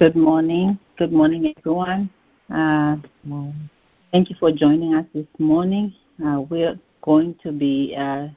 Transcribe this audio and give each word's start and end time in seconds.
Good 0.00 0.16
morning. 0.16 0.78
Good 0.96 1.12
morning, 1.12 1.52
everyone. 1.58 2.08
Uh, 2.50 2.96
thank 4.12 4.30
you 4.30 4.36
for 4.40 4.50
joining 4.50 4.94
us 4.94 5.04
this 5.12 5.26
morning. 5.38 5.92
Uh, 6.24 6.40
we're 6.48 6.80
going 7.02 7.34
to 7.42 7.52
be 7.52 7.94
uh, 7.98 8.28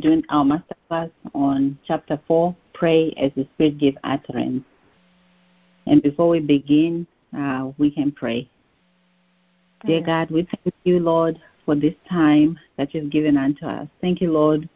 doing 0.00 0.24
our 0.28 0.44
masterclass 0.44 1.12
on 1.36 1.78
chapter 1.86 2.20
4 2.26 2.56
Pray 2.74 3.12
as 3.16 3.30
the 3.36 3.46
Spirit 3.54 3.78
gives 3.78 3.96
utterance. 4.02 4.64
And 5.86 6.02
before 6.02 6.28
we 6.28 6.40
begin, 6.40 7.06
uh, 7.38 7.70
we 7.78 7.88
can 7.88 8.10
pray. 8.10 8.50
Dear 9.86 10.00
God, 10.00 10.32
we 10.32 10.48
thank 10.64 10.74
you, 10.82 10.98
Lord, 10.98 11.38
for 11.64 11.76
this 11.76 11.94
time 12.10 12.58
that 12.76 12.92
you've 12.92 13.12
given 13.12 13.36
unto 13.36 13.66
us. 13.66 13.86
Thank 14.00 14.20
you, 14.20 14.32
Lord, 14.32 14.68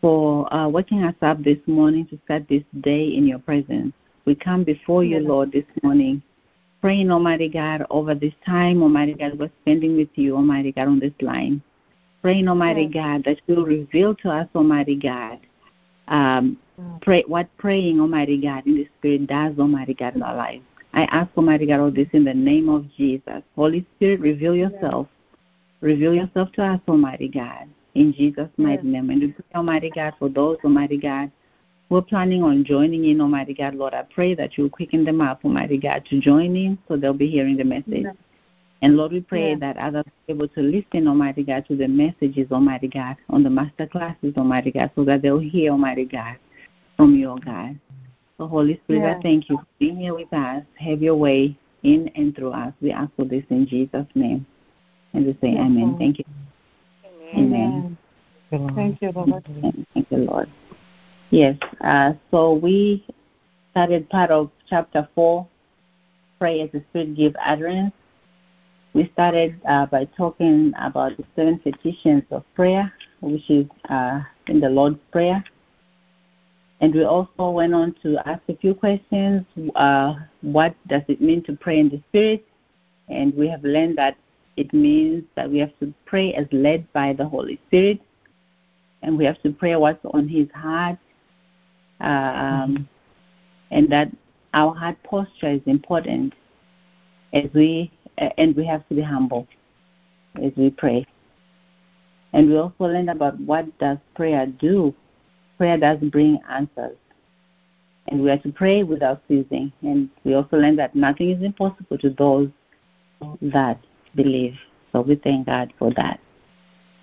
for 0.00 0.54
uh, 0.54 0.68
waking 0.68 1.02
us 1.02 1.16
up 1.22 1.42
this 1.42 1.58
morning 1.66 2.06
to 2.06 2.20
start 2.24 2.44
this 2.48 2.62
day 2.82 3.08
in 3.08 3.26
your 3.26 3.40
presence. 3.40 3.92
We 4.28 4.34
come 4.34 4.62
before 4.62 5.04
you, 5.04 5.20
Lord, 5.20 5.52
this 5.52 5.64
morning, 5.82 6.20
praying, 6.82 7.10
Almighty 7.10 7.48
God, 7.48 7.86
over 7.88 8.14
this 8.14 8.34
time, 8.44 8.82
Almighty 8.82 9.14
God, 9.14 9.38
we're 9.38 9.50
spending 9.62 9.96
with 9.96 10.10
you, 10.16 10.36
Almighty 10.36 10.70
God, 10.70 10.86
on 10.86 11.00
this 11.00 11.14
line. 11.22 11.62
Praying, 12.20 12.46
Almighty 12.46 12.84
God, 12.88 13.24
that 13.24 13.40
you'll 13.46 13.64
reveal 13.64 14.14
to 14.16 14.30
us, 14.30 14.46
Almighty 14.54 14.96
God, 14.96 15.40
um, 16.08 16.58
pray, 17.00 17.24
what 17.26 17.48
praying, 17.56 18.00
Almighty 18.00 18.38
God, 18.38 18.66
in 18.66 18.74
the 18.74 18.88
Spirit 18.98 19.28
does, 19.28 19.58
Almighty 19.58 19.94
God, 19.94 20.14
in 20.14 20.22
our 20.22 20.36
lives. 20.36 20.62
I 20.92 21.04
ask, 21.04 21.30
Almighty 21.34 21.64
God, 21.64 21.80
all 21.80 21.90
this 21.90 22.08
in 22.12 22.24
the 22.24 22.34
name 22.34 22.68
of 22.68 22.84
Jesus. 22.98 23.42
Holy 23.56 23.86
Spirit, 23.96 24.20
reveal 24.20 24.54
yourself. 24.54 25.08
Reveal 25.80 26.12
yourself 26.14 26.52
to 26.52 26.64
us, 26.64 26.80
Almighty 26.86 27.28
God, 27.28 27.66
in 27.94 28.12
Jesus' 28.12 28.50
mighty 28.58 28.88
name. 28.88 29.08
And 29.08 29.22
we 29.22 29.28
pray, 29.28 29.44
Almighty 29.54 29.88
God, 29.88 30.12
for 30.18 30.28
those, 30.28 30.58
Almighty 30.62 30.98
God, 30.98 31.32
who 31.88 31.96
are 31.96 32.02
planning 32.02 32.42
on 32.42 32.64
joining 32.64 33.04
in, 33.06 33.20
oh 33.20 33.24
Almighty 33.24 33.54
God, 33.54 33.74
Lord, 33.74 33.94
I 33.94 34.02
pray 34.02 34.34
that 34.34 34.58
you 34.58 34.68
quicken 34.68 35.04
them 35.04 35.20
up, 35.20 35.40
oh 35.44 35.48
Almighty 35.48 35.78
God, 35.78 36.04
to 36.10 36.20
join 36.20 36.56
in 36.56 36.78
so 36.86 36.96
they'll 36.96 37.12
be 37.14 37.30
hearing 37.30 37.56
the 37.56 37.64
message. 37.64 38.06
And 38.80 38.96
Lord, 38.96 39.12
we 39.12 39.20
pray 39.20 39.54
that 39.56 39.76
others 39.78 40.04
are 40.06 40.32
able 40.32 40.48
to 40.48 40.60
listen, 40.60 41.06
oh 41.06 41.10
Almighty 41.10 41.42
God, 41.42 41.66
to 41.68 41.76
the 41.76 41.88
messages, 41.88 42.50
Almighty 42.52 42.88
God, 42.88 43.16
on 43.30 43.42
the 43.42 43.50
master 43.50 43.86
classes, 43.86 44.34
Almighty 44.36 44.70
God, 44.70 44.90
so 44.94 45.04
that 45.04 45.22
they'll 45.22 45.38
hear, 45.38 45.72
Almighty 45.72 46.04
God, 46.04 46.36
from 46.96 47.14
your 47.14 47.32
oh 47.32 47.38
God. 47.38 47.78
So, 48.36 48.46
Holy 48.46 48.80
Spirit, 48.84 49.00
Yeah. 49.00 49.16
I 49.16 49.22
thank 49.22 49.50
you 49.50 49.56
for 49.56 49.66
being 49.80 49.96
here 49.96 50.14
with 50.14 50.32
us. 50.32 50.62
Have 50.76 51.02
your 51.02 51.16
way 51.16 51.58
in 51.82 52.08
and 52.14 52.34
through 52.36 52.52
us. 52.52 52.72
We 52.80 52.92
ask 52.92 53.10
for 53.16 53.24
this 53.24 53.44
in 53.50 53.66
Jesus' 53.66 54.06
name. 54.14 54.46
And 55.12 55.26
we 55.26 55.32
say 55.40 55.54
Yes, 55.54 55.66
amen. 55.66 55.96
Thank 55.98 56.18
you. 56.18 56.24
Amen. 57.34 57.98
Thank 58.50 59.02
you, 59.02 59.10
Lord. 59.12 59.44
Amen. 59.48 59.86
Thank 59.94 60.10
you, 60.10 60.18
Lord. 60.18 60.48
Yes. 61.30 61.56
Uh, 61.82 62.12
so 62.30 62.54
we 62.54 63.04
started 63.72 64.08
part 64.08 64.30
of 64.30 64.50
chapter 64.68 65.08
4, 65.14 65.46
Pray 66.38 66.62
as 66.62 66.70
the 66.72 66.82
Spirit 66.90 67.16
Give 67.16 67.36
Utterance. 67.44 67.92
We 68.94 69.10
started 69.12 69.60
uh, 69.68 69.86
by 69.86 70.06
talking 70.16 70.72
about 70.80 71.16
the 71.16 71.24
seven 71.36 71.58
petitions 71.58 72.22
of 72.30 72.44
prayer, 72.54 72.92
which 73.20 73.48
is 73.50 73.66
uh, 73.90 74.20
in 74.46 74.60
the 74.60 74.70
Lord's 74.70 74.98
Prayer. 75.12 75.44
And 76.80 76.94
we 76.94 77.04
also 77.04 77.50
went 77.50 77.74
on 77.74 77.94
to 78.02 78.18
ask 78.26 78.40
a 78.48 78.56
few 78.56 78.72
questions. 78.72 79.44
Uh, 79.74 80.14
what 80.42 80.74
does 80.86 81.02
it 81.08 81.20
mean 81.20 81.42
to 81.44 81.52
pray 81.54 81.78
in 81.78 81.88
the 81.90 82.02
Spirit? 82.08 82.46
And 83.08 83.34
we 83.34 83.48
have 83.48 83.64
learned 83.64 83.98
that 83.98 84.16
it 84.56 84.72
means 84.72 85.24
that 85.36 85.50
we 85.50 85.58
have 85.58 85.78
to 85.80 85.92
pray 86.06 86.34
as 86.34 86.46
led 86.50 86.90
by 86.92 87.12
the 87.12 87.24
Holy 87.24 87.60
Spirit, 87.68 88.00
and 89.02 89.16
we 89.16 89.24
have 89.24 89.40
to 89.42 89.52
pray 89.52 89.76
what's 89.76 90.04
on 90.12 90.26
His 90.26 90.48
heart, 90.52 90.98
um, 92.00 92.88
and 93.70 93.90
that 93.90 94.10
our 94.54 94.74
heart 94.74 94.96
posture 95.02 95.50
is 95.50 95.60
important 95.66 96.32
as 97.32 97.44
we 97.54 97.90
and 98.36 98.56
we 98.56 98.64
have 98.66 98.86
to 98.88 98.94
be 98.94 99.02
humble 99.02 99.46
as 100.42 100.52
we 100.56 100.70
pray. 100.70 101.06
And 102.32 102.48
we 102.48 102.56
also 102.56 102.84
learned 102.84 103.10
about 103.10 103.38
what 103.40 103.78
does 103.78 103.98
prayer 104.14 104.46
do. 104.46 104.94
Prayer 105.56 105.78
does 105.78 105.98
bring 106.10 106.38
answers. 106.50 106.96
And 108.08 108.22
we 108.22 108.30
are 108.30 108.38
to 108.38 108.52
pray 108.52 108.82
without 108.82 109.22
ceasing. 109.28 109.72
And 109.82 110.08
we 110.24 110.34
also 110.34 110.56
learned 110.56 110.78
that 110.78 110.94
nothing 110.94 111.30
is 111.30 111.42
impossible 111.42 111.98
to 111.98 112.10
those 112.10 112.48
that 113.42 113.80
believe. 114.14 114.56
So 114.92 115.02
we 115.02 115.16
thank 115.16 115.46
God 115.46 115.72
for 115.78 115.90
that. 115.94 116.20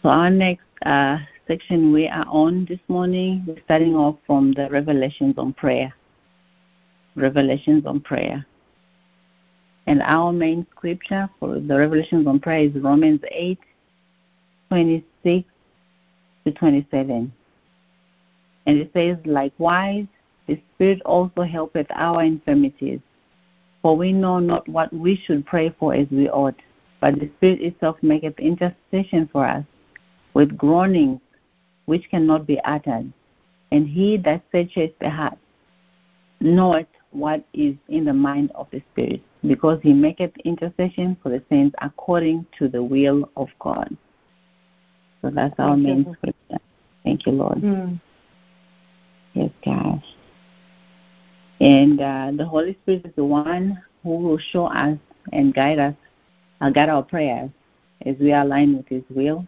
So 0.02 0.10
our 0.10 0.30
next 0.30 0.66
uh, 0.86 1.20
section 1.48 1.94
we 1.94 2.08
are 2.08 2.26
on 2.28 2.66
this 2.66 2.80
morning, 2.88 3.44
we're 3.48 3.62
starting 3.66 3.96
off 3.96 4.18
from 4.26 4.52
the 4.54 4.68
Revelations 4.70 5.36
on 5.38 5.54
prayer. 5.54 5.94
Revelations 7.16 7.86
on 7.86 8.00
prayer. 8.02 8.46
And 9.88 10.02
our 10.02 10.34
main 10.34 10.66
scripture 10.72 11.30
for 11.40 11.60
the 11.60 11.78
Revelations 11.78 12.26
on 12.26 12.40
prayer 12.40 12.62
is 12.62 12.76
Romans 12.76 13.22
8, 13.32 13.60
26 14.70 15.48
to 16.46 16.52
27. 16.52 17.32
And 18.66 18.78
it 18.78 18.90
says, 18.94 19.18
Likewise, 19.26 20.08
the 20.48 20.60
Spirit 20.74 21.02
also 21.04 21.44
helpeth 21.44 21.88
our 21.92 22.24
infirmities. 22.24 23.00
For 23.84 23.96
we 23.96 24.12
know 24.12 24.40
not 24.40 24.68
what 24.68 24.92
we 24.92 25.22
should 25.26 25.46
pray 25.46 25.76
for 25.80 25.94
as 25.94 26.08
we 26.10 26.28
ought, 26.28 26.56
but 27.02 27.20
the 27.20 27.30
Spirit 27.38 27.62
itself 27.62 27.98
maketh 28.02 28.40
intercession 28.40 29.30
for 29.32 29.46
us 29.46 29.64
with 30.34 30.58
groanings 30.58 31.20
which 31.86 32.10
cannot 32.10 32.46
be 32.46 32.60
uttered. 32.66 33.12
And 33.72 33.88
he 33.88 34.18
that 34.18 34.44
searcheth 34.52 34.98
the 35.00 35.10
heart 35.10 35.38
knoweth 36.40 36.88
what 37.12 37.46
is 37.54 37.76
in 37.88 38.06
the 38.06 38.14
mind 38.14 38.52
of 38.56 38.68
the 38.72 38.82
Spirit, 38.92 39.22
because 39.48 39.80
he 39.82 39.94
maketh 39.94 40.32
intercession 40.44 41.18
for 41.24 41.30
the 41.30 41.42
saints 41.50 41.76
according 41.82 42.46
to 42.60 42.68
the 42.68 42.84
will 42.84 43.30
of 43.38 43.48
God. 43.60 43.96
So 45.22 45.30
that's 45.30 45.56
our 45.58 45.76
Thank 45.76 45.84
main 45.84 46.16
scripture. 46.18 46.64
Thank 47.04 47.26
you, 47.26 47.32
Lord. 47.32 47.58
Mm. 47.58 48.00
Yes, 49.34 49.50
God. 49.64 50.02
And 51.60 52.02
uh, 52.02 52.32
the 52.36 52.46
Holy 52.46 52.78
Spirit 52.84 53.06
is 53.06 53.12
the 53.16 53.24
one 53.24 53.82
who 54.04 54.18
will 54.18 54.38
show 54.38 54.66
us 54.66 54.98
and 55.32 55.54
guide 55.54 55.80
us, 55.80 55.96
uh, 56.62 56.70
guide 56.70 56.90
our 56.90 57.04
prayers 57.04 57.50
as 58.06 58.16
we 58.20 58.34
align 58.34 58.78
with 58.78 58.88
His 58.88 59.04
will. 59.10 59.48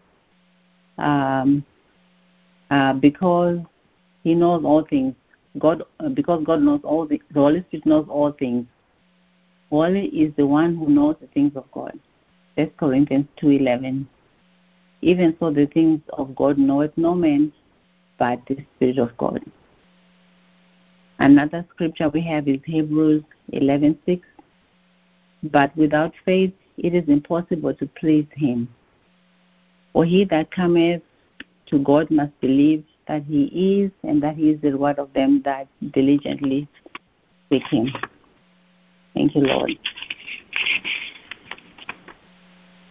Um, 0.96 1.64
uh, 2.70 2.92
because 2.92 3.58
He 4.24 4.34
knows 4.34 4.64
all 4.64 4.84
things. 4.84 5.14
God, 5.58 5.82
uh, 6.00 6.08
because 6.08 6.44
God 6.44 6.62
knows 6.62 6.80
all 6.84 7.06
the, 7.06 7.20
the 7.32 7.40
Holy 7.40 7.64
Spirit 7.68 7.86
knows 7.86 8.06
all 8.08 8.32
things. 8.32 8.66
Holy 9.70 10.06
is 10.06 10.32
the 10.36 10.46
one 10.46 10.76
who 10.76 10.88
knows 10.88 11.16
the 11.20 11.26
things 11.28 11.52
of 11.56 11.70
God. 11.72 11.98
First 12.56 12.76
Corinthians 12.76 13.26
two 13.36 13.50
eleven. 13.50 14.08
Even 15.00 15.36
so, 15.38 15.52
the 15.52 15.66
things 15.66 16.00
of 16.14 16.34
God 16.34 16.58
knoweth 16.58 16.92
no 16.96 17.14
man, 17.14 17.52
but 18.18 18.40
the 18.48 18.58
Spirit 18.76 18.98
of 18.98 19.16
God. 19.16 19.40
Another 21.20 21.64
scripture 21.70 22.08
we 22.08 22.20
have 22.22 22.46
is 22.48 22.60
Hebrews 22.64 23.24
11:6. 23.52 24.22
But 25.44 25.76
without 25.76 26.12
faith 26.24 26.52
it 26.76 26.94
is 26.94 27.08
impossible 27.08 27.74
to 27.74 27.86
please 27.86 28.26
him. 28.36 28.68
For 29.92 30.04
he 30.04 30.24
that 30.26 30.50
cometh 30.50 31.02
to 31.70 31.78
God 31.78 32.10
must 32.10 32.38
believe 32.40 32.84
that 33.06 33.24
he 33.24 33.44
is 33.82 33.90
and 34.02 34.22
that 34.22 34.36
he 34.36 34.50
is 34.50 34.60
the 34.60 34.72
reward 34.72 34.98
of 34.98 35.12
them 35.12 35.42
that 35.44 35.66
diligently 35.92 36.68
seek 37.50 37.62
him. 37.68 37.88
Thank 39.14 39.34
you, 39.34 39.42
Lord. 39.42 39.72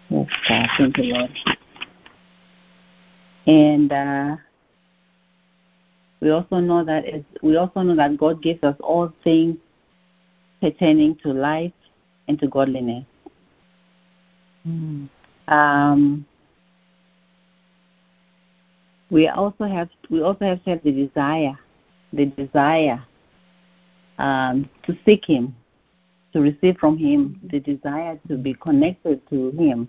Yes, 0.10 0.28
God. 0.48 0.70
Thank 0.78 0.98
you, 0.98 1.14
Lord. 1.14 1.32
And 3.46 3.92
uh, 3.92 4.36
we 6.20 6.32
also 6.32 6.60
know 6.60 6.84
that 6.84 7.06
we 7.42 7.56
also 7.56 7.82
know 7.82 7.96
that 7.96 8.18
God 8.18 8.42
gives 8.42 8.64
us 8.64 8.76
all 8.80 9.14
things 9.24 9.58
pertaining 10.60 11.16
to 11.24 11.30
life 11.30 11.72
and 12.28 12.40
to 12.40 12.48
godliness. 12.48 13.06
Um, 15.48 16.26
we 19.10 19.28
also 19.28 19.66
have 19.66 19.90
we 20.10 20.22
also 20.22 20.46
have 20.46 20.64
to 20.64 20.70
have 20.72 20.84
the 20.84 20.92
desire, 20.92 21.58
the 22.14 22.26
desire 22.26 23.04
um, 24.18 24.70
to 24.84 24.98
seek 25.06 25.26
Him, 25.26 25.56
to 26.34 26.42
receive 26.42 26.78
from 26.78 26.98
Him, 26.98 27.40
the 27.52 27.60
desire 27.60 28.20
to 28.28 28.38
be 28.38 28.54
connected 28.54 29.22
to 29.30 29.52
Him. 29.52 29.88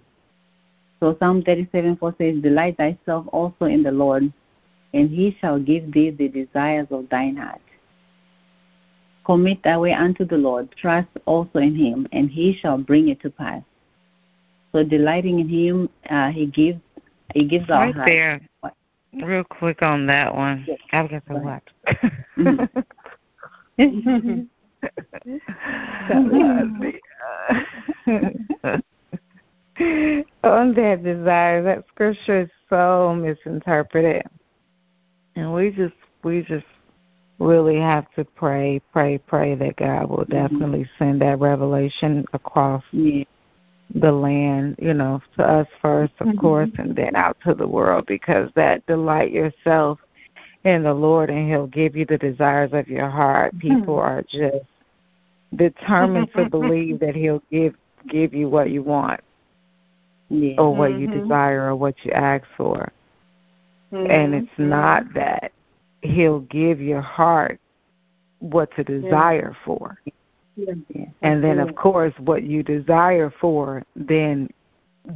So 1.01 1.17
Psalm 1.21 1.43
37 1.43 1.97
4 1.97 2.15
says, 2.19 2.43
Delight 2.43 2.77
thyself 2.77 3.27
also 3.33 3.67
in 3.67 3.83
the 3.83 3.93
Lord, 3.93 4.33
and 4.95 5.11
he 5.11 5.37
shall 5.41 5.59
give 5.59 5.93
thee 5.93 6.11
the 6.11 6.29
desires 6.29 6.89
of 6.91 7.09
thine 7.09 7.37
heart. 7.37 7.61
Commit 9.25 9.63
thy 9.63 9.77
way 9.77 9.93
unto 9.93 10.25
the 10.25 10.39
Lord, 10.39 10.75
trust 10.77 11.09
also 11.27 11.59
in 11.59 11.77
him, 11.77 12.09
and 12.13 12.31
he 12.31 12.57
shall 12.61 12.79
bring 12.79 13.09
it 13.09 13.21
to 13.21 13.31
pass. 13.31 13.63
So 14.73 14.83
delighting 14.83 15.39
in 15.39 15.49
him, 15.49 15.91
uh, 16.09 16.31
he 16.31 16.47
gives 16.47 16.81
he 17.35 17.45
gives 17.45 17.69
our 17.71 17.87
right 17.87 17.95
heart. 17.95 18.07
there, 18.09 18.41
real 19.15 19.45
quick 19.45 19.83
on 19.83 20.07
that 20.07 20.35
one. 20.35 20.65
Yes. 20.67 20.79
I've 20.93 21.11
got 21.11 21.27
to 21.27 21.33
Go 21.33 21.39
watch. 21.39 21.69
On 30.45 30.75
that 30.75 31.03
desire, 31.05 31.63
that 31.63 31.85
scripture 31.89 32.43
is 32.43 32.51
so 32.69 33.15
misinterpreted, 33.15 34.23
and 35.37 35.55
we 35.55 35.71
just 35.71 35.95
we 36.25 36.43
just 36.43 36.67
really 37.39 37.79
have 37.79 38.11
to 38.15 38.25
pray, 38.25 38.81
pray, 38.93 39.19
pray 39.19 39.55
that 39.55 39.77
God 39.77 40.11
will 40.11 40.19
mm-hmm. 40.19 40.33
definitely 40.33 40.89
send 40.99 41.21
that 41.23 41.39
revelation 41.39 42.25
across 42.33 42.83
yeah. 42.93 43.25
The 43.95 44.13
land, 44.13 44.77
you 44.79 44.95
know, 44.95 45.21
to 45.37 45.43
us 45.43 45.67
first, 45.81 46.13
of 46.21 46.29
mm-hmm. 46.29 46.39
course, 46.39 46.71
and 46.79 46.95
then 46.95 47.17
out 47.17 47.37
to 47.45 47.55
the 47.55 47.67
world 47.67 48.05
because 48.07 48.51
that 48.55 48.85
delight 48.87 49.33
yourself 49.33 49.99
in 50.65 50.83
the 50.83 50.93
Lord 50.93 51.31
and 51.31 51.49
He'll 51.49 51.67
give 51.67 51.97
you 51.97 52.05
the 52.05 52.19
desires 52.19 52.71
of 52.73 52.89
your 52.89 53.09
heart. 53.09 53.55
Mm-hmm. 53.57 53.79
People 53.79 53.99
are 53.99 54.23
just 54.23 54.65
determined 55.57 56.29
to 56.37 56.49
believe 56.49 57.01
that 57.01 57.17
He'll 57.17 57.43
give 57.51 57.75
give 58.09 58.35
you 58.35 58.49
what 58.49 58.71
you 58.71 58.83
want. 58.83 59.21
Yeah. 60.31 60.57
Or 60.59 60.75
what 60.75 60.99
you 60.99 61.09
mm-hmm. 61.09 61.23
desire 61.23 61.69
or 61.69 61.77
what 61.77 61.95
you 62.03 62.13
ask 62.13 62.45
for. 62.57 62.93
And 63.91 64.35
it's 64.35 64.59
not 64.59 65.15
that 65.15 65.53
he'll 66.03 66.41
give 66.41 66.81
your 66.81 67.01
heart 67.01 67.59
what 68.41 68.75
to 68.77 68.85
desire 68.85 69.57
yeah. 69.57 69.65
for. 69.65 69.99
And 71.23 71.43
then 71.43 71.59
of 71.59 71.75
course 71.75 72.15
what 72.19 72.43
you 72.43 72.63
desire 72.63 73.33
for, 73.41 73.83
then 73.97 74.49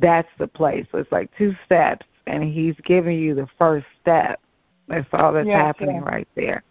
that's 0.01 0.29
the 0.39 0.47
place. 0.47 0.87
So 0.93 0.99
it's 0.99 1.13
like 1.13 1.31
two 1.37 1.55
steps 1.65 2.07
and 2.27 2.43
he's 2.45 2.77
giving 2.85 3.19
you 3.19 3.35
the 3.35 3.49
first 3.59 3.87
step. 4.01 4.41
That's 4.89 5.09
all 5.13 5.33
that's 5.33 5.47
yes, 5.47 5.61
happening 5.61 5.97
yes. 5.97 6.05
right 6.05 6.29
there. 6.35 6.63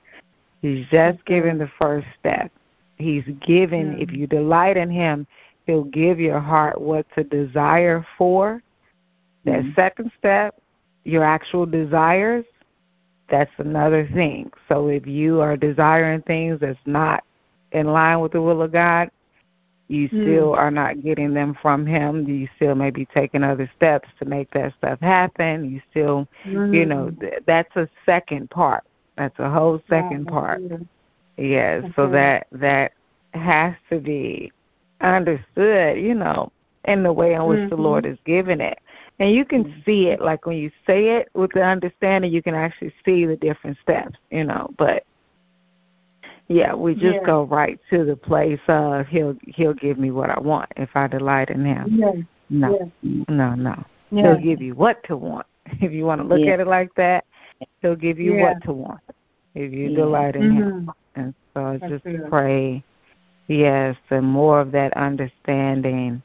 He's 0.61 0.85
just 0.89 1.23
giving 1.25 1.57
the 1.57 1.71
first 1.79 2.07
step. 2.19 2.51
He's 2.97 3.23
giving 3.41 3.99
if 3.99 4.11
you 4.11 4.27
delight 4.27 4.77
in 4.77 4.89
him, 4.89 5.25
he'll 5.65 5.85
give 5.85 6.19
your 6.19 6.39
heart 6.39 6.79
what 6.79 7.05
to 7.15 7.23
desire 7.23 8.05
for. 8.17 8.61
That 9.45 9.61
mm-hmm. 9.61 9.73
second 9.75 10.11
step, 10.19 10.61
your 11.03 11.23
actual 11.23 11.65
desires, 11.65 12.45
that's 13.29 13.51
another 13.57 14.07
thing. 14.13 14.51
So 14.67 14.87
if 14.87 15.07
you 15.07 15.41
are 15.41 15.57
desiring 15.57 16.21
things 16.23 16.59
that's 16.59 16.77
not 16.85 17.23
in 17.71 17.87
line 17.87 18.19
with 18.19 18.31
the 18.31 18.41
will 18.41 18.61
of 18.61 18.71
God, 18.71 19.11
you 19.87 20.07
mm. 20.09 20.23
still 20.23 20.53
are 20.53 20.71
not 20.71 21.03
getting 21.03 21.33
them 21.33 21.57
from 21.61 21.85
him. 21.85 22.27
You 22.27 22.47
still 22.55 22.75
may 22.75 22.91
be 22.91 23.05
taking 23.05 23.43
other 23.43 23.69
steps 23.75 24.07
to 24.19 24.25
make 24.25 24.49
that 24.51 24.73
stuff 24.77 24.99
happen. 25.01 25.69
You 25.69 25.81
still, 25.91 26.27
mm. 26.45 26.73
you 26.73 26.85
know, 26.85 27.07
mm-hmm. 27.07 27.19
th- 27.19 27.43
that's 27.45 27.75
a 27.75 27.89
second 28.05 28.49
part. 28.49 28.83
That's 29.17 29.37
a 29.39 29.49
whole 29.49 29.81
second 29.89 30.25
yeah, 30.25 30.31
part. 30.31 30.61
Yes, 31.37 31.83
yeah, 31.83 31.89
so 31.95 32.09
that 32.09 32.47
that 32.53 32.93
has 33.33 33.75
to 33.89 33.99
be 33.99 34.51
understood, 35.01 35.97
you 35.97 36.15
know, 36.15 36.51
in 36.85 37.03
the 37.03 37.11
way 37.13 37.33
in 37.33 37.45
which 37.45 37.59
mm-hmm. 37.59 37.69
the 37.69 37.75
Lord 37.75 38.05
is 38.05 38.17
giving 38.25 38.61
it. 38.61 38.79
And 39.19 39.35
you 39.35 39.45
can 39.45 39.65
mm-hmm. 39.65 39.81
see 39.85 40.07
it, 40.07 40.21
like 40.21 40.45
when 40.45 40.57
you 40.57 40.71
say 40.87 41.17
it 41.17 41.29
with 41.33 41.51
the 41.51 41.63
understanding, 41.63 42.31
you 42.31 42.41
can 42.41 42.55
actually 42.55 42.93
see 43.05 43.25
the 43.25 43.35
different 43.35 43.77
steps, 43.81 44.17
you 44.31 44.43
know. 44.43 44.73
But 44.77 45.05
yeah, 46.51 46.73
we 46.73 46.93
just 46.93 47.15
yeah. 47.15 47.25
go 47.25 47.43
right 47.43 47.79
to 47.89 48.03
the 48.03 48.15
place 48.15 48.59
of 48.67 49.07
he'll 49.07 49.35
he'll 49.47 49.73
give 49.73 49.97
me 49.97 50.11
what 50.11 50.29
I 50.29 50.39
want 50.39 50.69
if 50.75 50.89
I 50.95 51.07
delight 51.07 51.49
in 51.49 51.65
him. 51.65 51.87
Yeah. 51.89 52.11
No, 52.49 52.91
yeah. 53.01 53.23
no, 53.29 53.55
no. 53.55 53.83
He'll 54.09 54.37
give 54.37 54.61
you 54.61 54.75
what 54.75 55.03
to 55.05 55.15
want. 55.15 55.45
If 55.79 55.93
you 55.93 56.05
want 56.05 56.19
to 56.19 56.27
look 56.27 56.45
at 56.45 56.59
it 56.59 56.67
like 56.67 56.93
that, 56.95 57.23
he'll 57.81 57.95
give 57.95 58.19
you 58.19 58.35
what 58.35 58.61
to 58.63 58.73
want 58.73 58.99
if 59.55 59.71
you 59.71 59.95
delight 59.95 60.35
in 60.35 60.41
mm-hmm. 60.41 60.61
him. 60.61 60.91
And 61.15 61.33
so 61.53 61.65
I 61.65 61.77
just 61.87 62.03
pray, 62.29 62.83
yes, 63.47 63.95
and 64.09 64.25
more 64.25 64.59
of 64.59 64.73
that 64.73 64.91
understanding. 64.97 66.21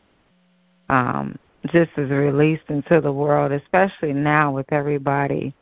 Um, 0.88 1.38
just 1.66 1.90
is 1.96 2.10
released 2.10 2.64
into 2.68 3.00
the 3.00 3.12
world, 3.12 3.52
especially 3.52 4.12
now 4.12 4.50
with 4.50 4.72
everybody 4.72 5.54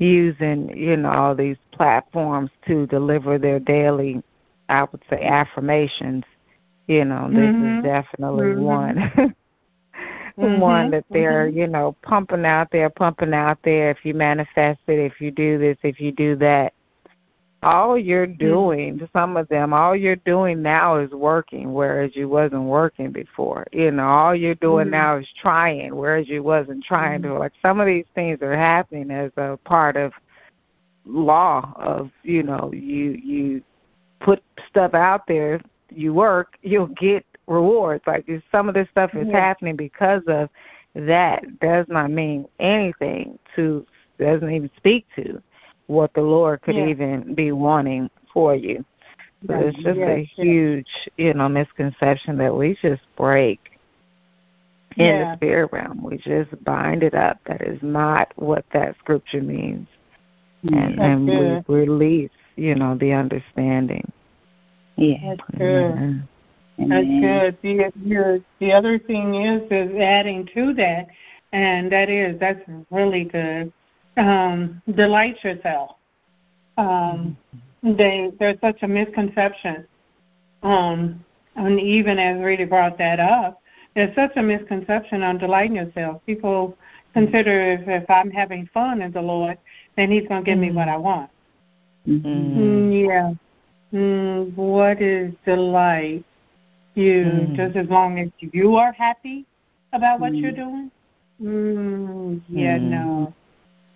using, 0.00 0.76
you 0.76 0.96
know, 0.96 1.10
all 1.10 1.34
these 1.34 1.58
platforms 1.72 2.50
to 2.66 2.86
deliver 2.86 3.38
their 3.38 3.60
daily, 3.60 4.22
I 4.68 4.84
would 4.84 5.02
say, 5.08 5.22
affirmations. 5.22 6.24
You 6.88 7.04
know, 7.04 7.28
this 7.28 7.38
mm-hmm. 7.38 7.78
is 7.78 7.84
definitely 7.84 8.46
mm-hmm. 8.46 8.62
one. 8.62 8.96
mm-hmm. 10.38 10.60
one 10.60 10.90
that 10.90 11.04
they're, 11.10 11.48
mm-hmm. 11.48 11.58
you 11.58 11.66
know, 11.66 11.94
pumping 12.02 12.44
out 12.44 12.68
there, 12.72 12.90
pumping 12.90 13.34
out 13.34 13.58
there. 13.62 13.90
If 13.90 13.98
you 14.04 14.14
manifest 14.14 14.80
it, 14.88 14.98
if 14.98 15.20
you 15.20 15.30
do 15.30 15.58
this, 15.58 15.76
if 15.82 16.00
you 16.00 16.12
do 16.12 16.34
that, 16.36 16.72
all 17.62 17.98
you're 17.98 18.26
mm-hmm. 18.26 18.38
doing 18.38 18.98
to 18.98 19.08
some 19.12 19.36
of 19.36 19.48
them 19.48 19.72
all 19.72 19.94
you're 19.94 20.16
doing 20.16 20.62
now 20.62 20.96
is 20.96 21.10
working 21.10 21.72
whereas 21.72 22.14
you 22.14 22.28
wasn't 22.28 22.62
working 22.62 23.10
before 23.10 23.66
you 23.72 23.90
know 23.90 24.06
all 24.06 24.34
you're 24.34 24.54
doing 24.56 24.86
mm-hmm. 24.86 24.92
now 24.92 25.16
is 25.16 25.28
trying 25.40 25.94
whereas 25.94 26.28
you 26.28 26.42
wasn't 26.42 26.82
trying 26.82 27.20
mm-hmm. 27.20 27.32
to 27.32 27.38
like 27.38 27.52
some 27.60 27.80
of 27.80 27.86
these 27.86 28.06
things 28.14 28.38
are 28.42 28.56
happening 28.56 29.10
as 29.10 29.30
a 29.36 29.58
part 29.64 29.96
of 29.96 30.12
law 31.04 31.72
of 31.76 32.10
you 32.22 32.42
know 32.42 32.70
you 32.72 33.12
you 33.22 33.62
put 34.20 34.42
stuff 34.68 34.94
out 34.94 35.26
there 35.26 35.60
you 35.90 36.14
work 36.14 36.56
you'll 36.62 36.86
get 36.86 37.24
rewards 37.46 38.02
like 38.06 38.26
some 38.52 38.68
of 38.68 38.74
this 38.74 38.88
stuff 38.90 39.10
is 39.14 39.30
happening 39.32 39.76
because 39.76 40.22
of 40.28 40.48
that 40.94 41.42
does 41.60 41.86
not 41.88 42.10
mean 42.10 42.46
anything 42.58 43.38
to 43.54 43.84
doesn't 44.18 44.50
even 44.50 44.70
speak 44.76 45.06
to 45.16 45.42
what 45.90 46.14
the 46.14 46.20
Lord 46.20 46.62
could 46.62 46.76
yeah. 46.76 46.86
even 46.86 47.34
be 47.34 47.50
wanting 47.50 48.08
for 48.32 48.54
you. 48.54 48.84
So 49.46 49.54
right. 49.54 49.66
it's 49.66 49.76
just 49.82 49.98
yes, 49.98 50.08
a 50.08 50.24
huge, 50.24 50.86
yes. 50.94 51.08
you 51.16 51.34
know, 51.34 51.48
misconception 51.48 52.38
that 52.38 52.54
we 52.54 52.78
just 52.80 53.02
break 53.16 53.58
in 54.96 55.06
yeah. 55.06 55.30
the 55.32 55.36
spirit 55.36 55.70
realm. 55.72 56.02
We 56.02 56.18
just 56.18 56.62
bind 56.64 57.02
it 57.02 57.14
up. 57.14 57.40
That 57.46 57.62
is 57.62 57.78
not 57.82 58.32
what 58.36 58.64
that 58.72 58.94
scripture 59.00 59.42
means. 59.42 59.88
And, 60.62 61.00
and 61.00 61.26
we 61.26 61.74
release, 61.74 62.30
you 62.56 62.74
know, 62.74 62.96
the 62.96 63.12
understanding. 63.12 64.12
Yeah. 64.96 65.34
That's 65.36 65.58
good. 65.58 66.22
That's 66.78 67.06
good. 67.06 67.58
The, 67.62 67.92
the, 67.96 68.44
the 68.60 68.72
other 68.72 68.98
thing 68.98 69.34
is 69.34 69.62
is 69.70 69.96
adding 69.98 70.48
to 70.54 70.74
that, 70.74 71.08
and 71.52 71.90
that 71.90 72.10
is 72.10 72.38
that's 72.38 72.60
really 72.90 73.24
good 73.24 73.72
um, 74.20 74.82
delight 74.94 75.42
yourself. 75.42 75.96
Um, 76.76 77.36
they 77.82 78.30
there's 78.38 78.60
such 78.60 78.82
a 78.82 78.88
misconception, 78.88 79.86
um, 80.62 81.24
and 81.56 81.80
even 81.80 82.18
as 82.18 82.42
Rita 82.42 82.66
brought 82.66 82.98
that 82.98 83.18
up, 83.20 83.60
there's 83.94 84.14
such 84.14 84.32
a 84.36 84.42
misconception 84.42 85.22
on 85.22 85.38
delighting 85.38 85.76
yourself. 85.76 86.22
People 86.26 86.76
consider 87.12 87.72
if, 87.72 87.88
if 87.88 88.08
I'm 88.10 88.30
having 88.30 88.68
fun 88.72 89.02
in 89.02 89.12
the 89.12 89.22
Lord, 89.22 89.58
then 89.96 90.10
He's 90.10 90.26
going 90.28 90.44
to 90.44 90.46
give 90.46 90.58
mm-hmm. 90.58 90.68
me 90.68 90.72
what 90.72 90.88
I 90.88 90.96
want. 90.96 91.30
Mm-hmm. 92.06 92.60
Mm, 92.60 93.06
yeah. 93.06 93.98
Mm, 93.98 94.54
what 94.54 95.02
is 95.02 95.32
delight? 95.44 96.24
You 96.94 97.24
mm-hmm. 97.24 97.54
just 97.56 97.76
as 97.76 97.88
long 97.88 98.18
as 98.18 98.28
you 98.40 98.76
are 98.76 98.92
happy 98.92 99.46
about 99.92 100.20
what 100.20 100.34
you're 100.34 100.52
mm-hmm. 100.52 100.60
doing. 100.60 100.90
Mm, 101.42 102.42
yeah, 102.48 102.76
mm-hmm. 102.76 102.90
no. 102.90 103.34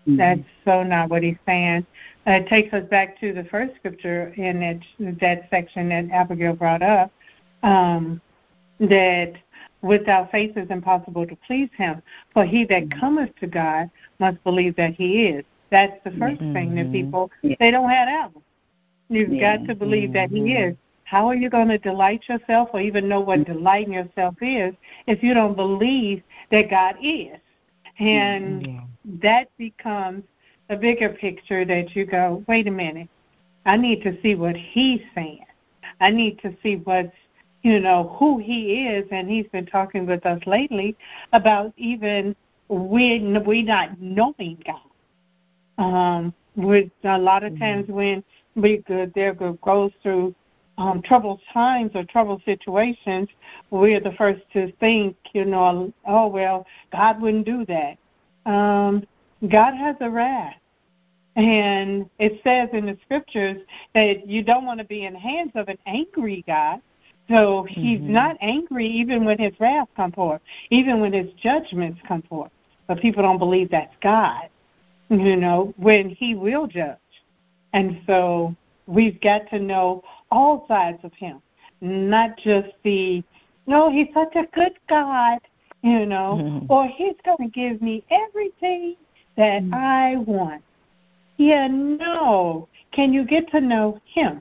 Mm-hmm. 0.06 0.16
That's 0.16 0.40
so 0.64 0.82
not 0.82 1.08
what 1.08 1.22
he's 1.22 1.36
saying. 1.46 1.86
Uh, 2.26 2.32
it 2.32 2.48
takes 2.48 2.72
us 2.72 2.84
back 2.88 3.18
to 3.20 3.32
the 3.32 3.44
first 3.44 3.74
scripture 3.76 4.28
in 4.36 4.60
that, 4.60 5.18
that 5.20 5.48
section 5.50 5.88
that 5.90 6.10
Abigail 6.10 6.54
brought 6.54 6.82
up 6.82 7.10
um, 7.62 8.20
that 8.80 9.34
without 9.82 10.30
faith 10.30 10.52
it's 10.56 10.70
impossible 10.70 11.26
to 11.26 11.36
please 11.46 11.68
him. 11.76 12.02
For 12.32 12.44
he 12.44 12.64
that 12.66 12.84
mm-hmm. 12.84 13.00
cometh 13.00 13.30
to 13.40 13.46
God 13.46 13.90
must 14.18 14.42
believe 14.44 14.76
that 14.76 14.94
he 14.94 15.26
is. 15.26 15.44
That's 15.70 16.02
the 16.04 16.10
1st 16.10 16.40
mm-hmm. 16.40 16.52
thing 16.52 16.74
that 16.76 16.92
people, 16.92 17.30
they 17.42 17.70
don't 17.70 17.90
have 17.90 18.08
that 18.08 18.34
one. 18.34 18.44
You've 19.08 19.32
yeah. 19.32 19.58
got 19.58 19.66
to 19.66 19.74
believe 19.74 20.12
that 20.12 20.30
he 20.30 20.40
mm-hmm. 20.40 20.70
is. 20.70 20.76
How 21.04 21.28
are 21.28 21.34
you 21.34 21.50
going 21.50 21.68
to 21.68 21.78
delight 21.78 22.22
yourself 22.28 22.70
or 22.72 22.80
even 22.80 23.08
know 23.08 23.20
what 23.20 23.44
delighting 23.44 23.92
yourself 23.92 24.36
is 24.40 24.74
if 25.06 25.22
you 25.22 25.34
don't 25.34 25.54
believe 25.54 26.22
that 26.50 26.70
God 26.70 26.96
is? 27.02 27.38
And 27.98 28.66
yeah 28.66 28.80
that 29.22 29.48
becomes 29.58 30.24
a 30.70 30.76
bigger 30.76 31.10
picture 31.10 31.64
that 31.64 31.94
you 31.94 32.06
go, 32.06 32.42
wait 32.48 32.66
a 32.66 32.70
minute, 32.70 33.08
I 33.66 33.76
need 33.76 34.02
to 34.02 34.20
see 34.22 34.34
what 34.34 34.56
he's 34.56 35.00
saying. 35.14 35.44
I 36.00 36.10
need 36.10 36.40
to 36.40 36.54
see 36.62 36.76
what's, 36.76 37.14
you 37.62 37.80
know, 37.80 38.14
who 38.18 38.38
he 38.38 38.86
is. 38.88 39.06
And 39.10 39.28
he's 39.28 39.46
been 39.48 39.66
talking 39.66 40.06
with 40.06 40.24
us 40.26 40.40
lately 40.46 40.96
about 41.32 41.72
even 41.76 42.34
we 42.68 43.20
we 43.46 43.62
not 43.62 44.00
knowing 44.00 44.62
God. 44.66 44.80
Um, 45.76 46.34
with 46.56 46.90
a 47.02 47.18
lot 47.18 47.42
of 47.42 47.52
mm-hmm. 47.52 47.62
times 47.62 47.84
mm-hmm. 47.84 47.94
when 47.94 48.24
we 48.54 48.78
go, 48.86 49.10
there 49.14 49.34
goes 49.34 49.90
through 50.02 50.34
um, 50.78 51.02
troubled 51.02 51.40
times 51.52 51.92
or 51.94 52.04
troubled 52.04 52.42
situations, 52.44 53.28
we're 53.70 54.00
the 54.00 54.12
first 54.12 54.42
to 54.52 54.72
think, 54.78 55.16
you 55.32 55.44
know, 55.44 55.92
oh 56.06 56.26
well, 56.26 56.66
God 56.92 57.20
wouldn't 57.20 57.46
do 57.46 57.64
that. 57.66 57.96
Um, 58.46 59.04
God 59.48 59.74
has 59.74 59.96
a 60.00 60.10
wrath. 60.10 60.56
And 61.36 62.08
it 62.18 62.40
says 62.44 62.68
in 62.72 62.86
the 62.86 62.96
scriptures 63.04 63.60
that 63.94 64.28
you 64.28 64.44
don't 64.44 64.64
want 64.64 64.78
to 64.78 64.84
be 64.84 65.04
in 65.04 65.14
the 65.14 65.18
hands 65.18 65.50
of 65.54 65.68
an 65.68 65.78
angry 65.86 66.44
God. 66.46 66.80
So 67.28 67.66
he's 67.68 67.98
mm-hmm. 67.98 68.12
not 68.12 68.36
angry 68.40 68.86
even 68.86 69.24
when 69.24 69.38
his 69.38 69.52
wrath 69.58 69.88
comes 69.96 70.14
forth, 70.14 70.42
even 70.70 71.00
when 71.00 71.12
his 71.12 71.32
judgments 71.42 72.00
come 72.06 72.22
forth. 72.22 72.52
But 72.86 73.00
people 73.00 73.22
don't 73.22 73.38
believe 73.38 73.70
that's 73.70 73.94
God, 74.02 74.48
you 75.08 75.36
know, 75.36 75.72
when 75.76 76.10
he 76.10 76.34
will 76.34 76.66
judge. 76.66 76.98
And 77.72 78.00
so 78.06 78.54
we've 78.86 79.20
got 79.20 79.48
to 79.50 79.58
know 79.58 80.04
all 80.30 80.66
sides 80.68 80.98
of 81.02 81.12
him, 81.14 81.40
not 81.80 82.36
just 82.36 82.68
the, 82.84 83.24
no, 83.66 83.90
he's 83.90 84.08
such 84.14 84.36
a 84.36 84.44
good 84.54 84.74
God, 84.88 85.38
you 85.84 86.06
know, 86.06 86.40
mm-hmm. 86.40 86.72
or 86.72 86.86
he's 86.88 87.14
going 87.26 87.36
to 87.38 87.48
give 87.48 87.82
me 87.82 88.02
everything 88.10 88.96
that 89.36 89.62
mm-hmm. 89.62 89.74
I 89.74 90.16
want. 90.16 90.62
Yeah, 91.36 91.68
no. 91.68 92.68
Can 92.90 93.12
you 93.12 93.26
get 93.26 93.50
to 93.50 93.60
know 93.60 94.00
him? 94.06 94.40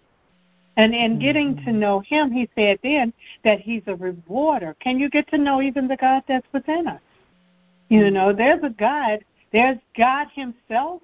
And 0.77 0.95
in 0.95 1.19
getting 1.19 1.57
to 1.57 1.61
mm-hmm. 1.63 1.79
know 1.79 1.99
him, 1.99 2.31
he 2.31 2.49
said 2.55 2.79
then 2.81 3.11
that 3.43 3.59
he's 3.59 3.81
a 3.87 3.95
rewarder. 3.95 4.73
Can 4.79 4.97
you 4.97 5.09
get 5.09 5.27
to 5.31 5.37
know 5.37 5.61
even 5.61 5.89
the 5.89 5.97
God 5.97 6.23
that's 6.29 6.47
within 6.53 6.87
us? 6.87 7.01
You 7.89 8.03
mm-hmm. 8.03 8.13
know, 8.13 8.31
there's 8.31 8.63
a 8.63 8.69
God, 8.69 9.19
there's 9.51 9.77
God 9.97 10.27
himself 10.33 11.01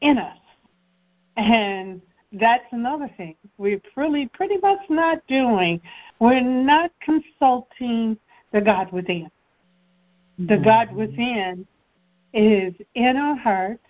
in 0.00 0.16
us. 0.16 0.38
And 1.36 2.00
that's 2.32 2.64
another 2.70 3.10
thing 3.16 3.34
we're 3.58 3.82
really 3.96 4.28
pretty 4.28 4.58
much 4.58 4.78
not 4.88 5.26
doing. 5.26 5.80
We're 6.20 6.40
not 6.40 6.92
consulting 7.00 8.16
the 8.52 8.60
God 8.60 8.92
within. 8.92 9.28
The 10.38 10.54
mm-hmm. 10.54 10.64
God 10.64 10.92
within 10.92 11.66
is 12.32 12.74
in 12.94 13.16
our 13.16 13.36
hearts 13.36 13.80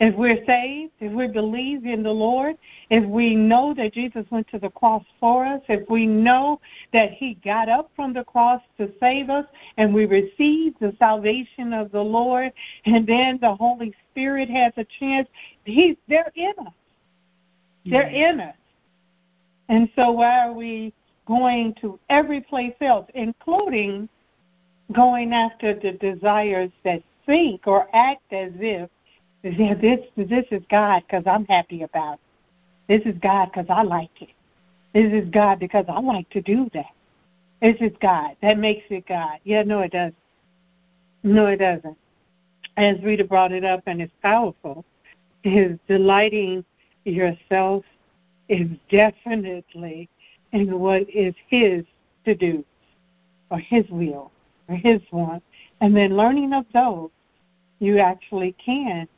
if 0.00 0.14
we're 0.16 0.44
saved, 0.44 0.92
if 1.00 1.12
we 1.12 1.28
believe 1.28 1.86
in 1.86 2.02
the 2.02 2.10
Lord, 2.10 2.56
if 2.90 3.04
we 3.08 3.36
know 3.36 3.72
that 3.74 3.94
Jesus 3.94 4.26
went 4.30 4.48
to 4.48 4.58
the 4.58 4.70
cross 4.70 5.04
for 5.20 5.46
us, 5.46 5.60
if 5.68 5.88
we 5.88 6.04
know 6.04 6.60
that 6.92 7.12
He 7.12 7.34
got 7.44 7.68
up 7.68 7.90
from 7.94 8.12
the 8.12 8.24
cross 8.24 8.60
to 8.78 8.90
save 8.98 9.30
us, 9.30 9.46
and 9.76 9.94
we 9.94 10.06
receive 10.06 10.74
the 10.80 10.94
salvation 10.98 11.72
of 11.72 11.92
the 11.92 12.00
Lord, 12.00 12.52
and 12.86 13.06
then 13.06 13.38
the 13.40 13.54
Holy 13.54 13.94
Spirit 14.10 14.50
has 14.50 14.72
a 14.76 14.86
chance, 14.98 15.28
He's 15.64 15.96
they're 16.08 16.32
in 16.34 16.54
us. 16.66 16.72
They're 17.86 18.08
in 18.08 18.40
us. 18.40 18.56
And 19.68 19.88
so 19.94 20.10
why 20.12 20.40
are 20.40 20.52
we 20.52 20.92
going 21.26 21.74
to 21.80 21.98
every 22.10 22.40
place 22.40 22.74
else, 22.80 23.06
including 23.14 24.08
going 24.92 25.32
after 25.32 25.74
the 25.74 25.92
desires 25.92 26.70
that 26.84 27.02
think 27.26 27.66
or 27.66 27.88
act 27.94 28.32
as 28.32 28.52
if 28.56 28.90
yeah, 29.42 29.74
this 29.74 30.00
this 30.16 30.46
is 30.50 30.62
God 30.70 31.02
because 31.06 31.24
I'm 31.26 31.44
happy 31.46 31.82
about 31.82 32.14
it. 32.14 32.20
This 33.04 33.14
is 33.14 33.18
God 33.20 33.50
because 33.52 33.66
I 33.68 33.82
like 33.82 34.22
it. 34.22 34.30
This 34.94 35.12
is 35.12 35.28
God 35.30 35.58
because 35.58 35.84
I 35.88 36.00
like 36.00 36.28
to 36.30 36.40
do 36.40 36.70
that. 36.72 36.92
This 37.60 37.76
is 37.80 37.92
God. 38.00 38.36
That 38.42 38.58
makes 38.58 38.84
it 38.90 39.06
God. 39.06 39.38
Yeah, 39.44 39.62
no, 39.62 39.80
it 39.80 39.92
doesn't. 39.92 40.16
No, 41.22 41.46
it 41.46 41.56
doesn't. 41.56 41.96
As 42.76 43.00
Rita 43.02 43.24
brought 43.24 43.52
it 43.52 43.64
up, 43.64 43.82
and 43.86 44.00
it's 44.00 44.12
powerful, 44.22 44.84
is 45.44 45.78
delighting 45.88 46.64
yourself 47.04 47.84
is 48.48 48.68
definitely 48.90 50.08
in 50.52 50.78
what 50.78 51.08
is 51.10 51.34
His 51.48 51.84
to 52.24 52.34
do, 52.34 52.64
or 53.50 53.58
His 53.58 53.84
will, 53.90 54.30
or 54.68 54.76
His 54.76 55.00
want. 55.12 55.42
And 55.80 55.96
then 55.96 56.16
learning 56.16 56.52
of 56.52 56.64
those, 56.72 57.10
you 57.78 57.98
actually 57.98 58.52
can 58.64 59.08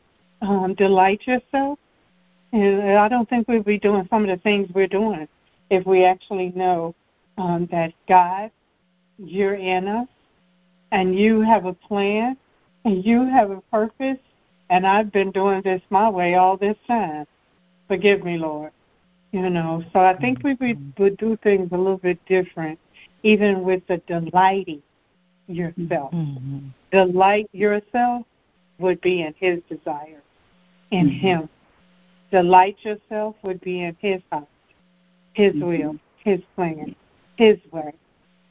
um, 0.43 0.75
delight 0.75 1.27
yourself. 1.27 1.79
And 2.53 2.93
I 2.93 3.09
don't 3.09 3.29
think 3.29 3.49
we'd 3.49 3.65
be 3.65 3.79
doing 3.79 4.07
some 4.09 4.23
of 4.23 4.29
the 4.29 4.43
things 4.43 4.69
we're 4.75 4.87
doing 4.87 5.29
if 5.71 5.87
we 5.87 6.05
actually 6.05 6.53
know 6.55 6.95
um, 7.39 7.69
that 7.71 7.93
God, 8.09 8.51
you're 9.19 9.55
in 9.55 9.89
us, 9.89 10.09
and 10.93 11.19
you 11.19 11.41
have 11.41 11.67
a 11.67 11.73
plan, 11.73 12.37
and 12.85 13.05
you 13.05 13.27
have 13.27 13.51
a 13.51 13.61
purpose, 13.63 14.19
and 14.71 14.87
I've 14.87 15.13
been 15.13 15.33
doing 15.33 15.63
this 15.63 15.83
my 15.91 16.09
way 16.09 16.37
all 16.37 16.57
this 16.57 16.77
time. 16.87 17.27
Forgive 17.89 18.25
me, 18.25 18.39
Lord. 18.39 18.73
You 19.33 19.51
know, 19.51 19.85
so 19.93 20.01
I 20.01 20.15
think 20.17 20.43
we 20.43 20.55
would, 20.55 20.93
would 20.99 21.17
do 21.19 21.37
things 21.43 21.69
a 21.73 21.77
little 21.77 21.99
bit 21.99 22.19
different, 22.27 22.79
even 23.23 23.65
with 23.65 23.87
the 23.87 23.99
delighting 24.07 24.83
yourself. 25.49 26.13
Mm-hmm. 26.13 26.69
Delight 26.91 27.49
yourself 27.53 28.27
would 28.79 29.01
be 29.01 29.23
in 29.23 29.35
His 29.39 29.61
desire 29.69 30.23
in 30.91 31.09
mm-hmm. 31.09 31.19
Him. 31.19 31.49
Delight 32.31 32.77
yourself 32.83 33.37
would 33.43 33.61
be 33.61 33.83
in 33.83 33.97
His 34.01 34.21
heart, 34.31 34.49
His 35.33 35.53
mm-hmm. 35.53 35.67
will, 35.67 35.97
His 36.25 36.41
plan, 36.55 36.95
His 37.37 37.59
way. 37.73 37.93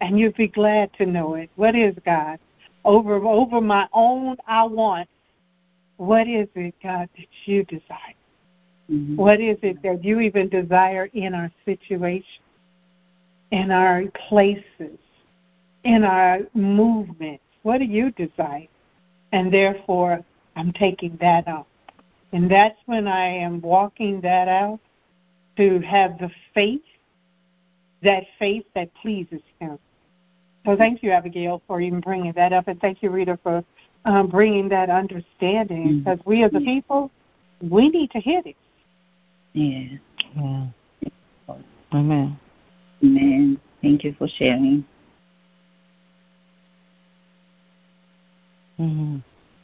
And 0.02 0.20
you'd 0.20 0.36
be 0.36 0.48
glad 0.48 0.94
to 0.98 1.06
know 1.06 1.36
it. 1.36 1.50
What 1.56 1.76
is 1.76 1.96
God? 2.06 2.40
Over 2.84 3.16
over 3.16 3.62
my 3.62 3.88
own 3.94 4.38
I 4.48 4.64
want. 4.64 5.10
What 5.98 6.28
is 6.28 6.48
it, 6.56 6.76
God, 6.84 7.10
that 7.18 7.28
you 7.46 7.64
desire? 7.64 8.16
Mm-hmm. 8.92 9.16
What 9.16 9.40
is 9.40 9.58
it 9.64 9.82
that 9.82 10.04
you 10.04 10.20
even 10.20 10.50
desire 10.50 11.10
in 11.14 11.34
our 11.34 11.52
situation, 11.64 12.44
in 13.52 13.72
our 13.72 14.04
places, 14.28 15.00
in 15.86 16.04
our 16.04 16.40
movements? 16.54 17.44
What 17.64 17.78
do 17.78 17.86
you 17.86 18.12
desire? 18.12 18.68
And 19.32 19.54
therefore, 19.54 20.24
I'm 20.56 20.74
taking 20.74 21.18
that 21.22 21.48
up. 21.48 21.68
And 22.34 22.52
that's 22.52 22.78
when 22.86 23.08
I 23.08 23.28
am 23.28 23.62
walking 23.62 24.20
that 24.22 24.48
out 24.48 24.80
to 25.58 25.80
have 25.80 26.18
the 26.20 26.30
faith, 26.54 26.82
that 28.04 28.24
faith 28.38 28.66
that 28.76 28.90
pleases 29.02 29.42
Him. 29.60 29.80
So 30.66 30.76
thank 30.76 31.04
you, 31.04 31.12
Abigail, 31.12 31.62
for 31.68 31.80
even 31.80 32.02
bringing 32.02 32.34
that 32.34 32.52
up. 32.52 32.68
And 32.68 32.82
thank 32.82 33.04
you, 33.04 33.10
Rita, 33.12 33.40
for 33.44 33.64
um, 34.06 34.28
bringing 34.28 34.68
that 34.70 34.90
understanding. 34.90 35.88
Mm-hmm. 35.88 36.00
Because 36.00 36.20
we 36.26 36.44
as 36.44 36.52
a 36.56 36.60
people, 36.60 37.12
we 37.62 37.90
need 37.90 38.12
to 38.12 38.20
hit 38.20 38.48
it. 38.48 38.56
Yeah. 39.54 39.98
yeah. 40.36 41.56
Amen. 41.94 42.38
Amen. 43.04 43.60
Thank 43.82 44.04
you 44.04 44.16
for 44.18 44.28
sharing. 44.28 44.84
Mm-hmm. 48.80 49.18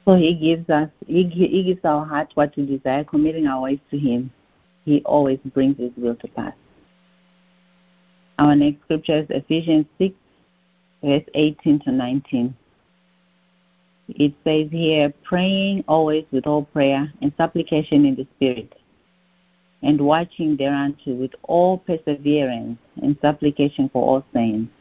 So 0.06 0.16
he 0.16 0.36
gives 0.36 0.70
us, 0.70 0.90
he, 1.06 1.28
he 1.28 1.64
gives 1.64 1.86
our 1.86 2.06
heart 2.06 2.32
what 2.34 2.56
we 2.56 2.66
desire, 2.66 3.04
committing 3.04 3.48
our 3.48 3.62
ways 3.62 3.80
to 3.92 3.98
him. 3.98 4.32
He 4.84 5.02
always 5.06 5.40
brings 5.54 5.78
his 5.78 5.92
will 5.96 6.16
to 6.16 6.28
pass. 6.30 6.54
Our 8.40 8.56
next 8.56 8.82
scripture 8.84 9.20
is 9.20 9.28
Ephesians 9.30 9.86
6, 10.00 10.16
verse 11.04 11.24
18 11.36 11.80
to 11.82 11.92
19. 11.92 12.56
It 14.10 14.34
says 14.44 14.72
here, 14.72 15.14
praying 15.24 15.84
always 15.88 16.26
with 16.32 16.48
all 16.48 16.66
prayer 16.66 17.12
and 17.22 17.32
supplication 17.38 18.06
in 18.06 18.16
the 18.16 18.28
Spirit, 18.36 18.74
and 19.84 20.02
watching 20.02 20.58
thereunto 20.58 21.14
with 21.14 21.32
all 21.44 21.78
perseverance 21.78 22.80
and 23.02 23.16
supplication 23.22 23.90
for 23.90 24.04
all 24.04 24.26
saints 24.34 24.74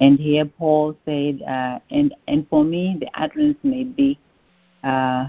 and 0.00 0.18
here 0.18 0.44
Paul 0.44 0.96
said, 1.04 1.42
uh, 1.42 1.78
and 1.90 2.14
and 2.26 2.48
for 2.48 2.64
me 2.64 2.96
the 2.98 3.08
utterance 3.14 3.58
may 3.62 3.84
be, 3.84 4.18
uh, 4.82 5.28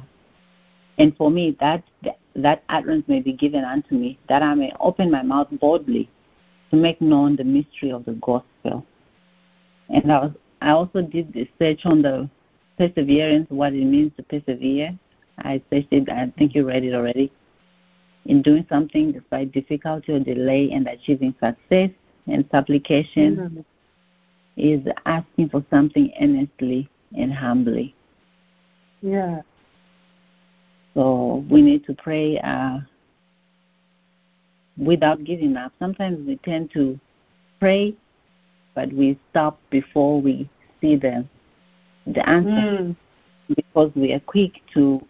and 0.98 1.16
for 1.18 1.30
me 1.30 1.56
that 1.60 1.84
that 2.36 2.64
utterance 2.70 3.08
may 3.08 3.20
be 3.20 3.34
given 3.34 3.64
unto 3.64 3.96
me, 3.96 4.18
that 4.28 4.42
I 4.42 4.56
may 4.56 4.74
open 4.80 5.12
my 5.12 5.22
mouth 5.22 5.48
boldly 5.52 6.10
to 6.72 6.76
make 6.76 7.00
known 7.00 7.36
the 7.36 7.44
mystery 7.44 7.92
of 7.92 8.06
the 8.06 8.14
gospel. 8.14 8.86
And 9.90 10.12
I 10.12 10.20
was 10.20 10.32
I 10.62 10.72
also 10.72 11.04
did 11.04 11.32
the 11.32 11.48
search 11.60 11.86
on 11.86 12.02
the 12.02 12.28
perseverance, 12.78 13.48
what 13.50 13.74
it 13.74 13.86
means 13.86 14.14
to 14.18 14.24
persevere. 14.24 14.98
I 15.38 15.62
searched 15.70 15.92
it. 15.92 16.10
I 16.10 16.32
think 16.38 16.56
you 16.56 16.68
read 16.68 16.84
it 16.84 16.96
already. 16.96 17.32
In 18.26 18.42
doing 18.42 18.66
something 18.68 19.12
despite 19.12 19.52
difficulty 19.52 20.14
or 20.14 20.20
delay 20.20 20.72
and 20.72 20.88
achieving 20.88 21.36
success 21.40 21.92
and 22.26 22.46
supplication. 22.52 23.36
Mm-hmm 23.36 23.62
is 24.58 24.82
asking 25.06 25.50
for 25.50 25.64
something 25.70 26.12
earnestly 26.22 26.90
and 27.18 27.34
humbly. 27.34 27.96
Yeah. 29.02 29.42
So 30.94 31.46
we 31.50 31.62
need 31.62 31.86
to 31.86 31.94
pray 31.94 32.40
uh, 32.40 32.80
without 34.78 35.24
giving 35.24 35.58
up. 35.58 35.74
Sometimes 35.80 36.26
we 36.26 36.38
tend 36.38 36.72
to 36.72 37.00
pray, 37.60 37.96
but 38.74 38.92
we 38.94 39.20
stop 39.32 39.60
before 39.70 40.22
we 40.22 40.50
see 40.82 40.96
the 40.96 41.26
the 42.08 42.28
answer 42.30 42.84
mm. 42.84 42.96
because 43.56 43.92
we 43.96 44.14
are 44.14 44.20
quick 44.22 44.62
to. 44.74 45.06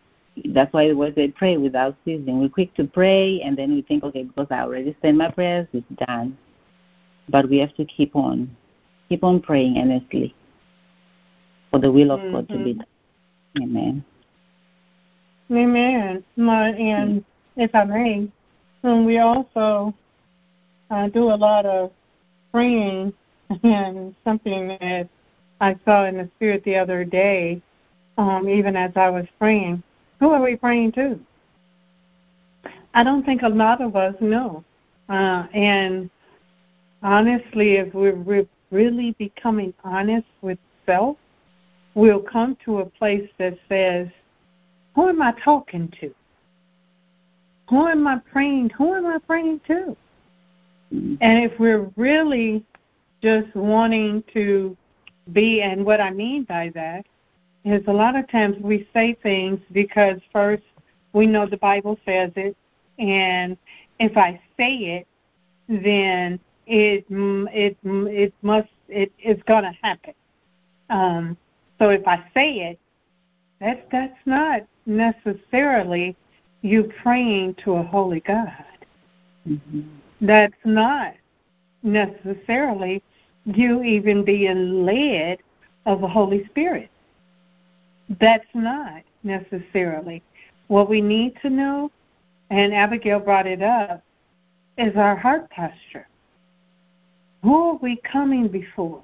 That's 0.49 0.73
why 0.73 0.89
the 0.89 0.97
word 0.97 1.15
say 1.15 1.29
pray 1.29 1.55
without 1.55 1.95
ceasing. 2.03 2.41
We're 2.41 2.49
quick 2.49 2.73
to 2.75 2.85
pray, 2.85 3.41
and 3.41 3.57
then 3.57 3.73
we 3.73 3.83
think, 3.83 4.03
okay, 4.03 4.23
because 4.23 4.47
I 4.49 4.61
already 4.61 4.95
said 5.01 5.15
my 5.15 5.31
prayers, 5.31 5.67
it's 5.71 5.85
done. 6.07 6.37
But 7.29 7.49
we 7.49 7.57
have 7.59 7.73
to 7.75 7.85
keep 7.85 8.15
on 8.15 8.53
keep 9.09 9.24
on 9.24 9.41
praying 9.41 9.77
earnestly 9.77 10.35
for 11.71 11.79
the 11.79 11.91
will 11.91 12.12
of 12.12 12.19
mm-hmm. 12.19 12.33
God 12.33 12.50
to 12.50 12.63
be 12.63 12.74
done. 12.74 12.85
Amen. 13.62 14.05
Amen. 15.51 16.24
My, 16.35 16.69
and 16.69 17.24
if 17.55 17.74
I 17.75 17.83
may, 17.83 18.29
um, 18.83 19.05
we 19.05 19.19
also 19.19 19.93
uh, 20.89 21.07
do 21.09 21.24
a 21.24 21.35
lot 21.35 21.65
of 21.65 21.91
praying, 22.51 23.13
and 23.63 24.15
something 24.24 24.69
that 24.79 25.07
I 25.62 25.77
saw 25.85 26.05
in 26.05 26.17
the 26.17 26.29
spirit 26.35 26.63
the 26.63 26.77
other 26.77 27.03
day, 27.03 27.62
um, 28.17 28.50
even 28.50 28.75
as 28.75 28.91
I 28.95 29.09
was 29.09 29.25
praying, 29.39 29.83
who 30.19 30.29
are 30.29 30.41
we 30.41 30.55
praying 30.55 30.93
to? 30.93 31.19
I 32.93 33.03
don't 33.03 33.25
think 33.25 33.41
a 33.41 33.50
lot 33.50 33.81
of 33.81 33.95
us 33.95 34.15
know. 34.21 34.63
Uh, 35.09 35.45
and 35.53 36.09
honestly, 37.03 37.74
if 37.74 37.93
we're, 37.93 38.15
we're 38.15 38.47
really 38.72 39.12
becoming 39.13 39.74
honest 39.84 40.27
with 40.41 40.57
self, 40.86 41.17
we'll 41.93 42.19
come 42.19 42.57
to 42.65 42.79
a 42.79 42.86
place 42.86 43.29
that 43.38 43.57
says, 43.69 44.07
Who 44.95 45.10
am 45.10 45.22
I 45.22 45.34
talking 45.43 45.91
to? 46.01 46.13
Who 47.69 47.88
am 47.88 48.07
I 48.07 48.19
praying? 48.31 48.72
Who 48.77 48.93
am 48.93 49.07
I 49.07 49.17
praying 49.19 49.62
to? 49.67 49.98
Mm-hmm. 50.93 51.15
And 51.22 51.43
if 51.43 51.60
we're 51.60 51.89
really 51.95 52.63
just 53.22 53.53
wanting 53.55 54.24
to 54.34 54.77
be, 55.34 55.62
and 55.62 55.84
what 55.86 56.00
I 56.00 56.12
mean 56.12 56.43
by 56.43 56.72
that 56.75 57.05
is 57.63 57.84
a 57.88 57.93
lot 57.93 58.15
of 58.15 58.29
times 58.29 58.57
we 58.62 58.88
say 58.93 59.17
things 59.24 59.60
because 59.72 60.19
first 60.31 60.63
we 61.13 61.25
know 61.25 61.48
the 61.48 61.57
Bible 61.57 61.98
says 62.05 62.31
it, 62.36 62.55
and 63.00 63.57
if 64.00 64.15
I 64.15 64.39
say 64.57 64.75
it, 64.75 65.07
then 65.67 66.39
it 66.67 67.05
it 67.10 67.77
it 67.84 68.34
must 68.41 68.69
it 68.88 69.12
it's 69.19 69.41
gonna 69.43 69.74
happen. 69.81 70.13
Um, 70.89 71.38
so 71.79 71.89
if 71.89 72.07
I 72.07 72.24
say 72.34 72.60
it, 72.60 72.79
that's 73.60 73.81
that's 73.91 74.19
not 74.25 74.62
necessarily 74.86 76.15
you 76.62 76.91
praying 77.01 77.55
to 77.63 77.74
a 77.74 77.84
holy 77.84 78.22
God. 78.22 78.65
Mm-hmm. 79.48 79.81
That's 80.22 80.53
not 80.63 81.13
necessarily 81.84 83.03
you 83.45 83.84
even 83.84 84.24
being 84.25 84.86
led 84.86 85.39
of 85.86 86.01
the 86.01 86.07
Holy 86.07 86.45
Spirit. 86.48 86.89
That's 88.19 88.48
not 88.53 89.03
necessarily. 89.24 90.24
What 90.67 90.89
we 90.89 91.01
need 91.01 91.36
to 91.43 91.50
know, 91.50 91.91
and 92.50 92.74
Abigail 92.74 93.19
brought 93.19 93.45
it 93.45 93.62
up, 93.62 94.03
is 94.77 94.95
our 94.95 95.15
heart 95.15 95.50
posture. 95.51 96.07
Who 97.45 97.69
are 97.69 97.75
we 97.75 97.97
coming 97.97 98.47
before 98.47 99.03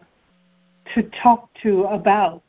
to 0.95 1.03
talk 1.21 1.47
to 1.61 1.83
about 1.83 2.41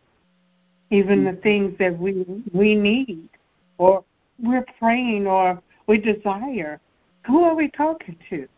even 0.88 1.22
the 1.22 1.34
things 1.34 1.76
that 1.78 1.98
we 1.98 2.24
we 2.54 2.74
need 2.74 3.28
or 3.76 4.02
we're 4.42 4.64
praying 4.78 5.26
or 5.26 5.60
we 5.86 5.98
desire? 5.98 6.80
Who 7.26 7.44
are 7.44 7.54
we 7.54 7.68
talking 7.68 8.16
to? 8.30 8.48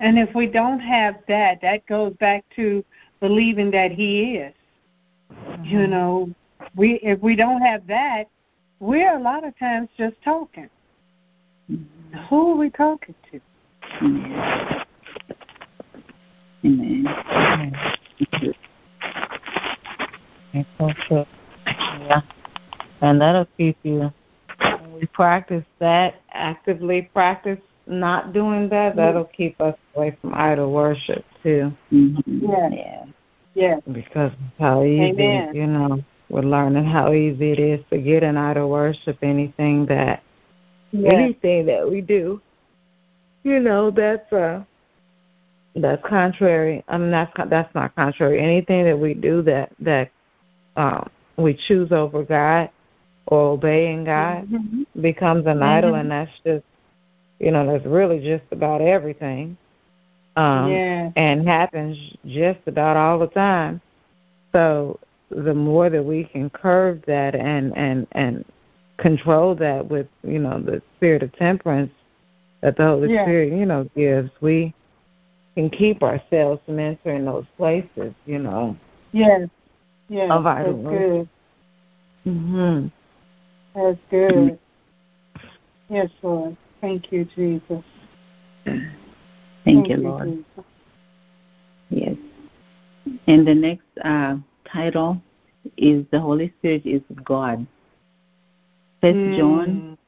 And 0.00 0.18
if 0.18 0.34
we 0.34 0.46
don't 0.46 0.80
have 0.80 1.16
that, 1.28 1.60
that 1.60 1.84
goes 1.86 2.14
back 2.14 2.46
to 2.56 2.82
believing 3.20 3.70
that 3.72 3.92
He 3.92 4.36
is. 4.36 4.54
Mm-hmm. 5.30 5.64
You 5.64 5.86
know, 5.86 6.30
we 6.74 6.94
if 7.02 7.20
we 7.20 7.36
don't 7.36 7.60
have 7.60 7.86
that, 7.88 8.24
we're 8.80 9.18
a 9.18 9.20
lot 9.20 9.44
of 9.44 9.58
times 9.58 9.90
just 9.98 10.16
talking. 10.24 10.70
Mm-hmm. 11.70 12.18
Who 12.30 12.52
are 12.52 12.56
we 12.56 12.70
talking 12.70 13.14
to? 13.32 14.82
Amen. 16.64 17.06
Amen. 17.30 17.76
Yeah. 20.54 22.20
And 23.00 23.20
that'll 23.20 23.48
keep 23.56 23.76
you 23.82 24.12
when 24.92 25.00
we 25.00 25.06
practice 25.06 25.64
that, 25.78 26.20
actively 26.32 27.02
practice 27.14 27.58
not 27.86 28.32
doing 28.32 28.68
that, 28.68 28.96
that'll 28.96 29.24
keep 29.24 29.60
us 29.60 29.76
away 29.94 30.16
from 30.20 30.34
idol 30.34 30.72
worship 30.72 31.24
too. 31.42 31.72
Mm-hmm. 31.92 32.46
Yeah. 32.46 33.04
Yeah. 33.54 33.80
Because 33.92 34.32
how 34.58 34.82
easy, 34.82 35.10
Amen. 35.10 35.54
you 35.54 35.66
know, 35.66 36.02
we're 36.28 36.42
learning 36.42 36.84
how 36.84 37.12
easy 37.12 37.52
it 37.52 37.58
is 37.58 37.80
to 37.90 37.98
get 37.98 38.22
in 38.22 38.36
idol 38.36 38.70
worship. 38.70 39.18
Anything 39.22 39.86
that, 39.86 40.22
yes. 40.92 41.12
anything 41.12 41.66
that 41.66 41.88
we 41.88 42.00
do, 42.00 42.40
you 43.42 43.60
know, 43.60 43.90
that's 43.90 44.32
uh, 44.32 44.62
that's 45.74 46.02
contrary. 46.06 46.84
I 46.88 46.98
mean, 46.98 47.10
that's 47.10 47.32
that's 47.48 47.74
not 47.74 47.94
contrary. 47.94 48.40
Anything 48.40 48.84
that 48.84 48.98
we 48.98 49.14
do 49.14 49.42
that 49.42 49.72
that 49.80 50.10
um, 50.76 51.08
we 51.36 51.58
choose 51.66 51.92
over 51.92 52.22
God 52.24 52.70
or 53.26 53.52
obeying 53.52 54.04
God 54.04 54.48
mm-hmm. 54.48 55.00
becomes 55.00 55.46
an 55.46 55.54
mm-hmm. 55.54 55.62
idol, 55.62 55.94
and 55.94 56.10
that's 56.10 56.30
just 56.44 56.64
you 57.38 57.50
know, 57.50 57.66
that's 57.66 57.84
really 57.84 58.20
just 58.20 58.44
about 58.52 58.80
everything. 58.80 59.56
Um 60.34 60.70
yeah. 60.70 61.10
and 61.14 61.46
happens 61.46 61.98
just 62.26 62.60
about 62.66 62.96
all 62.96 63.18
the 63.18 63.26
time. 63.26 63.82
So 64.52 64.98
the 65.28 65.52
more 65.52 65.90
that 65.90 66.02
we 66.02 66.24
can 66.24 66.48
curb 66.48 67.04
that 67.06 67.34
and 67.34 67.76
and 67.76 68.06
and 68.12 68.44
control 68.96 69.54
that 69.56 69.86
with 69.86 70.06
you 70.22 70.38
know 70.38 70.58
the 70.60 70.80
spirit 70.96 71.22
of 71.22 71.32
temperance 71.36 71.92
that 72.62 72.76
the 72.76 72.84
Holy 72.84 73.12
yeah. 73.12 73.24
Spirit 73.24 73.52
you 73.52 73.66
know 73.66 73.88
gives, 73.94 74.30
we 74.40 74.72
can 75.54 75.70
keep 75.70 76.02
ourselves 76.02 76.60
from 76.66 76.78
entering 76.78 77.24
those 77.24 77.46
places. 77.56 78.14
You 78.26 78.38
know. 78.38 78.76
Yes. 79.12 79.48
Yes. 80.08 80.30
Of 80.30 80.46
our 80.46 80.64
that's 80.64 80.82
good. 80.84 81.28
Mhm. 82.26 82.92
That's 83.74 83.98
good. 84.10 84.58
Yes, 85.88 86.10
Lord. 86.22 86.56
Thank 86.80 87.12
you, 87.12 87.24
Jesus. 87.34 87.84
Thank, 88.64 88.84
Thank 89.64 89.88
you, 89.88 89.96
Lord. 89.96 90.28
Jesus. 90.28 90.64
Yes. 91.90 92.16
And 93.26 93.46
the 93.46 93.54
next 93.54 93.86
uh, 94.04 94.36
title 94.64 95.20
is 95.76 96.04
The 96.10 96.20
Holy 96.20 96.52
Spirit 96.58 96.82
is 96.84 97.02
God. 97.24 97.66
First 99.00 99.16
mm. 99.16 99.36
John 99.36 99.98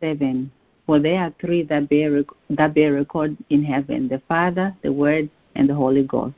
7. 0.00 0.50
For 0.86 0.98
there 0.98 1.22
are 1.22 1.34
three 1.40 1.62
that 1.64 1.88
bear, 1.88 2.24
that 2.50 2.74
bear 2.74 2.92
record 2.92 3.36
in 3.50 3.64
heaven 3.64 4.08
the 4.08 4.20
Father, 4.28 4.76
the 4.82 4.92
Word, 4.92 5.30
and 5.54 5.68
the 5.68 5.74
Holy 5.74 6.02
Ghost. 6.02 6.34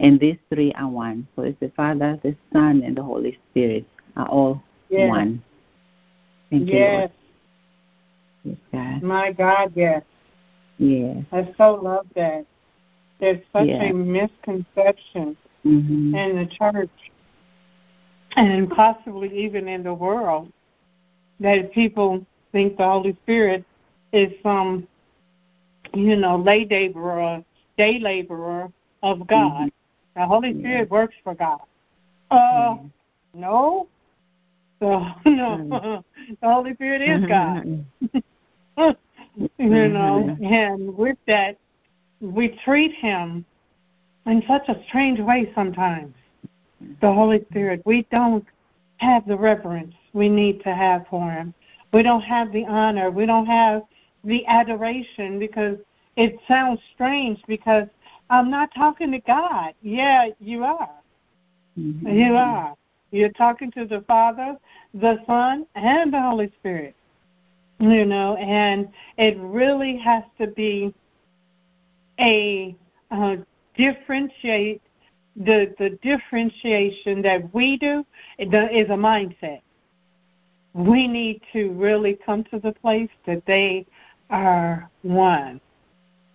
And 0.00 0.18
these 0.18 0.38
three 0.48 0.72
are 0.74 0.88
one. 0.88 1.26
So 1.34 1.42
it's 1.42 1.58
the 1.60 1.70
Father, 1.76 2.18
the 2.22 2.34
Son, 2.52 2.82
and 2.82 2.96
the 2.96 3.02
Holy 3.02 3.38
Spirit 3.50 3.84
are 4.16 4.28
all 4.28 4.62
yes. 4.88 5.08
one. 5.08 5.42
Thank 6.50 6.68
yes. 6.68 6.74
you, 6.74 6.98
Lord. 6.98 7.10
Yes, 8.44 8.56
God. 8.72 9.02
My 9.02 9.32
God, 9.32 9.72
yes. 9.74 10.02
Yes. 10.78 11.24
I 11.32 11.52
so 11.58 11.74
love 11.74 12.06
that. 12.14 12.46
There's 13.20 13.42
such 13.52 13.66
yes. 13.66 13.90
a 13.90 13.92
misconception 13.92 15.36
mm-hmm. 15.66 16.14
in 16.14 16.36
the 16.36 16.46
church 16.46 16.90
and 18.36 18.70
possibly 18.70 19.36
even 19.36 19.66
in 19.66 19.82
the 19.82 19.92
world 19.92 20.52
that 21.40 21.72
people 21.72 22.24
think 22.52 22.76
the 22.76 22.84
Holy 22.84 23.16
Spirit 23.24 23.64
is 24.12 24.32
some, 24.42 24.86
you 25.94 26.16
know, 26.16 26.36
lay 26.36 26.66
laborer, 26.68 27.44
day 27.76 27.98
laborer 27.98 28.70
of 29.02 29.26
God. 29.26 29.52
Mm-hmm. 29.52 30.20
The 30.20 30.26
Holy 30.26 30.58
Spirit 30.58 30.90
works 30.90 31.14
for 31.22 31.34
God. 31.34 31.60
Uh, 32.30 32.76
no, 33.34 33.88
so 34.80 35.00
no, 35.24 35.58
mm. 35.58 36.04
the 36.40 36.52
Holy 36.52 36.74
Spirit 36.74 37.02
is 37.02 37.26
God. 37.26 37.84
you 39.58 39.88
know, 39.88 40.36
and 40.42 40.96
with 40.96 41.16
that, 41.26 41.56
we 42.20 42.58
treat 42.64 42.92
Him 42.92 43.44
in 44.26 44.42
such 44.46 44.68
a 44.68 44.80
strange 44.88 45.20
way 45.20 45.50
sometimes. 45.54 46.14
The 47.00 47.12
Holy 47.12 47.44
Spirit, 47.50 47.82
we 47.84 48.06
don't 48.10 48.44
have 48.98 49.26
the 49.26 49.36
reverence 49.36 49.94
we 50.12 50.28
need 50.28 50.62
to 50.64 50.74
have 50.74 51.06
for 51.08 51.30
Him. 51.30 51.54
We 51.92 52.02
don't 52.02 52.22
have 52.22 52.52
the 52.52 52.64
honor. 52.66 53.10
We 53.10 53.26
don't 53.26 53.46
have 53.46 53.82
the 54.24 54.44
adoration 54.46 55.38
because 55.38 55.78
it 56.16 56.38
sounds 56.46 56.80
strange 56.94 57.40
because 57.46 57.88
I'm 58.30 58.50
not 58.50 58.74
talking 58.74 59.10
to 59.12 59.20
God. 59.20 59.74
Yeah, 59.82 60.28
you 60.38 60.64
are. 60.64 60.90
Mm-hmm. 61.78 62.08
You 62.08 62.34
are. 62.34 62.74
You're 63.10 63.30
talking 63.30 63.70
to 63.72 63.86
the 63.86 64.02
Father, 64.06 64.56
the 64.92 65.18
Son, 65.26 65.66
and 65.74 66.12
the 66.12 66.20
Holy 66.20 66.52
Spirit. 66.58 66.94
You 67.78 68.04
know, 68.04 68.36
and 68.36 68.88
it 69.16 69.38
really 69.38 69.96
has 69.98 70.24
to 70.38 70.48
be 70.48 70.92
a 72.18 72.76
uh, 73.10 73.36
differentiate 73.76 74.82
the 75.36 75.74
the 75.78 75.90
differentiation 76.02 77.22
that 77.22 77.54
we 77.54 77.78
do 77.78 78.04
is 78.38 78.48
a 78.48 78.98
mindset. 78.98 79.60
We 80.78 81.08
need 81.08 81.42
to 81.52 81.72
really 81.72 82.18
come 82.24 82.44
to 82.44 82.58
the 82.58 82.72
place 82.72 83.10
that 83.26 83.44
they 83.46 83.86
are 84.30 84.88
one. 85.02 85.60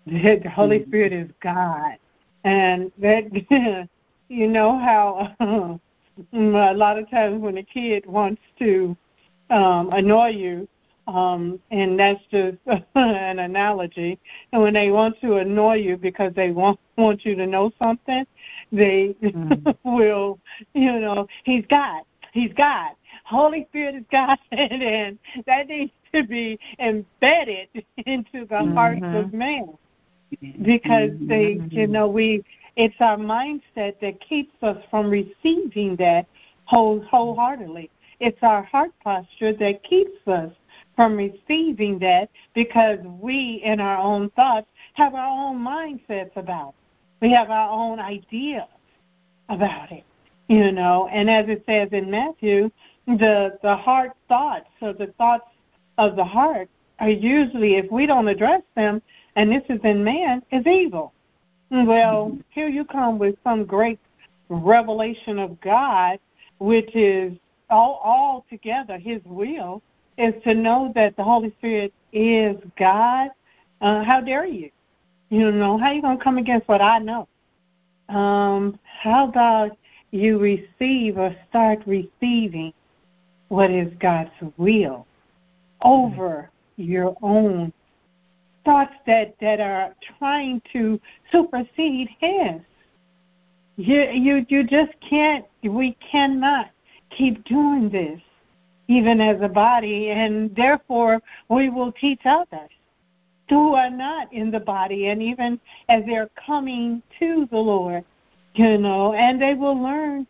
The 0.05 0.41
Holy 0.53 0.79
mm-hmm. 0.79 0.89
Spirit 0.89 1.13
is 1.13 1.29
God, 1.41 1.97
and 2.43 2.91
that 2.97 3.31
you 4.29 4.47
know 4.47 4.77
how 4.77 5.79
Mm, 6.33 6.71
a 6.71 6.77
lot 6.77 6.97
of 6.97 7.09
times 7.09 7.41
when 7.41 7.57
a 7.57 7.63
kid 7.63 8.05
wants 8.05 8.41
to 8.59 8.95
um, 9.49 9.89
annoy 9.91 10.29
you, 10.29 10.67
Um, 11.05 11.59
and 11.69 11.99
that's 11.99 12.23
just 12.31 12.57
an 12.95 13.39
analogy. 13.39 14.17
And 14.53 14.61
when 14.61 14.73
they 14.73 14.89
want 14.89 15.19
to 15.19 15.37
annoy 15.37 15.75
you 15.75 15.97
because 15.97 16.33
they 16.33 16.51
want 16.51 16.79
want 16.97 17.25
you 17.25 17.35
to 17.35 17.45
know 17.45 17.71
something, 17.77 18.25
they 18.71 19.15
mm. 19.21 19.75
will, 19.83 20.39
you 20.73 20.99
know, 20.99 21.27
he's 21.43 21.65
God. 21.65 22.03
He's 22.31 22.53
God. 22.53 22.91
Holy 23.23 23.65
Spirit 23.69 23.95
is 23.95 24.03
God, 24.11 24.37
and 24.51 25.17
that 25.45 25.67
needs 25.67 25.91
to 26.13 26.23
be 26.23 26.59
embedded 26.79 27.69
into 28.05 28.45
the 28.45 28.55
mm-hmm. 28.55 28.73
hearts 28.73 29.01
of 29.03 29.33
man 29.33 29.77
because 30.63 31.11
mm-hmm. 31.11 31.27
they, 31.27 31.59
you 31.69 31.87
know, 31.87 32.07
we 32.07 32.43
it's 32.75 32.95
our 32.99 33.17
mindset 33.17 33.99
that 34.01 34.19
keeps 34.19 34.51
us 34.63 34.77
from 34.89 35.09
receiving 35.09 35.95
that 35.97 36.25
whole 36.65 37.01
wholeheartedly. 37.01 37.89
It's 38.19 38.41
our 38.41 38.63
heart 38.63 38.91
posture 39.03 39.53
that 39.53 39.83
keeps 39.83 40.27
us 40.27 40.51
from 40.95 41.15
receiving 41.15 41.99
that 41.99 42.29
because 42.55 42.99
we, 43.03 43.61
in 43.63 43.79
our 43.79 43.97
own 43.97 44.29
thoughts, 44.31 44.67
have 44.93 45.13
our 45.13 45.27
own 45.27 45.59
mindsets 45.59 46.35
about 46.35 46.69
it. 46.69 46.75
We 47.21 47.31
have 47.31 47.49
our 47.49 47.69
own 47.69 47.99
ideas 47.99 48.67
about 49.49 49.91
it, 49.91 50.03
you 50.47 50.71
know. 50.71 51.09
And 51.11 51.29
as 51.29 51.45
it 51.47 51.63
says 51.65 51.89
in 51.91 52.09
Matthew, 52.09 52.71
the 53.07 53.57
the 53.61 53.75
heart 53.75 54.13
thoughts 54.27 54.69
or 54.81 54.93
the 54.93 55.07
thoughts 55.17 55.45
of 55.97 56.15
the 56.15 56.23
heart 56.23 56.69
are 56.99 57.09
usually, 57.09 57.75
if 57.75 57.91
we 57.91 58.05
don't 58.05 58.27
address 58.27 58.61
them, 58.75 59.01
and 59.35 59.51
this 59.51 59.63
is 59.69 59.79
in 59.83 60.03
man, 60.03 60.41
is 60.51 60.65
evil. 60.65 61.13
Well, 61.69 62.37
here 62.49 62.69
you 62.69 62.85
come 62.85 63.17
with 63.17 63.35
some 63.43 63.65
great 63.65 63.99
revelation 64.49 65.39
of 65.39 65.59
God, 65.59 66.19
which 66.59 66.95
is 66.95 67.33
all 67.69 67.99
all 68.03 68.45
together 68.49 68.97
His 68.97 69.21
will 69.25 69.81
is 70.17 70.33
to 70.43 70.53
know 70.53 70.91
that 70.93 71.15
the 71.17 71.23
Holy 71.23 71.51
Spirit 71.57 71.91
is 72.11 72.55
God. 72.77 73.29
Uh, 73.81 74.03
how 74.03 74.21
dare 74.21 74.45
you? 74.45 74.69
You 75.29 75.51
know, 75.51 75.77
how 75.79 75.91
you 75.91 76.01
gonna 76.01 76.23
come 76.23 76.37
against 76.37 76.67
what 76.67 76.81
I 76.81 76.99
know? 76.99 77.27
Um, 78.09 78.79
how 78.83 79.27
about 79.27 79.75
you 80.11 80.37
receive 80.37 81.17
or 81.17 81.35
start 81.49 81.79
receiving 81.87 82.71
what 83.53 83.69
is 83.69 83.93
God's 83.99 84.31
will 84.57 85.05
over 85.83 86.49
your 86.75 87.15
own 87.21 87.71
thoughts 88.65 88.95
that, 89.05 89.35
that 89.41 89.59
are 89.59 89.93
trying 90.17 90.59
to 90.73 90.99
supersede 91.31 92.09
his. 92.19 92.61
You 93.75 94.01
you 94.11 94.45
you 94.49 94.63
just 94.63 94.93
can't 95.07 95.45
we 95.61 95.95
cannot 96.11 96.71
keep 97.15 97.43
doing 97.45 97.89
this 97.91 98.19
even 98.87 99.21
as 99.21 99.39
a 99.41 99.47
body, 99.47 100.09
and 100.09 100.55
therefore 100.55 101.21
we 101.49 101.69
will 101.69 101.91
teach 101.91 102.21
others 102.25 102.71
who 103.49 103.75
are 103.75 103.89
not 103.89 104.33
in 104.33 104.49
the 104.49 104.59
body, 104.59 105.09
and 105.09 105.21
even 105.21 105.59
as 105.89 106.03
they're 106.07 106.29
coming 106.43 107.03
to 107.19 107.47
the 107.51 107.57
Lord, 107.57 108.03
you 108.55 108.79
know, 108.79 109.13
and 109.13 109.39
they 109.39 109.53
will 109.53 109.79
learn 109.79 110.25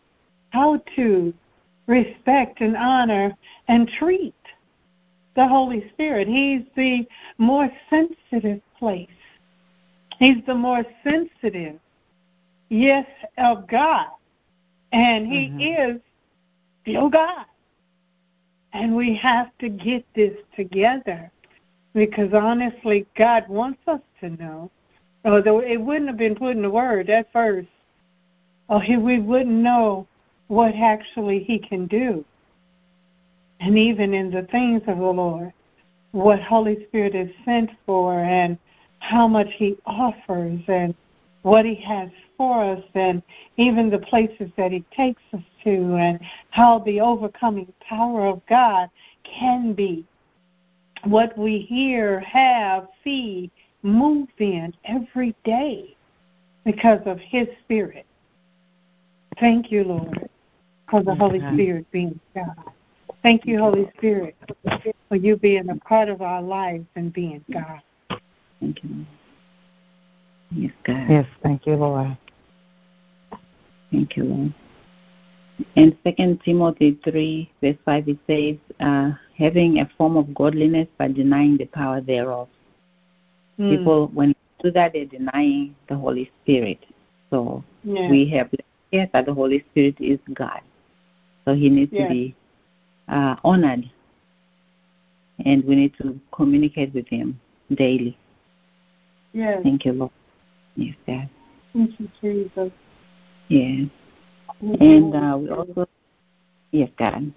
how 0.50 0.82
to 0.98 1.34
respect 1.88 2.62
and 2.62 2.76
honor 2.78 3.36
and 3.68 3.88
treat 4.00 4.36
the 5.36 5.48
Holy 5.48 5.90
Spirit. 5.94 6.28
He's 6.28 6.62
the 6.76 7.06
more 7.38 7.70
sensitive 7.90 8.62
place. 8.78 9.10
He's 10.20 10.38
the 10.46 10.56
more 10.56 10.86
sensitive, 11.04 11.80
yes, 12.70 13.08
of 13.38 13.68
God. 13.68 14.08
And 14.92 15.28
He 15.28 15.50
mm-hmm. 15.50 15.96
is 15.96 16.02
still 16.82 17.10
God. 17.10 17.46
And 18.74 18.96
we 18.96 19.16
have 19.18 19.48
to 19.60 19.70
get 19.70 20.06
this 20.16 20.34
together 20.56 21.32
because 21.94 22.34
honestly, 22.34 23.06
God 23.18 23.48
wants 23.48 23.80
us 23.88 24.02
to 24.22 24.30
know. 24.30 24.72
Although 25.26 25.60
it 25.60 25.78
wouldn't 25.78 26.08
have 26.08 26.18
been 26.18 26.36
put 26.36 26.56
in 26.56 26.62
the 26.62 26.70
Word 26.70 27.10
at 27.10 27.32
first, 27.32 27.68
or 28.68 28.82
he, 28.82 28.98
we 28.98 29.20
wouldn't 29.20 29.50
know 29.50 30.08
what 30.48 30.76
actually 30.76 31.40
He 31.44 31.60
can 31.60 31.88
do. 31.88 32.24
And 33.60 33.78
even 33.78 34.14
in 34.14 34.32
the 34.32 34.44
things 34.52 34.82
of 34.88 34.98
the 34.98 35.04
Lord, 35.04 35.54
what 36.12 36.42
Holy 36.42 36.86
Spirit 36.88 37.16
is 37.16 37.30
sent 37.46 37.72
for 37.86 38.20
and 38.20 38.58
how 39.00 39.28
much 39.28 39.48
He 39.56 39.78
offers 39.86 40.60
and 40.68 40.94
what 41.44 41.66
He 41.66 41.76
has 41.76 42.10
for 42.38 42.64
us 42.64 42.84
and 42.94 43.22
even 43.58 43.90
the 43.90 44.00
places 44.00 44.50
that 44.58 44.72
He 44.72 44.84
takes 44.96 45.22
us 45.34 45.42
to 45.64 45.96
and 45.96 46.20
how 46.50 46.80
the 46.80 47.00
overcoming 47.00 47.72
power 47.88 48.28
of 48.28 48.42
God 48.48 48.90
can 49.24 49.74
be 49.74 50.06
what 51.06 51.38
we 51.38 51.60
hear, 51.60 52.20
have, 52.22 52.88
see, 53.04 53.52
move 53.82 54.30
in 54.40 54.74
every 54.86 55.36
day 55.44 55.96
because 56.64 57.02
of 57.06 57.20
His 57.20 57.48
Spirit. 57.64 58.06
Thank 59.40 59.72
you, 59.72 59.84
Lord, 59.84 60.30
for 60.90 61.04
the 61.04 61.16
Holy 61.16 61.40
Spirit 61.54 61.90
being 61.92 62.20
God. 62.36 62.56
Thank 63.22 63.46
you, 63.46 63.60
Holy 63.60 63.90
Spirit, 63.98 64.36
for 65.08 65.16
you 65.16 65.38
being 65.38 65.70
a 65.70 65.76
part 65.78 66.10
of 66.10 66.22
our 66.22 66.42
lives 66.42 66.86
and 66.96 67.14
being 67.14 67.44
God. 67.52 67.82
Thank 68.60 68.84
you. 68.84 69.06
Yes, 70.52 70.72
God. 70.84 71.10
Yes, 71.10 71.26
thank 71.42 71.66
you, 71.66 71.76
Lord. 71.76 72.18
Thank 73.92 74.18
you, 74.18 74.24
Lord. 74.24 74.54
In 75.76 75.98
Second 76.04 76.42
Timothy 76.44 77.00
three 77.04 77.52
verse 77.62 77.78
five 77.86 78.08
it 78.08 78.18
says, 78.28 78.58
uh, 78.80 79.12
having 79.38 79.80
a 79.80 79.90
form 79.98 80.18
of 80.18 80.34
godliness 80.34 80.88
but 80.98 81.14
denying 81.14 81.58
the 81.58 81.66
power 81.66 82.02
thereof. 82.02 82.50
Mm. 83.60 83.78
People 83.78 84.08
when 84.14 84.30
they 84.30 84.64
do 84.64 84.72
that 84.72 84.94
they're 84.94 85.06
denying 85.06 85.76
the 85.88 85.96
Holy 85.96 86.32
Spirit. 86.42 86.80
So 87.30 87.64
yeah. 87.84 88.10
we 88.10 88.28
have 88.30 88.50
here 88.92 89.10
that 89.14 89.26
the 89.26 89.34
Holy 89.34 89.64
Spirit 89.72 89.96
is 90.00 90.20
God. 90.34 90.62
So 91.46 91.54
he 91.54 91.70
needs 91.70 91.92
to 91.92 92.08
be 92.08 92.36
uh, 93.08 93.36
honored 93.44 93.90
and 95.46 95.64
we 95.66 95.76
need 95.76 95.94
to 96.02 96.20
communicate 96.32 96.94
with 96.94 97.08
him 97.08 97.40
daily. 97.74 98.18
Yes. 99.34 99.62
Thank 99.64 99.86
you, 99.86 99.94
Lord. 99.94 100.12
Yes, 100.76 100.96
God. 101.06 101.30
Thank 101.74 102.00
you, 102.00 102.10
Jesus. 102.22 102.72
Yes. 103.50 103.90
And 104.62 105.16
uh, 105.16 105.38
we 105.38 105.50
also, 105.50 105.88
yes, 106.72 106.90
God. 106.98 107.34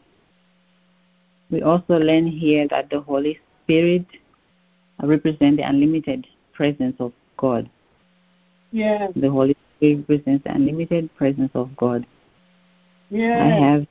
We 1.50 1.62
also 1.62 1.94
learn 1.94 2.26
here 2.26 2.66
that 2.68 2.90
the 2.90 3.00
Holy 3.00 3.40
Spirit 3.64 4.06
represents 5.02 5.58
the 5.58 5.68
unlimited 5.68 6.26
presence 6.52 6.96
of 7.00 7.12
God. 7.36 7.68
Yes. 8.72 9.12
The 9.16 9.30
Holy 9.30 9.56
Spirit 9.76 10.04
represents 10.08 10.44
the 10.44 10.52
unlimited 10.54 11.14
presence 11.16 11.50
of 11.54 11.74
God. 11.76 12.06
Yes. 13.10 13.40
I 13.40 13.46
have 13.46 13.86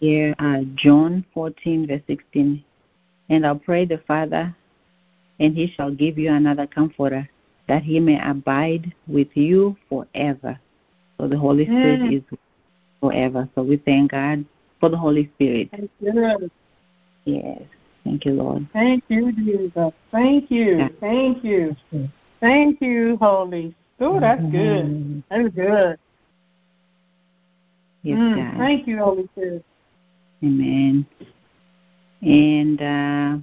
here 0.00 0.34
uh, 0.38 0.60
John 0.74 1.24
14, 1.32 1.86
verse 1.86 2.00
16. 2.06 2.64
And 3.28 3.46
I'll 3.46 3.58
pray 3.58 3.84
the 3.84 3.98
Father, 4.08 4.54
and 5.38 5.54
he 5.54 5.72
shall 5.76 5.90
give 5.90 6.18
you 6.18 6.32
another 6.32 6.66
comforter, 6.66 7.28
that 7.68 7.82
he 7.82 8.00
may 8.00 8.20
abide 8.20 8.92
with 9.06 9.28
you 9.34 9.76
forever. 9.88 10.58
So 11.18 11.28
the 11.28 11.38
Holy 11.38 11.66
Spirit 11.66 12.12
is 12.12 12.22
forever. 13.00 13.48
So 13.54 13.62
we 13.62 13.76
thank 13.76 14.10
God 14.10 14.44
for 14.80 14.88
the 14.88 14.96
Holy 14.96 15.30
Spirit. 15.36 15.70
Thank 15.70 15.90
you. 16.00 16.50
Yes. 17.24 17.62
Thank 18.02 18.24
you, 18.24 18.32
Lord. 18.32 18.66
Thank 18.72 19.04
you, 19.08 19.30
Jesus. 19.32 19.92
Thank 20.10 20.50
you. 20.50 20.78
Yeah. 20.78 20.88
Thank 20.98 21.44
you. 21.44 21.76
Thank 22.40 22.80
you, 22.80 23.18
Holy. 23.20 23.74
Oh, 24.00 24.18
that's 24.18 24.40
mm-hmm. 24.40 24.50
good. 24.50 25.24
That's 25.28 25.54
good. 25.54 25.98
Yes, 28.02 28.18
mm. 28.18 28.56
Thank 28.56 28.86
you, 28.86 28.98
Holy 28.98 29.28
Spirit. 29.32 29.64
Amen. 30.42 31.06
And 32.22 32.80
uh, 32.80 33.38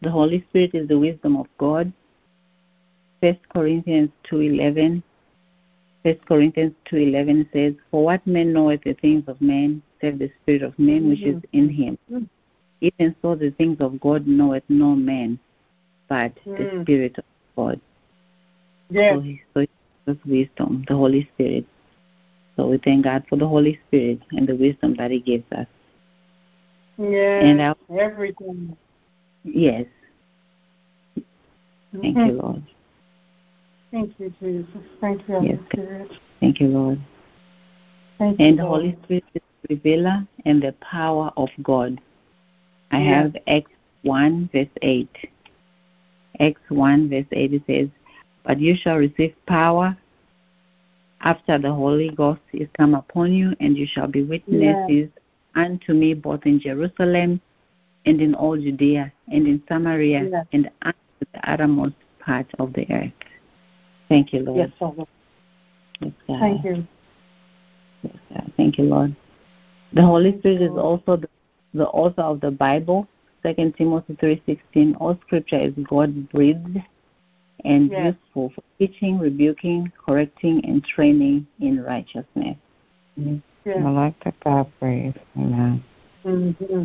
the 0.00 0.10
Holy 0.10 0.44
Spirit 0.48 0.74
is 0.74 0.88
the 0.88 0.98
wisdom 0.98 1.36
of 1.36 1.46
God. 1.58 1.92
First 3.20 3.40
Corinthians 3.54 4.10
two 4.24 4.40
eleven. 4.40 5.02
First 6.02 6.24
Corinthians 6.26 6.74
two 6.84 6.96
eleven 6.96 7.48
says, 7.52 7.74
For 7.90 8.04
what 8.04 8.26
man 8.26 8.52
knoweth 8.52 8.82
the 8.82 8.94
things 8.94 9.24
of 9.28 9.40
man, 9.40 9.82
save 10.00 10.18
the 10.18 10.30
spirit 10.42 10.62
of 10.62 10.76
man 10.78 11.08
which 11.08 11.22
is 11.22 11.40
in 11.52 11.68
him. 11.68 11.98
Mm-hmm. 12.10 12.24
Even 12.80 13.14
so 13.22 13.36
the 13.36 13.50
things 13.50 13.76
of 13.80 14.00
God 14.00 14.26
knoweth 14.26 14.64
no 14.68 14.96
man, 14.96 15.38
but 16.08 16.34
mm. 16.44 16.58
the 16.58 16.82
Spirit 16.82 17.16
of 17.16 17.24
God. 17.54 17.80
Yes. 18.90 19.22
So, 19.54 19.66
so 20.04 20.16
wisdom, 20.26 20.84
the 20.88 20.96
Holy 20.96 21.30
Spirit. 21.32 21.64
So 22.56 22.68
we 22.68 22.78
thank 22.78 23.04
God 23.04 23.24
for 23.28 23.36
the 23.36 23.48
Holy 23.48 23.80
Spirit 23.88 24.20
and 24.32 24.46
the 24.46 24.54
wisdom 24.54 24.94
that 24.96 25.10
He 25.10 25.20
gives 25.20 25.50
us. 25.52 25.66
Yes, 26.98 27.44
and 27.44 27.60
our, 27.60 27.76
everything. 27.98 28.76
Yes. 29.44 29.86
Thank 31.14 32.16
mm-hmm. 32.16 32.26
you, 32.26 32.32
Lord. 32.32 32.62
Thank 33.90 34.12
you, 34.18 34.34
Jesus. 34.40 34.82
Thank 35.00 35.28
you, 35.28 35.34
Holy 35.34 35.48
yes. 35.48 35.58
Spirit. 35.72 36.10
Thank 36.40 36.60
you, 36.60 36.68
Lord. 36.68 37.00
Thank 38.18 38.40
and 38.40 38.56
you, 38.56 38.56
the 38.56 38.66
Holy 38.66 38.98
Spirit 39.04 39.24
is 39.34 39.42
the 39.62 39.74
revealer 39.74 40.26
and 40.44 40.62
the 40.62 40.72
power 40.80 41.32
of 41.36 41.48
God. 41.62 42.00
I 42.90 43.00
have 43.00 43.34
Acts 43.46 43.70
1, 44.02 44.50
verse 44.52 44.68
8. 44.82 45.08
Acts 46.40 46.60
1, 46.68 47.08
verse 47.08 47.26
8, 47.32 47.54
it 47.54 47.62
says, 47.66 47.88
But 48.44 48.60
you 48.60 48.74
shall 48.76 48.96
receive 48.96 49.34
power 49.46 49.96
after 51.22 51.58
the 51.58 51.72
Holy 51.72 52.10
Ghost 52.10 52.40
is 52.52 52.68
come 52.76 52.94
upon 52.94 53.32
you, 53.32 53.54
and 53.60 53.76
you 53.76 53.86
shall 53.86 54.08
be 54.08 54.22
witnesses 54.22 54.84
yes. 54.88 55.08
unto 55.54 55.92
me 55.92 56.14
both 56.14 56.44
in 56.44 56.60
Jerusalem 56.60 57.40
and 58.06 58.20
in 58.20 58.34
all 58.34 58.56
Judea 58.56 59.12
and 59.28 59.46
in 59.46 59.62
Samaria 59.68 60.28
yes. 60.30 60.46
and 60.52 60.70
unto 60.82 60.98
the 61.32 61.50
uttermost 61.50 61.94
part 62.18 62.46
of 62.58 62.72
the 62.72 62.86
earth. 62.92 63.12
Thank 64.08 64.32
you, 64.32 64.40
Lord. 64.40 64.58
Yes, 64.58 64.70
Lord. 64.80 65.08
Yes, 66.00 66.12
Thank 66.26 66.64
you. 66.64 66.86
Yes, 68.02 68.16
God. 68.32 68.52
Thank 68.56 68.78
you, 68.78 68.84
Lord. 68.84 69.16
The 69.92 70.02
Holy 70.02 70.38
Spirit 70.38 70.62
is 70.62 70.70
also 70.70 71.16
the, 71.16 71.28
the 71.74 71.86
author 71.88 72.22
of 72.22 72.40
the 72.40 72.50
Bible. 72.50 73.06
Second 73.42 73.74
Timothy 73.76 74.16
three 74.20 74.42
sixteen. 74.46 74.94
All 74.96 75.18
Scripture 75.26 75.58
is 75.58 75.72
God 75.88 76.28
breathed 76.30 76.78
and 77.64 77.90
yes. 77.90 78.14
useful 78.14 78.52
for 78.54 78.62
teaching, 78.78 79.18
rebuking, 79.18 79.92
correcting, 80.04 80.64
and 80.64 80.84
training 80.84 81.46
in 81.60 81.82
righteousness. 81.82 82.56
Mm-hmm. 83.18 83.36
Yes. 83.64 83.78
I 83.78 83.90
like 83.90 84.24
that 84.24 84.34
God 84.40 84.72
breathed. 84.80 85.18
Amen. 85.36 85.84
Mm-hmm. 86.24 86.84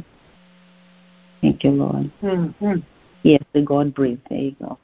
Thank 1.42 1.63
you, 1.63 1.72
Lord. 1.72 2.12
Mm-hmm. 2.22 2.80
Yes, 3.24 3.42
the 3.54 3.62
God 3.62 3.94
breathed. 3.94 4.22
There 4.30 4.38
you 4.38 4.56
go. 4.62 4.78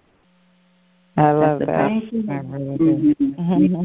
I 1.15 1.31
love 1.31 1.59
That's 1.59 1.69
that. 1.69 1.87
Thank 1.89 2.11
you. 2.11 2.25
I 2.29 2.37
really 2.37 2.77
do. 2.77 3.15
Mm-hmm. 3.21 3.83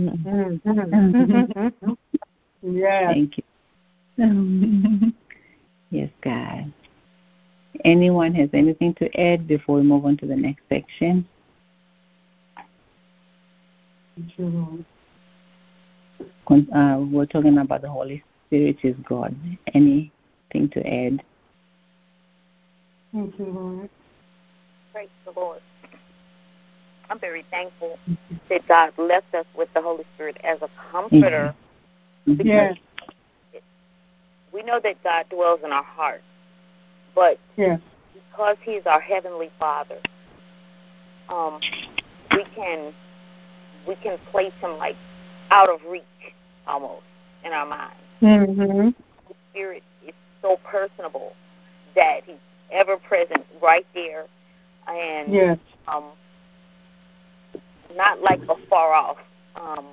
yeah. 2.78 3.12
Thank 3.12 3.38
you. 3.38 3.44
yes, 5.90 6.10
God. 6.22 6.72
Anyone 7.84 8.34
has 8.34 8.48
anything 8.54 8.94
to 8.94 9.20
add 9.20 9.46
before 9.46 9.76
we 9.76 9.82
move 9.82 10.06
on 10.06 10.16
to 10.18 10.26
the 10.26 10.34
next 10.34 10.62
section? 10.68 11.28
Uh, 16.50 16.98
we're 17.10 17.26
talking 17.26 17.58
about 17.58 17.82
the 17.82 17.88
Holy 17.88 18.22
Spirit 18.46 18.78
is 18.82 18.96
God. 19.08 19.34
Anything 19.74 20.68
to 20.72 20.86
add? 20.86 21.22
Thank 23.12 23.38
you, 23.38 23.44
Lord. 23.46 23.90
Praise 24.92 25.08
the 25.24 25.32
Lord. 25.38 25.60
I'm 27.10 27.18
very 27.18 27.44
thankful 27.50 27.98
that 28.48 28.66
God 28.68 28.92
left 28.98 29.34
us 29.34 29.46
with 29.56 29.72
the 29.74 29.80
Holy 29.80 30.04
Spirit 30.14 30.36
as 30.44 30.60
a 30.60 30.68
comforter. 30.90 31.54
Mm-hmm. 32.26 32.34
Because 32.34 32.76
yes. 33.54 33.62
we 34.52 34.62
know 34.62 34.80
that 34.80 35.02
God 35.02 35.26
dwells 35.30 35.60
in 35.64 35.72
our 35.72 35.82
hearts, 35.82 36.24
but 37.14 37.38
yes. 37.56 37.80
because 38.12 38.56
He's 38.62 38.82
our 38.84 39.00
heavenly 39.00 39.50
Father, 39.58 39.98
um, 41.30 41.60
we 42.32 42.44
can 42.54 42.92
we 43.86 43.94
can 43.96 44.18
place 44.30 44.52
Him 44.60 44.76
like 44.78 44.96
out 45.50 45.68
of 45.68 45.80
reach 45.88 46.04
almost 46.66 47.02
in 47.44 47.52
our 47.52 47.66
mind. 47.66 47.94
Mm-hmm. 48.22 48.90
The 49.28 49.34
Spirit 49.50 49.82
is 50.06 50.14
so 50.42 50.58
personable 50.64 51.34
that 51.94 52.20
He's 52.26 52.36
ever 52.70 52.96
present 52.96 53.44
right 53.62 53.86
there, 53.94 54.26
and 54.86 55.32
yes. 55.32 55.58
um, 55.86 56.04
not 57.96 58.22
like 58.22 58.40
a 58.48 58.56
far 58.68 58.92
off. 58.92 59.18
Um, 59.56 59.84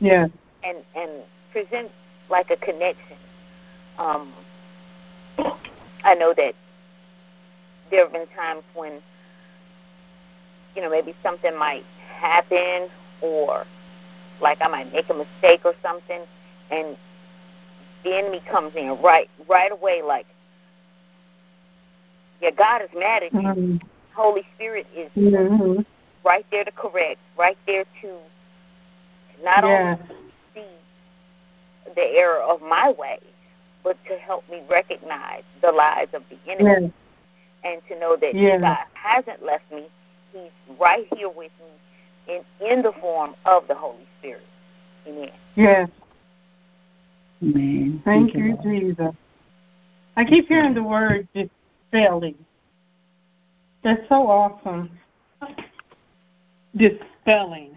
yeah. 0.00 0.26
And 0.62 0.78
and 0.96 1.10
present 1.52 1.90
like 2.30 2.50
a 2.50 2.56
connection. 2.56 3.16
Um, 3.98 4.32
I 6.04 6.14
know 6.14 6.34
that 6.34 6.54
there 7.90 8.04
have 8.04 8.12
been 8.12 8.26
times 8.28 8.62
when 8.74 9.00
you 10.74 10.82
know 10.82 10.90
maybe 10.90 11.14
something 11.22 11.56
might 11.58 11.84
happen 12.08 12.88
or 13.20 13.66
like 14.40 14.58
I 14.60 14.68
might 14.68 14.92
make 14.92 15.08
a 15.08 15.14
mistake 15.14 15.62
or 15.64 15.74
something, 15.82 16.20
and 16.70 16.96
the 18.04 18.16
enemy 18.16 18.42
comes 18.50 18.74
in 18.74 19.00
right 19.02 19.30
right 19.48 19.72
away 19.72 20.02
like, 20.02 20.26
yeah, 22.40 22.50
God 22.50 22.82
is 22.82 22.90
mad 22.94 23.22
at 23.22 23.32
you. 23.32 23.40
Mm-hmm. 23.40 23.76
Holy 24.14 24.46
Spirit 24.54 24.86
is 24.94 25.10
mm-hmm 25.16 25.82
right 26.24 26.46
there 26.50 26.64
to 26.64 26.72
correct, 26.72 27.20
right 27.38 27.58
there 27.66 27.84
to 28.02 28.16
not 29.44 29.64
yes. 29.64 29.98
only 30.00 30.22
see 30.54 31.92
the 31.94 32.02
error 32.02 32.40
of 32.40 32.62
my 32.62 32.90
way, 32.92 33.18
but 33.82 33.96
to 34.06 34.16
help 34.16 34.48
me 34.50 34.62
recognize 34.70 35.42
the 35.60 35.70
lies 35.70 36.08
of 36.14 36.22
the 36.30 36.50
enemy 36.50 36.86
yes. 36.86 36.92
and 37.64 37.82
to 37.88 38.00
know 38.00 38.16
that 38.16 38.34
yes. 38.34 38.60
God 38.60 38.78
hasn't 38.94 39.44
left 39.44 39.70
me. 39.70 39.86
He's 40.32 40.78
right 40.80 41.06
here 41.14 41.28
with 41.28 41.52
me 41.60 41.70
in, 42.28 42.42
in 42.66 42.82
the 42.82 42.92
form 43.00 43.34
of 43.44 43.66
the 43.68 43.74
Holy 43.74 44.06
Spirit. 44.18 44.42
Amen. 45.06 45.30
Yes. 45.56 45.88
Amen. 47.42 48.02
Thank, 48.04 48.32
Thank 48.32 48.34
you, 48.34 48.58
you 48.62 48.80
Jesus. 48.80 49.14
I 50.16 50.24
keep 50.24 50.48
hearing 50.48 50.74
the 50.74 50.82
word 50.82 51.28
dispelling. 51.34 52.36
That's 53.82 54.08
so 54.08 54.26
awesome 54.28 54.90
dispelling. 56.76 57.76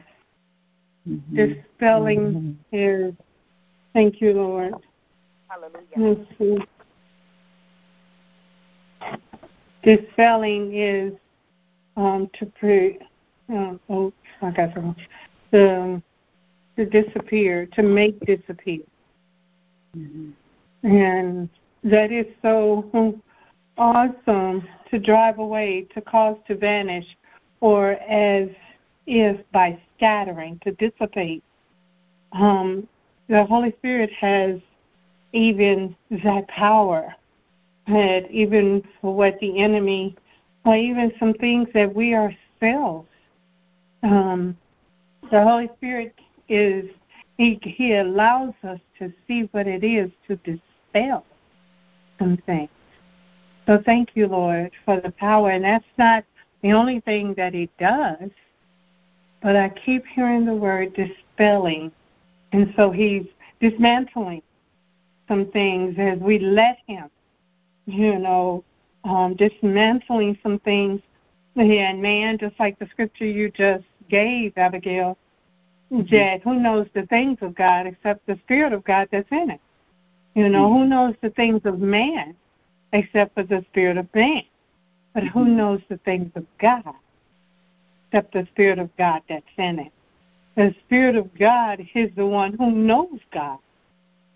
Mm-hmm. 1.08 1.36
Dispelling 1.36 2.20
mm-hmm. 2.20 2.76
is, 2.76 3.14
thank 3.94 4.22
you, 4.22 4.34
Lord. 4.34 4.74
Hallelujah. 5.48 6.66
Dispelling 9.84 10.76
is 10.76 11.14
um, 11.96 12.30
to 12.38 12.46
pre, 12.46 13.00
uh, 13.54 13.74
oh, 13.90 14.14
I 14.42 14.52
got 14.52 14.74
the 14.74 14.82
wrong. 14.82 14.96
To, 15.52 16.02
to 16.76 16.86
disappear, 16.86 17.66
to 17.74 17.84
make 17.84 18.20
disappear. 18.26 18.82
Mm-hmm. 19.98 20.32
And 20.84 21.50
that 21.84 22.12
is 22.12 22.26
so 22.42 23.20
awesome 23.78 24.68
to 24.92 25.00
drive 25.00 25.40
away, 25.40 25.88
to 25.94 26.02
cause 26.02 26.38
to 26.48 26.56
vanish, 26.56 27.06
or 27.62 27.94
as 27.94 28.50
if 29.06 29.40
by 29.52 29.80
scattering, 29.96 30.60
to 30.64 30.72
dissipate. 30.74 31.44
Um, 32.34 32.88
the 33.30 33.46
Holy 33.46 33.74
Spirit 33.80 34.12
has 34.12 34.60
even 35.34 35.96
that 36.24 36.48
power, 36.48 37.16
that 37.88 38.30
even 38.30 38.84
for 39.02 39.16
what 39.16 39.40
the 39.40 39.62
enemy, 39.62 40.16
or 40.66 40.76
even 40.76 41.12
some 41.20 41.34
things 41.34 41.68
that 41.74 41.94
we 41.94 42.14
ourselves, 42.16 43.08
um, 44.04 44.58
the 45.32 45.42
Holy 45.42 45.70
Spirit 45.78 46.14
is, 46.50 46.90
he, 47.38 47.60
he 47.62 47.96
allows 47.96 48.54
us 48.64 48.80
to 49.00 49.12
see 49.28 49.50
what 49.52 49.68
it 49.68 49.84
is 49.84 50.10
to 50.28 50.36
dispel 50.38 51.26
some 52.20 52.38
things. 52.46 52.70
So 53.66 53.82
thank 53.86 54.16
you, 54.16 54.28
Lord, 54.28 54.72
for 54.86 55.00
the 55.02 55.12
power. 55.12 55.52
And 55.52 55.64
that's 55.64 55.86
not 55.98 56.24
the 56.62 56.72
only 56.72 57.02
thing 57.02 57.34
that 57.36 57.54
he 57.54 57.70
does. 57.78 58.30
But 59.42 59.56
I 59.56 59.70
keep 59.70 60.06
hearing 60.08 60.46
the 60.46 60.56
word 60.56 60.94
dispelling. 60.94 61.92
And 62.54 62.74
so 62.76 62.92
he's 62.92 63.26
dismantling 63.60 64.42
some 65.28 65.52
things 65.52 65.96
as 65.98 66.18
we 66.20 66.40
let 66.40 66.78
him, 66.88 67.10
you 67.86 68.18
know, 68.18 68.64
um, 69.04 69.36
dismantling 69.36 70.38
some 70.42 70.60
things. 70.60 71.02
And 71.58 72.02
man, 72.02 72.38
just 72.38 72.60
like 72.60 72.78
the 72.80 72.88
scripture 72.92 73.26
you 73.26 73.50
just 73.50 73.84
gave, 74.10 74.54
Abigail, 74.58 75.18
mm-hmm. 75.92 76.16
that 76.16 76.42
who 76.44 76.60
knows 76.60 76.88
the 76.94 77.06
things 77.08 77.40
of 77.42 77.56
God 77.56 77.88
except 77.88 78.26
the 78.28 78.40
Spirit 78.44 78.74
of 78.74 78.84
God 78.84 79.10
that's 79.12 79.32
in 79.32 79.50
it? 79.50 79.62
You 80.36 80.50
know, 80.50 80.70
mm-hmm. 80.70 80.78
who 80.78 80.88
knows 80.88 81.16
the 81.22 81.32
things 81.32 81.62
of 81.66 81.80
man 81.80 82.36
except 82.94 83.34
for 83.34 83.44
the 83.44 83.66
Spirit 83.72 83.98
of 83.98 84.08
man? 84.14 84.44
But 85.14 85.24
who 85.24 85.42
mm-hmm. 85.42 85.58
knows 85.58 85.82
the 85.90 85.98
things 85.98 86.32
of 86.36 86.46
God 86.60 86.94
except 88.08 88.34
the 88.34 88.48
Spirit 88.52 88.80
of 88.80 88.96
God 88.98 89.22
that's 89.28 89.46
in 89.58 89.80
it. 89.80 89.92
The 90.56 90.74
Spirit 90.86 91.16
of 91.16 91.30
God 91.38 91.86
is 91.94 92.10
the 92.16 92.26
one 92.26 92.54
who 92.54 92.72
knows 92.72 93.20
God. 93.34 93.60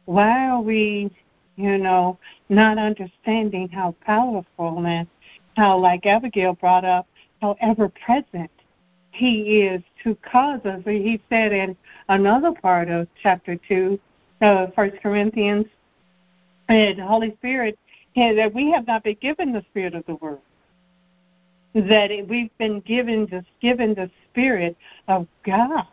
Why 0.06 0.50
are 0.50 0.62
we, 0.62 1.12
you 1.56 1.78
know, 1.78 2.18
not 2.50 2.78
understanding 2.78 3.70
how 3.70 3.96
powerful 4.06 4.86
and 4.86 5.08
how, 5.56 5.78
like 5.78 6.06
Abigail 6.06 6.54
brought 6.54 6.86
up, 6.86 7.08
how 7.42 7.56
ever 7.62 7.90
present 7.90 8.52
He 9.12 9.62
is 9.64 9.82
to 10.04 10.16
cause 10.30 10.62
us? 10.66 10.82
He 10.86 11.22
said 11.30 11.52
in 11.52 11.76
another 12.10 12.52
part 12.54 12.90
of 12.90 13.08
chapter 13.22 13.58
2, 13.68 14.00
uh, 14.42 14.68
1 14.68 14.92
Corinthians, 15.04 15.66
the 16.68 16.96
Holy 17.02 17.34
Spirit, 17.38 17.78
that 18.16 18.52
we 18.54 18.72
have 18.72 18.88
not 18.88 19.04
been 19.04 19.18
given 19.22 19.52
the 19.52 19.64
Spirit 19.70 19.96
of 19.96 20.06
the 20.06 20.16
world 20.16 20.42
that 21.74 22.12
we've 22.28 22.56
been 22.58 22.82
given 22.82 23.28
just 23.28 23.48
given 23.62 23.94
the 23.94 24.10
spirit 24.30 24.76
of 25.08 25.28
God, 25.46 25.86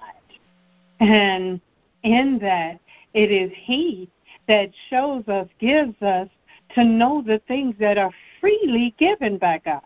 and 1.00 1.60
in 2.02 2.38
that 2.40 2.80
it 3.14 3.30
is 3.30 3.52
He 3.54 4.10
that 4.48 4.70
shows 4.90 5.26
us, 5.28 5.46
gives 5.58 6.00
us 6.02 6.28
to 6.74 6.84
know 6.84 7.22
the 7.24 7.40
things 7.46 7.74
that 7.78 7.98
are 7.98 8.10
freely 8.40 8.94
given 8.98 9.38
by 9.38 9.60
God. 9.64 9.82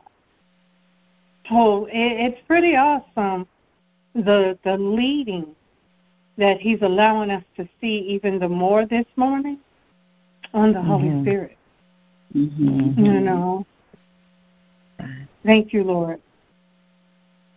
So 1.52 1.86
it's 1.90 2.40
pretty 2.46 2.76
awesome 2.76 3.46
the 4.14 4.58
the 4.64 4.76
leading 4.76 5.54
that 6.38 6.60
He's 6.60 6.80
allowing 6.82 7.30
us 7.30 7.44
to 7.56 7.68
see 7.80 7.98
even 8.08 8.38
the 8.38 8.48
more 8.48 8.86
this 8.86 9.06
morning 9.16 9.58
on 10.54 10.72
the 10.72 10.78
mm-hmm. 10.78 10.88
Holy 10.88 11.22
Spirit. 11.22 11.58
Mm-hmm. 12.34 13.04
You 13.04 13.20
know. 13.20 13.66
Thank 15.44 15.72
you, 15.72 15.84
Lord. 15.84 16.20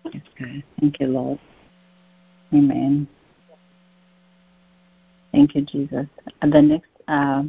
Okay. 0.07 0.63
Thank 0.79 0.99
you, 0.99 1.07
Lord. 1.07 1.39
Amen. 2.53 3.07
Thank 5.31 5.55
you, 5.55 5.61
Jesus. 5.61 6.07
The 6.41 6.61
next 6.61 6.89
uh, 7.07 7.43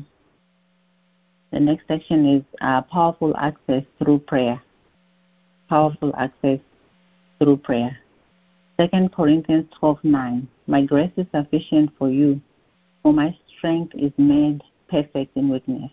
the 1.52 1.60
next 1.60 1.88
section 1.88 2.26
is 2.26 2.42
uh, 2.60 2.82
powerful 2.82 3.36
access 3.36 3.84
through 3.98 4.18
prayer. 4.20 4.60
Powerful 5.68 6.14
access 6.16 6.60
through 7.38 7.56
prayer. 7.58 7.98
Second 8.76 9.12
Corinthians 9.12 9.66
twelve 9.78 9.98
nine. 10.04 10.48
My 10.66 10.84
grace 10.84 11.10
is 11.16 11.26
sufficient 11.34 11.90
for 11.98 12.10
you, 12.10 12.40
for 13.02 13.12
my 13.12 13.36
strength 13.56 13.94
is 13.94 14.12
made 14.16 14.62
perfect 14.88 15.36
in 15.36 15.48
weakness. 15.48 15.90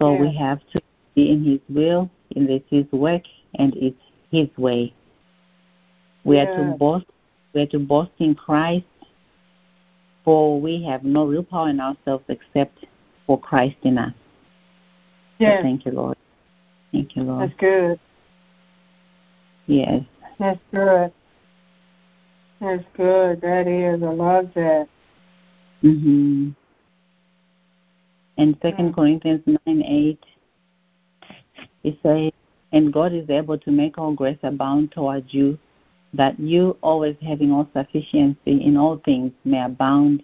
So 0.00 0.12
yeah. 0.12 0.20
we 0.20 0.36
have 0.36 0.60
to 0.72 0.80
be 1.14 1.30
in 1.32 1.44
His 1.44 1.60
will, 1.68 2.10
in 2.30 2.46
this 2.46 2.62
His 2.68 2.84
work, 2.92 3.22
and 3.58 3.74
it's 3.76 3.96
His 4.30 4.48
way. 4.56 4.94
We 6.24 6.36
yeah. 6.36 6.44
are 6.44 6.56
to 6.72 6.76
boast. 6.76 7.06
We 7.54 7.62
are 7.62 7.66
to 7.66 7.78
boast 7.78 8.10
in 8.18 8.34
Christ, 8.34 8.86
for 10.24 10.60
we 10.60 10.82
have 10.84 11.02
no 11.04 11.26
real 11.26 11.44
power 11.44 11.70
in 11.70 11.80
ourselves 11.80 12.24
except 12.28 12.84
for 13.26 13.40
Christ 13.40 13.76
in 13.82 13.98
us. 13.98 14.12
Yes. 15.38 15.58
So 15.58 15.62
thank 15.62 15.86
you, 15.86 15.92
Lord. 15.92 16.16
Thank 16.92 17.16
you, 17.16 17.22
Lord. 17.22 17.48
That's 17.48 17.60
good. 17.60 18.00
Yes. 19.66 20.02
That's 20.38 20.60
good. 20.72 21.12
That's 22.60 22.84
good. 22.96 23.40
That 23.40 23.66
is. 23.66 24.02
I 24.02 24.06
love 24.06 24.50
that. 24.54 24.88
Mhm. 25.82 26.54
And 28.36 28.56
Second 28.62 28.92
mm. 28.92 28.94
Corinthians 28.94 29.42
nine 29.46 29.82
eight, 29.82 30.24
it 31.82 31.98
says, 32.02 32.32
"And 32.72 32.92
God 32.92 33.12
is 33.12 33.28
able 33.30 33.58
to 33.58 33.70
make 33.70 33.98
all 33.98 34.12
grace 34.12 34.38
abound 34.42 34.92
towards 34.92 35.32
you, 35.32 35.58
that 36.14 36.38
you, 36.40 36.76
always 36.82 37.16
having 37.22 37.52
all 37.52 37.68
sufficiency 37.72 38.62
in 38.62 38.76
all 38.76 38.96
things, 39.04 39.32
may 39.44 39.62
abound 39.62 40.22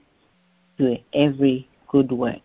to 0.79 0.99
every 1.13 1.69
good 1.89 2.11
work." 2.11 2.43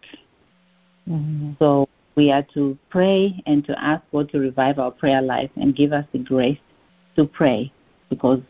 Mm-hmm. 1.10 1.54
So 1.60 1.88
we 2.16 2.32
are 2.32 2.44
to 2.54 2.78
pray 2.90 3.42
and 3.46 3.64
to 3.66 3.80
ask 3.82 4.04
God 4.12 4.30
to 4.30 4.40
revive 4.40 4.80
our 4.80 4.92
prayer 4.92 5.22
life 5.22 5.52
and 5.56 5.76
give 5.76 5.94
us 5.94 6.06
the 6.12 6.20
grace 6.20 6.60
to 7.16 7.26
pray 7.26 7.72
because 8.10 8.42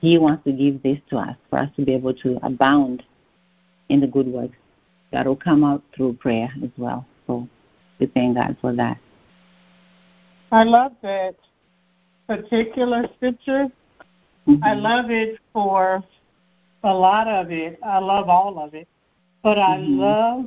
He 0.00 0.18
wants 0.18 0.44
to 0.44 0.52
give 0.52 0.82
this 0.82 0.98
to 1.10 1.18
us 1.18 1.36
for 1.48 1.58
us 1.58 1.68
to 1.76 1.84
be 1.84 1.94
able 1.94 2.14
to 2.14 2.38
abound 2.42 3.02
in 3.88 4.00
the 4.00 4.06
good 4.06 4.26
works 4.26 4.56
that 5.12 5.26
will 5.26 5.36
come 5.36 5.64
out 5.64 5.82
through 5.94 6.14
prayer 6.14 6.50
as 6.62 6.70
well. 6.76 7.04
So 7.26 7.48
we 7.98 8.06
thank 8.06 8.36
God 8.36 8.56
for 8.60 8.74
that. 8.74 8.98
I 10.52 10.64
love 10.64 10.92
that 11.02 11.36
particular 12.26 13.08
scripture. 13.16 13.68
Mm-hmm. 14.46 14.64
I 14.64 14.74
love 14.74 15.10
it 15.10 15.38
for 15.52 16.02
a 16.84 16.94
lot 16.94 17.28
of 17.28 17.50
it. 17.50 17.78
I 17.84 17.98
love 17.98 18.28
all 18.28 18.58
of 18.58 18.74
it. 18.74 18.88
But 19.42 19.58
I 19.58 19.78
mm-hmm. 19.78 19.98
love 19.98 20.44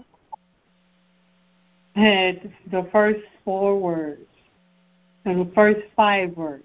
had 1.95 2.51
the 2.71 2.88
first 2.91 3.21
four 3.45 3.79
words 3.79 4.25
and 5.25 5.47
the 5.47 5.51
first 5.53 5.82
five 5.95 6.36
words. 6.36 6.63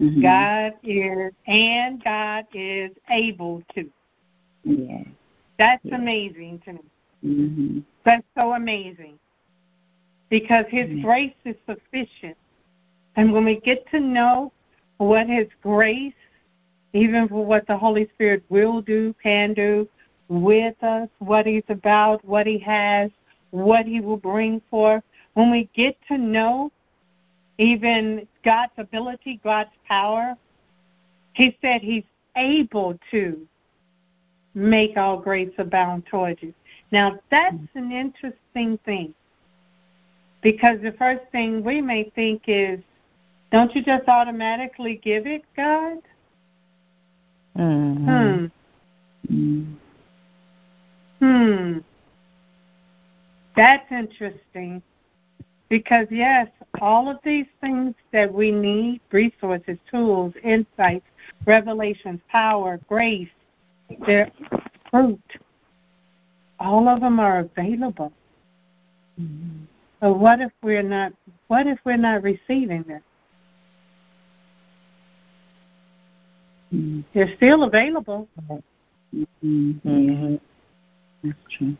Mm-hmm. 0.00 0.22
God 0.22 0.72
is 0.82 1.32
and 1.46 2.02
God 2.02 2.46
is 2.52 2.90
able 3.10 3.62
to. 3.74 3.88
Yeah. 4.64 5.04
That's 5.58 5.84
yeah. 5.84 5.96
amazing 5.96 6.62
to 6.64 6.72
me. 6.72 6.80
Mm-hmm. 7.24 7.78
That's 8.04 8.26
so 8.36 8.52
amazing. 8.54 9.18
Because 10.30 10.64
his 10.68 10.86
mm-hmm. 10.86 11.02
grace 11.02 11.34
is 11.44 11.56
sufficient. 11.66 12.36
And 13.16 13.32
when 13.32 13.44
we 13.44 13.60
get 13.60 13.88
to 13.92 14.00
know 14.00 14.52
what 14.98 15.28
his 15.28 15.46
grace, 15.62 16.14
even 16.92 17.28
for 17.28 17.44
what 17.44 17.66
the 17.66 17.76
Holy 17.76 18.08
Spirit 18.14 18.42
will 18.48 18.80
do, 18.80 19.14
can 19.22 19.54
do 19.54 19.88
with 20.28 20.82
us, 20.82 21.08
what 21.18 21.46
he's 21.46 21.64
about, 21.68 22.24
what 22.24 22.46
he 22.46 22.58
has, 22.58 23.10
what 23.50 23.86
he 23.86 24.00
will 24.00 24.16
bring 24.16 24.60
forth. 24.70 25.02
When 25.34 25.50
we 25.50 25.68
get 25.74 25.96
to 26.08 26.18
know 26.18 26.72
even 27.58 28.26
God's 28.44 28.72
ability, 28.78 29.40
God's 29.42 29.70
power, 29.86 30.36
he 31.34 31.56
said 31.60 31.80
he's 31.82 32.04
able 32.36 32.98
to 33.10 33.46
make 34.54 34.96
all 34.96 35.18
grace 35.18 35.52
abound 35.58 36.06
towards 36.06 36.42
you. 36.42 36.54
Now, 36.90 37.18
that's 37.30 37.56
an 37.74 37.90
interesting 37.90 38.78
thing 38.84 39.14
because 40.42 40.78
the 40.82 40.92
first 40.92 41.22
thing 41.32 41.64
we 41.64 41.80
may 41.80 42.10
think 42.14 42.42
is, 42.46 42.78
don't 43.50 43.74
you 43.74 43.82
just 43.82 44.08
automatically 44.08 45.00
give 45.02 45.26
it, 45.26 45.42
God? 45.56 45.98
Mm-hmm. 47.56 48.46
Hmm. 49.28 49.74
Hmm. 51.20 51.78
That's 53.56 53.90
interesting. 53.90 54.82
Because, 55.68 56.06
yes, 56.10 56.48
all 56.80 57.08
of 57.08 57.18
these 57.24 57.46
things 57.60 57.94
that 58.12 58.32
we 58.32 58.50
need 58.50 59.00
resources, 59.12 59.78
tools, 59.90 60.32
insights, 60.42 61.06
revelations, 61.46 62.20
power, 62.30 62.80
grace, 62.88 63.28
their 64.06 64.30
fruit 64.90 65.20
all 66.64 66.88
of 66.88 67.00
them 67.00 67.20
are 67.20 67.40
available. 67.40 68.12
Mm-hmm. 69.20 69.64
So 70.00 70.12
what 70.12 70.40
if 70.40 70.52
we're 70.62 70.82
not 70.82 71.12
what 71.48 71.66
if 71.66 71.78
we're 71.84 71.96
not 71.96 72.22
receiving 72.22 72.82
them? 72.84 73.02
Mm-hmm. 76.72 77.00
They're 77.12 77.34
still 77.36 77.64
available. 77.64 78.28
Mm-hmm. 79.14 80.34
That's 81.22 81.38
true. 81.56 81.76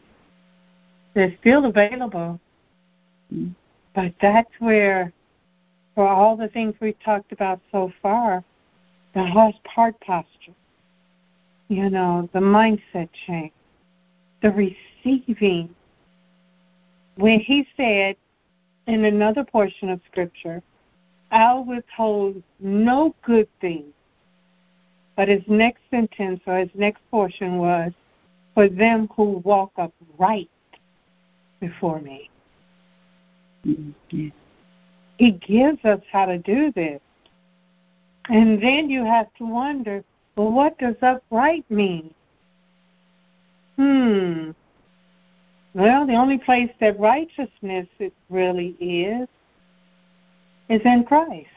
They're 1.14 1.36
still 1.40 1.64
available. 1.66 2.40
But 3.94 4.12
that's 4.20 4.50
where, 4.58 5.12
for 5.94 6.06
all 6.06 6.36
the 6.36 6.48
things 6.48 6.74
we've 6.80 7.00
talked 7.04 7.32
about 7.32 7.60
so 7.70 7.92
far, 8.02 8.42
the 9.14 9.24
heart 9.24 9.94
posture, 10.00 10.52
you 11.68 11.88
know, 11.88 12.28
the 12.32 12.40
mindset 12.40 13.08
change, 13.26 13.52
the 14.42 14.50
receiving. 14.50 15.74
When 17.16 17.38
he 17.38 17.66
said 17.76 18.16
in 18.88 19.04
another 19.04 19.44
portion 19.44 19.88
of 19.88 20.00
Scripture, 20.10 20.62
I'll 21.30 21.64
withhold 21.64 22.42
no 22.58 23.14
good 23.24 23.48
thing. 23.60 23.84
But 25.16 25.28
his 25.28 25.42
next 25.46 25.80
sentence 25.90 26.40
or 26.46 26.58
his 26.58 26.70
next 26.74 27.00
portion 27.10 27.58
was, 27.58 27.92
for 28.54 28.68
them 28.68 29.08
who 29.16 29.38
walk 29.44 29.72
upright 29.76 30.50
before 31.60 32.00
me. 32.00 32.30
Mm-hmm. 33.66 34.28
He 35.18 35.30
gives 35.30 35.84
us 35.84 36.00
how 36.10 36.26
to 36.26 36.38
do 36.38 36.72
this. 36.72 37.00
And 38.28 38.62
then 38.62 38.90
you 38.90 39.04
have 39.04 39.32
to 39.38 39.44
wonder, 39.44 40.02
well, 40.36 40.50
what 40.50 40.78
does 40.78 40.96
upright 41.02 41.64
mean? 41.70 42.12
Hmm. 43.76 44.50
Well, 45.74 46.06
the 46.06 46.14
only 46.14 46.38
place 46.38 46.70
that 46.80 46.98
righteousness 46.98 47.86
really 48.30 48.76
is 48.80 49.28
is 50.68 50.80
in 50.84 51.04
Christ. 51.04 51.48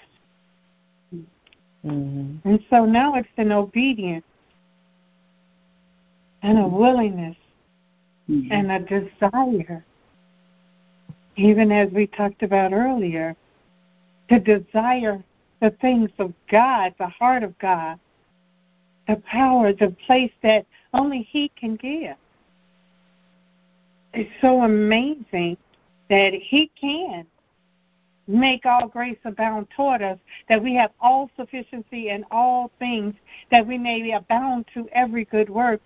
Mm-hmm. 1.85 2.49
And 2.49 2.59
so 2.69 2.85
now 2.85 3.15
it's 3.15 3.27
an 3.37 3.51
obedience 3.51 4.25
and 6.41 6.59
a 6.59 6.67
willingness 6.67 7.37
mm-hmm. 8.29 8.51
and 8.51 8.71
a 8.71 8.79
desire 8.79 9.85
even 11.37 11.71
as 11.71 11.89
we 11.91 12.07
talked 12.07 12.43
about 12.43 12.73
earlier, 12.73 13.35
to 14.29 14.39
desire 14.39 15.23
the 15.61 15.69
things 15.81 16.09
of 16.19 16.33
God, 16.49 16.93
the 16.97 17.07
heart 17.07 17.43
of 17.43 17.57
God, 17.59 17.99
the 19.07 19.17
power, 19.17 19.71
the 19.71 19.95
place 20.05 20.31
that 20.43 20.65
only 20.93 21.21
He 21.21 21.49
can 21.49 21.75
give. 21.75 22.15
It's 24.13 24.29
so 24.41 24.63
amazing 24.63 25.57
that 26.09 26.33
He 26.33 26.71
can 26.79 27.25
make 28.27 28.65
all 28.65 28.87
grace 28.87 29.17
abound 29.23 29.67
toward 29.75 30.01
us, 30.01 30.19
that 30.49 30.61
we 30.61 30.73
have 30.73 30.91
all 30.99 31.29
sufficiency 31.37 32.09
in 32.09 32.25
all 32.29 32.71
things, 32.79 33.15
that 33.51 33.65
we 33.65 33.77
may 33.77 34.11
abound 34.11 34.65
to 34.73 34.89
every 34.91 35.23
good 35.25 35.49
work. 35.49 35.81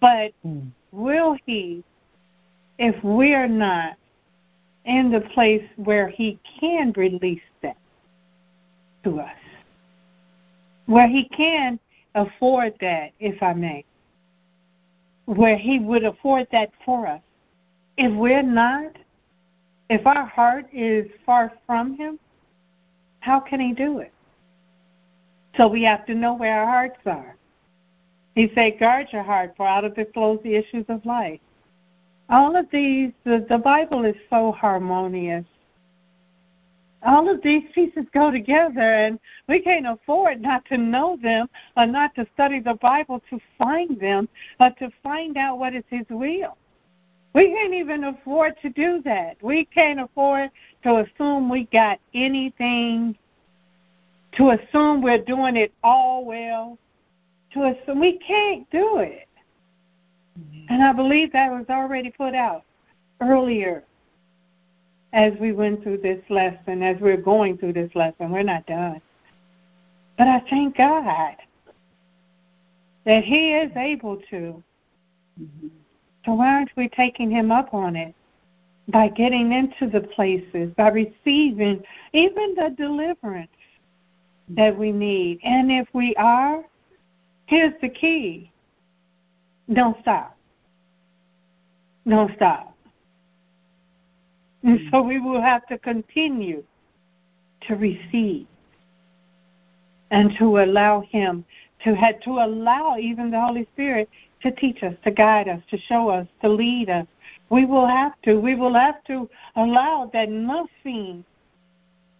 But 0.00 0.32
mm. 0.44 0.70
will 0.90 1.36
He, 1.46 1.84
if 2.78 2.96
we're 3.04 3.46
not 3.46 3.96
in 4.84 5.10
the 5.10 5.20
place 5.20 5.64
where 5.76 6.08
He 6.08 6.38
can 6.60 6.92
release 6.96 7.42
that 7.62 7.76
to 9.04 9.20
us, 9.20 9.36
where 10.86 11.08
He 11.08 11.28
can 11.28 11.78
afford 12.14 12.74
that, 12.80 13.12
if 13.18 13.42
I 13.42 13.54
may, 13.54 13.84
where 15.26 15.56
He 15.56 15.78
would 15.78 16.04
afford 16.04 16.46
that 16.52 16.70
for 16.84 17.06
us. 17.06 17.22
If 17.96 18.12
we're 18.12 18.42
not, 18.42 18.92
if 19.88 20.06
our 20.06 20.26
heart 20.26 20.66
is 20.72 21.06
far 21.24 21.52
from 21.66 21.96
Him, 21.96 22.18
how 23.20 23.40
can 23.40 23.60
He 23.60 23.72
do 23.72 23.98
it? 24.00 24.12
So 25.56 25.68
we 25.68 25.82
have 25.84 26.04
to 26.06 26.14
know 26.14 26.34
where 26.34 26.60
our 26.60 26.66
hearts 26.66 26.98
are. 27.06 27.36
He 28.34 28.50
said, 28.54 28.80
guard 28.80 29.06
your 29.12 29.22
heart, 29.22 29.54
for 29.56 29.66
out 29.66 29.84
of 29.84 29.96
it 29.96 30.12
flows 30.12 30.40
the 30.42 30.56
issues 30.56 30.84
of 30.88 31.06
life. 31.06 31.38
All 32.30 32.56
of 32.56 32.66
these, 32.70 33.12
the, 33.24 33.44
the 33.48 33.58
Bible 33.58 34.04
is 34.04 34.16
so 34.30 34.52
harmonious. 34.52 35.44
All 37.06 37.28
of 37.28 37.42
these 37.42 37.64
pieces 37.74 38.06
go 38.14 38.30
together, 38.30 38.80
and 38.80 39.18
we 39.46 39.60
can't 39.60 39.86
afford 39.86 40.40
not 40.40 40.64
to 40.66 40.78
know 40.78 41.18
them 41.22 41.50
or 41.76 41.86
not 41.86 42.14
to 42.14 42.26
study 42.32 42.60
the 42.60 42.74
Bible 42.74 43.20
to 43.28 43.38
find 43.58 44.00
them 44.00 44.26
or 44.58 44.70
to 44.78 44.90
find 45.02 45.36
out 45.36 45.58
what 45.58 45.74
is 45.74 45.84
His 45.90 46.06
will. 46.08 46.56
We 47.34 47.48
can't 47.48 47.74
even 47.74 48.04
afford 48.04 48.54
to 48.62 48.70
do 48.70 49.02
that. 49.04 49.36
We 49.42 49.66
can't 49.66 50.00
afford 50.00 50.50
to 50.84 50.98
assume 50.98 51.50
we 51.50 51.64
got 51.64 51.98
anything, 52.14 53.16
to 54.36 54.50
assume 54.50 55.02
we're 55.02 55.22
doing 55.22 55.56
it 55.56 55.74
all 55.82 56.24
well, 56.24 56.78
to 57.52 57.64
assume 57.64 58.00
we 58.00 58.18
can't 58.18 58.70
do 58.70 58.98
it. 58.98 59.28
Mm-hmm. 60.38 60.66
And 60.68 60.82
I 60.82 60.92
believe 60.92 61.32
that 61.32 61.50
was 61.50 61.66
already 61.68 62.10
put 62.10 62.34
out 62.34 62.64
earlier 63.20 63.84
as 65.12 65.32
we 65.40 65.52
went 65.52 65.82
through 65.82 65.98
this 65.98 66.20
lesson, 66.28 66.82
as 66.82 66.96
we're 67.00 67.16
going 67.16 67.56
through 67.56 67.72
this 67.72 67.90
lesson. 67.94 68.30
We're 68.30 68.42
not 68.42 68.66
done. 68.66 69.00
But 70.18 70.28
I 70.28 70.42
thank 70.50 70.76
God 70.76 71.36
that 73.04 73.24
He 73.24 73.52
is 73.52 73.70
able 73.76 74.16
to. 74.30 74.62
Mm-hmm. 75.40 75.68
So 76.24 76.34
why 76.34 76.54
aren't 76.54 76.76
we 76.76 76.88
taking 76.88 77.30
Him 77.30 77.52
up 77.52 77.72
on 77.74 77.96
it? 77.96 78.14
By 78.88 79.08
getting 79.08 79.52
into 79.52 79.88
the 79.88 80.06
places, 80.06 80.72
by 80.76 80.90
receiving 80.90 81.82
even 82.12 82.54
the 82.54 82.74
deliverance 82.76 83.50
that 84.50 84.76
we 84.76 84.92
need. 84.92 85.40
And 85.42 85.70
if 85.72 85.88
we 85.94 86.14
are, 86.16 86.62
here's 87.46 87.72
the 87.80 87.88
key 87.88 88.50
don't 89.72 89.96
stop. 90.00 90.36
Don't 92.06 92.34
stop. 92.36 92.76
And 94.62 94.80
so 94.90 95.02
we 95.02 95.20
will 95.20 95.40
have 95.40 95.66
to 95.66 95.78
continue 95.78 96.62
to 97.62 97.76
receive 97.76 98.46
and 100.10 100.30
to 100.38 100.58
allow 100.58 101.00
Him 101.00 101.44
to 101.84 101.94
have, 101.94 102.20
to 102.20 102.30
allow 102.30 102.96
even 102.98 103.30
the 103.30 103.40
Holy 103.40 103.66
Spirit 103.72 104.08
to 104.42 104.50
teach 104.50 104.82
us, 104.82 104.94
to 105.04 105.10
guide 105.10 105.48
us, 105.48 105.60
to 105.70 105.78
show 105.78 106.08
us, 106.08 106.26
to 106.42 106.48
lead 106.48 106.90
us. 106.90 107.06
We 107.50 107.66
will 107.66 107.86
have 107.86 108.12
to. 108.22 108.40
We 108.40 108.54
will 108.54 108.74
have 108.74 109.02
to 109.04 109.28
allow 109.56 110.10
that 110.12 110.28
nothing, 110.30 111.24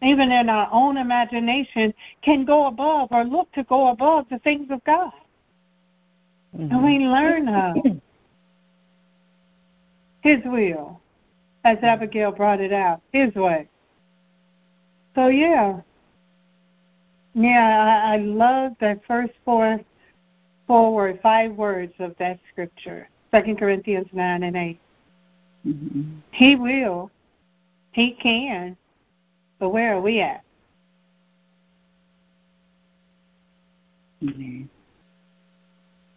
even 0.03 0.31
in 0.31 0.49
our 0.49 0.69
own 0.71 0.97
imagination, 0.97 1.93
can 2.23 2.45
go 2.45 2.67
above 2.67 3.09
or 3.11 3.25
look 3.25 3.51
to 3.53 3.65
go 3.65 3.89
above 3.89 4.27
the 4.31 4.39
things 4.41 4.71
of 4.71 4.85
God. 4.85 5.13
Mm-hmm. 6.57 6.75
And 6.75 6.85
we 6.85 6.99
learn 7.01 7.47
how 7.47 7.75
His 10.23 10.39
will, 10.45 11.01
as 11.65 11.79
Abigail 11.83 12.33
brought 12.33 12.61
it 12.61 12.73
out, 12.73 13.01
His 13.13 13.35
way. 13.35 13.69
So 15.15 15.29
yeah, 15.29 15.81
yeah, 17.35 18.05
I, 18.07 18.15
I 18.15 18.17
love 18.19 18.73
that 18.81 19.01
first 19.07 19.33
four, 19.45 19.81
four 20.67 20.95
words, 20.95 21.19
five 21.23 21.53
words 21.53 21.93
of 21.99 22.15
that 22.19 22.39
scripture, 22.53 23.09
Second 23.31 23.59
Corinthians 23.59 24.07
nine 24.13 24.45
and 24.45 24.57
8 24.57 24.81
mm-hmm. 25.67 26.03
He 26.31 26.57
will, 26.57 27.11
He 27.93 28.13
can, 28.13 28.77
but 29.59 29.71
where 29.71 29.97
are 29.97 30.01
we 30.01 30.21
at? 30.21 30.43
Mm-hmm. 34.23 34.65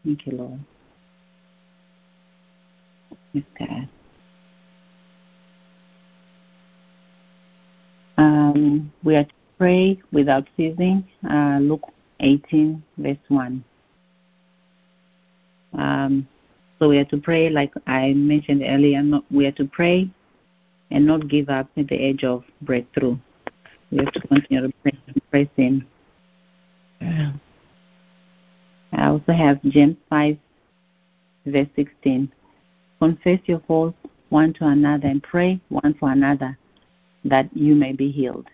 Thank 0.08 0.26
you, 0.26 0.38
Lord. 0.38 0.60
Yes, 3.34 3.44
God. 3.60 3.90
Um, 8.18 8.94
we 9.04 9.18
are 9.18 9.26
to 9.26 9.34
pray 9.58 10.00
without 10.14 10.48
ceasing. 10.56 11.06
Uh, 11.30 11.58
Luke 11.60 11.84
18, 12.22 12.82
verse 12.98 13.18
1. 13.28 13.66
Um, 15.74 16.26
so 16.80 16.88
we 16.88 17.00
are 17.00 17.06
to 17.06 17.18
pray, 17.18 17.50
like 17.50 17.74
I 17.86 18.14
mentioned 18.14 18.64
earlier, 18.66 19.04
not, 19.04 19.26
we 19.30 19.46
are 19.46 19.52
to 19.52 19.66
pray 19.66 20.10
and 20.90 21.06
not 21.06 21.28
give 21.28 21.50
up 21.50 21.68
at 21.76 21.90
the 21.90 22.02
edge 22.02 22.24
of 22.24 22.46
breakthrough. 22.62 23.18
We 23.92 23.98
have 23.98 24.14
to 24.14 24.22
continue 24.22 24.68
to 24.68 24.74
pray 24.82 24.98
and 25.08 25.22
press. 27.02 27.38
I 28.94 29.08
also 29.08 29.32
have 29.34 29.62
James 29.64 29.98
5, 30.10 30.38
verse 31.46 31.68
16. 31.76 32.32
Confess 33.00 33.40
your 33.46 33.62
faults 33.68 33.98
one 34.30 34.54
to 34.54 34.66
another 34.66 35.08
and 35.08 35.24
pray 35.24 35.60
one 35.70 35.96
for 36.00 36.12
another 36.12 36.58
that 37.26 37.50
you 37.56 37.76
may 37.76 37.94
be 37.94 38.12
healed. 38.12 38.48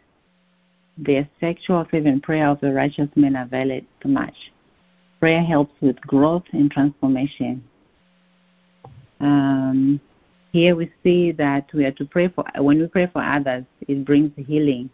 The 0.97 1.17
effectual 1.17 1.85
fervent 1.89 2.23
prayer 2.23 2.47
of 2.47 2.59
the 2.61 2.73
righteous 2.73 3.09
man 3.15 3.35
availeth 3.35 3.85
much. 4.05 4.35
Prayer 5.19 5.41
helps 5.41 5.73
with 5.81 5.99
growth 6.01 6.43
and 6.51 6.69
transformation. 6.69 7.63
Um, 9.19 9.99
here 10.51 10.75
we 10.75 10.91
see 11.03 11.31
that 11.31 11.71
we 11.73 11.85
are 11.85 11.91
to 11.93 12.05
pray 12.05 12.27
for, 12.27 12.45
when 12.57 12.79
we 12.79 12.87
pray 12.87 13.07
for 13.07 13.23
others, 13.23 13.63
it 13.87 14.05
brings 14.05 14.31
healing. 14.35 14.89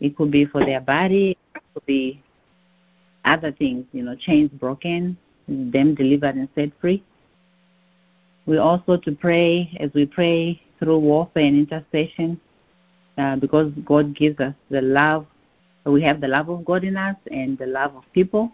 It 0.00 0.16
could 0.16 0.30
be 0.30 0.46
for 0.46 0.64
their 0.64 0.80
body, 0.80 1.38
it 1.54 1.62
could 1.74 1.86
be 1.86 2.22
other 3.26 3.52
things, 3.52 3.84
you 3.92 4.02
know, 4.02 4.14
chains 4.14 4.50
broken, 4.52 5.16
them 5.48 5.94
delivered 5.94 6.36
and 6.36 6.48
set 6.54 6.70
free. 6.80 7.04
We 8.46 8.58
also 8.58 8.96
to 8.96 9.12
pray 9.12 9.76
as 9.80 9.90
we 9.92 10.06
pray 10.06 10.62
through 10.78 10.98
warfare 10.98 11.44
and 11.44 11.56
intercession, 11.58 12.40
uh, 13.18 13.36
because 13.36 13.72
God 13.84 14.14
gives 14.14 14.38
us 14.40 14.54
the 14.70 14.80
love. 14.80 15.26
We 15.84 16.02
have 16.02 16.20
the 16.20 16.28
love 16.28 16.48
of 16.48 16.64
God 16.64 16.84
in 16.84 16.96
us 16.96 17.16
and 17.30 17.58
the 17.58 17.66
love 17.66 17.96
of 17.96 18.04
people. 18.12 18.52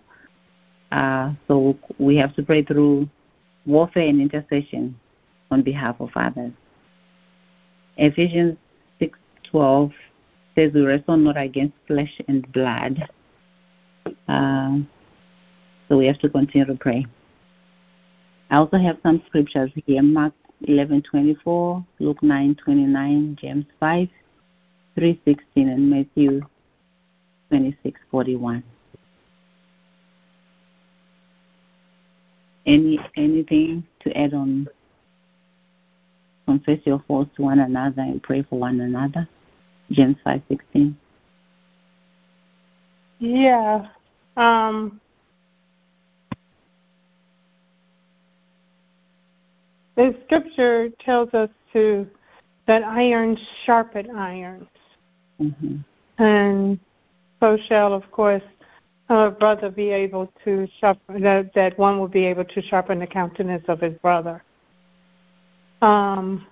Uh, 0.90 1.32
so 1.48 1.76
we 1.98 2.16
have 2.16 2.34
to 2.36 2.42
pray 2.42 2.62
through 2.62 3.08
warfare 3.66 4.08
and 4.08 4.20
intercession 4.20 4.98
on 5.50 5.62
behalf 5.62 5.96
of 6.00 6.10
others. 6.16 6.52
Ephesians 7.96 8.56
6:12 8.98 9.92
says, 10.54 10.72
"We 10.72 10.82
wrestle 10.82 11.16
not 11.16 11.36
against 11.36 11.74
flesh 11.86 12.20
and 12.28 12.50
blood, 12.52 13.08
uh, 14.32 14.78
so 15.88 15.98
we 15.98 16.06
have 16.06 16.18
to 16.20 16.28
continue 16.30 16.64
to 16.66 16.74
pray. 16.74 17.04
I 18.50 18.56
also 18.56 18.78
have 18.78 18.98
some 19.02 19.22
scriptures 19.26 19.70
here 19.86 20.02
Mark 20.02 20.32
11:24, 20.66 21.84
Luke 21.98 22.22
9:29, 22.22 23.36
James 23.36 23.66
5, 23.78 24.08
3:16, 24.96 25.68
and 25.68 25.90
Matthew 25.90 26.40
26:41. 27.50 28.62
Any 32.64 32.98
anything 33.16 33.84
to 34.00 34.16
add 34.16 34.32
on? 34.32 34.68
Confess 36.46 36.78
your 36.84 37.02
faults 37.06 37.30
to 37.36 37.42
one 37.42 37.58
another 37.58 38.02
and 38.02 38.22
pray 38.22 38.42
for 38.42 38.58
one 38.58 38.80
another. 38.80 39.28
James 39.90 40.16
5:16. 40.24 40.94
Yeah. 43.18 43.88
Um, 44.36 45.00
the 49.96 50.16
scripture 50.24 50.88
tells 51.04 51.32
us 51.34 51.50
to 51.72 52.06
that 52.66 52.82
iron 52.84 53.36
sharpen 53.64 54.10
irons. 54.10 54.68
Mm-hmm. 55.40 55.76
And 56.22 56.78
so 57.40 57.58
shall, 57.68 57.92
of 57.92 58.10
course, 58.10 58.42
a 59.08 59.30
brother 59.30 59.70
be 59.70 59.90
able 59.90 60.32
to 60.44 60.66
sharpen, 60.80 61.22
that, 61.22 61.52
that 61.54 61.78
one 61.78 61.98
will 61.98 62.08
be 62.08 62.24
able 62.24 62.44
to 62.44 62.62
sharpen 62.62 63.00
the 63.00 63.06
countenance 63.06 63.64
of 63.68 63.80
his 63.80 63.94
brother. 63.98 64.42
Um, 65.82 66.46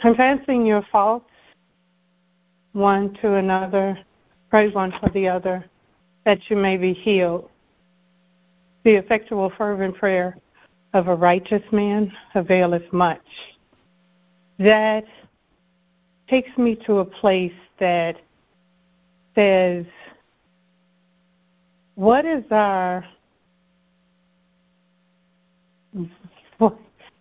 confessing 0.00 0.66
your 0.66 0.84
faults 0.90 1.30
one 2.72 3.14
to 3.22 3.34
another, 3.34 3.98
pray 4.50 4.68
one 4.70 4.92
for 5.00 5.08
the 5.10 5.28
other, 5.28 5.64
that 6.24 6.38
you 6.50 6.56
may 6.56 6.76
be 6.76 6.92
healed. 6.92 7.48
The 8.84 8.96
effectual 8.96 9.52
fervent 9.56 9.96
prayer 9.96 10.36
of 10.92 11.08
a 11.08 11.14
righteous 11.14 11.62
man 11.70 12.12
availeth 12.34 12.92
much. 12.92 13.22
That 14.58 15.04
takes 16.28 16.56
me 16.58 16.76
to 16.86 16.98
a 16.98 17.04
place 17.04 17.52
that 17.78 18.16
says, 19.34 19.86
what 21.94 22.24
is 22.24 22.44
our, 22.50 23.04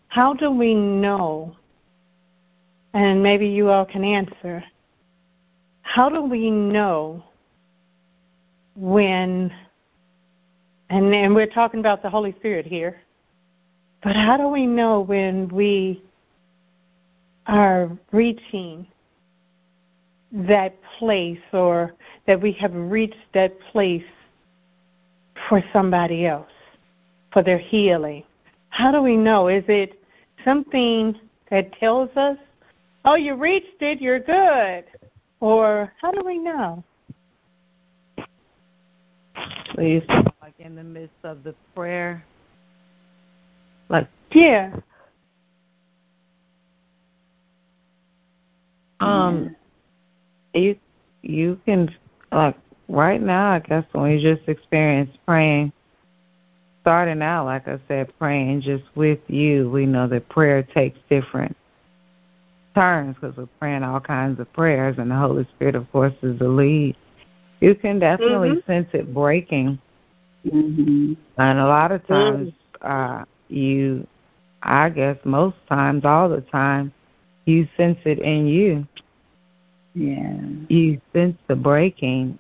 how 0.08 0.34
do 0.34 0.52
we 0.52 0.74
know, 0.74 1.56
and 2.94 3.22
maybe 3.22 3.48
you 3.48 3.70
all 3.70 3.86
can 3.86 4.04
answer, 4.04 4.64
how 5.90 6.08
do 6.08 6.22
we 6.22 6.52
know 6.52 7.24
when, 8.76 9.52
and, 10.92 11.16
and 11.16 11.34
we're 11.34 11.48
talking 11.48 11.80
about 11.80 12.04
the 12.04 12.10
Holy 12.12 12.32
Spirit 12.34 12.68
here, 12.68 13.02
but 14.04 14.16
how 14.16 14.38
do 14.38 14.48
we 14.50 14.68
know 14.68 15.00
when 15.00 15.50
we 15.50 16.04
are 17.48 17.90
reaching 18.12 18.86
that 20.32 20.76
place 21.00 21.40
or 21.54 21.96
that 22.28 22.40
we 22.40 22.52
have 22.52 22.76
reached 22.76 23.34
that 23.34 23.60
place 23.72 24.04
for 25.50 25.64
somebody 25.74 26.28
else, 26.28 26.52
for 27.34 27.42
their 27.42 27.58
healing? 27.58 28.24
How 28.70 28.92
do 28.92 29.02
we 29.02 29.18
know? 29.18 29.48
Is 29.48 29.64
it 29.68 30.00
something 30.46 31.20
that 31.50 31.74
tells 31.80 32.16
us, 32.16 32.38
oh, 33.06 33.16
you 33.16 33.34
reached 33.34 33.82
it, 33.82 34.00
you're 34.00 34.20
good? 34.20 34.86
Or 35.42 35.94
how 36.02 36.12
do 36.12 36.22
we 36.26 36.38
know? 36.38 36.84
Please, 39.74 40.04
like 40.42 40.56
in 40.60 40.76
the 40.76 40.84
midst 40.84 41.16
of 41.24 41.44
the 41.44 41.56
prayer, 41.74 42.24
like 43.88 44.08
yeah. 44.32 44.76
Um, 49.00 49.56
you 50.54 50.76
you 51.22 51.60
can 51.66 51.96
like 52.34 52.58
right 52.90 53.22
now. 53.22 53.52
I 53.52 53.60
guess 53.60 53.86
when 53.94 54.12
you 54.12 54.36
just 54.36 54.50
experience 54.50 55.16
praying, 55.26 55.72
starting 56.82 57.22
out, 57.22 57.46
like 57.46 57.68
I 57.68 57.80
said, 57.88 58.12
praying 58.20 58.62
just 58.62 58.84
with 58.96 59.20
you. 59.28 59.70
We 59.70 59.86
know 59.86 60.08
that 60.08 60.28
prayer 60.28 60.64
takes 60.64 61.00
different 61.10 61.56
turns 62.80 63.16
because 63.16 63.36
we're 63.36 63.48
praying 63.60 63.84
all 63.84 64.00
kinds 64.00 64.40
of 64.40 64.52
prayers, 64.54 64.96
and 64.98 65.12
the 65.12 65.16
Holy 65.16 65.46
Spirit, 65.56 65.76
of 65.76 65.92
course, 65.92 66.14
is 66.22 66.40
the 66.40 66.48
lead. 66.48 66.96
You 67.60 67.76
can 67.76 68.00
definitely 68.00 68.52
mm-hmm. 68.52 68.72
sense 68.72 68.88
it 68.94 69.14
breaking, 69.14 69.80
mm-hmm. 70.46 71.14
and 71.38 71.60
a 71.60 71.66
lot 71.66 71.92
of 71.92 72.08
times, 72.08 72.54
mm-hmm. 72.82 73.22
uh, 73.22 73.26
you, 73.50 74.08
I 74.64 74.90
guess, 74.90 75.18
most 75.26 75.58
times, 75.68 76.06
all 76.06 76.30
the 76.30 76.42
time, 76.42 76.94
you 77.46 77.68
sense 77.76 78.00
it 78.06 78.20
in 78.20 78.48
you. 78.48 78.88
Yeah. 79.94 80.40
You 80.70 81.02
sense 81.12 81.36
the 81.48 81.56
breaking 81.58 82.40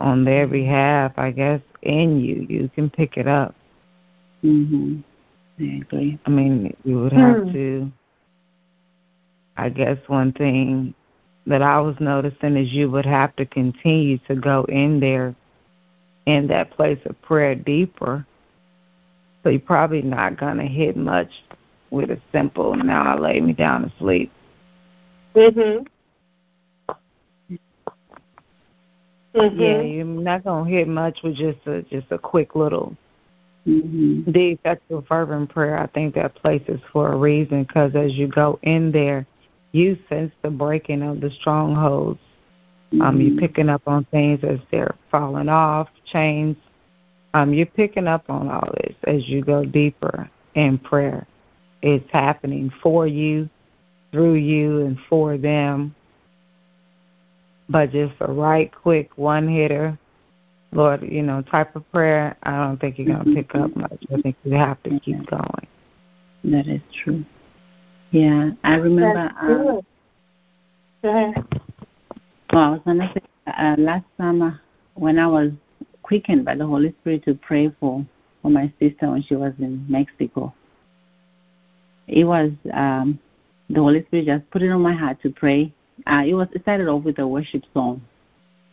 on 0.00 0.24
their 0.24 0.48
behalf, 0.48 1.12
I 1.16 1.30
guess, 1.30 1.60
in 1.82 2.18
you. 2.18 2.46
You 2.48 2.68
can 2.74 2.90
pick 2.90 3.16
it 3.16 3.28
up. 3.28 3.54
Mhm. 4.42 5.04
Exactly. 5.58 6.18
I 6.24 6.30
mean, 6.30 6.74
you 6.84 7.00
would 7.00 7.12
have 7.12 7.42
hmm. 7.42 7.52
to 7.52 7.92
I 9.58 9.68
guess 9.70 9.98
one 10.06 10.32
thing 10.32 10.94
that 11.46 11.62
I 11.62 11.80
was 11.80 11.96
noticing 11.98 12.56
is 12.56 12.72
you 12.72 12.90
would 12.90 13.04
have 13.06 13.34
to 13.36 13.44
continue 13.44 14.18
to 14.28 14.36
go 14.36 14.64
in 14.68 15.00
there 15.00 15.34
in 16.26 16.46
that 16.46 16.70
place 16.70 17.00
of 17.06 17.20
prayer 17.22 17.56
deeper. 17.56 18.24
So 19.42 19.50
you're 19.50 19.60
probably 19.60 20.02
not 20.02 20.38
gonna 20.38 20.66
hit 20.66 20.96
much 20.96 21.30
with 21.90 22.10
a 22.10 22.20
simple 22.32 22.74
now 22.76 23.14
I 23.14 23.18
lay 23.18 23.40
me 23.40 23.52
down 23.52 23.82
to 23.82 23.92
sleep. 23.98 24.30
Mhm. 25.34 25.86
Mm-hmm. 29.34 29.60
Yeah, 29.60 29.80
you're 29.80 30.04
not 30.04 30.44
gonna 30.44 30.70
hit 30.70 30.86
much 30.86 31.18
with 31.24 31.34
just 31.34 31.66
a 31.66 31.82
just 31.82 32.06
a 32.10 32.18
quick 32.18 32.54
little 32.54 32.96
mm-hmm. 33.66 34.30
the 34.30 34.52
effectual 34.52 35.02
fervent 35.08 35.50
prayer. 35.50 35.78
I 35.78 35.86
think 35.86 36.14
that 36.14 36.34
place 36.36 36.62
is 36.68 36.80
for 36.92 37.12
a 37.12 37.16
reason 37.16 37.64
because 37.64 37.94
as 37.96 38.14
you 38.14 38.28
go 38.28 38.58
in 38.62 38.92
there, 38.92 39.26
you 39.72 39.98
sense 40.08 40.32
the 40.42 40.50
breaking 40.50 41.02
of 41.02 41.20
the 41.20 41.30
strongholds. 41.30 42.20
Mm-hmm. 42.92 43.02
Um, 43.02 43.20
you're 43.20 43.38
picking 43.38 43.68
up 43.68 43.82
on 43.86 44.04
things 44.06 44.40
as 44.42 44.58
they're 44.70 44.94
falling 45.10 45.48
off, 45.48 45.88
chains. 46.06 46.56
Um, 47.34 47.52
you're 47.52 47.66
picking 47.66 48.06
up 48.06 48.30
on 48.30 48.50
all 48.50 48.72
this 48.78 48.96
as 49.04 49.28
you 49.28 49.42
go 49.42 49.64
deeper 49.64 50.30
in 50.54 50.78
prayer. 50.78 51.26
It's 51.82 52.10
happening 52.10 52.72
for 52.82 53.06
you, 53.06 53.48
through 54.10 54.34
you, 54.34 54.86
and 54.86 54.98
for 55.08 55.36
them 55.36 55.94
but 57.68 57.92
just 57.92 58.14
a 58.20 58.32
right 58.32 58.72
quick 58.74 59.10
one 59.16 59.46
hitter, 59.46 59.98
Lord, 60.72 61.02
you 61.02 61.22
know, 61.22 61.42
type 61.42 61.76
of 61.76 61.90
prayer, 61.92 62.36
I 62.42 62.56
don't 62.56 62.80
think 62.80 62.98
you're 62.98 63.08
gonna 63.08 63.34
pick 63.34 63.54
up 63.54 63.74
much. 63.76 64.04
I 64.12 64.20
think 64.20 64.36
you 64.44 64.52
have 64.52 64.82
to 64.84 64.98
keep 65.00 65.26
going. 65.26 65.66
That 66.44 66.66
is 66.66 66.80
true. 66.92 67.24
Yeah, 68.10 68.50
I 68.64 68.74
remember. 68.76 69.30
Um, 69.40 69.80
Go 71.02 71.08
ahead. 71.10 71.46
Well, 72.52 72.62
I 72.62 72.70
was 72.70 72.80
gonna 72.84 73.12
say 73.14 73.22
uh, 73.46 73.76
last 73.78 74.04
summer 74.16 74.60
when 74.94 75.18
I 75.18 75.26
was 75.26 75.50
quickened 76.02 76.44
by 76.44 76.54
the 76.54 76.66
Holy 76.66 76.94
Spirit 77.00 77.24
to 77.24 77.34
pray 77.34 77.70
for 77.78 78.04
for 78.42 78.50
my 78.50 78.72
sister 78.80 79.10
when 79.10 79.22
she 79.22 79.34
was 79.34 79.52
in 79.58 79.84
Mexico. 79.88 80.54
It 82.06 82.24
was 82.24 82.50
um, 82.72 83.18
the 83.68 83.80
Holy 83.80 84.04
Spirit 84.06 84.26
just 84.26 84.50
put 84.50 84.62
it 84.62 84.70
on 84.70 84.80
my 84.80 84.94
heart 84.94 85.20
to 85.22 85.30
pray 85.30 85.72
uh, 86.06 86.22
it 86.26 86.34
was 86.34 86.48
it 86.52 86.62
started 86.62 86.88
off 86.88 87.04
with 87.04 87.18
a 87.18 87.26
worship 87.26 87.62
song, 87.74 88.02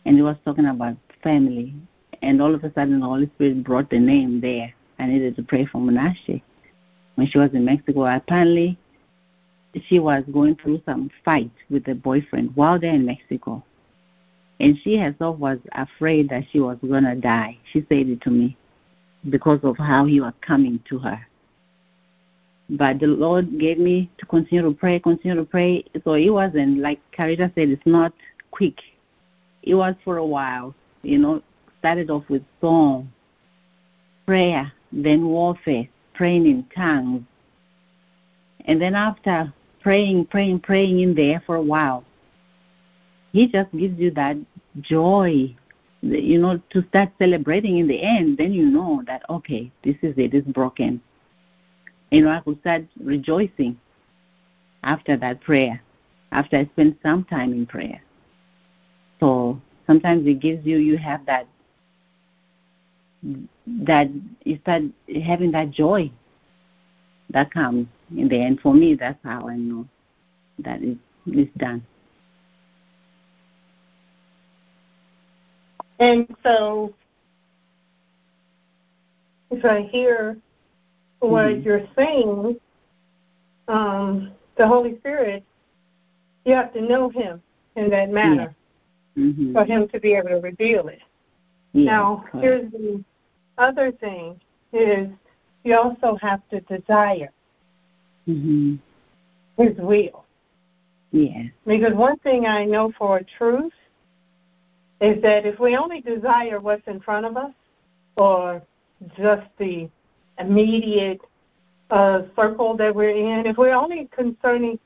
and 0.04 0.18
it 0.18 0.22
was 0.22 0.36
talking 0.44 0.66
about 0.66 0.96
family. 1.22 1.74
And 2.22 2.40
all 2.40 2.54
of 2.54 2.64
a 2.64 2.72
sudden, 2.72 3.00
the 3.00 3.06
Holy 3.06 3.30
Spirit 3.34 3.62
brought 3.64 3.90
the 3.90 3.98
name 3.98 4.40
there. 4.40 4.72
I 4.98 5.06
needed 5.06 5.36
to 5.36 5.42
pray 5.42 5.66
for 5.66 5.80
Menashe 5.80 6.40
when 7.16 7.26
she 7.26 7.38
was 7.38 7.50
in 7.52 7.64
Mexico. 7.64 8.06
Apparently, 8.06 8.78
she 9.88 9.98
was 9.98 10.24
going 10.32 10.56
through 10.56 10.82
some 10.84 11.10
fight 11.24 11.50
with 11.70 11.86
a 11.88 11.94
boyfriend 11.94 12.54
while 12.54 12.78
they're 12.78 12.94
in 12.94 13.06
Mexico, 13.06 13.64
and 14.60 14.76
she 14.82 14.96
herself 14.96 15.38
was 15.38 15.58
afraid 15.72 16.28
that 16.30 16.44
she 16.50 16.60
was 16.60 16.78
gonna 16.88 17.14
die. 17.14 17.58
She 17.72 17.80
said 17.88 18.08
it 18.08 18.20
to 18.22 18.30
me 18.30 18.56
because 19.30 19.60
of 19.62 19.76
how 19.76 20.04
he 20.06 20.20
was 20.20 20.34
coming 20.40 20.80
to 20.88 20.98
her. 20.98 21.26
But 22.68 22.98
the 22.98 23.06
Lord 23.06 23.58
gave 23.60 23.78
me 23.78 24.10
to 24.18 24.26
continue 24.26 24.62
to 24.62 24.72
pray, 24.76 24.98
continue 24.98 25.36
to 25.36 25.44
pray. 25.44 25.84
So 26.04 26.14
it 26.14 26.30
wasn't 26.30 26.78
like 26.78 27.00
Carita 27.16 27.52
said, 27.54 27.68
it's 27.68 27.86
not 27.86 28.12
quick. 28.50 28.80
It 29.62 29.74
was 29.74 29.94
for 30.04 30.16
a 30.16 30.26
while, 30.26 30.74
you 31.02 31.18
know, 31.18 31.42
started 31.78 32.10
off 32.10 32.24
with 32.28 32.42
song, 32.60 33.12
prayer, 34.26 34.72
then 34.92 35.26
warfare, 35.26 35.88
praying 36.14 36.46
in 36.46 36.66
tongues. 36.74 37.22
And 38.64 38.80
then 38.80 38.94
after 38.94 39.52
praying, 39.86 40.26
praying, 40.26 40.58
praying 40.60 40.98
in 41.00 41.14
there 41.14 41.40
for 41.46 41.56
a 41.56 41.62
while, 41.62 42.04
He 43.32 43.46
just 43.46 43.70
gives 43.72 43.98
you 43.98 44.10
that 44.12 44.36
joy, 44.80 45.54
you 46.02 46.38
know, 46.38 46.60
to 46.70 46.84
start 46.88 47.10
celebrating 47.18 47.78
in 47.78 47.86
the 47.86 48.02
end. 48.02 48.38
Then 48.38 48.52
you 48.52 48.66
know 48.66 49.02
that, 49.06 49.22
okay, 49.30 49.70
this 49.84 49.96
is 50.02 50.14
it, 50.16 50.34
it's 50.34 50.48
broken 50.48 51.00
you 52.10 52.22
know, 52.22 52.30
I 52.30 52.40
could 52.40 52.60
start 52.60 52.84
rejoicing 53.00 53.78
after 54.82 55.16
that 55.16 55.40
prayer, 55.40 55.82
after 56.32 56.56
I 56.58 56.64
spend 56.66 56.96
some 57.02 57.24
time 57.24 57.52
in 57.52 57.66
prayer. 57.66 58.00
So 59.20 59.60
sometimes 59.86 60.26
it 60.26 60.40
gives 60.40 60.64
you, 60.64 60.78
you 60.78 60.96
have 60.98 61.26
that, 61.26 61.46
that 63.66 64.08
you 64.44 64.58
start 64.62 64.82
having 65.24 65.50
that 65.52 65.70
joy 65.70 66.10
that 67.30 67.52
comes 67.52 67.88
in 68.14 68.28
the 68.28 68.40
end. 68.40 68.60
For 68.60 68.74
me, 68.74 68.94
that's 68.94 69.18
how 69.24 69.48
I 69.48 69.56
know 69.56 69.86
that 70.58 70.82
it 70.82 70.98
is 71.26 71.48
done. 71.56 71.84
And 75.98 76.26
so, 76.42 76.94
if 79.50 79.64
I 79.64 79.82
hear 79.90 80.36
what 81.20 81.46
mm-hmm. 81.46 81.62
you're 81.62 81.88
saying, 81.96 82.60
um, 83.68 84.32
the 84.58 84.66
Holy 84.66 84.98
Spirit, 84.98 85.42
you 86.44 86.54
have 86.54 86.72
to 86.74 86.82
know 86.82 87.08
Him 87.08 87.42
in 87.76 87.88
that 87.90 88.10
manner 88.10 88.54
yeah. 89.14 89.24
mm-hmm. 89.24 89.52
for 89.52 89.64
Him 89.64 89.88
to 89.88 90.00
be 90.00 90.12
able 90.14 90.28
to 90.28 90.36
reveal 90.36 90.88
it. 90.88 91.00
Yeah, 91.72 91.84
now, 91.84 92.24
correct. 92.30 92.44
here's 92.44 92.72
the 92.72 93.04
other 93.56 93.90
thing: 93.92 94.38
is 94.72 95.08
you 95.64 95.76
also 95.76 96.16
have 96.20 96.42
to 96.50 96.60
desire 96.60 97.30
mm-hmm. 98.28 98.76
His 99.58 99.76
will. 99.78 100.24
Yes. 101.12 101.46
Because 101.66 101.94
one 101.94 102.18
thing 102.18 102.46
I 102.46 102.64
know 102.64 102.92
for 102.98 103.18
a 103.18 103.24
truth 103.24 103.72
is 105.00 105.22
that 105.22 105.46
if 105.46 105.58
we 105.58 105.76
only 105.76 106.00
desire 106.00 106.60
what's 106.60 106.86
in 106.86 107.00
front 107.00 107.26
of 107.26 107.36
us, 107.36 107.52
or 108.16 108.62
just 109.16 109.46
the 109.58 109.88
immediate 110.38 111.20
uh, 111.90 112.22
circle 112.34 112.76
that 112.76 112.94
we're 112.94 113.10
in, 113.10 113.46
if 113.46 113.56
we're 113.56 113.74
only 113.74 114.08
concerning, 114.10 114.78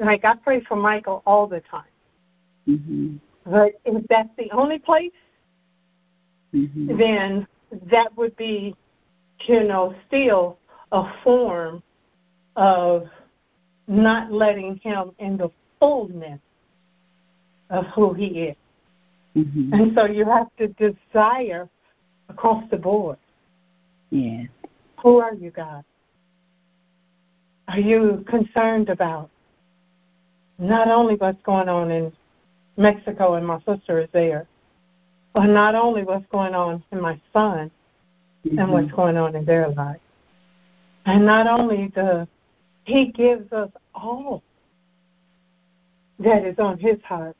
like 0.00 0.24
I 0.24 0.34
pray 0.34 0.62
for 0.64 0.76
Michael 0.76 1.22
all 1.26 1.46
the 1.46 1.60
time, 1.60 1.84
mm-hmm. 2.68 3.16
but 3.44 3.80
if 3.84 4.06
that's 4.08 4.30
the 4.36 4.50
only 4.52 4.78
place, 4.78 5.12
mm-hmm. 6.54 6.98
then 6.98 7.46
that 7.90 8.16
would 8.16 8.36
be, 8.36 8.74
you 9.46 9.64
know, 9.64 9.94
still 10.06 10.58
a 10.92 11.04
form 11.22 11.82
of 12.58 13.06
not 13.86 14.32
letting 14.32 14.80
him 14.82 15.12
in 15.20 15.36
the 15.36 15.48
fullness 15.78 16.40
of 17.70 17.86
who 17.86 18.12
he 18.12 18.26
is. 18.26 18.56
Mm-hmm. 19.36 19.72
And 19.72 19.92
so 19.94 20.06
you 20.06 20.24
have 20.24 20.48
to 20.58 20.66
desire 20.68 21.68
across 22.28 22.64
the 22.72 22.76
board. 22.76 23.16
Yes. 24.10 24.48
Who 25.02 25.18
are 25.18 25.34
you, 25.34 25.52
God? 25.52 25.84
Are 27.68 27.78
you 27.78 28.24
concerned 28.28 28.88
about 28.88 29.30
not 30.58 30.88
only 30.88 31.14
what's 31.14 31.40
going 31.44 31.68
on 31.68 31.92
in 31.92 32.12
Mexico 32.76 33.34
and 33.34 33.46
my 33.46 33.58
sister 33.58 34.00
is 34.00 34.08
there, 34.12 34.48
but 35.32 35.46
not 35.46 35.76
only 35.76 36.02
what's 36.02 36.26
going 36.32 36.56
on 36.56 36.82
in 36.90 37.00
my 37.00 37.20
son 37.32 37.70
mm-hmm. 38.44 38.58
and 38.58 38.72
what's 38.72 38.90
going 38.90 39.16
on 39.16 39.36
in 39.36 39.44
their 39.44 39.68
life. 39.68 40.00
And 41.06 41.24
not 41.24 41.46
only 41.46 41.92
the 41.94 42.26
he 42.88 43.06
gives 43.06 43.52
us 43.52 43.70
all 43.94 44.42
that 46.18 46.44
is 46.44 46.58
on 46.58 46.78
his 46.78 46.96
heart. 47.04 47.36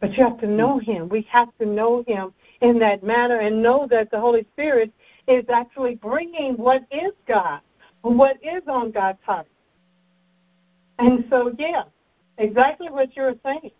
But 0.00 0.12
you 0.12 0.24
have 0.24 0.38
to 0.40 0.46
know 0.46 0.78
him. 0.78 1.08
We 1.08 1.22
have 1.30 1.48
to 1.58 1.66
know 1.66 2.04
him 2.06 2.32
in 2.60 2.78
that 2.80 3.02
manner 3.02 3.38
and 3.38 3.62
know 3.62 3.86
that 3.90 4.10
the 4.10 4.20
Holy 4.20 4.46
Spirit 4.52 4.92
is 5.26 5.44
actually 5.48 5.94
bringing 5.94 6.54
what 6.54 6.82
is 6.90 7.12
God, 7.26 7.60
what 8.02 8.36
is 8.42 8.62
on 8.68 8.90
God's 8.90 9.18
heart. 9.24 9.46
And 10.98 11.24
so, 11.30 11.54
yeah, 11.58 11.84
exactly 12.38 12.90
what 12.90 13.16
you're 13.16 13.34
saying. 13.44 13.70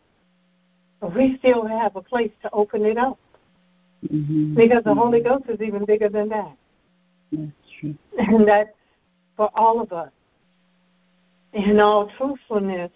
But 1.00 1.14
we 1.14 1.36
still 1.38 1.66
have 1.66 1.96
a 1.96 2.02
place 2.02 2.32
to 2.42 2.50
open 2.52 2.84
it 2.86 2.96
up. 2.96 3.18
Mm-hmm. 4.10 4.54
Because 4.54 4.84
the 4.84 4.94
Holy 4.94 5.20
Ghost 5.20 5.44
is 5.48 5.60
even 5.60 5.84
bigger 5.84 6.08
than 6.08 6.28
that. 6.30 6.56
That's 7.30 7.52
true. 7.78 7.94
And 8.18 8.48
that's 8.48 8.70
for 9.36 9.50
all 9.54 9.80
of 9.80 9.92
us. 9.92 10.10
In 11.52 11.80
all 11.80 12.10
truthfulness, 12.16 12.90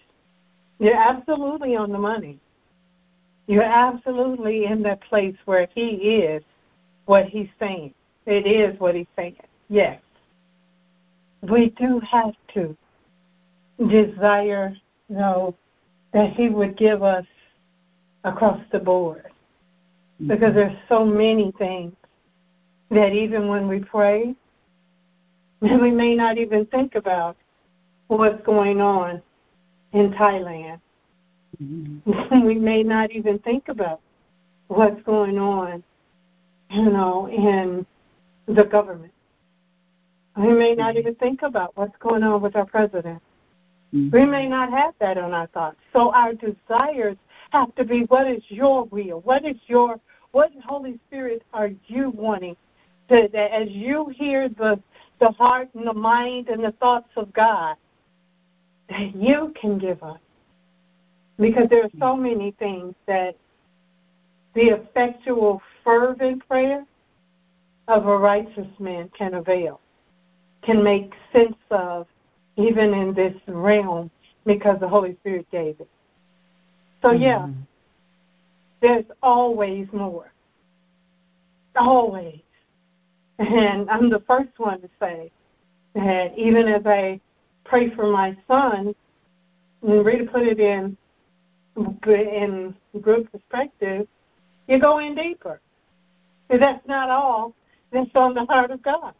you're 0.79 0.97
absolutely 0.97 1.77
on 1.77 1.93
the 1.93 1.99
money. 1.99 2.39
You're 3.47 3.63
absolutely 3.63 4.65
in 4.65 4.83
that 4.83 5.01
place 5.03 5.37
where 5.45 5.69
He 5.75 5.91
is 5.91 6.43
what 7.05 7.27
He's 7.27 7.49
saying. 7.59 7.95
It 8.27 8.47
is 8.47 8.79
what 8.81 8.95
He's 8.95 9.07
saying. 9.15 9.37
Yes. 9.69 10.01
We 11.43 11.71
do 11.71 12.01
have 12.01 12.35
to 12.55 12.77
desire, 13.89 14.75
you 15.09 15.17
know, 15.17 15.55
that 16.13 16.33
He 16.33 16.49
would 16.49 16.77
give 16.77 17.03
us 17.03 17.27
across 18.25 18.61
the 18.73 18.79
board. 18.79 19.27
Mm-hmm. 20.21 20.29
Because 20.29 20.55
there's 20.55 20.77
so 20.89 21.05
many 21.05 21.53
things 21.59 21.95
that 22.91 23.13
even 23.13 23.49
when 23.49 23.69
we 23.69 23.81
pray, 23.81 24.35
we 25.61 25.91
may 25.91 26.15
not 26.15 26.39
even 26.39 26.67
think 26.67 26.95
about 26.95 27.37
what's 28.09 28.45
going 28.45 28.81
on 28.81 29.23
in 29.93 30.13
Thailand. 30.13 30.81
Mm-hmm. 31.63 32.47
we 32.47 32.55
may 32.55 32.83
not 32.83 33.11
even 33.11 33.39
think 33.41 33.69
about 33.69 34.01
what's 34.69 35.01
going 35.03 35.39
on, 35.39 35.83
you 36.71 36.91
know, 36.91 37.29
in 37.29 37.87
the 38.47 38.65
government. 38.65 39.13
We 40.37 40.53
may 40.53 40.75
not 40.75 40.97
even 40.97 41.15
think 41.15 41.43
about 41.43 41.77
what's 41.77 41.97
going 41.99 42.23
on 42.23 42.43
with 42.43 42.57
our 42.57 42.67
president. 42.67 43.23
Mm-hmm. 43.95 44.15
We 44.15 44.27
may 44.27 44.47
not 44.47 44.71
have 44.71 44.95
that 45.01 45.17
on 45.17 45.33
our 45.33 45.47
thoughts. 45.49 45.79
So 45.93 46.13
our 46.13 46.35
desires 46.35 47.17
have 47.51 47.75
to 47.77 47.85
be 47.85 48.01
what 48.03 48.27
is 48.27 48.43
your 48.49 48.85
will? 48.85 49.21
What 49.21 49.45
is 49.45 49.57
your 49.67 49.99
what 50.33 50.51
Holy 50.65 50.99
Spirit 51.09 51.43
are 51.55 51.71
you 51.87 52.11
wanting 52.11 52.57
to 53.09 53.29
that 53.33 53.53
as 53.53 53.71
you 53.71 54.13
hear 54.15 54.49
the 54.49 54.79
the 55.21 55.31
heart 55.31 55.69
and 55.75 55.87
the 55.87 55.95
mind 55.95 56.49
and 56.49 56.63
the 56.63 56.73
thoughts 56.73 57.09
of 57.17 57.33
God 57.33 57.77
that 58.89 59.15
you 59.15 59.53
can 59.61 59.79
give 59.79 60.03
us. 60.03 60.19
Because 61.39 61.69
there 61.69 61.85
are 61.85 61.91
so 61.99 62.17
many 62.17 62.53
things 62.53 62.95
that 63.07 63.37
the 64.55 64.69
effectual, 64.69 65.61
fervent 65.85 66.47
prayer 66.49 66.85
of 67.89 68.07
a 68.07 68.17
righteous 68.17 68.69
man 68.79 69.11
can 69.17 69.35
avail, 69.35 69.81
can 70.63 70.83
make 70.83 71.13
sense 71.33 71.57
of, 71.71 72.07
even 72.57 72.95
in 72.95 73.13
this 73.13 73.35
realm, 73.47 74.11
because 74.47 74.81
the 74.81 74.89
Holy 74.89 75.15
Spirit 75.17 75.47
gave 75.51 75.79
it. 75.79 75.89
So, 77.03 77.11
yeah, 77.13 77.41
Mm-hmm. 77.41 77.61
there's 78.81 79.05
always 79.23 79.87
more. 79.93 80.33
Always. 81.77 82.41
And 83.39 83.91
I'm 83.91 84.09
the 84.09 84.21
first 84.21 84.59
one 84.59 84.81
to 84.81 84.89
say 84.99 85.31
that 85.95 86.33
even 86.39 86.67
as 86.69 86.87
I 86.87 87.21
pray 87.69 87.95
for 87.95 88.07
my 88.07 88.37
son, 88.49 88.95
and 89.83 90.05
Rita 90.05 90.25
put 90.31 90.43
it 90.43 90.61
in 90.61 90.97
in 92.07 92.75
group 93.01 93.31
perspective, 93.31 94.07
you 94.67 94.79
go 94.79 94.99
in 94.99 95.15
deeper. 95.15 95.61
And 96.49 96.63
that's 96.63 96.87
not 96.87 97.11
all 97.11 97.55
that's 97.93 98.11
on 98.15 98.35
the 98.35 98.45
heart 98.47 98.71
of 98.71 98.83
God. 98.83 99.15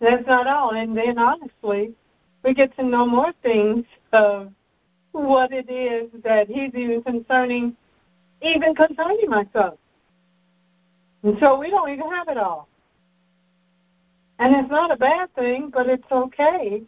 That's 0.00 0.26
not 0.26 0.46
all. 0.46 0.74
And 0.74 0.96
then 0.96 1.18
honestly, 1.18 1.94
we 2.42 2.54
get 2.54 2.76
to 2.76 2.84
know 2.84 3.06
more 3.06 3.32
things 3.42 3.84
of 4.12 4.52
what 5.12 5.52
it 5.52 5.70
is 5.70 6.10
that 6.22 6.48
he's 6.48 6.74
even 6.74 7.02
concerning 7.02 7.76
even 8.42 8.74
concerning 8.74 9.30
myself. 9.30 9.78
And 11.22 11.38
so 11.40 11.58
we 11.58 11.70
don't 11.70 11.88
even 11.88 12.10
have 12.10 12.28
it 12.28 12.36
all. 12.36 12.68
And 14.38 14.54
it's 14.54 14.70
not 14.70 14.90
a 14.90 14.96
bad 14.96 15.34
thing, 15.34 15.70
but 15.72 15.88
it's 15.88 16.04
okay 16.10 16.82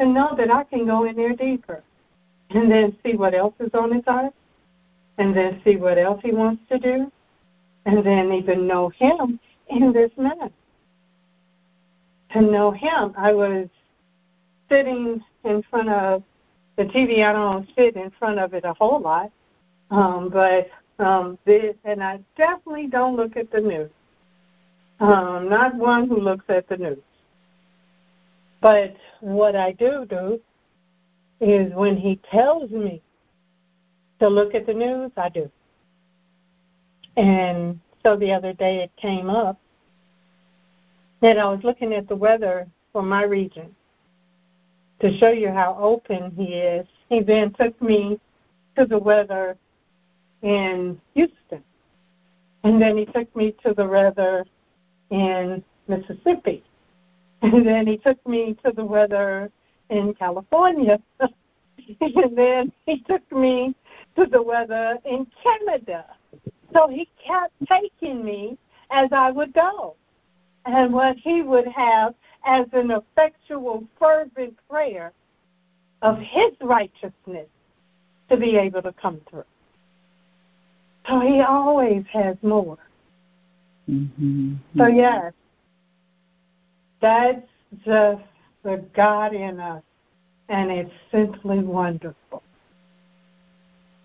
to 0.00 0.06
know 0.06 0.34
that 0.36 0.50
I 0.50 0.64
can 0.64 0.86
go 0.86 1.04
in 1.04 1.14
there 1.14 1.34
deeper 1.36 1.82
and 2.50 2.70
then 2.70 2.96
see 3.04 3.16
what 3.16 3.34
else 3.34 3.54
is 3.60 3.70
on 3.74 3.92
his 3.92 4.04
heart 4.04 4.32
and 5.18 5.36
then 5.36 5.60
see 5.62 5.76
what 5.76 5.98
else 5.98 6.20
he 6.24 6.32
wants 6.32 6.62
to 6.70 6.78
do 6.78 7.12
and 7.84 8.04
then 8.04 8.32
even 8.32 8.66
know 8.66 8.88
him 8.88 9.38
in 9.68 9.92
this 9.92 10.10
manner. 10.16 10.50
To 12.32 12.40
know 12.40 12.70
him, 12.70 13.12
I 13.16 13.32
was 13.32 13.68
sitting 14.70 15.22
in 15.44 15.62
front 15.64 15.90
of 15.90 16.22
the 16.76 16.84
TV. 16.84 17.24
I 17.24 17.32
don't 17.32 17.68
sit 17.76 17.96
in 17.96 18.10
front 18.18 18.38
of 18.38 18.54
it 18.54 18.64
a 18.64 18.72
whole 18.72 19.00
lot, 19.00 19.30
um, 19.90 20.30
but 20.30 20.70
um, 20.98 21.38
this, 21.44 21.74
and 21.84 22.02
I 22.02 22.20
definitely 22.36 22.86
don't 22.86 23.16
look 23.16 23.36
at 23.36 23.50
the 23.50 23.60
news. 23.60 23.90
Um, 25.00 25.48
not 25.48 25.74
one 25.74 26.08
who 26.08 26.20
looks 26.20 26.44
at 26.48 26.68
the 26.68 26.76
news. 26.76 27.02
But 28.60 28.94
what 29.20 29.56
I 29.56 29.72
do 29.72 30.06
do 30.08 30.40
is 31.40 31.72
when 31.74 31.96
he 31.96 32.20
tells 32.30 32.70
me 32.70 33.02
to 34.18 34.28
look 34.28 34.54
at 34.54 34.66
the 34.66 34.74
news, 34.74 35.10
I 35.16 35.30
do. 35.30 35.50
And 37.16 37.80
so 38.02 38.16
the 38.16 38.32
other 38.32 38.52
day 38.52 38.82
it 38.82 38.90
came 38.96 39.30
up 39.30 39.58
that 41.22 41.38
I 41.38 41.44
was 41.46 41.60
looking 41.64 41.94
at 41.94 42.08
the 42.08 42.16
weather 42.16 42.66
for 42.92 43.02
my 43.02 43.24
region 43.24 43.74
to 45.00 45.16
show 45.18 45.30
you 45.30 45.50
how 45.50 45.76
open 45.80 46.32
he 46.36 46.54
is. 46.54 46.86
He 47.08 47.20
then 47.20 47.52
took 47.54 47.80
me 47.80 48.20
to 48.76 48.84
the 48.84 48.98
weather 48.98 49.56
in 50.42 51.00
Houston. 51.14 51.62
And 52.62 52.80
then 52.80 52.98
he 52.98 53.06
took 53.06 53.34
me 53.34 53.54
to 53.64 53.72
the 53.74 53.86
weather 53.86 54.44
in 55.10 55.64
Mississippi. 55.88 56.62
And 57.42 57.66
then 57.66 57.86
he 57.86 57.96
took 57.96 58.24
me 58.26 58.54
to 58.64 58.72
the 58.72 58.84
weather 58.84 59.50
in 59.88 60.12
California. 60.14 61.00
and 61.20 62.36
then 62.36 62.72
he 62.84 63.00
took 63.00 63.30
me 63.32 63.74
to 64.16 64.26
the 64.26 64.42
weather 64.42 64.98
in 65.06 65.26
Canada. 65.42 66.04
So 66.74 66.88
he 66.88 67.08
kept 67.26 67.54
taking 67.66 68.22
me 68.24 68.58
as 68.90 69.08
I 69.12 69.30
would 69.30 69.54
go. 69.54 69.96
And 70.66 70.92
what 70.92 71.16
he 71.16 71.40
would 71.40 71.66
have 71.68 72.14
as 72.44 72.66
an 72.72 72.90
effectual, 72.90 73.84
fervent 73.98 74.54
prayer 74.68 75.12
of 76.02 76.18
his 76.18 76.52
righteousness 76.60 77.48
to 78.28 78.36
be 78.36 78.56
able 78.56 78.82
to 78.82 78.92
come 78.92 79.20
through. 79.28 79.44
So 81.08 81.20
he 81.20 81.40
always 81.40 82.04
has 82.12 82.36
more. 82.42 82.78
Mm-hmm. 83.88 84.54
So, 84.76 84.86
yes, 84.86 85.32
that's 87.00 87.46
just 87.84 88.22
the 88.62 88.84
God 88.94 89.34
in 89.34 89.60
us, 89.60 89.82
and 90.48 90.70
it's 90.70 90.92
simply 91.10 91.60
wonderful. 91.60 92.42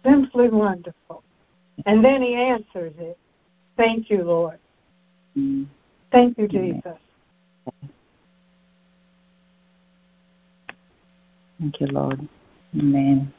Simply 0.03 0.49
wonderful. 0.49 1.23
And 1.85 2.03
then 2.03 2.21
he 2.21 2.35
answers 2.35 2.93
it. 2.97 3.17
Thank 3.75 4.09
you, 4.09 4.23
Lord. 4.23 4.59
Thank 6.11 6.37
you, 6.37 6.47
Jesus. 6.47 6.97
Thank 11.59 11.81
you, 11.81 11.87
Lord. 11.87 12.27
Amen. 12.77 13.33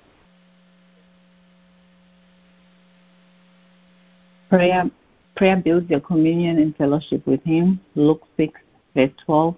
Prayer, 4.49 4.91
prayer 5.37 5.57
builds 5.57 5.89
your 5.91 6.01
communion 6.01 6.59
and 6.59 6.77
fellowship 6.77 7.27
with 7.27 7.43
Him. 7.45 7.81
Luke 7.95 8.23
6, 8.37 8.61
verse 8.97 9.13
12. 9.25 9.55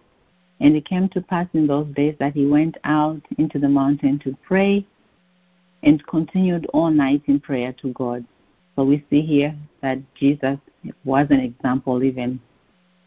And 0.61 0.77
it 0.77 0.85
came 0.85 1.09
to 1.11 1.21
pass 1.21 1.47
in 1.55 1.67
those 1.67 1.87
days 1.95 2.17
that 2.19 2.35
he 2.35 2.45
went 2.45 2.77
out 2.85 3.23
into 3.39 3.59
the 3.59 3.69
mountain 3.69 4.19
to 4.25 4.37
pray 4.47 4.85
and 5.85 6.05
continued 6.07 6.67
all 6.75 6.91
night 6.91 7.23
in 7.27 7.39
prayer 7.39 7.73
to 7.81 7.93
God. 7.93 8.25
So 8.75 8.85
we 8.85 9.05
see 9.09 9.23
here 9.23 9.57
that 9.81 9.99
Jesus 10.15 10.59
was 11.05 11.29
an 11.31 11.41
example 11.41 12.03
even 12.03 12.41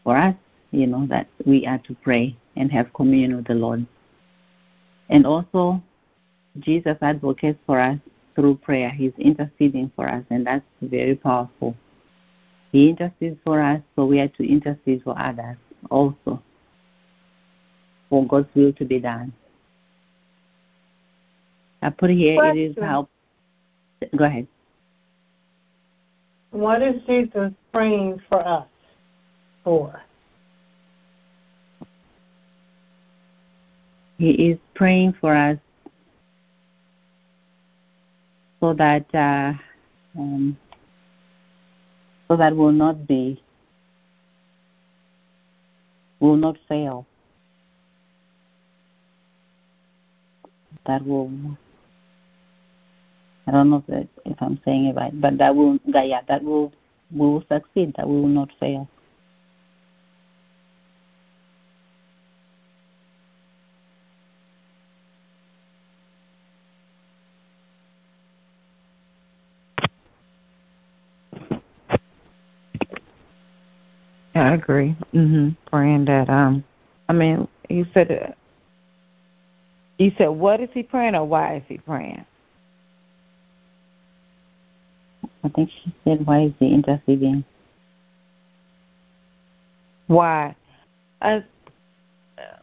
for 0.02 0.16
us, 0.16 0.34
you 0.70 0.86
know, 0.86 1.06
that 1.08 1.28
we 1.44 1.66
are 1.66 1.78
to 1.78 1.94
pray 2.02 2.34
and 2.56 2.72
have 2.72 2.92
communion 2.94 3.36
with 3.36 3.46
the 3.46 3.54
Lord. 3.54 3.86
And 5.10 5.26
also, 5.26 5.82
Jesus 6.60 6.96
advocates 7.02 7.58
for 7.66 7.78
us 7.78 7.98
through 8.34 8.56
prayer. 8.56 8.90
He's 8.90 9.12
interceding 9.18 9.92
for 9.94 10.08
us, 10.08 10.24
and 10.30 10.46
that's 10.46 10.64
very 10.80 11.14
powerful. 11.14 11.76
He 12.70 12.88
intercedes 12.88 13.38
for 13.44 13.60
us, 13.60 13.82
so 13.94 14.06
we 14.06 14.20
are 14.20 14.28
to 14.28 14.48
intercede 14.48 15.02
for 15.02 15.18
others 15.18 15.58
also 15.90 16.42
for 18.08 18.26
God's 18.26 18.48
will 18.54 18.72
to 18.74 18.84
be 18.84 18.98
done. 18.98 19.32
I 21.82 21.90
put 21.90 22.10
here 22.10 22.36
Question. 22.36 22.56
it 22.58 22.70
is 22.70 22.76
help. 22.78 23.10
Go 24.16 24.24
ahead. 24.24 24.46
What 26.50 26.82
is 26.82 27.02
Jesus 27.06 27.52
praying 27.72 28.20
for 28.28 28.46
us 28.46 28.66
for? 29.64 30.02
He 34.18 34.30
is 34.30 34.58
praying 34.74 35.14
for 35.20 35.34
us 35.34 35.58
so 38.60 38.74
that 38.74 39.06
uh, 39.14 39.52
um, 40.16 40.56
so 42.28 42.36
that 42.36 42.54
will 42.54 42.70
not 42.70 43.06
be 43.08 43.41
will 46.22 46.36
not 46.36 46.56
fail. 46.68 47.06
that 50.86 51.04
will 51.06 51.30
I 53.46 53.50
don't 53.50 53.70
know 53.70 53.84
if, 53.88 54.06
if 54.24 54.36
I'm 54.40 54.60
saying 54.64 54.86
it 54.86 54.96
right, 54.96 55.18
but 55.20 55.38
that 55.38 55.54
will 55.54 55.78
that 55.88 56.06
yeah 56.08 56.22
that 56.28 56.42
will 56.42 56.72
will 57.10 57.44
succeed. 57.50 57.94
That 57.96 58.08
will 58.08 58.28
not 58.28 58.50
fail. 58.60 58.88
I 74.52 74.56
agree. 74.56 74.94
Mhm. 75.14 75.56
Praying 75.70 76.04
that 76.06 76.28
um 76.28 76.62
I 77.08 77.14
mean, 77.14 77.48
you 77.70 77.86
said 77.94 78.34
you 79.96 80.12
said, 80.18 80.28
what 80.28 80.60
is 80.60 80.68
he 80.74 80.82
praying 80.82 81.14
or 81.14 81.24
why 81.24 81.56
is 81.56 81.62
he 81.68 81.78
praying? 81.78 82.24
I 85.44 85.48
think 85.48 85.70
she 85.70 85.92
said, 86.04 86.26
why 86.26 86.42
is 86.42 86.52
he 86.58 86.74
interceding? 86.74 87.44
Why? 90.06 90.54
I, 91.20 91.44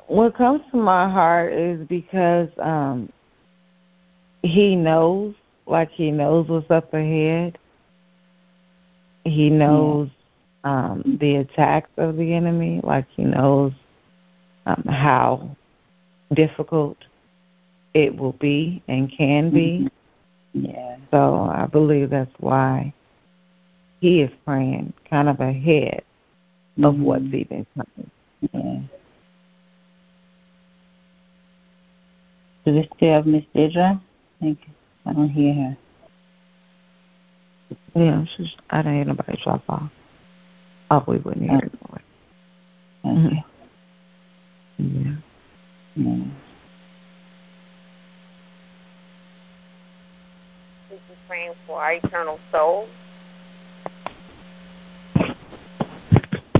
what 0.07 0.35
comes 0.35 0.61
to 0.71 0.77
my 0.77 1.09
heart 1.09 1.53
is 1.53 1.87
because 1.87 2.49
um, 2.61 3.11
he 4.43 4.75
knows, 4.75 5.33
like 5.65 5.89
he 5.91 6.11
knows 6.11 6.47
what's 6.49 6.69
up 6.69 6.93
ahead. 6.93 7.57
He 9.23 9.49
knows. 9.49 10.09
Um, 10.63 11.17
the 11.19 11.37
attacks 11.37 11.89
of 11.97 12.17
the 12.17 12.33
enemy, 12.33 12.81
like 12.83 13.05
he 13.15 13.23
knows 13.23 13.71
um, 14.65 14.83
how 14.87 15.55
difficult 16.33 16.97
it 17.93 18.15
will 18.15 18.33
be 18.33 18.83
and 18.87 19.11
can 19.11 19.51
be. 19.51 19.89
Mm-hmm. 20.55 20.65
Yeah. 20.65 20.97
So 21.11 21.49
I 21.51 21.65
believe 21.65 22.09
that's 22.09 22.33
why 22.39 22.93
he 23.99 24.21
is 24.21 24.31
praying 24.45 24.93
kind 25.09 25.29
of 25.29 25.39
ahead 25.39 26.03
mm-hmm. 26.77 26.85
of 26.85 26.99
what's 26.99 27.23
even 27.25 27.65
coming. 27.75 28.11
Yeah. 28.53 28.79
Do 32.65 32.73
we 32.73 32.89
still 32.95 33.13
have 33.13 33.25
Miss 33.25 33.43
Deidre? 33.55 33.99
I 33.99 34.43
think 34.43 34.59
I 35.05 35.13
don't 35.13 35.29
hear 35.29 35.53
her. 35.53 35.77
Yeah, 37.95 38.25
she's, 38.35 38.55
I 38.69 38.81
don't 38.81 38.95
hear 38.95 39.05
nobody 39.05 39.39
drop 39.43 39.63
off. 39.69 39.91
Oh, 40.91 41.03
we 41.07 41.17
wouldn't 41.17 41.49
hear 41.49 41.59
her. 41.59 42.01
Okay. 43.05 43.43
Yeah. 44.77 45.15
Mm. 45.97 46.25
yeah. 50.89 50.97
praying 51.27 51.53
for 51.67 51.79
our 51.79 51.93
eternal 51.93 52.39
soul? 52.51 52.87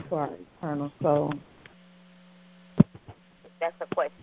For 0.08 0.22
our 0.22 0.30
eternal 0.58 0.92
soul. 1.02 1.34
That's 3.60 3.76
a 3.82 3.96
question. 3.96 4.14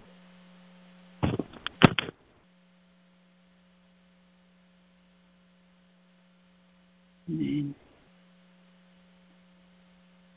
Amen. 7.29 7.75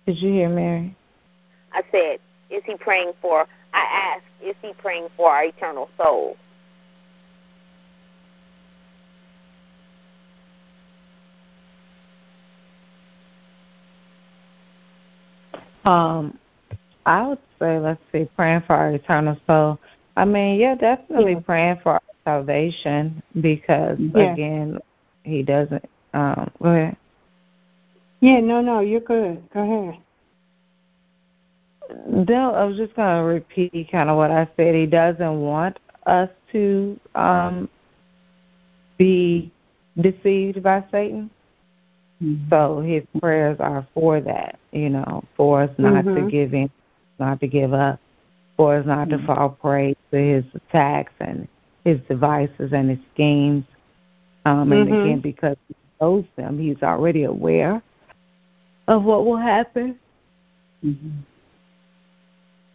Did 0.10 0.24
you 0.24 0.32
hear 0.32 0.50
Mary? 0.50 0.96
I 1.72 1.84
said, 1.92 2.18
is 2.50 2.64
he 2.66 2.76
praying 2.78 3.12
for, 3.22 3.46
I 3.76 4.16
asked, 4.16 4.26
is 4.44 4.56
he 4.60 4.74
praying 4.74 5.10
for 5.16 5.30
our 5.30 5.44
eternal 5.44 5.88
soul? 5.98 6.36
Um, 15.86 16.40
I 17.06 17.28
would 17.28 17.38
say, 17.60 17.78
let's 17.78 18.02
see, 18.12 18.28
praying 18.36 18.64
for 18.66 18.76
our 18.76 18.90
eternal 18.90 19.38
soul. 19.46 19.78
I 20.18 20.26
mean, 20.26 20.60
yeah, 20.60 20.74
definitely 20.74 21.34
yeah. 21.34 21.40
praying 21.42 21.80
for 21.84 21.92
our 21.92 22.02
salvation 22.26 23.22
because, 23.40 24.00
yeah. 24.00 24.34
again, 24.34 24.80
he 25.22 25.44
doesn't. 25.44 25.88
Um, 26.16 26.50
go 26.60 26.70
ahead. 26.70 26.98
Yeah, 28.22 28.40
no, 28.42 28.62
no, 28.62 28.82
you're 28.82 29.00
good. 29.00 29.42
Go 29.54 29.62
ahead. 29.62 30.02
Bill, 32.26 32.56
I 32.56 32.64
was 32.66 32.78
just 32.78 32.96
going 32.96 33.18
to 33.18 33.24
repeat 33.24 33.90
kind 33.92 34.10
of 34.10 34.18
what 34.18 34.32
I 34.32 34.48
said. 34.58 34.76
He 34.76 34.86
doesn't 34.86 35.40
want 35.42 35.80
us 36.06 36.30
to 36.52 37.00
um, 37.16 37.70
be 38.98 39.52
deceived 40.00 40.62
by 40.62 40.84
Satan. 40.92 41.30
Mm-hmm. 42.22 42.50
So 42.50 42.82
his 42.82 43.04
prayers 43.20 43.58
are 43.60 43.88
for 43.94 44.20
that, 44.22 44.60
you 44.72 44.90
know, 44.90 45.24
for 45.36 45.64
us 45.64 45.72
not 45.78 46.06
mm-hmm. 46.06 46.26
to 46.26 46.32
give 46.32 46.54
in, 46.54 46.70
not 47.18 47.40
to 47.40 47.48
give 47.48 47.74
up, 47.74 48.00
for 48.58 48.78
us 48.78 48.86
not 48.86 49.08
mm-hmm. 49.08 49.26
to 49.26 49.36
fall 49.36 49.50
prey 49.50 49.96
to 50.12 50.18
his 50.18 50.44
attacks 50.54 51.14
and 51.20 51.48
his 51.86 52.00
devices 52.10 52.72
and 52.74 52.90
his 52.90 53.00
schemes. 53.14 53.64
Um, 54.46 54.72
and 54.74 54.90
mm-hmm. 54.90 55.02
again, 55.02 55.20
because 55.22 55.58
he 55.70 55.76
knows 56.02 56.26
them, 56.36 56.60
he's 56.60 56.82
already 56.84 57.24
aware 57.24 57.82
of 58.90 59.04
what 59.04 59.26
will 59.26 59.38
happen. 59.38 59.98
Mm-hmm. 60.84 61.10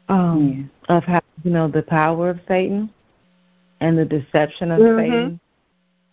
Um, 0.09 0.71
yeah. 0.89 0.97
Of 0.97 1.05
how 1.05 1.21
you 1.43 1.51
know 1.51 1.69
the 1.69 1.83
power 1.83 2.31
of 2.31 2.41
Satan 2.49 2.89
and 3.81 3.99
the 3.99 4.05
deception 4.05 4.71
of 4.71 4.81
mm-hmm. 4.81 4.99
Satan. 4.99 5.41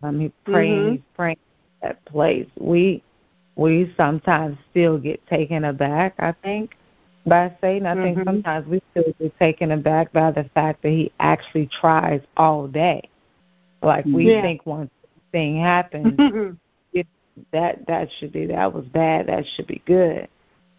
Um, 0.04 0.20
he's 0.20 0.32
praying. 0.44 0.92
He's 0.92 1.02
praying 1.16 1.38
that 1.82 2.04
place. 2.06 2.48
We 2.60 3.04
we 3.56 3.94
sometimes 3.96 4.58
still 4.72 4.98
get 4.98 5.26
taken 5.28 5.66
aback, 5.66 6.16
I 6.20 6.34
think, 6.44 6.72
by 7.28 7.56
Satan. 7.62 7.86
I 7.86 7.94
mm-hmm. 7.94 8.04
think 8.04 8.26
sometimes 8.26 8.68
we 8.68 8.82
still 8.92 9.14
get 9.20 9.38
taken 9.38 9.72
aback 9.72 10.12
by 10.14 10.32
the 10.32 10.50
fact 10.56 10.82
that 10.82 10.90
he 10.90 11.12
actually 11.20 11.70
tries 11.80 12.22
all 12.38 12.68
day. 12.68 13.08
Like 13.84 14.06
we 14.06 14.32
yeah. 14.32 14.42
think 14.42 14.66
once 14.66 14.90
thing 15.32 15.60
happens, 15.60 16.18
that 17.52 17.86
that 17.88 18.10
should 18.20 18.32
be 18.32 18.46
that 18.48 18.74
was 18.74 18.86
bad, 18.86 19.28
that 19.28 19.46
should 19.56 19.68
be 19.68 19.82
good. 19.86 20.28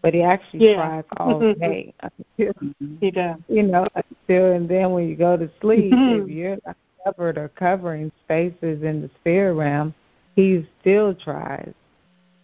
But 0.01 0.13
he 0.13 0.21
actually 0.21 0.71
yeah. 0.71 0.75
tries 0.75 1.03
all 1.17 1.39
day. 1.59 1.93
he 2.37 3.11
does. 3.11 3.37
You 3.47 3.63
know, 3.63 3.87
until 3.95 4.51
and 4.51 4.67
then 4.67 4.91
when 4.91 5.07
you 5.07 5.15
go 5.15 5.37
to 5.37 5.49
sleep, 5.61 5.93
if 5.93 6.29
you're 6.29 6.57
not 6.65 6.75
covered 7.05 7.37
or 7.37 7.49
covering 7.49 8.11
spaces 8.25 8.83
in 8.83 9.01
the 9.01 9.09
spirit 9.19 9.53
realm, 9.53 9.93
he 10.35 10.67
still 10.81 11.13
tries. 11.13 11.73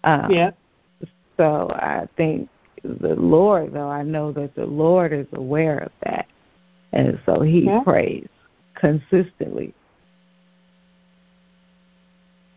Um, 0.04 0.32
yeah. 0.32 0.52
So 1.38 1.70
I 1.72 2.08
think 2.18 2.50
the 2.84 3.16
Lord, 3.16 3.74
though, 3.74 3.90
I 3.90 4.04
know 4.04 4.32
that 4.34 4.56
the 4.56 4.66
Lord 4.66 5.14
is 5.14 5.28
aware 5.34 5.80
of 5.80 5.92
that, 6.04 6.28
and 6.94 7.20
so 7.26 7.42
He 7.42 7.66
yeah. 7.66 7.82
prays 7.84 8.28
consistently. 8.76 9.74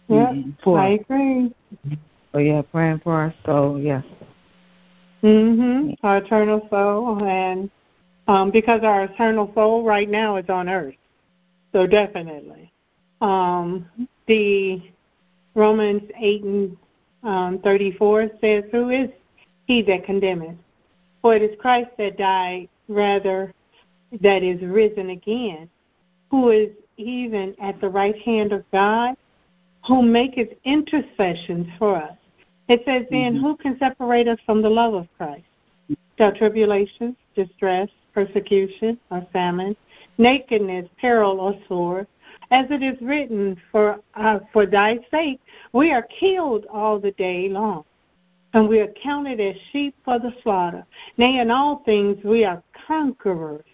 Yeah, 0.09 0.33
for, 0.63 0.79
I 0.79 0.89
agree. 0.89 1.55
Oh 2.35 2.39
yeah, 2.39 2.63
praying 2.63 3.01
for 3.03 3.13
our 3.15 3.35
soul. 3.45 3.79
Yes. 3.79 4.05
Mhm. 5.23 5.97
Our 6.03 6.19
eternal 6.19 6.67
soul, 6.71 7.25
and 7.25 7.71
um, 8.27 8.51
because 8.51 8.83
our 8.83 9.05
eternal 9.05 9.51
soul 9.55 9.85
right 9.85 10.09
now 10.09 10.37
is 10.37 10.49
on 10.49 10.69
earth, 10.69 10.95
so 11.73 11.87
definitely. 11.87 12.73
Um, 13.21 13.89
the 14.27 14.83
Romans 15.55 16.03
eight 16.19 16.43
and 16.43 16.77
um, 17.23 17.61
thirty 17.63 17.93
four 17.93 18.29
says, 18.41 18.65
"Who 18.73 18.91
is 18.91 19.09
he 19.67 19.83
that 19.83 20.05
condemneth? 20.05 20.59
For 21.21 21.37
it 21.37 21.43
is 21.43 21.57
Christ 21.61 21.91
that 21.99 22.19
died, 22.19 22.69
rather 22.89 23.55
that 24.21 24.43
is 24.43 24.61
risen 24.63 25.11
again, 25.11 25.71
who 26.31 26.51
is 26.51 26.71
even 26.97 27.55
at 27.61 27.81
the 27.81 27.89
right 27.89 28.19
hand 28.19 28.53
of 28.53 28.65
God, 28.73 29.15
who 29.87 30.03
maketh 30.03 30.51
intercessions 30.65 31.67
for 31.79 31.97
us. 31.97 32.17
It 32.69 32.83
says, 32.87 33.05
then, 33.11 33.35
mm-hmm. 33.35 33.45
who 33.45 33.57
can 33.57 33.79
separate 33.79 34.29
us 34.29 34.39
from 34.47 34.63
the 34.63 34.71
love 34.71 34.95
of 34.95 35.09
Christ? 35.19 35.45
Shall 36.17 36.33
tribulations, 36.33 37.17
distress, 37.35 37.89
persecution, 38.15 38.99
or 39.11 39.27
famine, 39.33 39.77
nakedness, 40.19 40.89
peril, 41.01 41.41
or 41.41 41.55
sword? 41.69 42.07
As 42.51 42.67
it 42.71 42.83
is 42.83 43.01
written, 43.01 43.61
for, 43.71 44.01
uh, 44.15 44.41
for 44.53 44.67
thy 44.67 44.99
sake 45.11 45.41
we 45.73 45.93
are 45.93 46.03
killed 46.03 46.67
all 46.73 46.99
the 46.99 47.13
day 47.13 47.49
long, 47.49 47.85
and 48.55 48.69
we 48.69 48.81
are 48.81 48.93
counted 49.03 49.41
as 49.41 49.57
sheep 49.73 49.95
for 50.05 50.19
the 50.19 50.33
slaughter. 50.43 50.85
Nay, 51.17 51.41
in 51.41 51.51
all 51.51 51.83
things 51.85 52.19
we 52.25 52.45
are 52.45 52.63
conquerors 52.87 53.65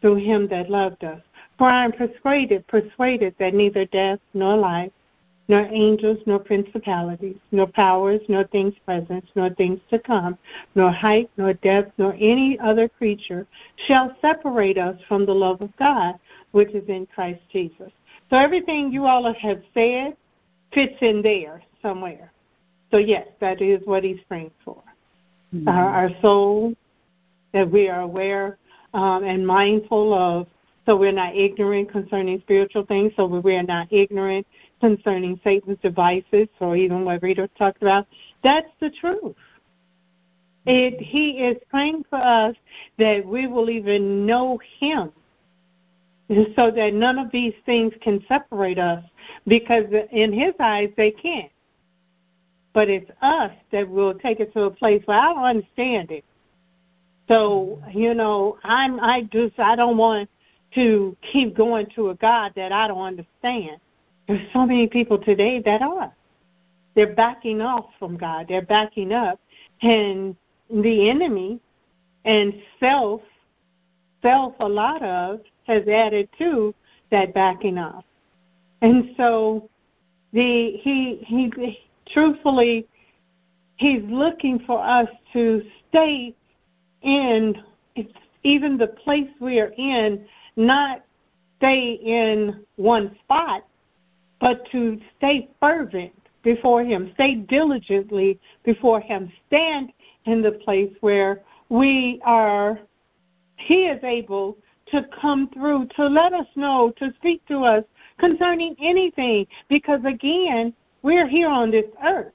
through 0.00 0.16
him 0.16 0.48
that 0.48 0.68
loved 0.68 1.04
us. 1.04 1.20
For 1.56 1.68
I 1.68 1.84
am 1.84 1.92
persuaded, 1.92 2.66
persuaded 2.66 3.34
that 3.38 3.54
neither 3.54 3.86
death 3.86 4.18
nor 4.34 4.56
life, 4.56 4.92
nor 5.48 5.66
angels, 5.70 6.18
nor 6.26 6.38
principalities, 6.38 7.36
nor 7.52 7.66
powers, 7.66 8.20
nor 8.28 8.44
things 8.44 8.74
present, 8.84 9.24
nor 9.34 9.50
things 9.50 9.78
to 9.90 9.98
come, 9.98 10.38
nor 10.74 10.90
height, 10.90 11.30
nor 11.36 11.52
depth, 11.54 11.92
nor 11.98 12.14
any 12.14 12.58
other 12.60 12.88
creature 12.88 13.46
shall 13.86 14.16
separate 14.22 14.78
us 14.78 14.96
from 15.06 15.26
the 15.26 15.32
love 15.32 15.60
of 15.60 15.76
God, 15.76 16.14
which 16.52 16.70
is 16.70 16.88
in 16.88 17.06
Christ 17.06 17.40
Jesus. 17.52 17.90
So 18.30 18.36
everything 18.36 18.90
you 18.90 19.04
all 19.04 19.32
have 19.34 19.62
said 19.74 20.16
fits 20.72 20.96
in 21.02 21.20
there 21.20 21.62
somewhere. 21.82 22.32
So 22.90 22.96
yes, 22.96 23.26
that 23.40 23.60
is 23.60 23.80
what 23.84 24.02
he's 24.02 24.20
praying 24.28 24.52
for. 24.64 24.82
Mm-hmm. 25.54 25.68
Our, 25.68 25.88
our 25.88 26.10
soul, 26.22 26.74
that 27.52 27.70
we 27.70 27.88
are 27.88 28.00
aware 28.00 28.58
um, 28.94 29.24
and 29.24 29.46
mindful 29.46 30.14
of 30.14 30.46
so 30.86 30.96
we're 30.96 31.12
not 31.12 31.34
ignorant 31.34 31.90
concerning 31.90 32.40
spiritual 32.40 32.84
things, 32.84 33.12
so 33.16 33.26
we're 33.26 33.62
not 33.62 33.90
ignorant 33.90 34.46
concerning 34.80 35.40
Satan's 35.42 35.78
devices 35.82 36.48
or 36.60 36.76
even 36.76 37.04
what 37.04 37.22
Rita 37.22 37.48
talked 37.58 37.82
about. 37.82 38.06
That's 38.42 38.70
the 38.80 38.90
truth. 38.90 39.34
It, 40.66 41.00
he 41.00 41.32
is 41.32 41.58
praying 41.68 42.04
for 42.08 42.16
us 42.16 42.56
that 42.98 43.24
we 43.24 43.46
will 43.46 43.68
even 43.68 44.24
know 44.24 44.58
him 44.78 45.12
so 46.56 46.70
that 46.70 46.94
none 46.94 47.18
of 47.18 47.30
these 47.30 47.52
things 47.66 47.92
can 48.00 48.24
separate 48.26 48.78
us 48.78 49.04
because 49.46 49.84
in 50.10 50.32
his 50.32 50.54
eyes 50.58 50.90
they 50.96 51.10
can't. 51.10 51.52
But 52.72 52.88
it's 52.88 53.10
us 53.20 53.52
that 53.72 53.88
will 53.88 54.14
take 54.14 54.40
it 54.40 54.52
to 54.54 54.62
a 54.62 54.70
place 54.70 55.02
where 55.04 55.18
I 55.18 55.34
don't 55.34 55.44
understand 55.44 56.10
it. 56.10 56.24
So, 57.28 57.82
you 57.92 58.14
know, 58.14 58.58
I'm 58.64 59.00
I 59.00 59.22
just 59.32 59.58
I 59.58 59.76
don't 59.76 59.96
want 59.96 60.28
to 60.74 61.16
keep 61.32 61.56
going 61.56 61.86
to 61.94 62.10
a 62.10 62.14
God 62.16 62.52
that 62.56 62.72
I 62.72 62.88
don't 62.88 63.00
understand. 63.00 63.78
There's 64.26 64.46
so 64.52 64.64
many 64.66 64.86
people 64.86 65.18
today 65.18 65.60
that 65.64 65.82
are. 65.82 66.12
They're 66.94 67.14
backing 67.14 67.60
off 67.60 67.86
from 67.98 68.16
God. 68.16 68.46
They're 68.48 68.62
backing 68.62 69.12
up. 69.12 69.40
And 69.82 70.36
the 70.70 71.10
enemy 71.10 71.60
and 72.24 72.54
self, 72.80 73.20
self 74.22 74.54
a 74.60 74.68
lot 74.68 75.02
of, 75.02 75.40
has 75.66 75.86
added 75.88 76.28
to 76.38 76.74
that 77.10 77.34
backing 77.34 77.78
off. 77.78 78.04
And 78.80 79.10
so 79.16 79.68
the 80.32 80.72
he 80.80 81.22
he 81.26 81.80
truthfully 82.12 82.86
he's 83.76 84.02
looking 84.04 84.58
for 84.66 84.82
us 84.84 85.08
to 85.32 85.62
stay 85.88 86.34
in 87.02 87.56
even 88.42 88.76
the 88.76 88.88
place 88.88 89.28
we 89.40 89.58
are 89.58 89.72
in 89.78 90.26
not 90.56 91.04
stay 91.58 91.92
in 91.92 92.64
one 92.76 93.16
spot, 93.24 93.64
but 94.44 94.70
to 94.70 95.00
stay 95.16 95.48
fervent 95.58 96.12
before 96.42 96.84
Him, 96.84 97.10
stay 97.14 97.36
diligently 97.36 98.38
before 98.62 99.00
Him, 99.00 99.32
stand 99.46 99.90
in 100.26 100.42
the 100.42 100.52
place 100.52 100.92
where 101.00 101.40
we 101.70 102.20
are, 102.26 102.78
He 103.56 103.86
is 103.86 104.04
able 104.04 104.58
to 104.88 105.06
come 105.18 105.48
through, 105.54 105.88
to 105.96 106.06
let 106.06 106.34
us 106.34 106.46
know, 106.56 106.92
to 106.98 107.10
speak 107.16 107.40
to 107.48 107.60
us 107.60 107.84
concerning 108.18 108.76
anything, 108.82 109.46
because 109.70 110.00
again, 110.04 110.74
we're 111.00 111.26
here 111.26 111.48
on 111.48 111.70
this 111.70 111.86
earth 112.04 112.34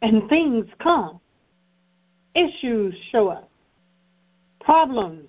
and 0.00 0.28
things 0.28 0.64
come. 0.78 1.18
Issues 2.36 2.94
show 3.10 3.30
up. 3.30 3.50
Problems 4.60 5.28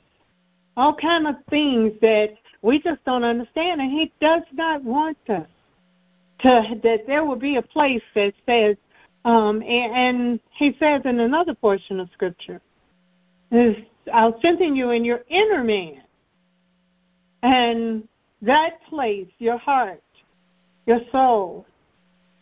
all 0.78 0.94
kind 0.94 1.28
of 1.28 1.36
things 1.50 1.94
that 2.02 2.36
we 2.62 2.82
just 2.82 3.04
don't 3.06 3.24
understand, 3.24 3.82
and 3.82 3.92
He 3.92 4.12
does 4.20 4.44
not 4.54 4.84
want 4.84 5.18
us 5.30 5.48
to 6.40 6.80
that 6.84 7.08
there 7.08 7.26
will 7.26 7.36
be 7.36 7.58
a 7.58 7.62
place 7.62 8.04
that 8.14 8.34
says, 8.46 8.76
um, 9.24 9.62
and, 9.62 9.94
and 9.94 10.40
He 10.52 10.76
says 10.80 11.02
in 11.06 11.20
another 11.20 11.54
portion 11.54 12.00
of 12.00 12.10
Scripture, 12.14 12.62
is 13.52 13.76
I'll 14.14 14.38
strengthen 14.40 14.76
you 14.76 14.92
in 14.92 15.06
your 15.06 15.22
inner 15.30 15.64
man, 15.64 16.04
and 17.44 18.08
that 18.42 18.82
place, 18.90 19.28
your 19.40 19.58
heart, 19.58 20.04
your 20.86 21.00
soul, 21.12 21.66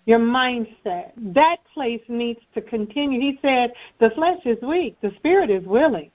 your 0.05 0.19
mindset, 0.19 1.11
that 1.17 1.57
place 1.73 2.01
needs 2.09 2.41
to 2.53 2.61
continue. 2.61 3.19
He 3.21 3.39
said, 3.41 3.71
the 3.99 4.09
flesh 4.09 4.39
is 4.43 4.57
weak, 4.61 4.97
the 5.01 5.13
spirit 5.15 5.49
is 5.49 5.65
willing. 5.65 6.11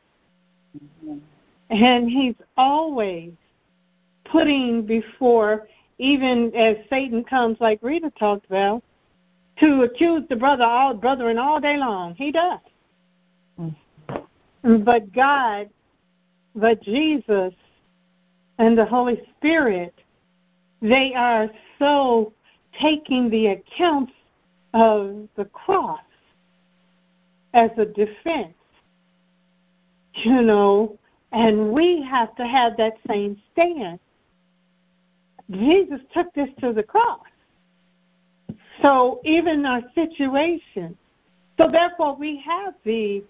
Mm-hmm. 0.77 1.19
And 1.71 2.11
he's 2.11 2.35
always 2.57 3.33
putting 4.25 4.85
before, 4.85 5.67
even 5.99 6.55
as 6.55 6.77
Satan 6.89 7.25
comes, 7.25 7.57
like 7.61 7.81
Rita 7.83 8.13
talked 8.19 8.47
about, 8.47 8.83
to 9.59 9.83
accuse 9.83 10.23
the 10.29 10.37
brother, 10.37 10.65
all 10.65 10.95
brethren, 10.95 11.39
all 11.39 11.61
day 11.61 11.77
long. 11.77 12.15
He 12.15 12.31
does. 12.31 12.61
Mm. 13.61 14.85
But 14.85 15.13
God, 15.13 15.69
but 16.55 16.83
Jesus, 16.83 17.53
and 18.59 18.79
the 18.79 18.85
Holy 18.85 19.21
Spirit, 19.37 19.95
they 20.81 21.13
are 21.15 21.51
so 21.79 22.33
taking 22.81 23.29
the 23.31 23.49
accounts 23.49 24.13
of 24.75 25.29
the 25.37 25.45
cross 25.47 26.01
as 27.55 27.71
a 27.79 27.85
defense. 27.85 28.55
You 30.15 30.43
know, 30.43 30.99
and 31.33 31.73
we 31.73 32.03
have 32.03 32.35
to 32.37 32.47
have 32.47 32.77
that 32.77 32.95
same 33.09 33.41
stand. 33.53 33.99
Jesus 35.51 36.01
took 36.13 36.33
this 36.35 36.49
to 36.61 36.73
the 36.73 36.83
cross. 36.83 37.21
So 38.83 39.21
even 39.25 39.65
our 39.67 39.83
situation, 39.95 40.97
so 41.57 41.69
therefore 41.71 42.17
we 42.17 42.43
have 42.47 42.75
the 42.85 43.25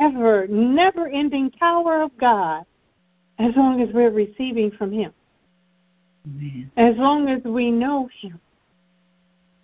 ever, 0.00 0.46
never 0.46 1.08
ending 1.08 1.50
power 1.50 2.02
of 2.02 2.16
God 2.18 2.64
as 3.38 3.54
long 3.56 3.80
as 3.80 3.88
we're 3.92 4.10
receiving 4.10 4.70
from 4.70 4.92
Him. 4.92 5.12
Amen. 6.26 6.70
As 6.76 6.96
long 6.96 7.28
as 7.28 7.42
we 7.44 7.70
know 7.70 8.08
Him. 8.20 8.38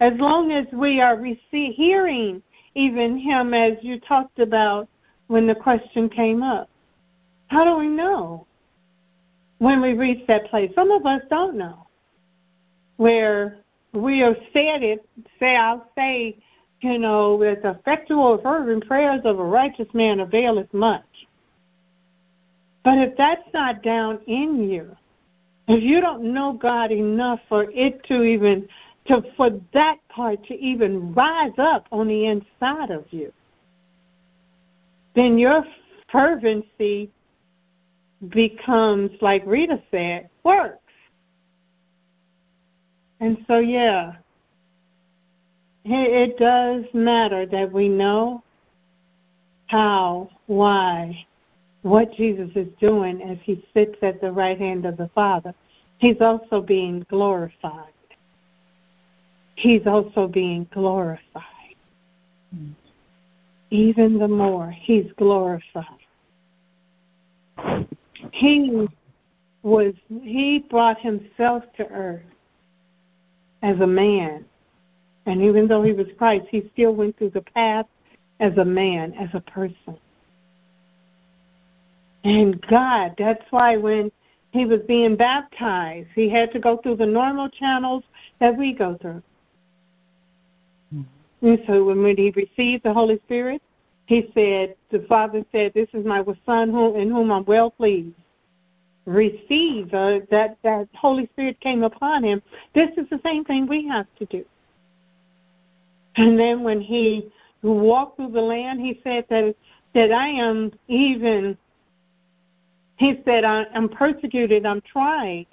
As 0.00 0.12
long 0.18 0.52
as 0.52 0.66
we 0.72 1.00
are 1.00 1.16
rece- 1.16 1.74
hearing 1.74 2.42
even 2.74 3.18
Him, 3.18 3.54
as 3.54 3.74
you 3.82 4.00
talked 4.00 4.38
about 4.38 4.88
when 5.28 5.46
the 5.46 5.54
question 5.54 6.08
came 6.08 6.42
up. 6.42 6.68
How 7.48 7.64
do 7.64 7.76
we 7.76 7.88
know 7.88 8.46
when 9.58 9.80
we 9.80 9.94
reach 9.94 10.26
that 10.26 10.46
place? 10.46 10.70
Some 10.74 10.90
of 10.90 11.04
us 11.06 11.22
don't 11.30 11.56
know. 11.56 11.86
Where 12.96 13.58
we 13.92 14.20
have 14.20 14.36
said 14.52 14.82
it, 14.82 15.06
say, 15.38 15.56
I'll 15.56 15.88
say, 15.96 16.36
you 16.80 16.98
know, 16.98 17.36
with 17.36 17.64
effectual 17.64 18.38
fervent 18.42 18.86
prayers 18.86 19.20
of 19.24 19.38
a 19.38 19.44
righteous 19.44 19.88
man 19.94 20.20
availeth 20.20 20.72
much. 20.72 21.04
But 22.84 22.98
if 22.98 23.16
that's 23.16 23.42
not 23.52 23.82
down 23.82 24.20
in 24.26 24.68
you, 24.68 24.96
if 25.66 25.82
you 25.82 26.00
don't 26.00 26.32
know 26.32 26.54
God 26.54 26.90
enough 26.90 27.40
for 27.48 27.70
it 27.70 28.02
to 28.04 28.22
even 28.22 28.66
to 29.06 29.22
for 29.36 29.50
that 29.74 29.96
part 30.08 30.44
to 30.46 30.54
even 30.54 31.12
rise 31.12 31.52
up 31.58 31.86
on 31.92 32.08
the 32.08 32.26
inside 32.26 32.90
of 32.90 33.04
you, 33.10 33.32
then 35.14 35.38
your 35.38 35.64
fervency 36.10 37.10
becomes, 38.28 39.10
like 39.20 39.42
Rita 39.46 39.80
said, 39.90 40.28
works. 40.44 40.78
And 43.20 43.44
so, 43.46 43.58
yeah, 43.58 44.12
it 45.84 46.38
does 46.38 46.84
matter 46.92 47.46
that 47.46 47.72
we 47.72 47.88
know 47.88 48.42
how, 49.66 50.30
why, 50.46 51.26
what 51.82 52.12
Jesus 52.12 52.50
is 52.54 52.68
doing 52.80 53.22
as 53.22 53.38
he 53.42 53.64
sits 53.74 53.96
at 54.02 54.20
the 54.20 54.30
right 54.30 54.58
hand 54.58 54.84
of 54.84 54.96
the 54.96 55.10
Father. 55.14 55.54
He's 55.98 56.20
also 56.20 56.60
being 56.60 57.04
glorified. 57.08 57.92
He's 59.56 59.86
also 59.86 60.28
being 60.28 60.68
glorified. 60.72 61.44
Even 63.70 64.18
the 64.18 64.28
more, 64.28 64.70
he's 64.70 65.10
glorified. 65.16 65.84
He 68.32 68.88
was 69.62 69.94
he 70.22 70.60
brought 70.70 71.00
himself 71.00 71.64
to 71.76 71.86
earth 71.88 72.22
as 73.62 73.78
a 73.80 73.86
man. 73.86 74.44
And 75.26 75.42
even 75.42 75.68
though 75.68 75.82
he 75.82 75.92
was 75.92 76.06
Christ, 76.16 76.46
he 76.50 76.70
still 76.72 76.94
went 76.94 77.18
through 77.18 77.30
the 77.30 77.42
path 77.42 77.86
as 78.40 78.56
a 78.56 78.64
man, 78.64 79.12
as 79.14 79.28
a 79.34 79.40
person. 79.40 79.98
And 82.24 82.60
God, 82.66 83.14
that's 83.18 83.44
why 83.50 83.76
when 83.76 84.10
he 84.52 84.64
was 84.64 84.80
being 84.88 85.16
baptized, 85.16 86.08
he 86.14 86.28
had 86.28 86.50
to 86.52 86.58
go 86.58 86.78
through 86.78 86.96
the 86.96 87.06
normal 87.06 87.48
channels 87.48 88.04
that 88.40 88.56
we 88.56 88.72
go 88.72 88.96
through. 89.00 89.22
Mm-hmm. 90.94 91.46
And 91.46 91.58
so 91.66 91.84
when 91.84 92.16
he 92.16 92.30
received 92.30 92.84
the 92.84 92.92
Holy 92.92 93.20
Spirit, 93.26 93.62
he 94.08 94.30
said, 94.34 94.74
the 94.90 95.04
Father 95.06 95.44
said, 95.52 95.74
This 95.74 95.88
is 95.92 96.04
my 96.04 96.24
Son 96.46 96.70
whom, 96.70 96.96
in 96.96 97.10
whom 97.10 97.30
I'm 97.30 97.44
well 97.44 97.70
pleased. 97.70 98.16
Receive 99.04 99.92
uh, 99.92 100.20
that, 100.30 100.56
that 100.64 100.88
Holy 100.94 101.26
Spirit 101.34 101.60
came 101.60 101.82
upon 101.82 102.24
him. 102.24 102.40
This 102.74 102.88
is 102.96 103.06
the 103.10 103.20
same 103.22 103.44
thing 103.44 103.66
we 103.66 103.86
have 103.86 104.06
to 104.18 104.24
do. 104.24 104.44
And 106.16 106.40
then 106.40 106.62
when 106.62 106.80
he 106.80 107.30
walked 107.62 108.16
through 108.16 108.32
the 108.32 108.40
land, 108.40 108.80
he 108.80 108.98
said 109.04 109.26
that, 109.28 109.54
that 109.92 110.10
I 110.10 110.28
am 110.28 110.72
even 110.88 111.58
he 112.96 113.20
said, 113.26 113.44
I'm 113.44 113.90
persecuted, 113.90 114.64
I'm 114.64 114.80
tried, 114.80 115.46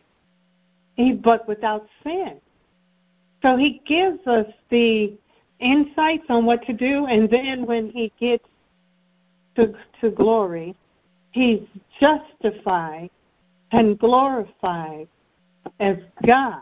he, 0.95 1.12
but 1.12 1.45
without 1.45 1.88
sin. 2.03 2.39
So 3.43 3.58
he 3.58 3.82
gives 3.86 4.26
us 4.26 4.47
the 4.70 5.14
insights 5.60 6.26
on 6.30 6.45
what 6.45 6.66
to 6.66 6.74
do, 6.74 7.06
and 7.06 7.30
then 7.30 7.66
when 7.66 7.89
he 7.89 8.12
gets 8.20 8.45
to, 9.56 9.74
to 10.01 10.12
glory, 10.12 10.76
he's 11.32 11.62
justified 11.99 13.10
and 13.72 13.97
glorified 13.97 15.08
as 15.80 15.97
God. 16.26 16.62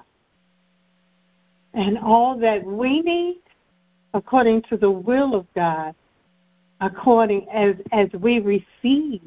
And 1.73 1.97
all 1.97 2.37
that 2.39 2.63
we 2.63 3.01
need, 3.01 3.41
according 4.13 4.61
to 4.63 4.77
the 4.77 4.91
will 4.91 5.35
of 5.35 5.47
God, 5.55 5.95
according 6.81 7.47
as 7.49 7.75
as 7.91 8.09
we 8.19 8.39
receive 8.39 9.21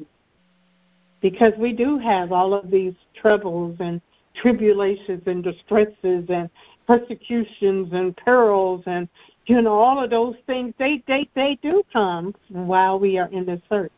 because 1.21 1.53
we 1.57 1.73
do 1.73 1.97
have 1.97 2.31
all 2.31 2.53
of 2.53 2.69
these 2.69 2.93
troubles 3.19 3.75
and 3.79 3.99
tribulations 4.35 5.21
and 5.25 5.43
distresses 5.43 6.25
and 6.29 6.49
persecutions 6.87 7.89
and 7.91 8.15
perils 8.15 8.81
and 8.85 9.09
you 9.45 9.61
know 9.61 9.73
all 9.73 10.01
of 10.01 10.09
those 10.09 10.35
things 10.47 10.73
they 10.79 11.03
they 11.07 11.29
they 11.35 11.59
do 11.61 11.83
come 11.91 12.33
while 12.49 12.97
we 12.97 13.17
are 13.19 13.27
in 13.27 13.45
this 13.45 13.61
earth. 13.71 13.91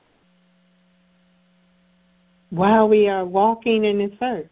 While 2.50 2.90
we 2.90 3.08
are 3.08 3.26
walking 3.26 3.86
in 3.86 4.00
this 4.00 4.18
earth. 4.22 4.50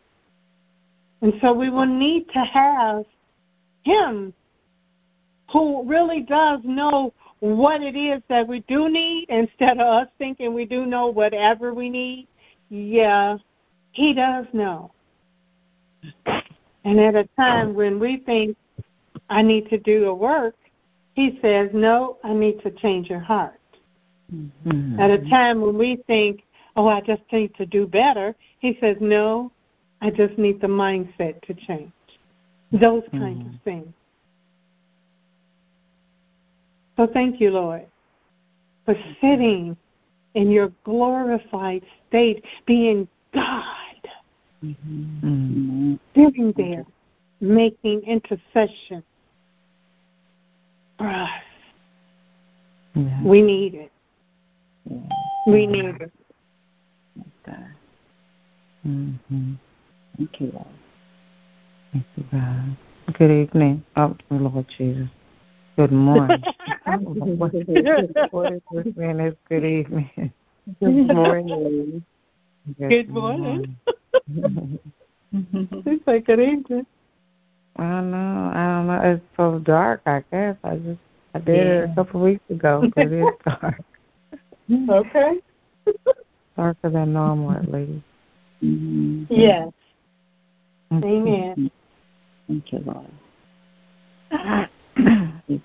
And 1.22 1.34
so 1.42 1.52
we 1.52 1.72
will 1.72 1.88
need 1.88 2.30
to 2.30 2.40
have 2.40 3.06
him 3.84 4.34
who 5.52 5.84
really 5.88 6.22
does 6.22 6.60
know 6.64 7.14
what 7.40 7.82
it 7.82 7.96
is 7.96 8.22
that 8.30 8.48
we 8.48 8.60
do 8.68 8.90
need 8.90 9.28
instead 9.30 9.80
of 9.80 9.88
us 9.88 10.08
thinking 10.18 10.54
we 10.54 10.66
do 10.66 10.86
know 10.86 11.08
whatever 11.08 11.74
we 11.74 11.90
need. 11.90 12.28
Yeah, 12.70 13.38
he 13.92 14.14
does 14.14 14.46
know. 14.54 14.92
And 16.86 17.00
at 17.00 17.16
a 17.16 17.28
time 17.36 17.74
when 17.74 18.00
we 18.00 18.18
think, 18.18 18.56
I 19.30 19.42
need 19.42 19.70
to 19.70 19.78
do 19.78 20.06
a 20.06 20.14
work, 20.14 20.56
he 21.14 21.40
says, 21.42 21.70
No, 21.74 22.18
I 22.24 22.34
need 22.34 22.62
to 22.64 22.72
change 22.72 23.10
your 23.10 23.20
heart. 23.20 23.60
Mm-hmm. 24.34 25.00
At 25.00 25.10
a 25.10 25.30
time 25.30 25.62
when 25.62 25.78
we 25.78 25.98
think, 26.08 26.44
Oh, 26.76 26.88
I 26.88 27.02
just 27.02 27.24
need 27.32 27.56
to 27.56 27.66
do 27.66 27.88
better, 27.88 28.36
he 28.60 28.78
says, 28.80 28.98
No, 29.00 29.52
I 30.02 30.12
just 30.12 30.38
need 30.38 30.62
the 30.62 30.68
mindset 30.68 31.42
to 31.42 31.54
change. 31.54 31.92
Those 32.72 33.04
mm-hmm. 33.04 33.20
kinds 33.20 33.56
of 33.56 33.62
things. 33.64 33.94
So 36.98 37.08
thank 37.14 37.40
you, 37.40 37.52
Lord, 37.52 37.86
for 38.86 38.96
sitting 39.22 39.78
in 40.34 40.52
your 40.52 40.72
glorified 40.84 41.84
state, 42.08 42.44
being 42.66 43.08
God, 43.34 43.64
mm-hmm. 44.64 45.96
sitting 46.16 46.54
there, 46.58 46.86
making 47.42 48.02
intercession 48.04 49.04
for 50.98 51.08
us. 51.08 51.30
Yeah. 52.96 53.24
We 53.24 53.42
need 53.42 53.76
it. 53.76 53.92
Yeah. 54.90 54.98
We 55.46 55.68
need 55.68 56.02
it. 56.02 56.12
God. 57.46 57.56
Mm-hmm. 58.86 59.54
Thank 60.18 60.42
you, 60.42 60.52
Lord. 60.54 60.68
Thank 61.94 62.06
you, 62.16 62.24
God. 62.32 62.78
Good 63.18 63.32
evening. 63.32 63.84
Oh, 63.96 64.16
Lord 64.30 64.66
Jesus. 64.78 65.08
Good 65.78 65.92
morning. 65.92 66.44
what 67.38 67.54
is 67.54 67.68
this 67.68 69.36
good 69.48 69.64
evening. 69.64 70.32
Good 70.80 71.14
morning. 71.14 72.04
Good, 72.76 72.90
good 72.90 73.10
morning. 73.10 73.78
morning. 74.28 74.80
it's 75.32 76.06
like 76.06 76.26
good 76.26 76.42
evening. 76.42 76.86
I 77.78 77.84
don't 77.84 78.12
know. 78.12 78.52
I 78.54 78.66
don't 78.66 78.88
know. 78.88 79.02
It's 79.04 79.24
so 79.38 79.60
dark. 79.60 80.02
I 80.06 80.22
guess 80.32 80.58
I 80.66 80.76
just 80.76 81.00
I 81.34 81.40
did 81.40 81.56
yeah. 81.56 81.84
it 81.84 81.90
a 81.92 81.96
couple 81.96 82.20
of 82.20 82.26
weeks 82.26 82.44
ago 82.50 82.82
because 82.82 83.10
it's 83.10 83.38
dark. 83.46 83.82
okay. 84.90 85.40
Darker 86.58 86.90
than 86.90 87.14
normal, 87.14 87.52
at 87.52 87.72
least. 87.72 88.04
Mm-hmm. 88.62 89.24
Yes. 89.30 89.70
Amen. 90.92 91.72
Thank 92.48 92.74
you, 92.74 92.84
Lord. 92.86 94.70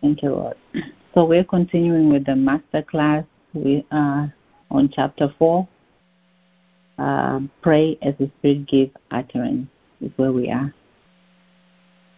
Thank 0.00 0.22
you, 0.22 0.30
Lord. 0.30 0.56
So 1.14 1.26
we're 1.26 1.44
continuing 1.44 2.10
with 2.10 2.26
the 2.26 2.34
master 2.34 2.82
class 2.82 3.24
we, 3.52 3.86
are 3.92 4.34
on 4.70 4.88
chapter 4.92 5.32
4. 5.38 5.68
Uh, 7.00 7.40
pray 7.62 7.98
as 8.02 8.14
the 8.18 8.30
Spirit 8.38 8.66
gives 8.66 8.92
utterance 9.10 9.66
is 10.02 10.10
where 10.16 10.32
we 10.32 10.50
are. 10.50 10.70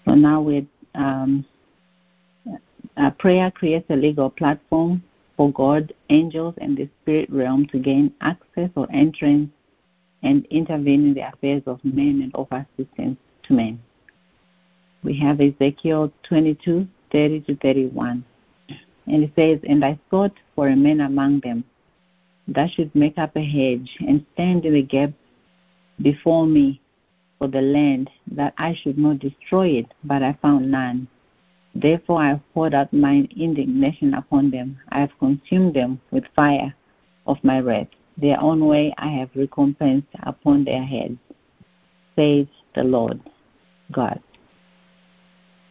So 0.04 0.14
now 0.14 0.40
we 0.40 0.66
um, 0.96 1.44
prayer 3.18 3.52
creates 3.52 3.86
a 3.90 3.96
legal 3.96 4.28
platform 4.28 5.02
for 5.36 5.52
God, 5.52 5.92
angels, 6.10 6.54
and 6.58 6.76
the 6.76 6.88
spirit 7.00 7.30
realm 7.30 7.66
to 7.68 7.78
gain 7.78 8.12
access 8.20 8.70
or 8.74 8.88
entrance 8.92 9.50
and 10.24 10.44
intervene 10.46 11.06
in 11.06 11.14
the 11.14 11.28
affairs 11.28 11.62
of 11.66 11.78
men 11.84 12.20
and 12.22 12.32
offer 12.34 12.66
assistance 12.76 13.18
to 13.44 13.52
men. 13.52 13.80
We 15.04 15.16
have 15.18 15.40
Ezekiel 15.40 16.12
22, 16.24 16.88
30 17.12 17.40
to 17.42 17.56
31. 17.56 18.24
And 19.06 19.24
it 19.24 19.32
says, 19.36 19.60
And 19.68 19.84
I 19.84 19.98
sought 20.10 20.34
for 20.56 20.68
a 20.68 20.76
man 20.76 21.00
among 21.00 21.40
them 21.40 21.64
that 22.48 22.70
should 22.70 22.94
make 22.94 23.18
up 23.18 23.36
a 23.36 23.44
hedge 23.44 23.96
and 24.00 24.24
stand 24.34 24.64
in 24.64 24.74
the 24.74 24.82
gap 24.82 25.10
before 26.00 26.46
me 26.46 26.80
for 27.38 27.48
the 27.48 27.60
land, 27.60 28.08
that 28.30 28.54
I 28.58 28.74
should 28.74 28.98
not 28.98 29.18
destroy 29.18 29.68
it, 29.68 29.86
but 30.04 30.22
I 30.22 30.38
found 30.40 30.70
none. 30.70 31.08
Therefore 31.74 32.20
I 32.20 32.40
poured 32.54 32.74
out 32.74 32.92
mine 32.92 33.28
indignation 33.36 34.14
upon 34.14 34.50
them. 34.50 34.78
I 34.90 35.00
have 35.00 35.18
consumed 35.18 35.74
them 35.74 36.00
with 36.10 36.24
fire 36.36 36.74
of 37.26 37.38
my 37.42 37.60
wrath. 37.60 37.88
Their 38.16 38.40
own 38.40 38.64
way 38.64 38.94
I 38.98 39.08
have 39.08 39.30
recompensed 39.34 40.08
upon 40.22 40.64
their 40.64 40.84
heads, 40.84 41.18
says 42.14 42.46
the 42.74 42.84
Lord 42.84 43.20
God. 43.90 44.20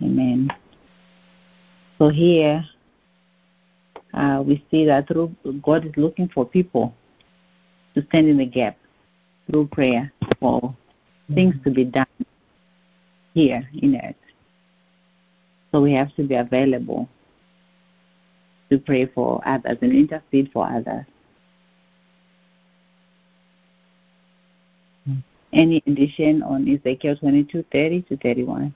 Amen. 0.02 0.52
So 2.00 2.10
here 2.10 2.66
uh, 4.14 4.44
we 4.46 4.64
see 4.70 4.86
that 4.86 5.08
through 5.08 5.36
God 5.64 5.86
is 5.86 5.94
looking 5.96 6.30
for 6.30 6.46
people 6.46 6.94
to 7.96 8.06
stand 8.08 8.28
in 8.28 8.38
the 8.38 8.46
gap 8.46 8.78
through 9.50 9.68
prayer 9.68 10.12
for 10.40 10.76
things 11.34 11.56
to 11.64 11.72
be 11.72 11.86
done 11.86 12.06
here 13.34 13.68
in 13.82 13.96
earth. 13.96 14.16
So 15.72 15.82
we 15.82 15.94
have 15.94 16.14
to 16.16 16.28
be 16.28 16.36
available 16.36 17.08
to 18.70 18.78
pray 18.78 19.06
for 19.06 19.42
others 19.46 19.78
and 19.82 19.94
intercede 19.94 20.50
for 20.52 20.68
others. 20.68 21.06
Any 25.54 25.84
addition 25.86 26.44
on 26.44 26.68
Ezekiel 26.68 27.18
22, 27.18 27.66
30 27.72 28.02
to 28.04 28.18
31? 28.18 28.74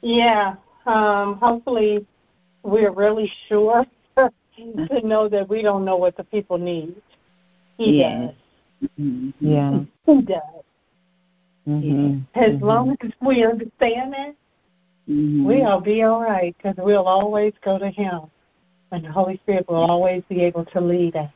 Yeah. 0.00 0.54
Um, 0.86 1.38
hopefully, 1.38 2.06
we're 2.62 2.92
really 2.92 3.30
sure 3.48 3.84
to 4.16 5.06
know 5.06 5.28
that 5.28 5.48
we 5.48 5.62
don't 5.62 5.84
know 5.84 5.96
what 5.96 6.16
the 6.16 6.24
people 6.24 6.58
need. 6.58 6.94
He 7.78 7.98
yes. 7.98 8.32
does. 8.80 8.90
Mm-hmm. 9.00 9.30
Yeah. 9.40 9.80
He 10.06 10.22
does. 10.22 10.42
Mm-hmm. 11.68 12.18
As 12.34 12.50
mm-hmm. 12.50 12.64
long 12.64 12.96
as 13.02 13.10
we 13.20 13.44
understand 13.44 14.12
that, 14.12 14.34
mm-hmm. 15.08 15.44
we'll 15.44 15.80
be 15.80 16.02
all 16.02 16.20
right 16.20 16.54
because 16.56 16.76
we'll 16.78 17.06
always 17.06 17.52
go 17.64 17.78
to 17.78 17.88
Him. 17.88 18.22
And 18.90 19.04
the 19.04 19.12
Holy 19.12 19.38
Spirit 19.44 19.68
will 19.68 19.76
always 19.76 20.22
be 20.28 20.42
able 20.42 20.64
to 20.66 20.80
lead 20.80 21.16
us 21.16 21.30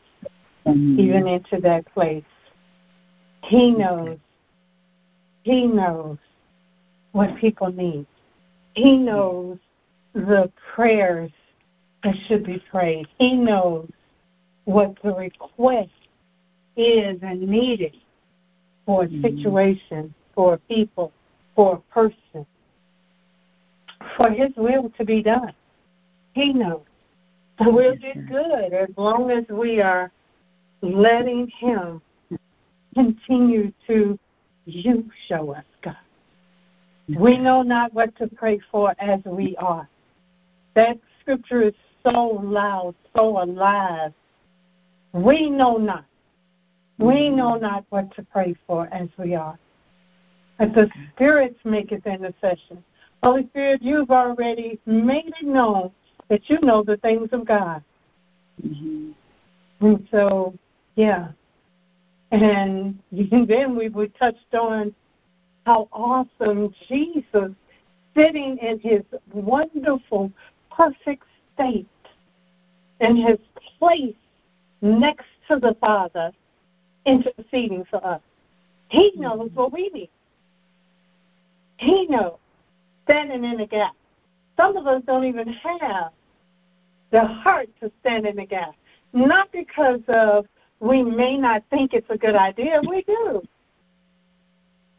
mm-hmm. 0.66 1.00
even 1.00 1.26
into 1.26 1.58
that 1.62 1.86
place. 1.94 2.24
He 3.44 3.70
knows. 3.70 4.18
He 5.42 5.66
knows 5.66 6.18
what 7.12 7.36
people 7.36 7.72
need. 7.72 8.06
He 8.76 8.98
knows 8.98 9.56
the 10.12 10.52
prayers 10.74 11.30
that 12.04 12.14
should 12.28 12.44
be 12.44 12.62
prayed. 12.70 13.08
He 13.18 13.34
knows 13.34 13.90
what 14.66 14.94
the 15.02 15.14
request 15.14 15.90
is 16.76 17.18
and 17.22 17.40
needed 17.40 17.96
for 18.84 19.04
a 19.04 19.08
mm-hmm. 19.08 19.22
situation, 19.22 20.14
for 20.34 20.54
a 20.54 20.58
people, 20.58 21.10
for 21.54 21.76
a 21.76 21.92
person, 21.92 22.46
for 24.14 24.30
His 24.30 24.50
will 24.58 24.90
to 24.98 25.04
be 25.04 25.22
done. 25.22 25.54
He 26.34 26.52
knows. 26.52 26.82
We'll 27.58 27.96
do 27.96 28.12
good 28.28 28.74
as 28.74 28.90
long 28.98 29.30
as 29.30 29.44
we 29.48 29.80
are 29.80 30.12
letting 30.82 31.50
Him 31.58 32.02
continue 32.94 33.72
to 33.86 34.18
you 34.66 35.10
show 35.28 35.54
us, 35.54 35.64
God. 35.82 35.96
We 37.08 37.38
know 37.38 37.62
not 37.62 37.94
what 37.94 38.16
to 38.16 38.26
pray 38.26 38.60
for 38.70 38.94
as 38.98 39.20
we 39.24 39.56
are. 39.56 39.88
That 40.74 40.98
scripture 41.20 41.62
is 41.62 41.74
so 42.02 42.40
loud, 42.42 42.94
so 43.16 43.42
alive. 43.42 44.12
We 45.12 45.48
know 45.48 45.76
not. 45.76 46.04
We 46.98 47.28
know 47.28 47.56
not 47.56 47.84
what 47.90 48.14
to 48.16 48.22
pray 48.22 48.56
for 48.66 48.88
as 48.92 49.08
we 49.18 49.34
are. 49.34 49.58
But 50.58 50.74
the 50.74 50.90
Spirit 51.14 51.56
maketh 51.64 52.06
intercession. 52.06 52.82
Holy 53.22 53.46
Spirit, 53.48 53.82
you've 53.82 54.10
already 54.10 54.78
made 54.86 55.32
it 55.40 55.46
known 55.46 55.90
that 56.28 56.48
you 56.48 56.58
know 56.62 56.82
the 56.82 56.96
things 56.98 57.28
of 57.32 57.46
God. 57.46 57.82
Mm-hmm. 58.64 59.12
And 59.80 60.08
so, 60.10 60.54
yeah. 60.94 61.28
And 62.30 62.98
then 63.12 63.76
we, 63.76 63.88
we 63.88 64.08
touched 64.08 64.54
on 64.54 64.94
how 65.66 65.88
awesome 65.92 66.72
Jesus, 66.88 67.50
sitting 68.16 68.56
in 68.58 68.78
his 68.78 69.02
wonderful, 69.32 70.32
perfect 70.70 71.24
state, 71.54 71.88
in 73.00 73.16
his 73.16 73.38
place 73.78 74.14
next 74.80 75.26
to 75.50 75.58
the 75.58 75.76
Father, 75.80 76.30
interceding 77.04 77.84
for 77.90 78.04
us. 78.06 78.20
He 78.88 79.12
knows 79.16 79.50
what 79.54 79.72
we 79.72 79.88
need. 79.88 80.10
He 81.78 82.06
knows, 82.06 82.38
standing 83.04 83.44
in 83.44 83.58
the 83.58 83.66
gap. 83.66 83.94
Some 84.56 84.76
of 84.76 84.86
us 84.86 85.02
don't 85.04 85.24
even 85.24 85.48
have 85.48 86.12
the 87.10 87.24
heart 87.24 87.68
to 87.80 87.90
stand 88.00 88.24
in 88.24 88.36
the 88.36 88.46
gap. 88.46 88.74
Not 89.12 89.50
because 89.50 90.00
of 90.08 90.46
we 90.78 91.02
may 91.02 91.36
not 91.36 91.64
think 91.70 91.92
it's 91.92 92.08
a 92.08 92.16
good 92.16 92.36
idea, 92.36 92.80
we 92.88 93.02
do. 93.02 93.42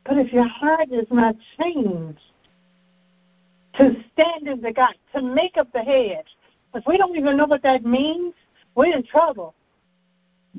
But 0.08 0.18
if 0.18 0.32
your 0.32 0.47
heart 0.47 0.89
is 0.91 1.08
not 1.12 1.36
changed 1.60 2.22
to 3.76 3.95
stand 4.14 4.47
in 4.47 4.62
the 4.62 4.72
gap, 4.72 4.95
to 5.14 5.22
make 5.22 5.58
up 5.58 5.72
the 5.74 5.82
hedge, 5.82 6.28
if 6.74 6.84
we 6.88 6.97
don't 6.97 7.18
even 7.18 7.36
know 7.36 7.45
what 7.45 7.62
that 7.64 7.84
means, 7.84 8.34
we're 8.74 8.95
in 8.95 9.03
trouble. 9.03 9.53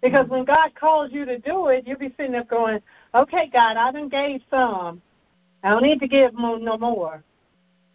Because 0.03 0.29
when 0.29 0.45
God 0.45 0.75
calls 0.75 1.13
you 1.13 1.25
to 1.25 1.39
do 1.39 1.69
it, 1.69 1.87
you'll 1.87 1.99
be 1.99 2.15
sitting 2.17 2.35
up 2.35 2.49
going, 2.49 2.81
okay, 3.15 3.49
God, 3.51 3.77
I 3.77 3.91
done 3.91 4.09
gave 4.09 4.43
some. 4.51 5.01
I 5.63 5.71
don't 5.71 5.83
need 5.83 6.01
to 6.01 6.09
give 6.09 6.35
more, 6.35 6.59
no 6.59 6.77
more. 6.77 7.25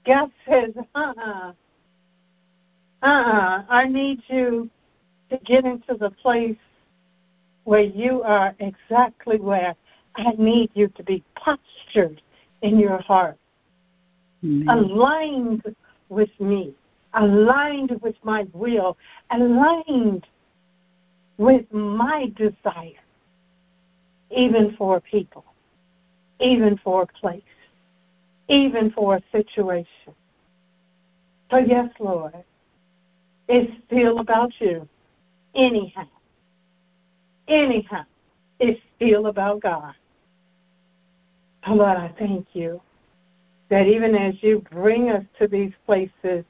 God 0.05 0.31
says, 0.49 0.71
uh-uh. 0.95 1.53
Uh-uh. 3.03 3.63
I 3.69 3.87
need 3.87 4.21
you 4.27 4.69
to 5.29 5.37
get 5.45 5.65
into 5.65 5.95
the 5.97 6.09
place 6.09 6.57
where 7.63 7.81
you 7.81 8.23
are 8.23 8.55
exactly 8.59 9.37
where 9.37 9.75
I 10.15 10.31
need 10.37 10.69
you 10.73 10.87
to 10.89 11.03
be 11.03 11.23
postured 11.35 12.21
in 12.61 12.79
your 12.79 13.01
heart, 13.01 13.37
mm-hmm. 14.43 14.67
aligned 14.69 15.63
with 16.09 16.29
me, 16.39 16.73
aligned 17.13 17.99
with 18.01 18.15
my 18.23 18.45
will, 18.53 18.97
aligned 19.31 20.25
with 21.37 21.65
my 21.71 22.31
desire, 22.35 23.03
even 24.29 24.75
for 24.77 25.01
people, 25.01 25.45
even 26.39 26.79
for 26.83 27.03
a 27.03 27.07
place, 27.07 27.41
even 28.49 28.91
for 28.91 29.15
a 29.15 29.21
situation. 29.31 30.13
So, 31.49 31.57
yes, 31.57 31.89
Lord, 31.99 32.33
it's 33.47 33.71
still 33.85 34.19
about 34.19 34.51
you, 34.59 34.87
anyhow. 35.55 36.07
Anyhow, 37.47 38.05
it's 38.59 38.79
still 38.95 39.27
about 39.27 39.61
God. 39.61 39.93
Oh, 41.65 41.75
Lord, 41.75 41.97
I 41.97 42.13
thank 42.19 42.47
you 42.53 42.81
that 43.69 43.87
even 43.87 44.15
as 44.15 44.35
you 44.41 44.63
bring 44.71 45.09
us 45.09 45.23
to 45.39 45.47
these 45.47 45.71
places 45.85 46.43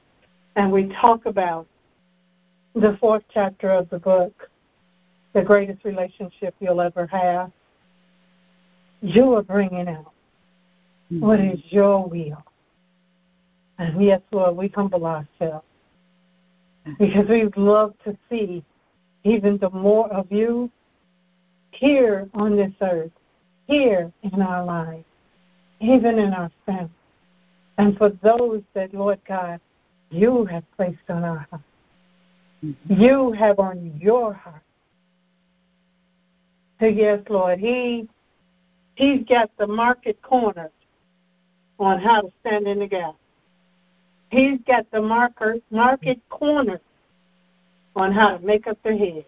and 0.56 0.70
we 0.70 0.88
talk 1.00 1.26
about 1.26 1.66
the 2.74 2.96
fourth 3.00 3.22
chapter 3.32 3.70
of 3.70 3.88
the 3.90 3.98
book, 3.98 4.50
the 5.32 5.42
greatest 5.42 5.84
relationship 5.84 6.54
you'll 6.60 6.80
ever 6.80 7.06
have, 7.06 7.52
you 9.00 9.34
are 9.34 9.42
bringing 9.42 9.88
out 9.88 10.12
mm-hmm. 11.12 11.20
what 11.20 11.40
is 11.40 11.60
your 11.68 12.08
will. 12.08 12.42
And 13.78 14.02
yes, 14.02 14.20
Lord, 14.32 14.56
we 14.56 14.68
humble 14.68 15.04
ourselves 15.06 15.64
because 16.98 17.28
we 17.28 17.44
would 17.44 17.56
love 17.56 17.94
to 18.04 18.16
see 18.30 18.64
even 19.24 19.58
the 19.58 19.70
more 19.70 20.12
of 20.12 20.30
you 20.30 20.70
here 21.70 22.28
on 22.34 22.56
this 22.56 22.72
earth, 22.80 23.10
here 23.66 24.12
in 24.22 24.42
our 24.42 24.64
lives, 24.64 25.04
even 25.80 26.18
in 26.18 26.32
our 26.32 26.50
family. 26.66 26.90
And 27.78 27.96
for 27.96 28.10
those 28.22 28.62
that, 28.74 28.94
Lord 28.94 29.20
God, 29.26 29.60
you 30.10 30.44
have 30.46 30.64
placed 30.76 30.98
on 31.08 31.24
our 31.24 31.46
heart, 31.50 31.62
mm-hmm. 32.64 33.00
you 33.00 33.32
have 33.32 33.58
on 33.58 33.98
your 34.00 34.32
heart. 34.32 34.62
So 36.80 36.86
yes, 36.86 37.20
Lord, 37.28 37.58
He 37.58 38.08
He's 38.96 39.24
got 39.28 39.50
the 39.58 39.66
market 39.66 40.20
cornered 40.22 40.70
on 41.78 41.98
how 42.00 42.22
to 42.22 42.32
stand 42.40 42.68
in 42.68 42.78
the 42.78 42.86
gap. 42.86 43.16
He's 44.30 44.58
got 44.66 44.88
the 44.90 45.02
marker 45.02 45.56
market 45.70 46.20
cornered 46.28 46.80
on 47.96 48.12
how 48.12 48.36
to 48.36 48.44
make 48.44 48.66
up 48.66 48.78
the 48.84 48.96
hedge. 48.96 49.24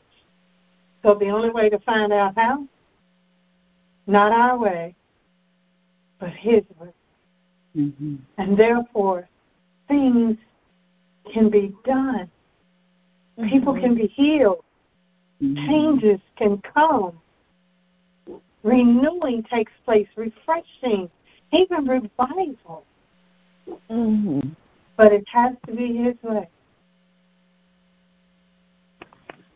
So 1.02 1.14
the 1.14 1.28
only 1.28 1.50
way 1.50 1.68
to 1.68 1.78
find 1.80 2.12
out 2.12 2.34
how, 2.36 2.66
not 4.06 4.32
our 4.32 4.58
way, 4.58 4.94
but 6.18 6.30
His 6.30 6.62
way. 6.78 6.88
Mm-hmm. 7.76 8.16
And 8.38 8.56
therefore, 8.56 9.28
things 9.88 10.36
can 11.32 11.50
be 11.50 11.74
done. 11.84 12.30
Mm-hmm. 13.38 13.48
People 13.48 13.74
can 13.74 13.94
be 13.94 14.06
healed. 14.06 14.64
Mm-hmm. 15.42 15.66
Changes 15.66 16.20
can 16.36 16.62
come. 16.74 17.20
Renewing 18.62 19.42
takes 19.44 19.72
place, 19.84 20.08
refreshing, 20.16 21.10
even 21.52 21.84
revival. 21.86 22.84
Mm-hmm. 23.90 24.40
But 24.96 25.12
it 25.12 25.24
has 25.28 25.54
to 25.66 25.74
be 25.74 25.96
His 25.96 26.14
way. 26.22 26.48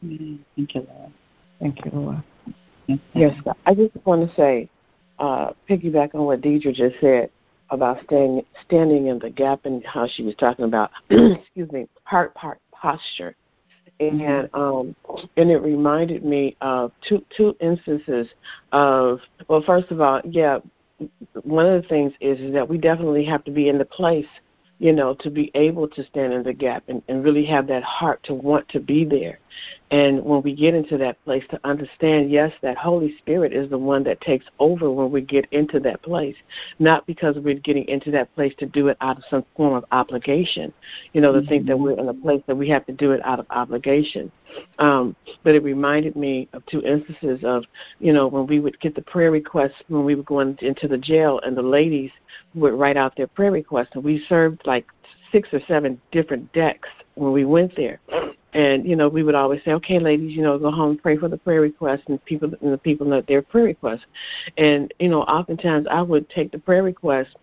Thank 0.02 0.74
you, 0.74 0.86
Lord. 0.88 1.12
Thank 1.60 1.84
you, 1.84 1.90
Lord. 1.92 2.22
Yes, 3.14 3.36
I 3.66 3.74
just 3.74 3.94
want 4.04 4.28
to 4.28 4.34
say, 4.36 4.68
uh, 5.18 5.50
piggyback 5.68 6.14
on 6.14 6.24
what 6.24 6.40
Deidre 6.40 6.74
just 6.74 6.96
said 7.00 7.30
about 7.70 8.02
staying, 8.04 8.42
standing 8.66 9.06
in 9.06 9.18
the 9.18 9.30
gap 9.30 9.64
and 9.64 9.84
how 9.84 10.08
she 10.08 10.22
was 10.22 10.34
talking 10.36 10.64
about, 10.64 10.90
excuse 11.10 11.70
me, 11.72 11.88
heart 12.04 12.34
part 12.34 12.58
posture, 12.72 13.36
and 14.00 14.48
um, 14.54 14.96
and 15.36 15.50
it 15.50 15.58
reminded 15.58 16.24
me 16.24 16.56
of 16.60 16.92
two 17.06 17.24
two 17.36 17.54
instances 17.60 18.26
of 18.72 19.20
well, 19.48 19.62
first 19.62 19.90
of 19.90 20.00
all, 20.00 20.20
yeah, 20.24 20.58
one 21.42 21.66
of 21.66 21.82
the 21.82 21.88
things 21.88 22.12
is, 22.20 22.40
is 22.40 22.52
that 22.52 22.68
we 22.68 22.78
definitely 22.78 23.24
have 23.24 23.44
to 23.44 23.50
be 23.50 23.68
in 23.68 23.78
the 23.78 23.84
place 23.84 24.26
you 24.80 24.94
know, 24.94 25.14
to 25.20 25.30
be 25.30 25.50
able 25.54 25.86
to 25.86 26.02
stand 26.06 26.32
in 26.32 26.42
the 26.42 26.54
gap 26.54 26.82
and, 26.88 27.02
and 27.06 27.22
really 27.22 27.44
have 27.44 27.66
that 27.66 27.82
heart 27.82 28.20
to 28.24 28.32
want 28.32 28.66
to 28.70 28.80
be 28.80 29.04
there. 29.04 29.38
And 29.90 30.24
when 30.24 30.42
we 30.42 30.54
get 30.54 30.74
into 30.74 30.96
that 30.98 31.22
place 31.24 31.42
to 31.50 31.60
understand, 31.64 32.30
yes, 32.30 32.52
that 32.62 32.76
Holy 32.76 33.16
Spirit 33.18 33.52
is 33.52 33.68
the 33.70 33.78
one 33.78 34.04
that 34.04 34.20
takes 34.20 34.46
over 34.60 34.90
when 34.90 35.10
we 35.10 35.20
get 35.20 35.46
into 35.50 35.80
that 35.80 36.00
place, 36.02 36.36
not 36.78 37.06
because 37.06 37.36
we're 37.38 37.54
getting 37.54 37.88
into 37.88 38.12
that 38.12 38.32
place 38.36 38.54
to 38.58 38.66
do 38.66 38.86
it 38.88 38.96
out 39.00 39.18
of 39.18 39.24
some 39.28 39.44
form 39.56 39.74
of 39.74 39.84
obligation, 39.90 40.72
you 41.12 41.20
know, 41.20 41.32
to 41.32 41.40
mm-hmm. 41.40 41.48
think 41.48 41.66
that 41.66 41.78
we're 41.78 41.98
in 41.98 42.08
a 42.08 42.14
place 42.14 42.42
that 42.46 42.56
we 42.56 42.68
have 42.68 42.86
to 42.86 42.92
do 42.92 43.10
it 43.10 43.20
out 43.24 43.40
of 43.40 43.46
obligation. 43.50 44.30
Um, 44.78 45.16
but 45.42 45.54
it 45.54 45.62
reminded 45.62 46.14
me 46.14 46.48
of 46.52 46.64
two 46.66 46.82
instances 46.82 47.40
of, 47.42 47.64
you 47.98 48.12
know, 48.12 48.28
when 48.28 48.46
we 48.46 48.60
would 48.60 48.78
get 48.80 48.94
the 48.94 49.02
prayer 49.02 49.30
requests 49.30 49.82
when 49.88 50.04
we 50.04 50.14
were 50.14 50.22
going 50.22 50.56
into 50.60 50.86
the 50.86 50.98
jail, 50.98 51.40
and 51.44 51.56
the 51.56 51.62
ladies 51.62 52.10
would 52.54 52.74
write 52.74 52.96
out 52.96 53.16
their 53.16 53.28
prayer 53.28 53.52
requests, 53.52 53.90
and 53.94 54.04
we 54.04 54.24
served 54.28 54.60
like 54.66 54.86
six 55.32 55.48
or 55.52 55.60
seven 55.66 56.00
different 56.12 56.52
decks 56.52 56.88
when 57.14 57.32
we 57.32 57.44
went 57.44 57.74
there. 57.76 58.00
And 58.52 58.86
you 58.86 58.96
know, 58.96 59.08
we 59.08 59.22
would 59.22 59.34
always 59.34 59.62
say, 59.64 59.72
"Okay, 59.74 59.98
ladies, 59.98 60.36
you 60.36 60.42
know, 60.42 60.58
go 60.58 60.70
home, 60.70 60.98
pray 60.98 61.16
for 61.16 61.28
the 61.28 61.36
prayer 61.36 61.60
requests, 61.60 62.02
and 62.08 62.24
people 62.24 62.52
and 62.60 62.72
the 62.72 62.78
people 62.78 63.06
know 63.06 63.20
their 63.20 63.42
prayer 63.42 63.64
requests." 63.64 64.06
And 64.56 64.92
you 64.98 65.08
know, 65.08 65.22
oftentimes 65.22 65.86
I 65.90 66.02
would 66.02 66.28
take 66.30 66.50
the 66.50 66.58
prayer 66.58 66.82
request, 66.82 67.36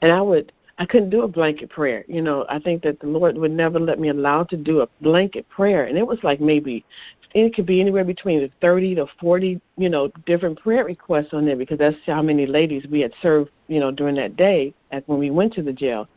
and 0.00 0.10
I 0.10 0.22
would 0.22 0.52
I 0.78 0.86
couldn't 0.86 1.10
do 1.10 1.22
a 1.22 1.28
blanket 1.28 1.70
prayer. 1.70 2.04
You 2.08 2.22
know, 2.22 2.46
I 2.48 2.58
think 2.58 2.82
that 2.82 3.00
the 3.00 3.06
Lord 3.06 3.36
would 3.36 3.52
never 3.52 3.78
let 3.78 3.98
me 3.98 4.08
allow 4.08 4.44
to 4.44 4.56
do 4.56 4.80
a 4.80 4.88
blanket 5.00 5.48
prayer, 5.48 5.84
and 5.84 5.96
it 5.96 6.06
was 6.06 6.18
like 6.22 6.40
maybe 6.40 6.84
it 7.34 7.52
could 7.54 7.66
be 7.66 7.80
anywhere 7.80 8.04
between 8.04 8.48
30 8.60 8.94
to 8.94 9.06
40, 9.20 9.60
you 9.76 9.88
know, 9.88 10.08
different 10.24 10.58
prayer 10.60 10.84
requests 10.84 11.32
on 11.32 11.44
there 11.44 11.56
because 11.56 11.78
that's 11.78 11.96
how 12.06 12.22
many 12.22 12.46
ladies 12.46 12.86
we 12.88 13.00
had 13.00 13.12
served, 13.20 13.50
you 13.66 13.80
know, 13.80 13.90
during 13.90 14.14
that 14.14 14.36
day 14.36 14.72
at 14.92 15.06
when 15.08 15.18
we 15.18 15.30
went 15.30 15.52
to 15.54 15.62
the 15.62 15.72
jail. 15.72 16.08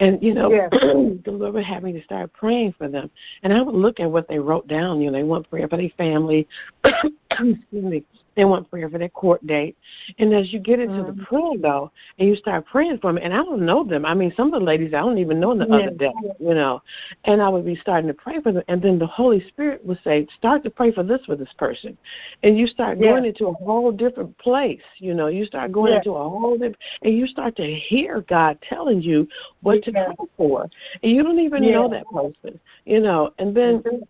And 0.00 0.22
you 0.22 0.34
know, 0.34 0.50
yeah. 0.50 0.68
the 0.70 1.30
Lord 1.30 1.54
would 1.54 1.64
have 1.64 1.82
me 1.82 1.92
to 1.92 2.02
start 2.02 2.32
praying 2.32 2.74
for 2.76 2.88
them, 2.88 3.10
and 3.42 3.52
I 3.52 3.62
would 3.62 3.74
look 3.74 3.98
at 4.00 4.10
what 4.10 4.28
they 4.28 4.38
wrote 4.38 4.66
down. 4.68 5.00
You 5.00 5.10
know, 5.10 5.16
they 5.16 5.22
want 5.22 5.48
prayer 5.48 5.68
for 5.68 5.78
their 5.78 5.88
family. 5.96 6.46
excuse 6.84 7.56
me. 7.72 8.04
They 8.36 8.44
want 8.44 8.70
prayer 8.70 8.88
for 8.90 8.98
their 8.98 9.08
court 9.08 9.44
date. 9.46 9.76
And 10.18 10.32
as 10.34 10.52
you 10.52 10.60
get 10.60 10.78
into 10.78 10.96
mm-hmm. 10.96 11.18
the 11.18 11.24
prayer 11.24 11.58
though, 11.58 11.90
and 12.18 12.28
you 12.28 12.36
start 12.36 12.66
praying 12.66 12.98
for 12.98 13.12
them, 13.12 13.22
and 13.22 13.32
I 13.32 13.38
don't 13.38 13.64
know 13.64 13.82
them. 13.82 14.04
I 14.04 14.12
mean, 14.12 14.32
some 14.36 14.52
of 14.52 14.60
the 14.60 14.64
ladies 14.64 14.92
I 14.92 15.00
don't 15.00 15.18
even 15.18 15.40
know 15.40 15.52
in 15.52 15.58
the 15.58 15.66
other 15.66 15.90
day, 15.90 16.12
you 16.38 16.54
know. 16.54 16.82
And 17.24 17.40
I 17.40 17.48
would 17.48 17.64
be 17.64 17.76
starting 17.76 18.08
to 18.08 18.14
pray 18.14 18.40
for 18.42 18.52
them, 18.52 18.62
and 18.68 18.80
then 18.82 18.98
the 18.98 19.06
Holy 19.06 19.40
Spirit 19.48 19.84
would 19.84 19.98
say, 20.04 20.26
"Start 20.36 20.62
to 20.64 20.70
pray 20.70 20.92
for 20.92 21.02
this 21.02 21.24
for 21.24 21.34
this 21.34 21.52
person," 21.56 21.96
and 22.42 22.58
you 22.58 22.66
start 22.66 23.00
going 23.00 23.24
into 23.24 23.46
a 23.46 23.52
whole 23.54 23.90
different 23.90 24.36
place. 24.38 24.82
You 24.98 25.14
know, 25.14 25.28
you 25.28 25.46
start 25.46 25.72
going 25.72 25.94
into 25.94 26.12
a 26.12 26.28
whole 26.28 26.58
different, 26.58 26.76
and 27.02 27.16
you 27.16 27.26
start 27.26 27.56
to 27.56 27.66
hear 27.66 28.20
God 28.28 28.58
telling 28.68 29.00
you 29.00 29.26
what 29.62 29.82
to 29.84 29.92
pray 29.92 30.14
for, 30.36 30.68
and 31.02 31.12
you 31.12 31.22
don't 31.22 31.38
even 31.38 31.70
know 31.70 31.88
that 31.88 32.06
person, 32.10 32.60
you 32.84 33.00
know. 33.00 33.32
And 33.38 33.56
then. 33.56 33.78
Mm-hmm 33.80 34.02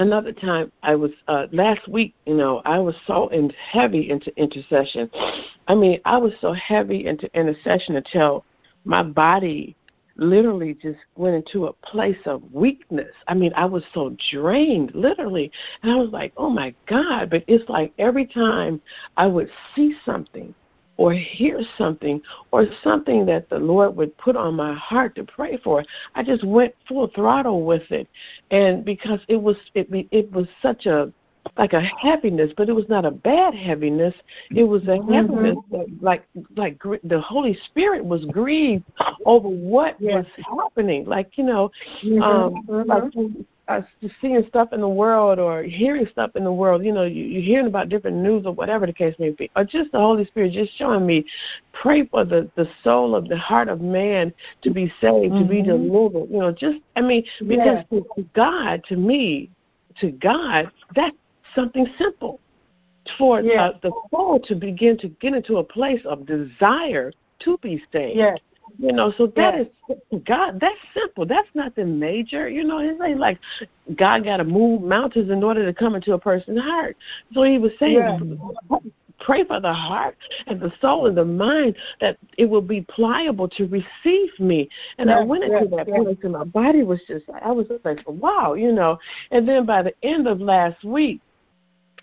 another 0.00 0.32
time 0.32 0.72
I 0.82 0.94
was 0.94 1.12
uh 1.28 1.46
last 1.52 1.86
week, 1.88 2.14
you 2.26 2.34
know, 2.34 2.62
I 2.64 2.78
was 2.78 2.94
so 3.06 3.28
in 3.28 3.50
heavy 3.50 4.10
into 4.10 4.36
intercession. 4.40 5.10
I 5.68 5.74
mean, 5.74 6.00
I 6.04 6.16
was 6.18 6.32
so 6.40 6.52
heavy 6.54 7.06
into 7.06 7.30
intercession 7.38 7.96
until 7.96 8.44
my 8.84 9.02
body 9.02 9.76
literally 10.16 10.74
just 10.74 10.98
went 11.16 11.34
into 11.34 11.66
a 11.66 11.72
place 11.72 12.18
of 12.26 12.42
weakness. 12.52 13.14
I 13.28 13.34
mean, 13.34 13.52
I 13.54 13.64
was 13.64 13.82
so 13.94 14.16
drained, 14.30 14.92
literally. 14.94 15.50
And 15.82 15.92
I 15.92 15.96
was 15.96 16.10
like, 16.10 16.32
oh 16.36 16.50
my 16.50 16.74
God. 16.86 17.30
But 17.30 17.44
it's 17.46 17.68
like 17.68 17.92
every 17.98 18.26
time 18.26 18.80
I 19.16 19.26
would 19.26 19.50
see 19.74 19.94
something 20.04 20.54
or 21.00 21.14
hear 21.14 21.62
something 21.78 22.20
or 22.52 22.66
something 22.84 23.24
that 23.24 23.48
the 23.48 23.58
Lord 23.58 23.96
would 23.96 24.14
put 24.18 24.36
on 24.36 24.54
my 24.54 24.74
heart 24.74 25.14
to 25.14 25.24
pray 25.24 25.56
for, 25.64 25.82
I 26.14 26.22
just 26.22 26.44
went 26.44 26.74
full 26.86 27.08
throttle 27.14 27.64
with 27.64 27.90
it, 27.90 28.06
and 28.50 28.84
because 28.84 29.20
it 29.26 29.40
was 29.40 29.56
it 29.74 29.88
it 30.10 30.30
was 30.30 30.46
such 30.60 30.84
a 30.84 31.10
like 31.56 31.72
a 31.72 31.80
heaviness, 31.80 32.52
but 32.54 32.68
it 32.68 32.74
was 32.74 32.84
not 32.90 33.06
a 33.06 33.10
bad 33.10 33.54
heaviness. 33.54 34.14
It 34.54 34.64
was 34.64 34.82
a 34.82 34.98
mm-hmm. 34.98 35.12
heaviness 35.12 35.56
that, 35.70 35.86
like, 36.02 36.24
like 36.54 36.78
the 37.02 37.18
Holy 37.18 37.56
Spirit 37.64 38.04
was 38.04 38.26
grieved 38.26 38.84
over 39.24 39.48
what 39.48 39.96
yes. 39.98 40.26
was 40.36 40.44
happening. 40.60 41.06
Like, 41.06 41.38
you 41.38 41.44
know, 41.44 41.70
mm-hmm. 42.04 42.22
um, 42.22 42.62
mm-hmm. 42.68 42.88
like 42.90 43.46
uh, 43.70 43.82
seeing 44.20 44.44
stuff 44.48 44.72
in 44.72 44.80
the 44.80 44.88
world 44.88 45.38
or 45.38 45.62
hearing 45.62 46.06
stuff 46.10 46.32
in 46.34 46.42
the 46.42 46.52
world, 46.52 46.84
you 46.84 46.92
know, 46.92 47.04
you, 47.04 47.24
you're 47.24 47.42
hearing 47.42 47.66
about 47.66 47.88
different 47.88 48.16
news 48.16 48.44
or 48.44 48.52
whatever 48.52 48.84
the 48.84 48.92
case 48.92 49.14
may 49.20 49.30
be, 49.30 49.48
or 49.54 49.64
just 49.64 49.92
the 49.92 49.98
Holy 49.98 50.24
Spirit 50.26 50.52
just 50.52 50.76
showing 50.76 51.06
me, 51.06 51.24
pray 51.72 52.04
for 52.06 52.24
the 52.24 52.50
the 52.56 52.68
soul 52.82 53.14
of 53.14 53.28
the 53.28 53.36
heart 53.36 53.68
of 53.68 53.80
man 53.80 54.32
to 54.62 54.70
be 54.70 54.92
saved, 55.00 55.32
mm-hmm. 55.32 55.38
to 55.38 55.44
be 55.48 55.62
mm-hmm. 55.62 55.88
delivered. 55.88 56.30
You 56.30 56.38
know, 56.38 56.52
just 56.52 56.78
I 56.96 57.00
mean, 57.00 57.24
because 57.46 57.84
yeah. 57.90 58.00
to 58.16 58.28
God, 58.34 58.82
to 58.88 58.96
me, 58.96 59.50
to 60.00 60.10
God, 60.10 60.70
that's 60.96 61.16
something 61.54 61.86
simple. 61.96 62.40
For 63.18 63.40
yeah. 63.40 63.66
uh, 63.66 63.78
the 63.82 63.92
soul 64.10 64.40
to 64.44 64.54
begin 64.54 64.98
to 64.98 65.08
get 65.08 65.34
into 65.34 65.56
a 65.56 65.64
place 65.64 66.02
of 66.04 66.26
desire 66.26 67.12
to 67.40 67.58
be 67.58 67.82
saved. 67.92 68.16
Yes. 68.16 68.38
You 68.80 68.92
know, 68.92 69.12
so 69.18 69.26
that 69.36 69.60
is 69.60 69.66
God. 70.24 70.58
That's 70.58 70.78
simple. 70.94 71.26
That's 71.26 71.48
nothing 71.52 71.98
major. 71.98 72.48
You 72.48 72.64
know, 72.64 72.78
it's 72.78 72.98
ain't 73.02 73.20
like 73.20 73.38
God 73.94 74.24
got 74.24 74.38
to 74.38 74.44
move 74.44 74.80
mountains 74.80 75.30
in 75.30 75.44
order 75.44 75.66
to 75.66 75.74
come 75.74 75.94
into 75.94 76.14
a 76.14 76.18
person's 76.18 76.62
heart. 76.62 76.96
So 77.34 77.42
He 77.42 77.58
was 77.58 77.72
saying, 77.78 77.98
pray 79.20 79.44
for 79.44 79.60
the 79.60 79.72
heart 79.72 80.16
and 80.46 80.58
the 80.58 80.72
soul 80.80 81.08
and 81.08 81.16
the 81.16 81.26
mind 81.26 81.76
that 82.00 82.16
it 82.38 82.46
will 82.46 82.62
be 82.62 82.80
pliable 82.80 83.48
to 83.50 83.66
receive 83.66 84.30
me. 84.38 84.66
And 84.96 85.10
I 85.10 85.22
went 85.22 85.44
into 85.44 85.66
that 85.76 85.86
place, 85.86 86.16
and 86.22 86.32
my 86.32 86.44
body 86.44 86.82
was 86.82 87.00
just, 87.06 87.26
I 87.42 87.52
was 87.52 87.68
just 87.68 87.84
like, 87.84 88.00
wow, 88.06 88.54
you 88.54 88.72
know. 88.72 88.98
And 89.30 89.46
then 89.46 89.66
by 89.66 89.82
the 89.82 89.92
end 90.02 90.26
of 90.26 90.40
last 90.40 90.82
week, 90.84 91.20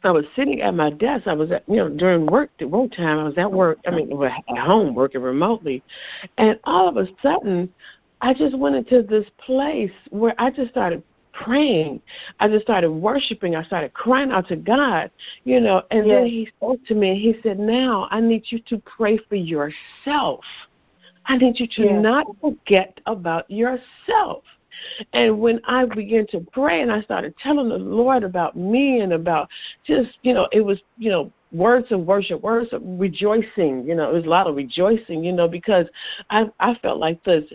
I 0.08 0.12
was 0.12 0.26
sitting 0.36 0.62
at 0.62 0.74
my 0.74 0.90
desk. 0.90 1.28
I 1.28 1.34
was 1.34 1.52
at, 1.52 1.64
you 1.68 1.76
know, 1.76 1.90
during 1.90 2.26
work 2.28 2.50
work 2.62 2.92
time. 2.94 3.20
I 3.20 3.24
was 3.26 3.38
at 3.38 3.52
work. 3.52 3.78
I 3.86 3.92
mean, 3.92 4.10
at 4.24 4.58
home 4.58 4.96
working 4.96 5.22
remotely, 5.22 5.84
and 6.38 6.58
all 6.64 6.88
of 6.88 6.96
a 6.96 7.08
sudden, 7.22 7.72
I 8.22 8.34
just 8.34 8.58
went 8.58 8.76
into 8.76 9.04
this 9.04 9.26
place 9.38 9.92
where 10.10 10.34
I 10.38 10.50
just 10.50 10.72
started 10.72 11.04
praying. 11.34 12.02
I 12.40 12.48
just 12.48 12.64
started 12.64 12.90
worshiping. 12.90 13.56
I 13.56 13.64
started 13.64 13.94
crying 13.94 14.32
out 14.32 14.48
to 14.48 14.56
God, 14.56 15.12
you 15.44 15.60
know. 15.60 15.84
And 15.92 16.08
yes. 16.08 16.16
then 16.16 16.26
He 16.26 16.50
spoke 16.58 16.84
to 16.86 16.96
me 16.96 17.10
and 17.12 17.20
He 17.20 17.36
said, 17.44 17.60
"Now 17.60 18.08
I 18.10 18.22
need 18.22 18.44
you 18.46 18.60
to 18.60 18.78
pray 18.80 19.18
for 19.18 19.36
yourself. 19.36 20.44
I 21.26 21.38
need 21.38 21.60
you 21.60 21.68
to 21.68 21.84
yes. 21.84 22.02
not 22.02 22.28
forget 22.40 23.02
about 23.06 23.52
yourself." 23.52 24.44
And 25.14 25.40
when 25.40 25.62
I 25.66 25.86
began 25.86 26.28
to 26.28 26.46
pray 26.52 26.82
and 26.82 26.92
I 26.92 27.02
started 27.02 27.36
telling 27.38 27.70
the 27.70 27.78
Lord 27.78 28.24
about 28.24 28.56
me 28.56 29.02
and 29.02 29.14
about 29.14 29.50
just, 29.86 30.18
you 30.24 30.34
know, 30.34 30.48
it 30.52 30.62
was, 30.62 30.82
you 30.98 31.10
know, 31.10 31.32
words 31.52 31.92
of 31.92 32.02
worship, 32.02 32.42
words 32.42 32.74
of 32.74 32.82
rejoicing, 32.84 33.86
you 33.88 33.96
know, 33.96 34.10
it 34.10 34.14
was 34.14 34.26
a 34.26 34.30
lot 34.30 34.48
of 34.48 34.56
rejoicing, 34.56 35.24
you 35.24 35.32
know, 35.32 35.48
because 35.48 35.88
I 36.30 36.50
I 36.60 36.76
felt 36.76 37.00
like 37.00 37.24
this 37.24 37.46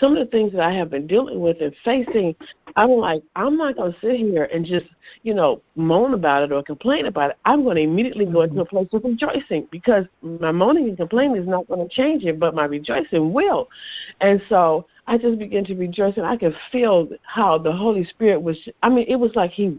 some 0.00 0.16
of 0.16 0.18
the 0.18 0.30
things 0.30 0.52
that 0.52 0.60
I 0.60 0.72
have 0.72 0.90
been 0.90 1.06
dealing 1.06 1.40
with 1.40 1.60
and 1.60 1.74
facing, 1.84 2.34
I'm 2.76 2.90
like, 2.90 3.22
I'm 3.34 3.56
not 3.56 3.76
going 3.76 3.92
to 3.92 4.00
sit 4.00 4.16
here 4.16 4.48
and 4.52 4.64
just, 4.64 4.86
you 5.22 5.32
know, 5.32 5.62
moan 5.74 6.14
about 6.14 6.42
it 6.42 6.52
or 6.52 6.62
complain 6.62 7.06
about 7.06 7.30
it. 7.30 7.36
I'm 7.44 7.62
going 7.62 7.76
to 7.76 7.82
immediately 7.82 8.26
go 8.26 8.42
into 8.42 8.60
a 8.60 8.64
place 8.64 8.88
of 8.92 9.04
rejoicing 9.04 9.66
because 9.70 10.04
my 10.20 10.52
moaning 10.52 10.88
and 10.88 10.96
complaining 10.96 11.40
is 11.40 11.48
not 11.48 11.66
going 11.68 11.88
to 11.88 11.94
change 11.94 12.24
it, 12.24 12.38
but 12.38 12.54
my 12.54 12.64
rejoicing 12.64 13.32
will. 13.32 13.68
And 14.20 14.42
so 14.48 14.86
I 15.06 15.18
just 15.18 15.38
began 15.38 15.64
to 15.66 15.74
rejoice, 15.74 16.16
and 16.16 16.26
I 16.26 16.36
could 16.36 16.56
feel 16.72 17.08
how 17.22 17.58
the 17.58 17.72
Holy 17.72 18.04
Spirit 18.04 18.42
was. 18.42 18.56
I 18.82 18.88
mean, 18.88 19.06
it 19.08 19.16
was 19.16 19.32
like 19.34 19.50
He 19.50 19.78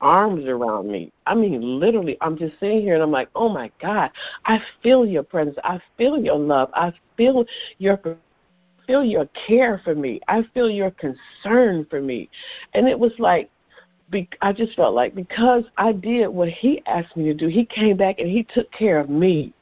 arms 0.00 0.44
around 0.46 0.90
me. 0.90 1.12
I 1.26 1.34
mean, 1.34 1.80
literally, 1.80 2.16
I'm 2.20 2.36
just 2.36 2.58
sitting 2.60 2.80
here 2.80 2.94
and 2.94 3.02
I'm 3.02 3.10
like, 3.10 3.28
oh 3.34 3.48
my 3.48 3.70
God, 3.80 4.10
I 4.44 4.60
feel 4.82 5.06
your 5.06 5.22
presence. 5.22 5.56
I 5.64 5.80
feel 5.96 6.18
your 6.18 6.38
love. 6.38 6.70
I 6.74 6.92
feel 7.16 7.44
your 7.78 7.98
feel 8.86 9.04
your 9.04 9.28
care 9.46 9.80
for 9.82 9.94
me. 9.94 10.20
I 10.28 10.44
feel 10.54 10.70
your 10.70 10.92
concern 10.92 11.86
for 11.90 12.00
me. 12.00 12.28
And 12.74 12.86
it 12.88 12.98
was 12.98 13.12
like, 13.18 13.50
be, 14.10 14.28
I 14.40 14.52
just 14.52 14.76
felt 14.76 14.94
like 14.94 15.14
because 15.14 15.64
I 15.76 15.92
did 15.92 16.28
what 16.28 16.48
he 16.48 16.82
asked 16.86 17.16
me 17.16 17.24
to 17.24 17.34
do, 17.34 17.48
he 17.48 17.64
came 17.64 17.96
back 17.96 18.20
and 18.20 18.30
he 18.30 18.44
took 18.44 18.70
care 18.70 19.00
of 19.00 19.10
me. 19.10 19.52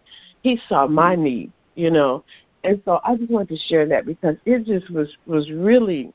He 0.43 0.61
saw 0.69 0.86
my 0.86 1.15
mm-hmm. 1.15 1.24
need, 1.24 1.52
you 1.74 1.90
know, 1.90 2.23
and 2.64 2.80
so 2.84 3.00
I 3.04 3.14
just 3.16 3.30
wanted 3.30 3.50
to 3.50 3.56
share 3.68 3.86
that 3.86 4.06
because 4.06 4.36
it 4.46 4.64
just 4.64 4.90
was 4.90 5.08
was 5.26 5.50
really 5.50 6.12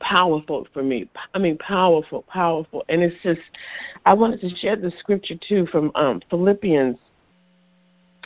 powerful 0.00 0.66
for 0.72 0.82
me. 0.82 1.08
I 1.34 1.38
mean, 1.38 1.58
powerful, 1.58 2.22
powerful, 2.22 2.84
and 2.88 3.02
it's 3.02 3.16
just 3.22 3.40
I 4.06 4.14
wanted 4.14 4.40
to 4.42 4.50
share 4.56 4.76
the 4.76 4.92
scripture 5.00 5.36
too 5.48 5.66
from 5.66 5.90
um, 5.94 6.20
Philippians 6.30 6.96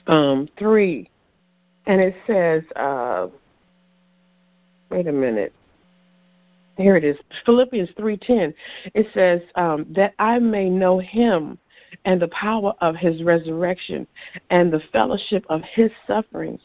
um, 0.08 0.48
three, 0.58 1.08
and 1.86 2.00
it 2.00 2.14
says, 2.26 2.62
uh, 2.76 3.28
wait 4.90 5.06
a 5.06 5.12
minute. 5.12 5.52
Here 6.76 6.96
it 6.96 7.04
is, 7.04 7.16
Philippians 7.46 7.90
three 7.96 8.16
ten. 8.16 8.52
It 8.94 9.06
says 9.14 9.40
um, 9.54 9.86
that 9.90 10.14
I 10.18 10.38
may 10.40 10.68
know 10.68 10.98
Him 10.98 11.58
and 12.04 12.20
the 12.20 12.28
power 12.28 12.74
of 12.80 12.96
his 12.96 13.22
resurrection 13.22 14.06
and 14.50 14.72
the 14.72 14.82
fellowship 14.92 15.44
of 15.48 15.62
his 15.62 15.90
sufferings, 16.06 16.60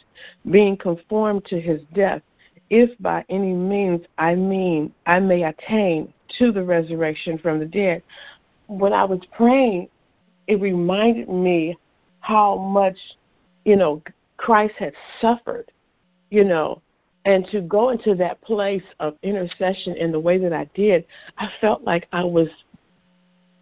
being 0.50 0.78
conformed 0.78 1.46
to 1.46 1.60
his 1.60 1.82
death, 1.94 2.22
if 2.70 2.90
by 3.00 3.24
any 3.30 3.54
means 3.54 4.06
I 4.18 4.36
mean 4.36 4.94
I 5.06 5.20
may 5.20 5.44
attain 5.44 6.14
to 6.40 6.52
the 6.52 6.64
resurrection 6.64 7.38
from 7.38 7.60
the 7.60 7.66
dead. 7.66 8.04
When 8.68 8.94
I 8.94 9.06
was 9.06 9.22
praying, 9.32 9.90
it 10.48 10.60
reminded 10.60 11.30
me 11.30 11.78
how 12.20 12.58
much, 12.58 12.98
you 13.64 13.76
know, 13.76 14.02
Christ 14.38 14.76
had 14.78 14.94
suffered, 15.22 15.72
you 16.30 16.44
know, 16.44 16.82
and 17.26 17.46
to 17.48 17.62
go 17.62 17.90
into 17.90 18.16
that 18.16 18.40
place 18.42 18.84
of 19.00 19.16
intercession 19.22 19.96
in 19.98 20.12
the 20.12 20.20
way 20.20 20.38
that 20.38 20.54
I 20.54 20.70
did, 20.74 21.06
I 21.38 21.50
felt 21.60 21.84
like 21.84 22.08
I 22.14 22.24
was 22.24 22.48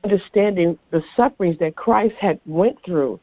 understanding 0.05 0.77
the 0.91 1.03
sufferings 1.15 1.57
that 1.59 1.75
Christ 1.75 2.15
had 2.19 2.39
went 2.45 2.77
through, 2.85 3.19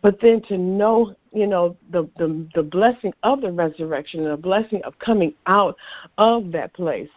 but 0.00 0.20
then 0.20 0.40
to 0.42 0.56
know, 0.56 1.14
you 1.32 1.46
know, 1.46 1.76
the 1.90 2.08
the, 2.18 2.46
the 2.54 2.62
blessing 2.62 3.12
of 3.22 3.40
the 3.40 3.52
resurrection 3.52 4.20
and 4.20 4.32
the 4.32 4.36
blessing 4.36 4.80
of 4.84 4.98
coming 4.98 5.34
out 5.46 5.76
of 6.18 6.52
that 6.52 6.72
place. 6.74 7.08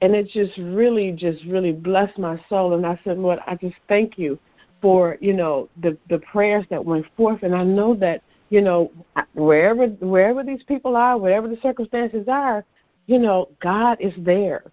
And 0.00 0.16
it 0.16 0.28
just 0.28 0.56
really, 0.58 1.12
just 1.12 1.44
really 1.44 1.70
blessed 1.70 2.18
my 2.18 2.42
soul. 2.48 2.74
And 2.74 2.84
I 2.84 2.98
said, 3.04 3.18
Lord, 3.18 3.38
I 3.46 3.54
just 3.54 3.76
thank 3.88 4.18
you 4.18 4.38
for, 4.80 5.16
you 5.20 5.34
know, 5.34 5.68
the 5.82 5.96
the 6.08 6.18
prayers 6.20 6.64
that 6.70 6.84
went 6.84 7.06
forth. 7.16 7.42
And 7.42 7.54
I 7.54 7.64
know 7.64 7.94
that, 7.96 8.22
you 8.48 8.62
know, 8.62 8.90
wherever 9.34 9.86
wherever 9.86 10.42
these 10.42 10.62
people 10.64 10.96
are, 10.96 11.18
whatever 11.18 11.46
the 11.46 11.58
circumstances 11.62 12.26
are, 12.26 12.64
you 13.06 13.18
know, 13.18 13.48
God 13.60 13.98
is 14.00 14.14
there. 14.18 14.64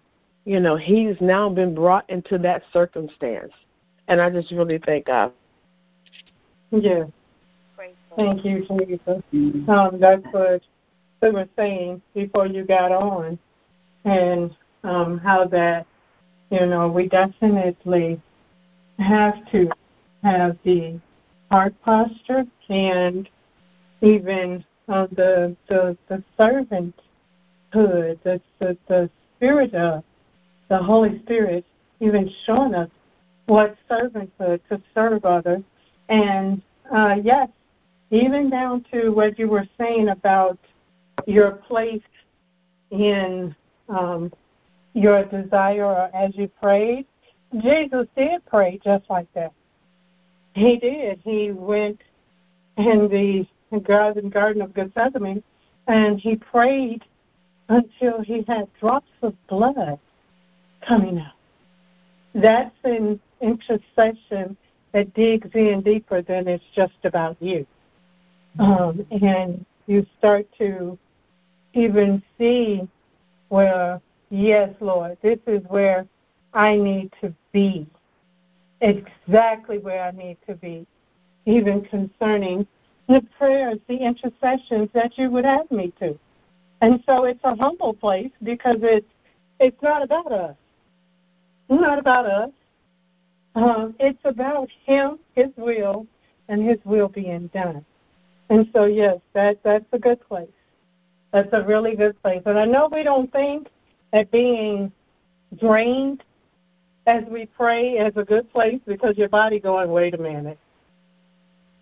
You 0.46 0.58
know, 0.58 0.76
He's 0.76 1.16
now 1.20 1.50
been 1.50 1.74
brought 1.74 2.08
into 2.08 2.38
that 2.38 2.62
circumstance 2.72 3.52
and 4.10 4.20
I 4.20 4.28
just 4.28 4.50
really 4.50 4.78
thank 4.78 5.06
God. 5.06 5.32
Yeah. 6.72 7.04
Thank 8.16 8.44
you, 8.44 8.66
Jesus. 8.66 9.22
Um, 9.68 9.98
that's 10.00 10.22
what 10.32 10.60
they 11.20 11.30
were 11.30 11.48
saying 11.56 12.02
before 12.12 12.46
you 12.46 12.64
got 12.64 12.90
on, 12.90 13.38
and 14.04 14.54
um, 14.82 15.18
how 15.18 15.46
that, 15.46 15.86
you 16.50 16.66
know, 16.66 16.88
we 16.88 17.08
definitely 17.08 18.20
have 18.98 19.34
to 19.52 19.70
have 20.24 20.58
the 20.64 21.00
heart 21.50 21.74
posture 21.82 22.44
and 22.68 23.28
even 24.02 24.64
uh, 24.88 25.06
the 25.12 25.56
the 25.68 25.96
the 26.08 26.22
servanthood, 26.38 26.92
the, 28.24 28.40
the 28.58 28.76
the 28.88 29.10
spirit 29.36 29.72
of 29.74 30.02
the 30.68 30.78
Holy 30.78 31.20
Spirit, 31.20 31.64
even 32.00 32.28
showing 32.44 32.74
us 32.74 32.90
what 33.50 33.76
servanthood 33.90 34.60
to 34.68 34.80
serve 34.94 35.24
others. 35.24 35.62
And 36.08 36.62
uh, 36.94 37.16
yes, 37.20 37.48
even 38.12 38.48
down 38.48 38.84
to 38.92 39.10
what 39.10 39.40
you 39.40 39.48
were 39.48 39.66
saying 39.76 40.10
about 40.10 40.56
your 41.26 41.50
place 41.50 42.02
in 42.92 43.54
um, 43.88 44.32
your 44.94 45.24
desire 45.24 45.84
or 45.84 46.10
as 46.14 46.36
you 46.36 46.46
prayed, 46.46 47.06
Jesus 47.60 48.06
did 48.16 48.46
pray 48.46 48.78
just 48.84 49.10
like 49.10 49.26
that. 49.34 49.52
He 50.54 50.76
did. 50.76 51.20
He 51.24 51.50
went 51.50 52.00
in 52.76 53.08
the 53.08 53.80
garden, 53.80 54.30
garden 54.30 54.62
of 54.62 54.72
Gethsemane 54.74 55.42
and 55.88 56.20
he 56.20 56.36
prayed 56.36 57.02
until 57.68 58.22
he 58.22 58.44
had 58.46 58.68
drops 58.78 59.10
of 59.22 59.34
blood 59.48 59.98
coming 60.86 61.18
out. 61.18 61.39
That's 62.34 62.74
an 62.84 63.20
intercession 63.40 64.56
that 64.92 65.14
digs 65.14 65.50
in 65.54 65.82
deeper 65.82 66.22
than 66.22 66.48
it's 66.48 66.64
just 66.74 67.04
about 67.04 67.36
you. 67.40 67.66
Um, 68.58 69.06
and 69.10 69.64
you 69.86 70.06
start 70.18 70.46
to 70.58 70.98
even 71.74 72.22
see 72.38 72.88
where, 73.48 74.00
yes, 74.30 74.70
Lord, 74.80 75.16
this 75.22 75.38
is 75.46 75.62
where 75.68 76.06
I 76.52 76.76
need 76.76 77.12
to 77.20 77.32
be. 77.52 77.86
Exactly 78.80 79.78
where 79.78 80.04
I 80.04 80.10
need 80.10 80.38
to 80.48 80.54
be, 80.54 80.86
even 81.46 81.82
concerning 81.82 82.66
the 83.08 83.22
prayers, 83.38 83.78
the 83.88 83.96
intercessions 83.96 84.88
that 84.94 85.18
you 85.18 85.30
would 85.30 85.44
have 85.44 85.70
me 85.70 85.92
to. 86.00 86.18
And 86.80 87.02
so 87.06 87.24
it's 87.24 87.40
a 87.44 87.54
humble 87.54 87.92
place 87.92 88.30
because 88.42 88.78
it's 88.80 89.06
it's 89.58 89.82
not 89.82 90.02
about 90.02 90.32
us. 90.32 90.56
Not 91.70 92.00
about 92.00 92.26
us. 92.26 92.50
Um, 93.54 93.94
it's 94.00 94.18
about 94.24 94.68
Him, 94.84 95.20
His 95.34 95.48
will, 95.56 96.06
and 96.48 96.68
His 96.68 96.78
will 96.84 97.08
being 97.08 97.46
done. 97.54 97.84
And 98.48 98.68
so, 98.72 98.86
yes, 98.86 99.18
that 99.34 99.62
that's 99.62 99.86
a 99.92 99.98
good 99.98 100.20
place. 100.26 100.50
That's 101.32 101.48
a 101.52 101.62
really 101.62 101.94
good 101.94 102.20
place. 102.22 102.42
And 102.44 102.58
I 102.58 102.64
know 102.64 102.88
we 102.92 103.04
don't 103.04 103.30
think 103.32 103.68
that 104.12 104.32
being 104.32 104.90
drained 105.60 106.24
as 107.06 107.22
we 107.30 107.46
pray 107.46 107.92
is 107.92 108.16
a 108.16 108.24
good 108.24 108.52
place 108.52 108.80
because 108.84 109.16
your 109.16 109.28
body 109.28 109.60
going, 109.60 109.90
wait 109.90 110.14
a 110.14 110.18
minute. 110.18 110.58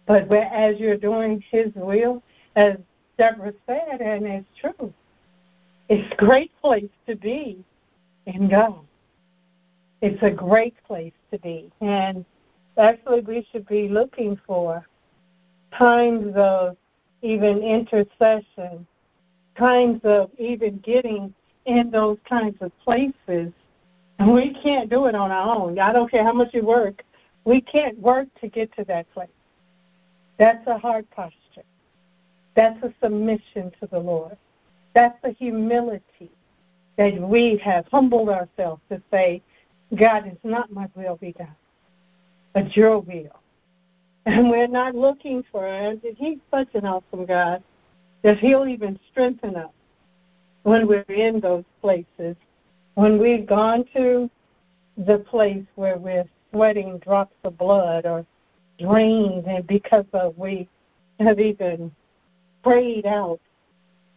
But 0.06 0.30
as 0.30 0.78
you're 0.78 0.98
doing 0.98 1.42
His 1.50 1.72
will, 1.74 2.22
as 2.56 2.76
Deborah 3.16 3.54
said, 3.66 4.02
and 4.02 4.26
it's 4.26 4.46
true, 4.60 4.92
it's 5.88 6.12
a 6.12 6.16
great 6.16 6.52
place 6.60 6.90
to 7.06 7.16
be 7.16 7.64
in 8.26 8.48
God 8.48 8.87
it's 10.00 10.22
a 10.22 10.30
great 10.30 10.74
place 10.86 11.12
to 11.32 11.38
be. 11.38 11.70
And 11.80 12.24
actually, 12.76 13.20
we 13.20 13.46
should 13.50 13.66
be 13.66 13.88
looking 13.88 14.38
for 14.46 14.86
times 15.76 16.32
of 16.36 16.76
even 17.22 17.58
intercession, 17.58 18.86
times 19.56 20.00
of 20.04 20.30
even 20.38 20.78
getting 20.78 21.34
in 21.66 21.90
those 21.90 22.18
kinds 22.28 22.56
of 22.60 22.72
places. 22.80 23.52
And 24.18 24.32
we 24.32 24.54
can't 24.62 24.88
do 24.88 25.06
it 25.06 25.14
on 25.14 25.30
our 25.30 25.54
own. 25.56 25.78
I 25.78 25.92
don't 25.92 26.10
care 26.10 26.24
how 26.24 26.32
much 26.32 26.54
you 26.54 26.64
work, 26.64 27.04
we 27.44 27.60
can't 27.60 27.98
work 27.98 28.28
to 28.40 28.48
get 28.48 28.74
to 28.76 28.84
that 28.84 29.10
place. 29.12 29.28
That's 30.38 30.66
a 30.66 30.78
hard 30.78 31.08
posture. 31.10 31.64
That's 32.54 32.82
a 32.82 32.92
submission 33.02 33.72
to 33.80 33.86
the 33.90 33.98
Lord. 33.98 34.36
That's 34.94 35.18
a 35.24 35.30
humility 35.30 36.30
that 36.96 37.20
we 37.20 37.56
have 37.64 37.86
humbled 37.86 38.28
ourselves 38.28 38.82
to 38.90 39.00
say, 39.10 39.40
God, 39.96 40.26
it's 40.26 40.44
not 40.44 40.70
my 40.70 40.88
will 40.94 41.16
be 41.16 41.32
done, 41.32 41.56
but 42.52 42.76
your 42.76 42.98
will. 42.98 43.40
And 44.26 44.50
we're 44.50 44.68
not 44.68 44.94
looking 44.94 45.42
for 45.50 45.66
it. 45.66 46.00
He's 46.18 46.38
such 46.50 46.68
an 46.74 46.84
awesome 46.84 47.24
God 47.24 47.62
that 48.22 48.38
He'll 48.38 48.66
even 48.66 48.98
strengthen 49.10 49.56
us 49.56 49.70
when 50.64 50.86
we're 50.86 51.00
in 51.02 51.40
those 51.40 51.64
places. 51.80 52.36
When 52.94 53.18
we've 53.18 53.46
gone 53.46 53.84
to 53.96 54.28
the 54.98 55.18
place 55.18 55.64
where 55.76 55.96
we're 55.96 56.28
sweating 56.50 56.98
drops 56.98 57.34
of 57.44 57.56
blood 57.56 58.04
or 58.04 58.26
drained 58.78 59.46
and 59.46 59.66
because 59.66 60.04
of 60.12 60.36
we 60.36 60.68
have 61.20 61.40
even 61.40 61.90
prayed 62.62 63.06
out 63.06 63.40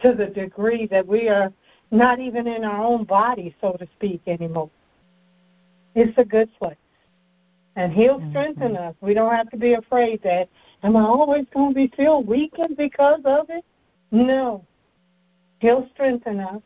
to 0.02 0.14
the 0.14 0.26
degree 0.26 0.88
that 0.88 1.06
we 1.06 1.30
are 1.30 1.54
not 1.92 2.20
even 2.20 2.48
in 2.48 2.64
our 2.64 2.84
own 2.84 3.04
body, 3.04 3.56
so 3.62 3.74
to 3.74 3.88
speak, 3.98 4.22
anymore. 4.28 4.70
It's 5.96 6.18
a 6.18 6.26
good 6.26 6.50
place. 6.58 6.76
And 7.76 7.92
He'll 7.94 8.20
mm-hmm. 8.20 8.32
strengthen 8.32 8.78
us. 8.78 8.96
We 9.02 9.14
don't 9.14 9.34
have 9.34 9.50
to 9.52 9.58
be 9.58 9.74
afraid 9.74 10.22
that, 10.24 10.50
am 10.84 10.96
I 10.98 11.04
always 11.04 11.46
going 11.54 11.70
to 11.70 11.76
be 11.76 11.88
feel 11.96 12.22
weakened 12.24 12.78
because 12.78 13.22
of 13.26 13.50
it? 13.50 13.64
No. 14.12 14.66
He'll 15.60 15.88
strengthen 15.94 16.40
us. 16.40 16.62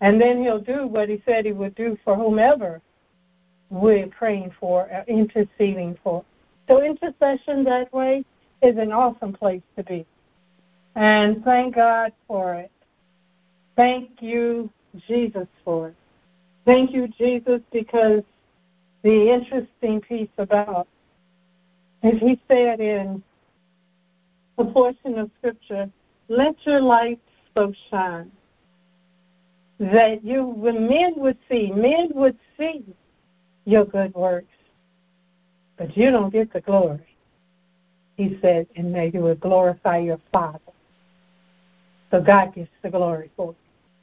And 0.00 0.20
then 0.20 0.42
He'll 0.42 0.60
do 0.60 0.86
what 0.86 1.08
He 1.08 1.22
said 1.24 1.46
He 1.46 1.52
would 1.52 1.74
do 1.74 1.96
for 2.04 2.16
whomever 2.16 2.80
we're 3.70 4.06
praying 4.06 4.52
for, 4.60 4.82
or 4.82 5.04
interceding 5.08 5.98
for. 6.02 6.24
So 6.68 6.82
intercession 6.82 7.64
that 7.64 7.92
way 7.92 8.24
is 8.62 8.76
an 8.78 8.92
awesome 8.92 9.32
place 9.32 9.62
to 9.76 9.82
be. 9.82 10.06
And 10.94 11.42
thank 11.44 11.74
God 11.74 12.12
for 12.26 12.54
it. 12.54 12.70
Thank 13.76 14.22
you, 14.22 14.70
Jesus, 15.08 15.48
for 15.64 15.88
it. 15.88 15.94
Thank 16.64 16.92
you, 16.92 17.08
Jesus, 17.08 17.60
because 17.72 18.22
the 19.04 19.30
interesting 19.30 20.00
piece 20.00 20.30
about, 20.38 20.88
as 22.02 22.14
he 22.14 22.40
said 22.48 22.80
in 22.80 23.22
a 24.56 24.64
portion 24.64 25.18
of 25.18 25.30
Scripture, 25.38 25.90
let 26.28 26.54
your 26.66 26.80
light 26.80 27.20
so 27.54 27.72
shine 27.90 28.32
that 29.78 30.24
you, 30.24 30.56
men 30.56 31.12
would 31.16 31.36
see, 31.50 31.70
men 31.70 32.08
would 32.14 32.38
see 32.58 32.82
your 33.66 33.84
good 33.84 34.14
works, 34.14 34.46
but 35.76 35.94
you 35.96 36.10
don't 36.10 36.32
get 36.32 36.50
the 36.52 36.62
glory. 36.62 37.06
He 38.16 38.38
said, 38.40 38.66
and 38.76 38.94
that 38.94 39.12
you 39.12 39.20
would 39.20 39.40
glorify 39.40 39.98
your 39.98 40.20
Father. 40.32 40.60
So 42.10 42.22
God 42.22 42.54
gets 42.54 42.70
the 42.82 42.88
glory 42.88 43.30
for 43.36 43.50
it. 43.50 43.56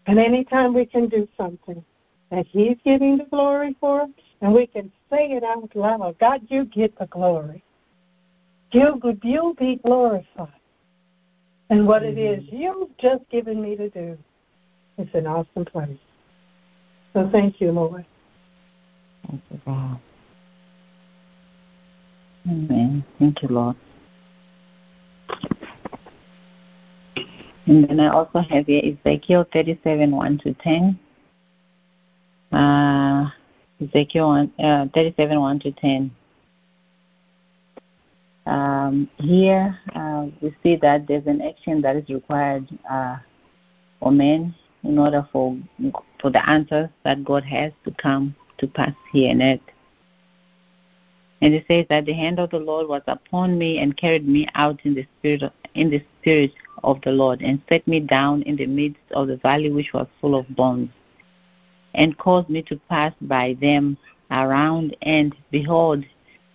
And 0.06 0.20
anytime 0.20 0.74
we 0.74 0.86
can 0.86 1.08
do 1.08 1.28
something 1.38 1.84
that 2.30 2.46
He's 2.46 2.78
getting 2.84 3.18
the 3.18 3.26
glory 3.26 3.76
for, 3.80 4.08
and 4.42 4.54
we 4.54 4.66
can 4.66 4.92
say 5.10 5.32
it 5.32 5.44
out 5.44 5.76
loud 5.76 6.18
God, 6.20 6.42
you 6.50 6.66
get 6.66 6.98
the 6.98 7.06
glory. 7.08 7.64
You, 8.72 9.00
you 9.24 9.56
be 9.60 9.80
glorified. 9.84 10.48
And 11.70 11.88
what 11.88 12.04
it 12.04 12.18
is 12.18 12.44
you've 12.52 12.98
just 12.98 13.28
given 13.30 13.62
me 13.62 13.76
to 13.76 13.90
do. 13.90 14.18
It's 14.98 15.14
an 15.14 15.28
awesome 15.28 15.66
place. 15.66 15.98
So 17.14 17.30
thank 17.32 17.62
you, 17.62 17.72
Lord. 17.72 18.06
Thank 19.28 19.42
you, 19.50 19.62
God. 19.66 20.00
Amen. 22.48 23.04
Thank 23.20 23.42
you, 23.42 23.50
Lord. 23.50 23.76
And 27.68 27.88
then 27.88 28.00
I 28.00 28.10
also 28.10 28.40
have 28.40 28.66
here 28.66 28.82
Ezekiel 28.84 29.46
37, 29.54 30.12
1 30.12 30.38
to 30.40 30.54
10. 30.56 31.00
Uh, 32.52 33.30
Ezekiel 33.82 34.28
1, 34.28 34.54
uh, 34.60 34.86
37, 34.94 35.40
1 35.40 35.60
to 35.60 35.72
10. 35.72 36.12
Um, 38.46 39.10
here 39.18 39.78
uh, 39.96 40.28
we 40.42 40.56
see 40.62 40.76
that 40.78 41.08
there's 41.08 41.26
an 41.26 41.42
action 41.42 41.82
that 41.82 41.96
is 41.96 42.10
required 42.10 42.68
uh, 42.90 43.18
for 44.00 44.12
men 44.12 44.54
in 44.84 44.98
order 44.98 45.28
for 45.32 45.58
for 46.20 46.32
the 46.32 46.50
answers 46.50 46.90
that 47.04 47.24
God 47.24 47.44
has 47.44 47.72
to 47.86 47.92
come 47.92 48.36
to 48.58 48.68
pass 48.68 48.94
here 49.12 49.32
on 49.32 49.42
earth. 49.42 49.60
And 51.42 51.54
it 51.54 51.66
says 51.68 51.86
that 51.90 52.06
the 52.06 52.14
hand 52.14 52.40
of 52.40 52.52
the 52.52 52.60
Lord 52.60 52.88
was 52.88 53.02
upon 53.08 53.58
me 53.58 53.80
and 53.80 53.98
carried 53.98 54.28
me 54.28 54.48
out 54.54 54.80
in 54.84 54.94
the 54.94 55.08
spirit 55.18 55.44
of, 55.44 55.52
in 55.74 55.90
the 55.90 56.04
spirit 56.20 56.52
of 56.84 57.00
the 57.02 57.12
Lord 57.12 57.42
and 57.42 57.62
set 57.70 57.88
me 57.88 58.00
down 58.00 58.44
in 58.44 58.56
the 58.56 58.68
midst 58.68 59.02
of 59.12 59.28
the 59.28 59.38
valley 59.38 59.72
which 59.72 59.94
was 59.94 60.08
full 60.20 60.36
of 60.36 60.48
bones 60.56 60.90
and 61.94 62.18
caused 62.18 62.50
me 62.50 62.62
to 62.64 62.78
pass 62.90 63.14
by 63.22 63.56
them 63.62 63.98
around 64.32 64.96
and 65.02 65.36
behold 65.52 66.06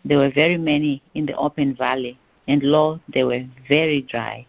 there 0.05 0.19
were 0.19 0.31
very 0.31 0.57
many 0.57 1.03
in 1.15 1.27
the 1.27 1.37
open 1.37 1.75
valley 1.75 2.19
and 2.49 2.63
lo 2.63 3.01
they 3.13 3.25
were 3.25 3.45
very 3.69 4.03
dry. 4.03 4.47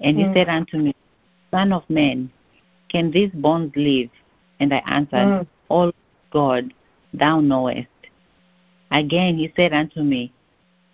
And 0.00 0.18
he 0.18 0.24
mm. 0.24 0.34
said 0.34 0.48
unto 0.48 0.76
me, 0.76 0.94
Son 1.50 1.72
of 1.72 1.88
man, 1.88 2.30
can 2.88 3.10
these 3.10 3.30
bones 3.32 3.72
live? 3.76 4.10
And 4.60 4.74
I 4.74 4.82
answered, 4.86 5.16
mm. 5.16 5.46
Oh 5.70 5.92
God, 6.32 6.74
thou 7.12 7.40
knowest. 7.40 7.88
Again 8.90 9.36
he 9.38 9.52
said 9.56 9.72
unto 9.72 10.02
me, 10.02 10.32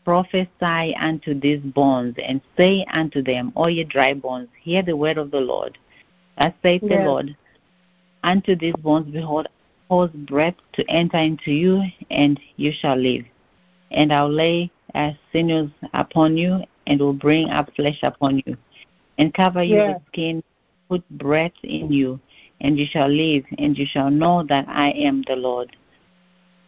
Prophesy 0.04 0.96
unto 0.96 1.38
these 1.38 1.60
bones, 1.60 2.14
and 2.26 2.40
say 2.56 2.86
unto 2.92 3.22
them, 3.22 3.52
O 3.54 3.66
ye 3.66 3.84
dry 3.84 4.14
bones, 4.14 4.48
hear 4.60 4.82
the 4.82 4.96
word 4.96 5.18
of 5.18 5.30
the 5.30 5.40
Lord. 5.40 5.78
Thus 6.38 6.52
saith 6.62 6.82
yes. 6.82 6.90
the 6.90 7.04
Lord, 7.04 7.36
Unto 8.22 8.54
these 8.54 8.74
bones, 8.76 9.10
behold, 9.12 9.48
cause 9.88 10.10
breath 10.10 10.54
to 10.74 10.84
enter 10.90 11.18
into 11.18 11.52
you, 11.52 11.82
and 12.10 12.38
you 12.56 12.72
shall 12.72 12.96
live. 12.96 13.24
And 13.90 14.12
I'll 14.12 14.30
lay 14.30 14.70
as 14.94 15.14
sinews 15.32 15.70
upon 15.94 16.36
you, 16.36 16.62
and 16.86 17.00
will 17.00 17.12
bring 17.12 17.50
up 17.50 17.74
flesh 17.74 17.98
upon 18.02 18.42
you, 18.44 18.56
and 19.18 19.32
cover 19.32 19.62
you 19.62 19.76
with 19.76 20.02
skin, 20.08 20.42
put 20.88 21.08
breath 21.10 21.52
in 21.62 21.92
you, 21.92 22.20
and 22.60 22.78
you 22.78 22.86
shall 22.90 23.08
live, 23.08 23.44
and 23.58 23.76
you 23.78 23.86
shall 23.86 24.10
know 24.10 24.44
that 24.48 24.66
I 24.68 24.90
am 24.90 25.22
the 25.26 25.36
Lord. 25.36 25.76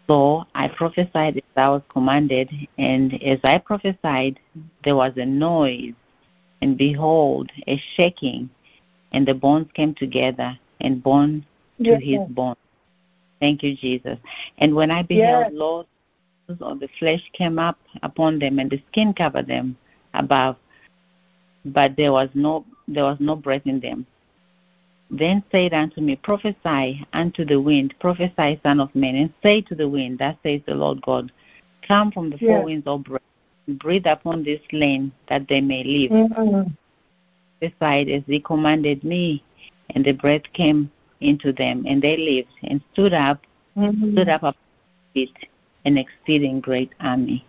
So 0.07 0.45
I 0.55 0.69
prophesied 0.69 1.37
as 1.37 1.43
I 1.57 1.69
was 1.69 1.83
commanded, 1.89 2.51
and 2.79 3.23
as 3.23 3.39
I 3.45 3.59
prophesied, 3.59 4.39
there 4.85 4.97
was 4.97 5.13
a 5.17 5.27
noise, 5.27 5.95
and 6.61 6.77
behold, 6.77 7.51
a 7.67 7.81
shaking, 7.97 8.51
and 9.13 9.27
the 9.27 9.35
bones 9.35 9.69
came 9.75 9.95
together, 9.95 10.59
and 10.83 11.03
to 11.03 11.43
yes. 11.79 12.01
his 12.03 12.19
bone. 12.29 12.57
Thank 13.41 13.63
you, 13.63 13.77
Jesus. 13.77 14.19
And 14.59 14.75
when 14.75 14.91
I 14.91 15.03
beheld, 15.03 15.47
yes. 15.47 15.53
Lord, 15.53 15.87
of 16.61 16.81
the 16.81 16.89
flesh 16.99 17.21
came 17.33 17.59
up 17.59 17.79
upon 18.03 18.39
them, 18.39 18.59
and 18.59 18.71
the 18.71 18.83
skin 18.91 19.15
covered 19.15 19.47
them 19.47 19.77
above, 20.15 20.57
but 21.65 21.97
there 21.97 22.13
was 22.13 22.29
no 22.35 22.65
there 22.89 23.05
was 23.05 23.17
no 23.21 23.37
breath 23.37 23.63
in 23.65 23.81
them. 23.81 24.07
Then 25.11 25.43
said 25.53 25.75
unto 25.75 26.01
me, 26.01 26.17
Prophesy 26.17 27.07
unto 27.13 27.45
the 27.45 27.61
wind, 27.61 27.95
prophesy, 28.01 28.61
Son 28.63 28.81
of 28.81 28.95
Man, 28.95 29.15
and 29.15 29.33
say 29.43 29.61
to 29.63 29.75
the 29.75 29.89
wind, 29.89 30.19
Thus 30.19 30.37
says 30.43 30.63
the 30.67 30.75
Lord 30.75 31.03
God, 31.03 31.31
Come 31.87 32.11
from 32.13 32.31
the 32.31 32.39
four 32.39 32.65
winds, 32.65 32.87
O 32.87 32.99
breath, 32.99 33.23
and 33.67 33.79
breathe 33.79 34.07
upon 34.07 34.43
this 34.43 34.61
land, 34.73 35.13
that 35.29 35.47
they 35.49 35.61
may 35.61 35.85
live. 35.85 36.31
Mm-hmm. 36.31 36.71
Beside 37.61 38.09
as 38.09 38.23
he 38.27 38.41
commanded 38.41 39.05
me, 39.05 39.45
and 39.95 40.05
the 40.05 40.13
breath 40.13 40.43
came 40.53 40.91
into 41.21 41.53
them, 41.53 41.85
and 41.87 42.03
they 42.03 42.17
lived, 42.17 42.53
and 42.63 42.81
stood 42.93 43.13
up, 43.13 43.41
mm-hmm. 43.77 44.13
stood 44.13 44.29
up 44.29 44.57
it, 45.15 45.31
an 45.85 45.99
exceeding 45.99 46.61
great 46.61 46.93
army. 47.01 47.45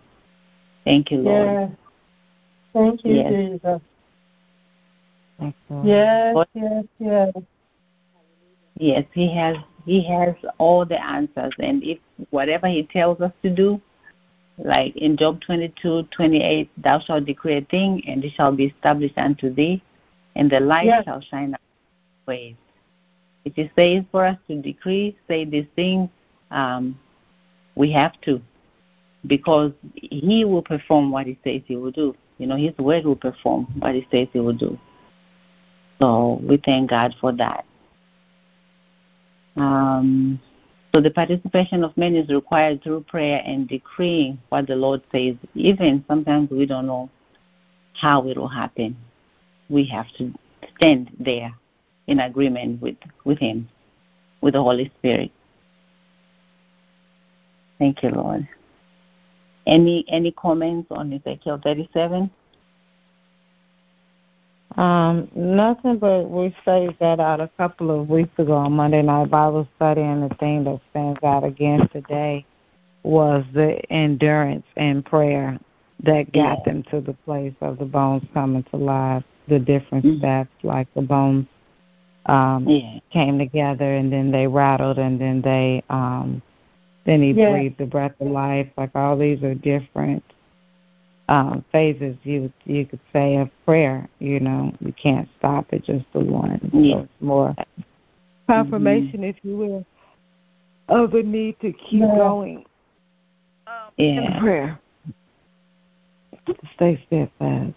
Thank 0.84 1.10
you, 1.10 1.18
Lord. 1.18 1.46
Yes. 1.46 1.70
Thank 2.72 3.04
you, 3.04 3.14
yes. 3.14 3.32
Jesus. 3.32 3.80
Yes, 5.84 6.46
yes, 6.54 6.84
yes. 6.98 7.32
Yes, 8.76 9.04
he 9.12 9.34
has 9.36 9.56
he 9.84 10.02
has 10.08 10.34
all 10.58 10.84
the 10.84 11.02
answers 11.02 11.52
and 11.58 11.82
if 11.82 11.98
whatever 12.30 12.68
he 12.68 12.84
tells 12.84 13.20
us 13.20 13.32
to 13.42 13.50
do, 13.50 13.80
like 14.58 14.96
in 14.96 15.16
Job 15.16 15.40
22, 15.42 16.04
28, 16.10 16.70
thou 16.82 16.98
shalt 17.00 17.26
decree 17.26 17.58
a 17.58 17.60
thing 17.62 18.02
and 18.06 18.24
it 18.24 18.32
shall 18.34 18.52
be 18.52 18.66
established 18.66 19.18
unto 19.18 19.52
thee 19.52 19.82
and 20.36 20.50
the 20.50 20.60
light 20.60 20.86
yes. 20.86 21.04
shall 21.04 21.20
shine 21.20 21.54
ways. 22.26 22.56
If 23.44 23.54
he 23.54 23.70
says 23.76 24.04
for 24.10 24.24
us 24.24 24.38
to 24.48 24.60
decree, 24.60 25.16
say 25.28 25.44
these 25.44 25.66
things, 25.76 26.08
um, 26.50 26.98
we 27.74 27.92
have 27.92 28.18
to 28.22 28.40
because 29.26 29.72
he 29.94 30.44
will 30.44 30.62
perform 30.62 31.10
what 31.10 31.26
he 31.26 31.38
says 31.44 31.62
he 31.66 31.76
will 31.76 31.90
do. 31.90 32.14
You 32.38 32.46
know, 32.46 32.56
his 32.56 32.76
word 32.78 33.04
will 33.04 33.16
perform 33.16 33.66
what 33.78 33.94
he 33.94 34.06
says 34.10 34.28
he 34.32 34.40
will 34.40 34.54
do. 34.54 34.78
So 35.98 36.40
we 36.42 36.56
thank 36.58 36.90
God 36.90 37.14
for 37.20 37.32
that. 37.32 37.64
Um, 39.56 40.40
so 40.94 41.00
the 41.00 41.10
participation 41.10 41.84
of 41.84 41.96
men 41.96 42.14
is 42.14 42.28
required 42.28 42.82
through 42.82 43.02
prayer 43.02 43.42
and 43.44 43.68
decreeing 43.68 44.38
what 44.48 44.66
the 44.66 44.76
Lord 44.76 45.02
says. 45.12 45.36
Even 45.54 46.04
sometimes 46.08 46.50
we 46.50 46.66
don't 46.66 46.86
know 46.86 47.08
how 47.94 48.26
it 48.28 48.36
will 48.36 48.48
happen. 48.48 48.96
We 49.68 49.86
have 49.86 50.06
to 50.18 50.32
stand 50.76 51.10
there 51.18 51.54
in 52.06 52.20
agreement 52.20 52.80
with, 52.80 52.96
with 53.24 53.38
Him, 53.38 53.68
with 54.40 54.54
the 54.54 54.62
Holy 54.62 54.92
Spirit. 54.98 55.30
Thank 57.78 58.02
you, 58.02 58.10
Lord. 58.10 58.48
Any 59.66 60.04
any 60.08 60.30
comments 60.30 60.88
on 60.90 61.12
Ezekiel 61.12 61.60
37? 61.62 62.30
Um, 64.76 65.30
nothing 65.34 65.98
but 65.98 66.28
we 66.28 66.54
studied 66.62 66.96
that 66.98 67.20
out 67.20 67.40
a 67.40 67.48
couple 67.56 67.90
of 67.90 68.08
weeks 68.08 68.36
ago 68.38 68.54
on 68.54 68.72
Monday 68.72 69.02
Night 69.02 69.30
Bible 69.30 69.68
Study, 69.76 70.00
and 70.00 70.28
the 70.28 70.34
thing 70.36 70.64
that 70.64 70.80
stands 70.90 71.20
out 71.22 71.44
again 71.44 71.88
today 71.92 72.44
was 73.04 73.44
the 73.54 73.78
endurance 73.90 74.66
and 74.76 75.04
prayer 75.04 75.58
that 76.02 76.32
got 76.32 76.58
yeah. 76.58 76.64
them 76.64 76.82
to 76.90 77.00
the 77.00 77.12
place 77.24 77.54
of 77.60 77.78
the 77.78 77.84
bones 77.84 78.24
coming 78.34 78.64
to 78.70 78.76
life, 78.76 79.22
the 79.46 79.58
different 79.58 80.04
mm-hmm. 80.04 80.18
steps, 80.18 80.50
like 80.62 80.92
the 80.94 81.02
bones 81.02 81.46
um 82.26 82.68
yeah. 82.68 82.98
came 83.10 83.38
together 83.38 83.94
and 83.94 84.12
then 84.12 84.30
they 84.30 84.46
rattled 84.46 84.98
and 84.98 85.20
then 85.20 85.42
they 85.42 85.82
um 85.90 86.42
then 87.04 87.22
he 87.22 87.32
yeah. 87.32 87.50
breathed 87.50 87.78
the 87.78 87.86
breath 87.86 88.14
of 88.20 88.28
life. 88.28 88.68
Like 88.76 88.90
all 88.94 89.16
these 89.16 89.42
are 89.42 89.54
different 89.54 90.24
um, 91.28 91.64
phases 91.72 92.16
you 92.22 92.52
you 92.64 92.86
could 92.86 93.00
say 93.12 93.36
of 93.36 93.50
prayer. 93.64 94.08
You 94.18 94.40
know, 94.40 94.72
you 94.80 94.92
can't 94.92 95.28
stop 95.38 95.66
at 95.72 95.84
just 95.84 96.04
the 96.12 96.20
one. 96.20 96.60
Yeah. 96.72 96.94
So 96.94 97.00
it's 97.00 97.12
more 97.20 97.54
confirmation, 98.46 99.20
mm-hmm. 99.20 99.24
if 99.24 99.36
you 99.42 99.56
will, 99.56 99.86
of 100.88 101.12
the 101.12 101.22
need 101.22 101.60
to 101.60 101.72
keep 101.72 102.00
yeah. 102.00 102.16
going 102.16 102.64
um, 103.66 103.74
yeah. 103.96 104.36
in 104.36 104.40
prayer. 104.40 104.80
Stay 106.74 107.02
steadfast. 107.06 107.74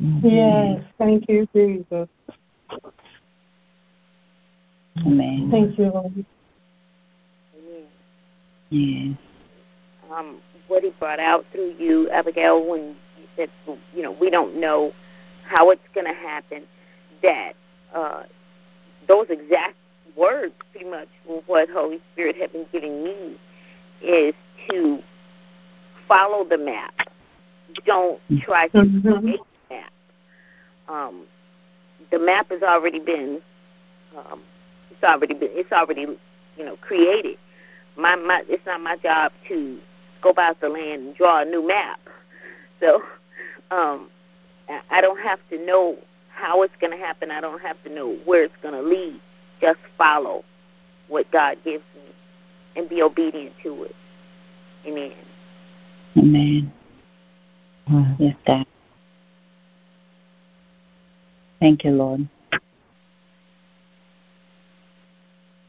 Mm-hmm. 0.00 0.28
Yes, 0.28 0.84
thank 0.98 1.28
you, 1.28 1.48
Jesus. 1.52 2.08
Amen. 5.06 5.48
Thank 5.50 5.78
you, 5.78 5.90
Lord. 5.90 6.24
Yes. 8.70 9.16
Um, 10.12 10.40
what 10.68 10.82
he 10.82 10.90
brought 10.98 11.20
out 11.20 11.46
through 11.52 11.74
you, 11.78 12.10
Abigail, 12.10 12.64
when 12.64 12.96
you 13.18 13.24
said, 13.36 13.50
you 13.94 14.02
know, 14.02 14.12
we 14.12 14.30
don't 14.30 14.60
know 14.60 14.92
how 15.44 15.70
it's 15.70 15.80
going 15.94 16.06
to 16.06 16.12
happen, 16.12 16.64
that 17.22 17.52
uh, 17.94 18.24
those 19.06 19.26
exact 19.30 19.76
words, 20.16 20.52
pretty 20.72 20.88
much, 20.88 21.08
what 21.46 21.70
Holy 21.70 22.00
Spirit 22.12 22.36
had 22.36 22.52
been 22.52 22.66
giving 22.72 23.02
me, 23.02 23.38
is 24.02 24.34
to 24.68 24.98
follow 26.06 26.44
the 26.44 26.58
map. 26.58 26.92
Don't 27.86 28.20
try 28.40 28.68
to 28.68 28.78
mm-hmm. 28.78 29.24
make 29.24 29.40
the 29.68 29.74
map. 29.74 29.92
Um, 30.88 31.24
the 32.10 32.18
map 32.18 32.50
has 32.50 32.62
already 32.62 32.98
been, 32.98 33.40
um, 34.16 34.42
it's 34.98 35.04
already 35.04 35.34
been, 35.34 35.50
it's 35.52 35.70
already, 35.72 36.02
you 36.56 36.64
know, 36.64 36.76
created. 36.80 37.36
My, 37.96 38.16
my, 38.16 38.42
it's 38.48 38.64
not 38.66 38.80
my 38.80 38.96
job 38.96 39.32
to 39.48 39.78
scope 40.18 40.38
out 40.38 40.60
the 40.60 40.68
land 40.68 41.06
and 41.06 41.16
draw 41.16 41.42
a 41.42 41.44
new 41.44 41.66
map. 41.66 42.00
So 42.80 43.02
um, 43.70 44.10
I 44.90 45.00
don't 45.00 45.20
have 45.20 45.38
to 45.50 45.64
know 45.64 45.96
how 46.30 46.62
it's 46.62 46.74
going 46.80 46.92
to 46.92 46.98
happen. 46.98 47.30
I 47.30 47.40
don't 47.40 47.60
have 47.60 47.80
to 47.84 47.90
know 47.90 48.16
where 48.24 48.42
it's 48.42 48.54
going 48.62 48.74
to 48.74 48.82
lead. 48.82 49.20
Just 49.60 49.78
follow 49.96 50.44
what 51.08 51.30
God 51.30 51.56
gives 51.64 51.84
me 51.94 52.02
and 52.76 52.88
be 52.88 53.02
obedient 53.02 53.54
to 53.62 53.84
it. 53.84 53.94
Amen. 54.86 55.12
Amen. 56.16 56.72
Yes, 58.18 58.36
God. 58.46 58.66
Thank 61.60 61.84
you, 61.84 61.90
Lord. 61.90 62.28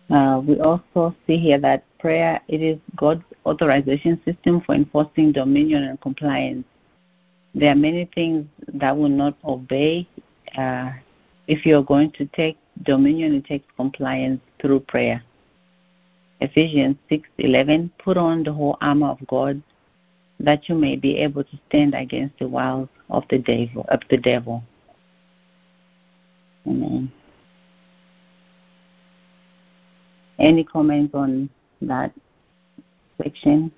Uh, 0.10 0.42
we 0.46 0.60
also 0.60 1.16
see 1.28 1.38
here 1.38 1.60
that 1.60 1.84
prayer 2.00 2.42
it 2.48 2.62
is 2.62 2.80
God's 2.96 3.24
authorization 3.46 4.20
system 4.26 4.62
for 4.62 4.74
enforcing 4.74 5.32
dominion 5.32 5.84
and 5.84 6.02
compliance. 6.02 6.66
There 7.54 7.72
are 7.72 7.76
many 7.76 8.10
things 8.16 8.48
that 8.74 8.96
will 8.96 9.10
not 9.10 9.36
obey. 9.44 10.08
Uh, 10.58 10.92
if 11.48 11.66
you're 11.66 11.84
going 11.84 12.12
to 12.12 12.26
take 12.28 12.58
dominion, 12.84 13.36
it 13.36 13.46
takes 13.46 13.66
compliance 13.76 14.42
through 14.62 14.82
prayer. 14.82 15.24
Ephesians 16.42 16.96
6:11 17.12 17.92
Put 18.00 18.18
on 18.18 18.44
the 18.44 18.54
whole 18.54 18.78
armor 18.82 19.10
of 19.10 19.20
God 19.28 19.62
that 20.40 20.70
you 20.70 20.76
may 20.76 20.96
be 20.96 21.18
able 21.18 21.44
to 21.44 21.60
stand 21.68 21.94
against 21.94 22.40
the 22.40 22.48
wiles 22.48 22.88
of 23.10 23.26
the 23.30 23.38
devil 23.38 23.86
of 23.90 24.02
the 24.10 24.18
devil. 24.18 24.64
Amen. 26.66 27.12
Any 30.40 30.64
comments 30.64 31.14
on 31.14 31.50
that 31.82 32.14
section? 33.22 33.72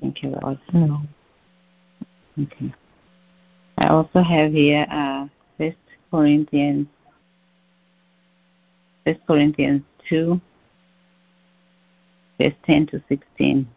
Thank 0.00 0.22
you, 0.22 0.36
Lord. 0.42 0.58
No. 0.74 1.00
Okay. 2.38 2.72
I 3.78 3.88
also 3.88 4.22
have 4.22 4.52
here 4.52 4.86
uh, 4.90 5.26
First 5.56 5.76
Corinthians, 6.10 6.86
First 9.04 9.20
Corinthians 9.26 9.82
two, 10.08 10.40
verse 12.38 12.52
ten 12.66 12.86
to 12.88 13.02
sixteen. 13.08 13.68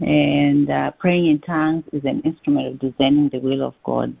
And 0.00 0.70
uh, 0.70 0.90
praying 0.92 1.26
in 1.26 1.38
tongues 1.40 1.84
is 1.92 2.04
an 2.04 2.20
instrument 2.20 2.66
of 2.66 2.78
discerning 2.78 3.30
the 3.30 3.38
will 3.38 3.62
of 3.62 3.74
God. 3.82 4.14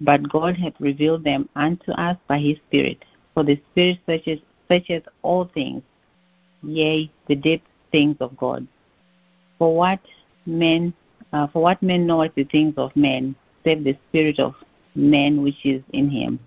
But 0.00 0.28
God 0.28 0.56
hath 0.56 0.74
revealed 0.78 1.24
them 1.24 1.48
unto 1.56 1.92
us 1.92 2.18
by 2.28 2.38
his 2.38 2.58
Spirit. 2.68 3.02
For 3.32 3.42
the 3.42 3.60
Spirit 3.70 3.98
searches, 4.06 4.40
searches 4.68 5.02
all 5.22 5.46
things, 5.54 5.82
yea, 6.62 7.10
the 7.26 7.36
deep 7.36 7.64
things 7.90 8.16
of 8.20 8.36
God. 8.36 8.66
For 9.58 9.74
what 9.74 10.00
men, 10.44 10.92
uh, 11.32 11.46
for 11.46 11.62
what 11.62 11.82
man 11.82 12.06
knoweth 12.06 12.34
the 12.34 12.44
things 12.44 12.74
of 12.76 12.94
men, 12.94 13.34
save 13.64 13.84
the 13.84 13.96
Spirit 14.08 14.38
of 14.38 14.54
man 14.94 15.42
which 15.42 15.64
is 15.64 15.82
in 15.92 16.10
him. 16.10 16.38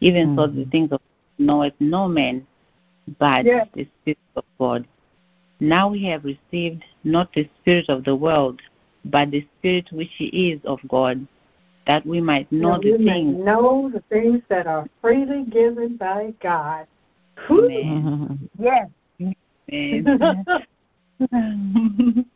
Even 0.00 0.36
mm-hmm. 0.36 0.38
so, 0.38 0.46
the 0.46 0.70
things 0.70 0.92
of 0.92 1.00
knoweth 1.38 1.74
no 1.80 2.06
man, 2.06 2.46
but 3.18 3.44
yes. 3.44 3.66
the 3.74 3.88
Spirit 4.00 4.18
of 4.36 4.44
God. 4.58 4.86
Now 5.64 5.88
we 5.88 6.04
have 6.04 6.24
received 6.24 6.84
not 7.04 7.32
the 7.32 7.48
Spirit 7.60 7.88
of 7.88 8.04
the 8.04 8.14
world, 8.14 8.60
but 9.06 9.30
the 9.30 9.46
Spirit 9.58 9.88
which 9.92 10.10
is 10.20 10.60
of 10.64 10.78
God, 10.88 11.26
that 11.86 12.04
we 12.04 12.20
might 12.20 12.52
know 12.52 12.78
the 12.78 12.98
things. 12.98 13.42
know 13.42 13.90
the 13.90 14.02
things 14.10 14.42
that 14.50 14.66
are 14.66 14.86
freely 15.00 15.44
given 15.44 15.96
by 15.96 16.34
God. 16.42 16.86
Amen. 17.50 18.50
yes. 18.58 18.88
Amen. 19.72 20.56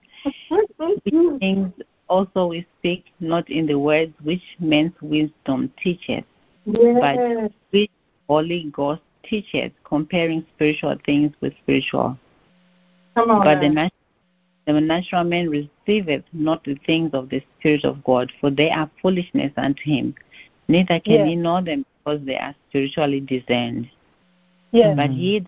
These 1.05 1.39
things 1.39 1.73
also 2.09 2.47
we 2.47 2.67
speak 2.79 3.05
not 3.21 3.51
in 3.51 3.67
the 3.67 3.79
words 3.79 4.15
which 4.23 4.43
men's 4.59 4.95
wisdom 5.03 5.71
teacheth, 5.83 6.25
yes. 6.65 6.97
but 6.99 7.53
which 7.73 7.91
Holy 8.27 8.71
Ghost 8.73 9.03
teacheth, 9.23 9.73
comparing 9.85 10.47
spiritual 10.55 10.97
things 11.05 11.33
with 11.43 11.53
spiritual. 11.63 12.19
Come 13.19 13.33
on 13.33 13.45
but 13.45 13.61
the 13.61 13.69
natural, 13.69 14.01
the 14.67 14.81
natural 14.81 15.25
man 15.25 15.51
receiveth 15.51 16.23
not 16.33 16.63
the 16.63 16.77
things 16.87 17.11
of 17.15 17.29
the 17.31 17.43
Spirit 17.59 17.85
of 17.85 18.05
God, 18.05 18.31
for 18.41 18.49
they 18.49 18.71
are 18.71 18.89
foolishness 19.03 19.53
unto 19.57 19.83
him. 19.83 20.15
Neither 20.69 21.01
can 21.01 21.15
yes. 21.15 21.27
he 21.27 21.35
know 21.35 21.61
them 21.61 21.85
because 22.05 22.25
they 22.25 22.37
are 22.37 22.55
spiritually 22.69 23.19
discerned. 23.19 23.91
Yes. 24.71 24.97
But 24.97 25.11
he 25.11 25.45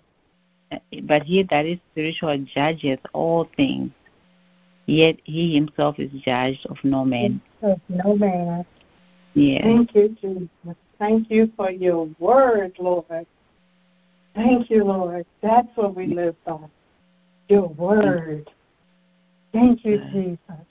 but 1.05 1.23
he 1.23 1.45
that 1.45 1.65
is 1.65 1.79
spiritual 1.93 2.45
judgeth 2.53 2.99
all 3.13 3.49
things, 3.57 3.93
yet 4.87 5.17
he 5.23 5.55
himself 5.55 6.01
is 6.01 6.11
judged 6.23 6.67
of 6.67 6.79
no 6.83 7.05
man. 7.05 7.41
Of 7.63 7.81
no 7.89 8.17
man. 8.17 8.67
Yeah. 9.35 9.63
Thank 9.63 9.95
you, 9.95 10.17
Jesus. 10.21 10.77
Thank 10.99 11.31
you 11.31 11.53
for 11.57 11.71
your 11.71 12.09
word, 12.19 12.73
Lord. 12.81 13.27
Thank 14.35 14.71
you, 14.71 14.83
Lord. 14.83 15.25
That's 15.41 15.69
what 15.77 15.95
we 15.95 16.07
live 16.09 16.35
by. 16.45 16.59
Your 17.51 17.66
word. 17.66 18.48
Thank 19.52 19.85
you, 19.85 19.98
Jesus. 20.12 20.64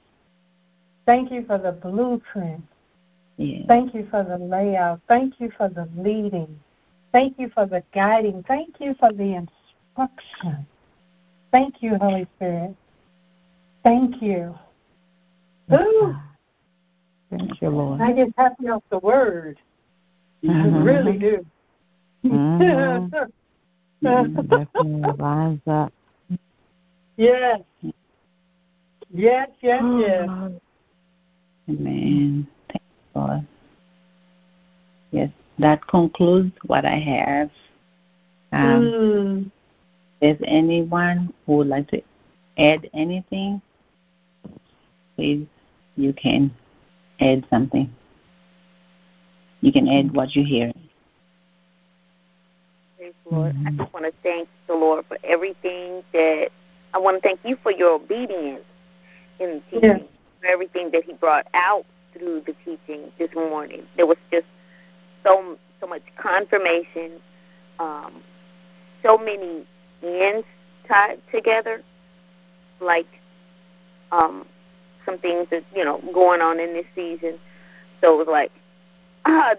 Thank 1.05 1.29
you 1.29 1.43
for 1.45 1.57
the 1.57 1.73
blueprint. 1.73 2.63
Yeah. 3.35 3.63
Thank 3.67 3.93
you 3.93 4.07
for 4.09 4.23
the 4.23 4.37
layout. 4.37 5.01
Thank 5.09 5.41
you 5.41 5.51
for 5.57 5.67
the 5.67 5.89
leading. 5.97 6.57
Thank 7.11 7.37
you 7.37 7.49
for 7.53 7.65
the 7.65 7.83
guiding. 7.93 8.45
Thank 8.47 8.75
you 8.79 8.95
for 8.97 9.11
the 9.11 9.45
instruction. 9.93 10.65
Thank 11.51 11.81
you, 11.81 11.97
Holy 11.97 12.25
Spirit. 12.37 12.73
Thank 13.83 14.21
you. 14.21 14.55
Ooh. 15.73 16.15
Thank 17.29 17.61
you, 17.61 17.69
Lord. 17.71 17.99
I 17.99 18.13
get 18.13 18.29
happy 18.37 18.69
off 18.69 18.83
the 18.89 18.99
word. 18.99 19.59
Mm-hmm. 20.45 20.77
I 20.77 20.81
really 20.81 21.17
do. 21.17 21.45
Mm-hmm. 24.01 24.41
definitely 24.47 25.13
lines 25.17 25.61
up. 25.67 25.91
Yes. 27.19 27.59
Yes, 29.13 29.49
yes, 29.59 29.83
yes. 29.97 30.29
Amen. 31.67 32.47
Thank 32.69 32.81
you, 32.81 33.21
Lord. 33.21 33.47
Yes, 35.11 35.29
that 35.57 35.85
concludes 35.85 36.53
what 36.67 36.85
I 36.85 36.97
have. 36.97 37.49
Um, 38.53 38.81
mm. 38.81 39.51
Is 40.21 40.37
anyone 40.45 41.33
who 41.45 41.57
would 41.57 41.67
like 41.67 41.89
to 41.89 42.01
add 42.57 42.89
anything? 42.93 43.61
Please, 45.17 45.45
you 45.97 46.13
can 46.13 46.55
add 47.19 47.45
something. 47.49 47.93
You 49.59 49.73
can 49.73 49.89
add 49.89 50.15
what 50.15 50.37
you 50.37 50.45
hear. 50.45 50.71
Praise 52.97 53.13
Lord. 53.29 53.55
Mm-hmm. 53.55 53.67
I 53.67 53.71
just 53.71 53.93
want 53.93 54.05
to 54.05 54.13
thank 54.23 54.47
the 54.67 54.73
Lord 54.73 55.03
for 55.09 55.17
everything 55.25 56.01
that 56.13 56.51
I 56.93 56.97
want 56.97 57.21
to 57.21 57.27
thank 57.27 57.39
you 57.43 57.57
for 57.61 57.71
your 57.71 57.95
obedience 57.95 58.63
in 59.39 59.61
teaching, 59.69 59.89
yes. 59.89 60.01
for 60.41 60.47
everything 60.47 60.91
that 60.91 61.03
He 61.03 61.13
brought 61.13 61.47
out 61.53 61.85
through 62.13 62.43
the 62.45 62.55
teaching 62.65 63.11
this 63.17 63.29
morning. 63.33 63.83
There 63.95 64.05
was 64.05 64.17
just 64.31 64.47
so 65.23 65.57
so 65.79 65.87
much 65.87 66.01
confirmation, 66.17 67.11
um, 67.79 68.21
so 69.03 69.17
many 69.17 69.65
ends 70.03 70.45
tied 70.87 71.21
together, 71.31 71.81
like 72.81 73.07
um, 74.11 74.45
some 75.05 75.17
things 75.17 75.47
that 75.51 75.63
you 75.75 75.83
know 75.83 76.01
going 76.13 76.41
on 76.41 76.59
in 76.59 76.73
this 76.73 76.85
season. 76.95 77.39
So 78.01 78.13
it 78.13 78.17
was 78.17 78.27
like, 78.29 78.51
ah, 79.25 79.53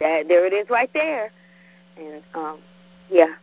that 0.00 0.28
there 0.28 0.46
it 0.46 0.52
is 0.52 0.68
right 0.70 0.90
there, 0.92 1.30
and 1.96 2.22
um, 2.34 2.58
yeah, 3.10 3.34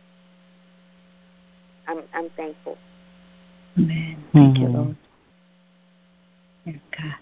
I'm 1.86 2.02
I'm 2.14 2.30
thankful. 2.30 2.78
Amen. 3.78 4.24
Thank 4.32 4.56
mm-hmm. 4.56 4.62
you, 4.62 4.68
Lord. 4.68 4.96
Yes, 6.64 6.76
God. 6.96 7.14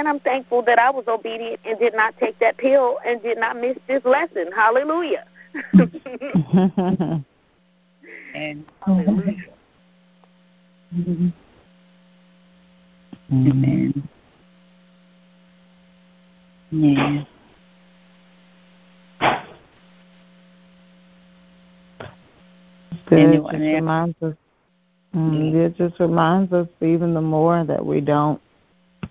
And 0.00 0.08
I'm 0.08 0.20
thankful 0.20 0.62
that 0.62 0.78
I 0.78 0.88
was 0.88 1.04
obedient 1.08 1.60
and 1.66 1.78
did 1.78 1.94
not 1.94 2.16
take 2.18 2.38
that 2.38 2.56
pill 2.56 2.96
and 3.04 3.22
did 3.22 3.36
not 3.36 3.54
miss 3.60 3.76
this 3.86 4.02
lesson. 4.06 4.50
Hallelujah. 4.50 5.26
and 8.34 8.64
hallelujah. 8.80 9.36
Mm-hmm. 10.96 11.28
Amen. 13.30 14.08
Yeah. 16.70 17.24
Anyone 23.12 23.60
reminds 23.60 24.16
us 24.22 24.34
Mm, 25.14 25.54
it 25.54 25.76
just 25.76 25.98
reminds 25.98 26.52
us 26.52 26.68
even 26.80 27.14
the 27.14 27.20
more 27.20 27.64
that 27.64 27.84
we 27.84 28.00
don't, 28.00 28.40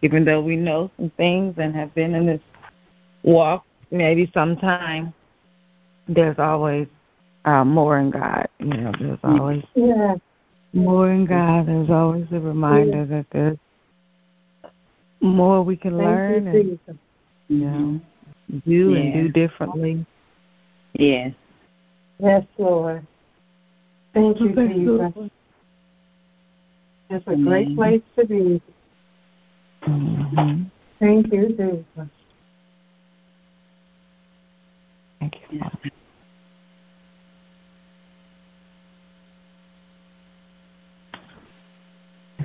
even 0.02 0.26
though 0.26 0.42
we 0.42 0.56
know 0.56 0.90
some 0.98 1.12
things 1.18 1.56
and 1.58 1.76
have 1.76 1.94
been 1.96 2.16
in 2.16 2.26
this 2.26 2.42
walk 3.24 3.66
maybe 3.92 4.30
sometime, 4.34 5.14
there's 6.08 6.40
always 6.40 6.88
uh, 7.46 7.64
more 7.64 8.00
in 8.00 8.10
God. 8.12 8.48
You 8.60 8.68
know, 8.68 8.92
there's 9.00 9.20
always 9.24 9.64
yeah. 9.76 10.16
more 10.74 11.12
in 11.12 11.26
God. 11.26 11.68
There's 11.68 11.90
always 11.90 12.28
a 12.32 12.40
reminder 12.40 13.00
yeah. 13.00 13.18
that 13.18 13.26
there's 13.32 13.58
more 15.22 15.64
we 15.64 15.76
can 15.76 15.98
Thank 15.98 16.04
learn 16.04 16.46
you, 16.46 16.50
and 16.50 16.70
Jesus. 16.70 16.96
you 17.50 17.58
know 17.58 18.02
do 18.68 18.96
and 18.96 19.14
do 19.14 19.30
differently. 19.30 20.06
Yes. 20.94 21.34
Yes, 22.20 22.44
Lord. 22.58 23.06
Thank 24.14 24.40
you, 24.40 24.54
Thank 24.54 24.76
you. 24.76 25.12
Jesus. 25.14 25.32
It's 27.12 27.28
a 27.28 27.36
great 27.36 27.76
place 27.76 28.02
to 28.18 28.26
be. 28.26 28.62
Mm-hmm. 30.32 30.64
Thank 31.00 31.32
you, 31.32 31.50
Jesus. 31.50 32.08
Thank 35.20 35.42
you. 35.52 35.60
Father. 35.60 35.92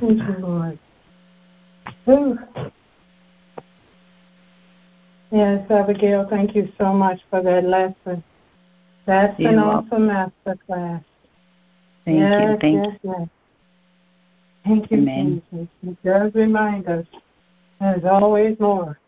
Thank 0.00 0.18
you, 0.18 0.36
Lord. 0.38 0.78
Whew. 2.04 2.38
Yes, 5.30 5.68
Abigail, 5.70 6.26
thank 6.28 6.54
you 6.54 6.72
so 6.78 6.92
much 6.92 7.20
for 7.28 7.42
that 7.42 7.64
lesson. 7.64 8.22
That's 9.06 9.38
You're 9.38 9.52
an 9.52 9.58
awesome 9.58 10.06
master 10.06 10.58
class. 10.66 11.02
Thank 12.04 12.18
yes, 12.18 12.40
you. 12.40 12.58
Thank 12.60 12.86
yes, 12.86 12.98
yes. 13.02 13.28
Thank 14.64 14.90
you, 14.90 14.98
Amen. 14.98 15.42
Jesus. 15.50 15.68
It 15.82 16.02
does 16.02 16.34
remind 16.34 16.88
us 16.88 17.06
there's 17.80 18.04
always 18.04 18.58
more 18.58 18.98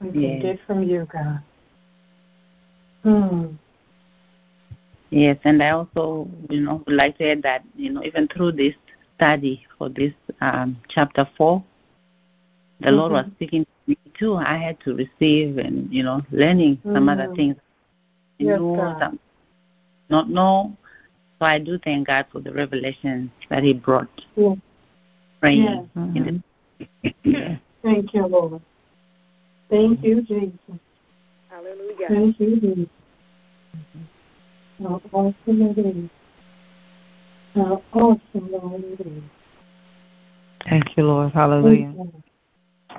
we 0.00 0.10
can 0.10 0.22
Yes. 0.22 0.42
get 0.42 0.60
from 0.66 0.82
you, 0.82 1.06
God. 1.12 1.40
Hmm. 3.02 3.46
Yes, 5.10 5.38
and 5.44 5.62
I 5.62 5.70
also, 5.70 6.28
you 6.50 6.60
know, 6.60 6.82
would 6.86 6.96
like 6.96 7.16
to 7.18 7.30
add 7.30 7.42
that, 7.42 7.62
you 7.76 7.90
know, 7.92 8.02
even 8.04 8.28
through 8.28 8.52
this 8.52 8.74
study 9.16 9.64
for 9.78 9.88
this 9.88 10.12
um, 10.40 10.76
chapter 10.88 11.26
four, 11.36 11.62
the 12.80 12.90
Lord 12.90 13.12
was 13.12 13.24
Mhm. 13.24 13.34
speaking 13.36 13.64
to 13.64 13.70
me 13.86 13.96
too. 14.14 14.34
I 14.34 14.56
had 14.56 14.78
to 14.80 14.94
receive 14.94 15.58
and, 15.58 15.90
you 15.92 16.02
know, 16.02 16.22
learning 16.30 16.80
some 16.92 17.08
other 17.08 17.28
Mm. 17.28 17.36
things. 17.36 17.56
Yes, 18.38 18.58
knew 18.58 18.76
God. 18.76 18.98
some, 18.98 19.18
not 20.10 20.28
know. 20.28 20.76
So 21.38 21.46
I 21.46 21.58
do 21.58 21.78
thank 21.78 22.06
God 22.08 22.26
for 22.30 22.40
the 22.40 22.52
revelations 22.52 23.30
that 23.48 23.62
He 23.62 23.72
brought. 23.72 24.08
Yes. 24.34 24.58
Praying. 25.40 25.62
Yes. 25.62 26.42
Mhm. 27.24 27.60
Thank 27.86 28.14
you, 28.14 28.26
Lord. 28.26 28.60
Thank 29.70 30.02
you, 30.02 30.20
Jesus. 30.22 30.58
Hallelujah. 31.48 32.08
Thank 32.08 32.40
you, 32.40 32.60
Jesus. 32.60 32.88
How 34.82 35.00
awesome 35.12 35.36
it 35.46 35.78
is. 35.78 36.10
How 37.54 37.80
awesome, 37.92 38.50
Lord, 38.50 38.82
it 38.82 39.06
is. 39.06 39.22
Thank 40.68 40.96
you, 40.96 41.04
Lord. 41.04 41.26
Thank 41.26 41.34
Hallelujah. 41.36 41.94
you. 41.96 42.22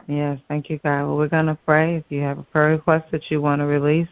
Yes, 0.08 0.40
thank 0.48 0.70
you, 0.70 0.80
God. 0.86 1.06
Well, 1.06 1.18
we're 1.18 1.28
going 1.28 1.48
to 1.48 1.58
pray. 1.66 1.98
If 1.98 2.06
you 2.08 2.22
have 2.22 2.40
a 2.40 2.44
prayer 2.44 2.70
request 2.70 3.12
that 3.12 3.30
you 3.30 3.42
want 3.42 3.60
to 3.60 3.66
release, 3.66 4.08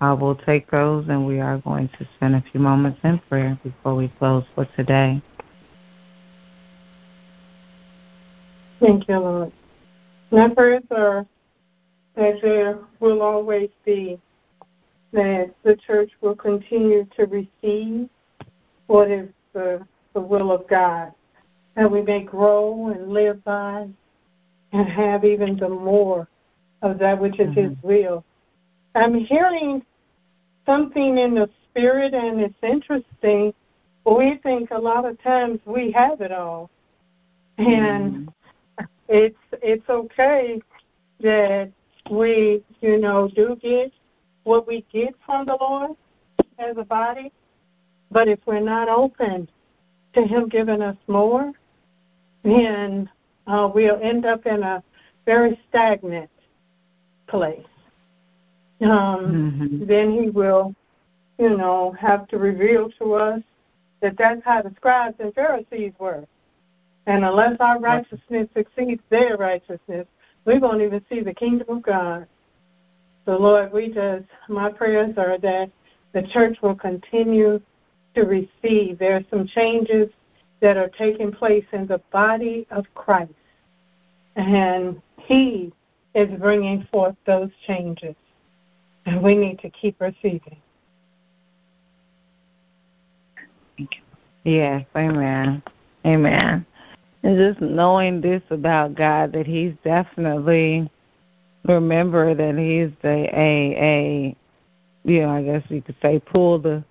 I 0.00 0.12
will 0.12 0.36
take 0.36 0.70
those, 0.70 1.06
and 1.08 1.26
we 1.26 1.40
are 1.40 1.58
going 1.58 1.88
to 1.98 2.08
spend 2.14 2.36
a 2.36 2.44
few 2.52 2.60
moments 2.60 3.00
in 3.02 3.18
prayer 3.28 3.58
before 3.64 3.96
we 3.96 4.06
close 4.20 4.44
for 4.54 4.66
today. 4.76 5.20
Thank 8.78 9.08
you, 9.08 9.18
Lord. 9.18 9.52
Prayers 10.30 10.82
are 10.90 11.26
that 12.16 12.40
there 12.42 12.78
will 13.00 13.22
always 13.22 13.70
be 13.84 14.18
that 15.12 15.54
the 15.62 15.76
church 15.76 16.10
will 16.20 16.34
continue 16.34 17.06
to 17.16 17.26
receive 17.26 18.08
what 18.86 19.10
is 19.10 19.28
the, 19.52 19.86
the 20.14 20.20
will 20.20 20.50
of 20.50 20.66
God, 20.68 21.12
that 21.76 21.90
we 21.90 22.02
may 22.02 22.22
grow 22.22 22.88
and 22.88 23.12
live 23.12 23.42
by 23.44 23.86
and 24.72 24.88
have 24.88 25.24
even 25.24 25.56
the 25.56 25.68
more 25.68 26.28
of 26.82 26.98
that 26.98 27.20
which 27.20 27.38
is 27.38 27.54
His 27.54 27.70
mm-hmm. 27.70 27.86
will. 27.86 28.24
I'm 28.94 29.14
hearing 29.14 29.82
something 30.64 31.18
in 31.18 31.34
the 31.34 31.48
spirit, 31.70 32.14
and 32.14 32.40
it's 32.40 32.54
interesting. 32.62 33.54
We 34.04 34.38
think 34.42 34.70
a 34.70 34.78
lot 34.78 35.04
of 35.04 35.20
times 35.22 35.60
we 35.64 35.92
have 35.92 36.20
it 36.20 36.32
all, 36.32 36.70
and 37.58 37.66
mm-hmm. 37.66 38.28
It's 39.08 39.36
it's 39.62 39.88
okay 39.88 40.60
that 41.20 41.70
we, 42.10 42.62
you 42.80 42.98
know, 42.98 43.28
do 43.28 43.56
get 43.56 43.92
what 44.44 44.66
we 44.66 44.84
get 44.92 45.14
from 45.24 45.46
the 45.46 45.56
Lord 45.60 45.92
as 46.58 46.76
a 46.76 46.84
body, 46.84 47.32
but 48.10 48.28
if 48.28 48.38
we're 48.46 48.60
not 48.60 48.88
open 48.88 49.48
to 50.12 50.22
Him 50.22 50.48
giving 50.48 50.82
us 50.82 50.96
more, 51.08 51.52
then 52.42 53.10
uh, 53.46 53.70
we'll 53.72 54.00
end 54.00 54.24
up 54.24 54.46
in 54.46 54.62
a 54.62 54.82
very 55.24 55.60
stagnant 55.68 56.30
place. 57.26 57.66
Um, 58.82 59.52
Mhm. 59.58 59.86
Then 59.86 60.12
He 60.12 60.30
will, 60.30 60.74
you 61.38 61.56
know, 61.56 61.92
have 61.92 62.28
to 62.28 62.38
reveal 62.38 62.90
to 62.92 63.14
us 63.14 63.42
that 64.00 64.16
that's 64.16 64.44
how 64.44 64.62
the 64.62 64.70
scribes 64.76 65.16
and 65.18 65.34
Pharisees 65.34 65.92
were. 65.98 66.24
And 67.06 67.24
unless 67.24 67.56
our 67.60 67.78
righteousness 67.78 68.48
exceeds 68.54 69.02
their 69.10 69.36
righteousness, 69.36 70.06
we 70.44 70.58
won't 70.58 70.82
even 70.82 71.04
see 71.08 71.20
the 71.20 71.34
kingdom 71.34 71.76
of 71.76 71.82
God. 71.82 72.26
So, 73.24 73.36
Lord, 73.36 73.72
we 73.72 73.88
just, 73.88 74.26
my 74.48 74.70
prayers 74.70 75.14
are 75.16 75.38
that 75.38 75.70
the 76.12 76.22
church 76.22 76.58
will 76.62 76.74
continue 76.74 77.60
to 78.14 78.22
receive. 78.22 78.98
There 78.98 79.16
are 79.16 79.24
some 79.30 79.46
changes 79.46 80.08
that 80.60 80.76
are 80.76 80.88
taking 80.88 81.32
place 81.32 81.64
in 81.72 81.86
the 81.86 82.00
body 82.12 82.66
of 82.70 82.86
Christ. 82.94 83.32
And 84.36 85.00
He 85.18 85.72
is 86.14 86.28
bringing 86.40 86.86
forth 86.90 87.16
those 87.26 87.50
changes. 87.66 88.14
And 89.04 89.22
we 89.22 89.36
need 89.36 89.58
to 89.60 89.70
keep 89.70 90.00
receiving. 90.00 90.56
Thank 93.76 93.96
you. 93.96 94.02
Yes, 94.44 94.84
amen. 94.96 95.62
Amen. 96.04 96.64
And 97.26 97.36
just 97.36 97.60
knowing 97.60 98.20
this 98.20 98.42
about 98.50 98.94
God 98.94 99.32
that 99.32 99.48
He's 99.48 99.72
definitely 99.82 100.88
remember 101.64 102.36
that 102.36 102.56
He's 102.56 102.96
the 103.02 103.28
a 103.36 103.74
a 103.76 104.36
you 105.02 105.22
know, 105.22 105.30
I 105.30 105.42
guess 105.42 105.64
you 105.68 105.82
could 105.82 105.96
say 106.00 106.20
pull 106.20 106.60
the 106.60 106.84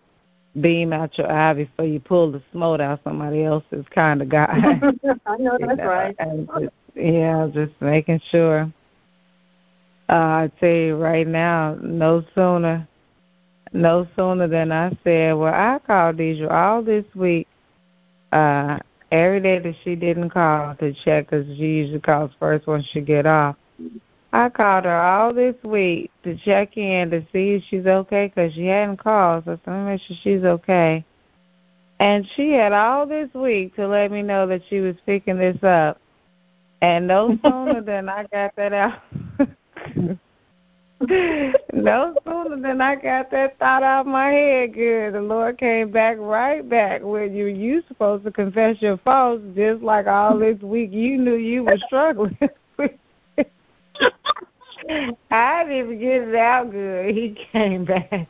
beam 0.60 0.92
out 0.92 1.18
your 1.18 1.32
eye 1.32 1.54
before 1.54 1.86
you 1.86 2.02
pull 2.02 2.34
the 2.34 2.44
smoke 2.52 2.82
out 2.82 3.00
somebody 3.06 3.46
else's 3.46 3.86
kind 3.92 4.22
of 4.22 4.28
guy. 4.28 4.82
I 5.26 5.38
know 5.38 5.58
You 5.60 5.68
that's 5.68 5.78
know, 5.78 5.86
right. 5.86 6.16
and 6.20 6.50
just, 6.60 6.74
yeah, 6.96 7.48
just 7.54 7.72
making 7.80 8.20
sure. 8.30 8.70
Uh, 10.10 10.14
I 10.14 10.52
tell 10.60 10.68
you 10.68 10.98
right 10.98 11.26
now, 11.28 11.78
no 11.82 12.26
sooner, 12.36 12.86
no 13.72 14.06
sooner 14.18 14.50
than 14.50 14.74
I 14.74 14.90
said, 15.02 15.32
well, 15.32 15.54
I 15.54 15.80
called 15.88 16.18
Deidre 16.18 16.52
all 16.52 16.84
this 16.84 17.06
week. 17.16 17.48
Uh, 18.34 18.80
every 19.16 19.40
day 19.40 19.60
that 19.60 19.76
she 19.84 19.96
didn't 19.96 20.30
call 20.30 20.76
to 20.76 20.94
check, 21.04 21.30
because 21.30 21.46
she 21.58 21.78
usually 21.78 22.00
calls 22.00 22.32
first 22.40 22.68
when 22.68 22.84
she 22.92 23.02
get 23.02 23.26
off. 23.26 23.56
I 24.34 24.50
called 24.50 24.84
her 24.84 25.02
all 25.02 25.34
this 25.34 25.56
week 25.64 26.12
to 26.24 26.36
check 26.38 26.76
in 26.78 27.10
to 27.12 27.22
see 27.32 27.54
if 27.54 27.64
she's 27.70 27.86
okay, 27.86 28.28
because 28.28 28.54
she 28.54 28.66
hadn't 28.66 28.98
called. 28.98 29.46
So 29.46 29.54
I 29.54 29.56
said, 29.56 29.62
let 29.68 29.78
me 29.78 29.86
make 29.92 30.02
sure 30.02 30.18
she's 30.22 30.44
okay. 30.44 31.06
And 32.00 32.28
she 32.36 32.52
had 32.52 32.74
all 32.74 33.06
this 33.06 33.34
week 33.34 33.76
to 33.78 33.88
let 33.88 34.12
me 34.12 34.22
know 34.22 34.46
that 34.48 34.62
she 34.70 34.82
was 34.82 34.96
picking 35.06 35.38
this 35.38 35.62
up. 35.64 36.00
And 36.82 37.08
no 37.08 37.38
sooner 37.44 37.82
than 37.82 38.10
I 38.10 38.26
got 38.32 38.56
that 38.58 38.74
out, 38.74 39.00
no 41.74 42.16
sooner 42.26 42.62
than 42.62 42.80
I 42.82 42.96
got 42.96 43.30
that 43.32 43.60
thought 43.60 43.84
out 43.84 44.02
of 44.02 44.08
my 44.08 44.30
head, 44.30 44.74
good, 44.74 45.14
the 45.14 45.22
Lord 45.22 45.58
came 45.58 45.92
back 45.92 46.18
right 46.20 46.68
back 46.68 47.02
when 47.04 47.36
you 47.36 47.48
you 47.48 47.84
supposed 47.88 48.24
to 48.24 48.32
confess 48.32 48.82
your 48.82 48.98
faults, 48.98 49.44
just 49.56 49.82
like 49.82 50.08
all 50.08 50.40
this 50.40 50.60
week 50.62 50.92
you 50.94 51.18
knew 51.18 51.36
you 51.36 51.66
were 51.66 51.78
struggling. 51.86 52.38
I 55.32 55.64
didn't 55.64 55.78
even 55.78 56.00
get 56.00 56.30
it 56.30 56.36
out 56.36 56.72
good. 56.72 57.14
He 57.14 57.46
came 57.52 57.84
back 57.84 58.30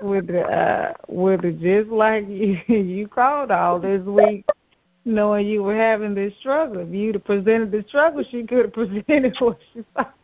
with 0.00 0.28
the 0.28 0.42
uh 0.42 0.94
with 1.08 1.42
the 1.42 1.52
just 1.52 1.90
like 1.90 2.26
you 2.28 2.60
you 2.66 3.08
called 3.08 3.50
all 3.50 3.78
this 3.78 4.02
week 4.02 4.46
knowing 5.04 5.46
you 5.46 5.62
were 5.62 5.76
having 5.76 6.14
this 6.14 6.32
struggle. 6.40 6.80
If 6.80 6.90
you'd 6.90 7.16
have 7.16 7.24
presented 7.24 7.72
the 7.72 7.84
struggle, 7.88 8.24
she 8.30 8.44
could 8.44 8.66
have 8.66 8.72
presented 8.72 9.34
what 9.40 9.58
she 9.72 9.84
thought. 9.94 10.14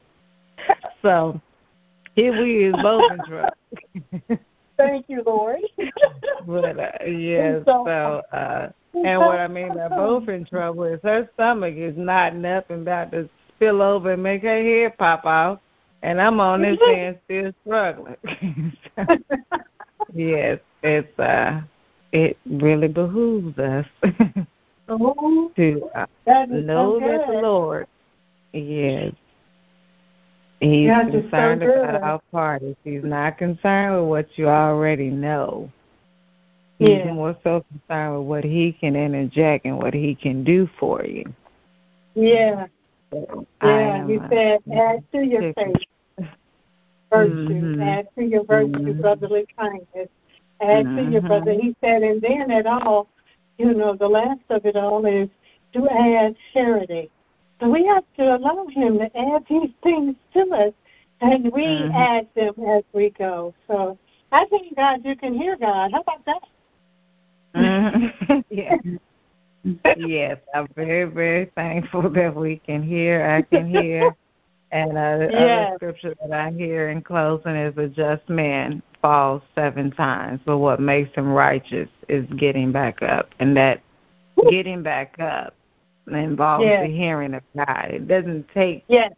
So 1.02 1.38
here 2.14 2.32
we 2.32 2.64
is 2.64 2.74
both 2.80 3.12
in 3.12 3.18
trouble. 3.26 4.38
Thank 4.78 5.04
you, 5.08 5.22
Lord. 5.26 5.58
but 6.46 6.78
uh, 6.80 7.04
yeah, 7.06 7.58
So- 7.66 7.84
so 7.86 8.22
uh 8.36 8.70
and 9.02 9.20
what 9.20 9.40
I 9.40 9.48
mean 9.48 9.74
by 9.74 9.88
both 9.88 10.28
in 10.28 10.44
trouble 10.44 10.84
is 10.84 11.00
her 11.02 11.28
stomach 11.34 11.74
is 11.76 11.96
up 11.98 12.70
and 12.70 12.82
about 12.82 13.10
to 13.10 13.28
spill 13.48 13.82
over 13.82 14.12
and 14.12 14.22
make 14.22 14.42
her 14.42 14.62
head 14.62 14.96
pop 14.98 15.26
out, 15.26 15.60
and 16.02 16.20
I'm 16.20 16.38
on 16.40 16.62
this 16.62 16.78
end 16.88 17.18
still 17.24 17.52
struggling. 17.64 18.16
yes, 20.14 20.60
it's 20.82 21.18
uh, 21.18 21.60
it 22.12 22.38
really 22.46 22.88
behooves 22.88 23.58
us 23.58 23.86
oh, 24.88 25.50
to 25.56 25.90
uh, 25.96 26.06
that 26.26 26.50
know 26.50 27.00
so 27.00 27.06
that 27.06 27.26
the. 27.26 27.40
Lord, 27.40 27.86
yes, 28.52 29.12
He's 30.60 30.88
is 30.88 30.90
so 30.90 31.10
concerned 31.10 31.62
about 31.62 32.02
our 32.02 32.20
parties. 32.32 32.76
He's 32.84 33.04
not 33.04 33.38
concerned 33.38 34.00
with 34.00 34.08
what 34.08 34.38
you 34.38 34.48
already 34.48 35.10
know. 35.10 35.70
He's 36.78 36.88
Yeah. 36.88 37.12
more 37.12 37.36
so 37.42 37.64
concerned 37.70 38.18
with 38.18 38.26
what 38.28 38.44
he 38.44 38.72
can 38.72 38.96
interject 38.96 39.66
and 39.66 39.78
what 39.78 39.94
he 39.94 40.14
can 40.14 40.42
do 40.44 40.66
for 40.78 41.04
you. 41.04 41.24
Yeah, 42.14 42.66
So 43.12 43.46
yeah. 43.62 44.06
He 44.06 44.16
uh, 44.18 44.28
said, 44.28 44.60
add 44.72 45.04
to 45.12 45.24
your 45.24 45.52
faith 45.54 45.84
virtue, 47.10 47.76
Mhm. 47.76 47.82
add 47.82 48.08
to 48.16 48.24
your 48.24 48.44
virtue 48.44 48.94
Mhm. 48.94 49.00
brotherly 49.00 49.46
kindness, 49.56 50.08
add 50.60 50.86
to 50.96 51.02
your 51.02 51.22
brother. 51.22 51.52
He 51.52 51.74
said, 51.80 52.02
and 52.02 52.20
then 52.20 52.50
at 52.50 52.66
all, 52.66 53.08
you 53.58 53.72
know, 53.72 53.94
the 53.94 54.08
last 54.08 54.40
of 54.50 54.66
it 54.66 54.76
all 54.76 55.04
is 55.06 55.28
to 55.72 55.88
add 55.88 56.36
charity. 56.52 57.10
So 57.64 57.70
we 57.70 57.86
have 57.86 58.04
to 58.18 58.36
allow 58.36 58.66
him 58.66 58.98
to 58.98 59.18
add 59.18 59.44
these 59.48 59.70
things 59.82 60.14
to 60.34 60.40
us, 60.50 60.74
and 61.22 61.50
we 61.50 61.64
Mhm. 61.64 61.94
add 61.94 62.28
them 62.34 62.54
as 62.68 62.84
we 62.92 63.08
go. 63.08 63.54
So 63.66 63.96
I 64.32 64.44
thank 64.46 64.76
God 64.76 65.02
you 65.02 65.16
can 65.16 65.32
hear 65.32 65.56
God. 65.56 65.92
How 65.92 66.00
about 66.02 66.24
that? 66.26 66.42
Mhm. 67.54 68.44
yes. 68.50 68.80
yes, 69.96 70.38
I'm 70.52 70.66
very, 70.76 71.04
very 71.04 71.46
thankful 71.56 72.10
that 72.10 72.34
we 72.34 72.56
can 72.58 72.82
hear. 72.82 73.24
I 73.24 73.40
can 73.40 73.66
hear. 73.66 74.14
And 74.70 74.98
uh, 74.98 75.30
Yes. 75.32 75.34
other 75.34 75.72
scripture 75.76 76.14
that 76.20 76.32
I 76.32 76.50
hear 76.50 76.90
in 76.90 77.00
closing 77.00 77.56
is 77.56 77.78
a 77.78 77.88
just 77.88 78.28
man 78.28 78.82
falls 79.00 79.40
seven 79.54 79.90
times, 79.90 80.40
but 80.44 80.58
what 80.58 80.80
makes 80.80 81.14
him 81.14 81.32
righteous 81.32 81.88
is 82.10 82.26
getting 82.36 82.72
back 82.72 83.00
up. 83.00 83.30
And 83.38 83.56
that 83.56 83.80
getting 84.50 84.82
back 84.82 85.18
up 85.18 85.54
involves 86.08 86.64
Yes. 86.64 86.82
the 86.86 86.92
hearing 86.92 87.34
of 87.34 87.42
God. 87.56 87.86
It 87.90 88.08
doesn't 88.08 88.46
take 88.54 88.84
Yes. 88.88 89.12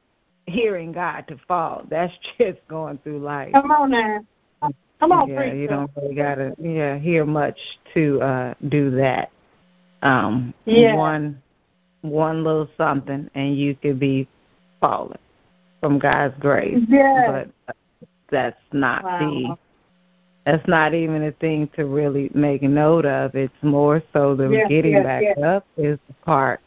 hearing 0.47 0.93
God 0.93 1.27
to 1.29 1.37
fall. 1.49 1.85
That's 1.91 2.13
just 2.39 2.59
going 2.69 2.99
through 2.99 3.21
life. 3.21 3.53
Come 3.53 3.71
on 3.71 3.91
now. 3.91 4.21
Come 4.99 5.13
on, 5.13 5.29
yeah, 5.29 5.53
you 5.53 5.69
don't 5.69 5.91
really 5.95 6.15
gotta 6.15 6.55
yeah 6.59 6.97
hear 6.99 7.27
much 7.27 7.59
to 7.93 8.19
uh 8.23 8.55
do 8.69 8.91
that. 8.93 9.31
Um, 10.03 10.55
Yeah. 10.65 10.95
one 10.95 11.43
one 12.01 12.43
little 12.45 12.69
something, 12.79 13.29
and 13.35 13.57
you 13.59 13.75
could 13.75 14.01
be 14.01 14.27
falling 14.81 15.19
from 15.81 15.99
God's 15.99 16.35
grace. 16.39 16.83
Yes. 16.89 17.25
But 17.27 17.77
that's 18.31 18.61
not 18.73 19.03
the 19.19 19.57
that's 20.47 20.67
not 20.69 20.95
even 20.95 21.25
a 21.25 21.33
thing 21.33 21.69
to 21.77 21.85
really 21.85 22.31
make 22.33 22.63
note 22.63 23.05
of. 23.05 23.35
It's 23.35 23.53
more 23.63 24.03
so 24.13 24.35
the 24.35 24.65
getting 24.69 25.03
back 25.03 25.37
up 25.45 25.67
is 25.77 25.99
the 26.09 26.15
part 26.25 26.61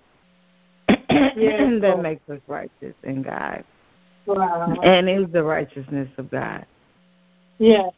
Yes, 1.36 1.70
that 1.82 2.02
makes 2.02 2.28
us 2.30 2.40
righteous 2.48 2.96
in 3.04 3.24
God, 3.24 3.64
Wow. 4.26 4.74
and 4.84 5.10
is 5.10 5.26
the 5.32 5.44
righteousness 5.44 6.10
of 6.18 6.30
God. 6.32 6.66
Yes. 7.58 7.92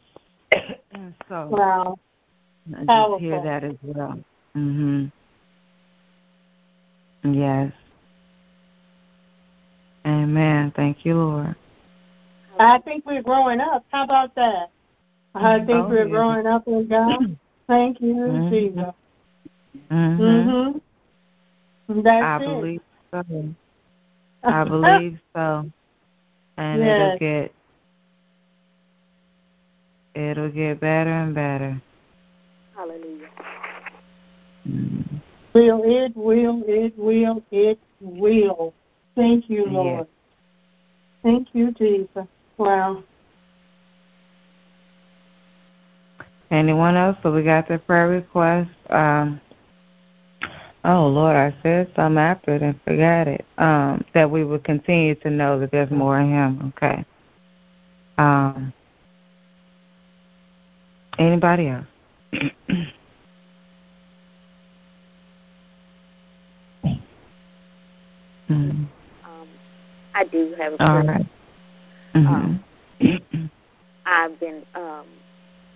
And 0.94 1.14
so 1.28 1.48
Wow. 1.50 1.98
I 2.68 2.80
just 2.80 2.86
Powerful. 2.88 3.18
hear 3.18 3.42
that 3.42 3.64
as 3.64 3.76
well. 3.82 4.18
Mhm. 4.54 5.10
Yes. 7.24 7.72
Amen. 10.06 10.72
Thank 10.76 11.06
you, 11.06 11.16
Lord. 11.16 11.54
I 12.58 12.78
think 12.80 13.06
we're 13.06 13.22
growing 13.22 13.60
up. 13.60 13.84
How 13.90 14.04
about 14.04 14.34
that? 14.34 14.70
I 15.34 15.58
think 15.60 15.70
Oh, 15.70 15.88
we're 15.88 16.04
yeah. 16.04 16.10
growing 16.10 16.46
up 16.46 16.66
in 16.66 16.86
God. 16.88 17.36
Thank 17.68 18.00
you, 18.00 18.14
Mhm. 18.14 18.50
Jesus. 18.50 18.94
Mhm. 19.90 20.80
Mhm. 21.88 22.02
That's 22.02 22.24
I 22.24 22.36
it. 22.36 22.46
believe 22.46 22.80
so. 23.12 23.24
I 24.44 24.64
believe 24.64 25.18
so. 25.36 25.70
And 26.56 26.82
Yes. 26.82 26.98
it'll 27.00 27.18
get 27.18 27.54
it'll 30.14 30.50
get 30.50 30.80
better 30.80 31.10
and 31.10 31.34
better. 31.34 31.80
Hallelujah. 32.76 33.28
Mhm. 34.68 35.20
Will 35.54 35.82
it 35.84 36.16
will 36.16 36.62
it 36.66 36.98
will 36.98 37.42
it 37.50 37.78
will. 38.00 38.74
Thank 39.14 39.48
you, 39.50 39.64
Yes. 39.64 39.72
Lord. 39.72 40.06
Thank 41.22 41.48
you, 41.52 41.70
Jesus. 41.72 42.26
Wow. 42.58 43.02
Anyone 46.50 46.96
else? 46.96 47.16
So 47.22 47.32
we 47.32 47.42
got 47.42 47.68
the 47.68 47.78
prayer 47.78 48.08
request. 48.08 48.70
Um, 48.90 49.40
oh 50.84 51.06
Lord, 51.08 51.36
I 51.36 51.54
said 51.62 51.90
something 51.94 52.18
after 52.18 52.54
it 52.56 52.62
and 52.62 52.80
forgot 52.82 53.28
it. 53.28 53.44
Um, 53.58 54.04
that 54.14 54.30
we 54.30 54.44
would 54.44 54.64
continue 54.64 55.14
to 55.16 55.30
know 55.30 55.58
that 55.60 55.70
there's 55.70 55.90
more 55.90 56.18
in 56.20 56.30
Him. 56.30 56.72
Okay. 56.76 57.04
Um, 58.18 58.72
anybody 61.18 61.68
else? 61.68 61.86
mm. 62.32 62.48
Um, 68.48 68.88
I 70.14 70.24
do 70.24 70.54
have 70.58 70.74
a 70.74 70.82
All 70.84 71.02
right. 71.02 71.26
Mhm. 72.14 72.60
I've 74.04 74.38
been 74.40 74.62
um 74.74 75.06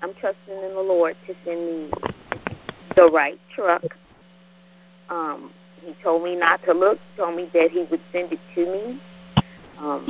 I'm 0.02 0.12
trusting 0.14 0.54
in 0.54 0.74
the 0.74 0.80
Lord 0.80 1.16
to 1.26 1.34
send 1.44 1.66
me 1.66 1.90
the 2.94 3.06
right 3.06 3.38
truck. 3.54 3.82
Um 5.10 5.50
he 5.84 5.94
told 6.02 6.24
me 6.24 6.34
not 6.34 6.64
to 6.64 6.72
look, 6.72 6.98
told 7.16 7.36
me 7.36 7.48
that 7.54 7.70
he 7.70 7.84
would 7.90 8.00
send 8.12 8.32
it 8.32 8.40
to 8.54 8.66
me. 8.66 9.00
Um 9.78 10.06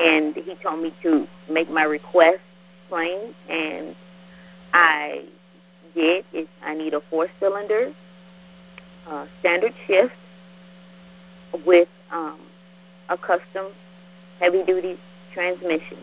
and 0.00 0.34
he 0.34 0.54
told 0.62 0.82
me 0.82 0.94
to 1.02 1.26
make 1.50 1.70
my 1.70 1.82
request 1.82 2.38
plain 2.88 3.34
and 3.50 3.94
I 4.72 5.24
did 5.94 6.24
is 6.32 6.46
I 6.64 6.74
need 6.74 6.94
a 6.94 7.00
four 7.10 7.28
cylinder 7.40 7.92
uh 9.06 9.26
standard 9.40 9.72
shift 9.86 10.12
with 11.66 11.88
um 12.12 12.38
a 13.08 13.16
custom 13.16 13.72
heavy 14.40 14.62
duty 14.64 14.96
transmission 15.32 15.98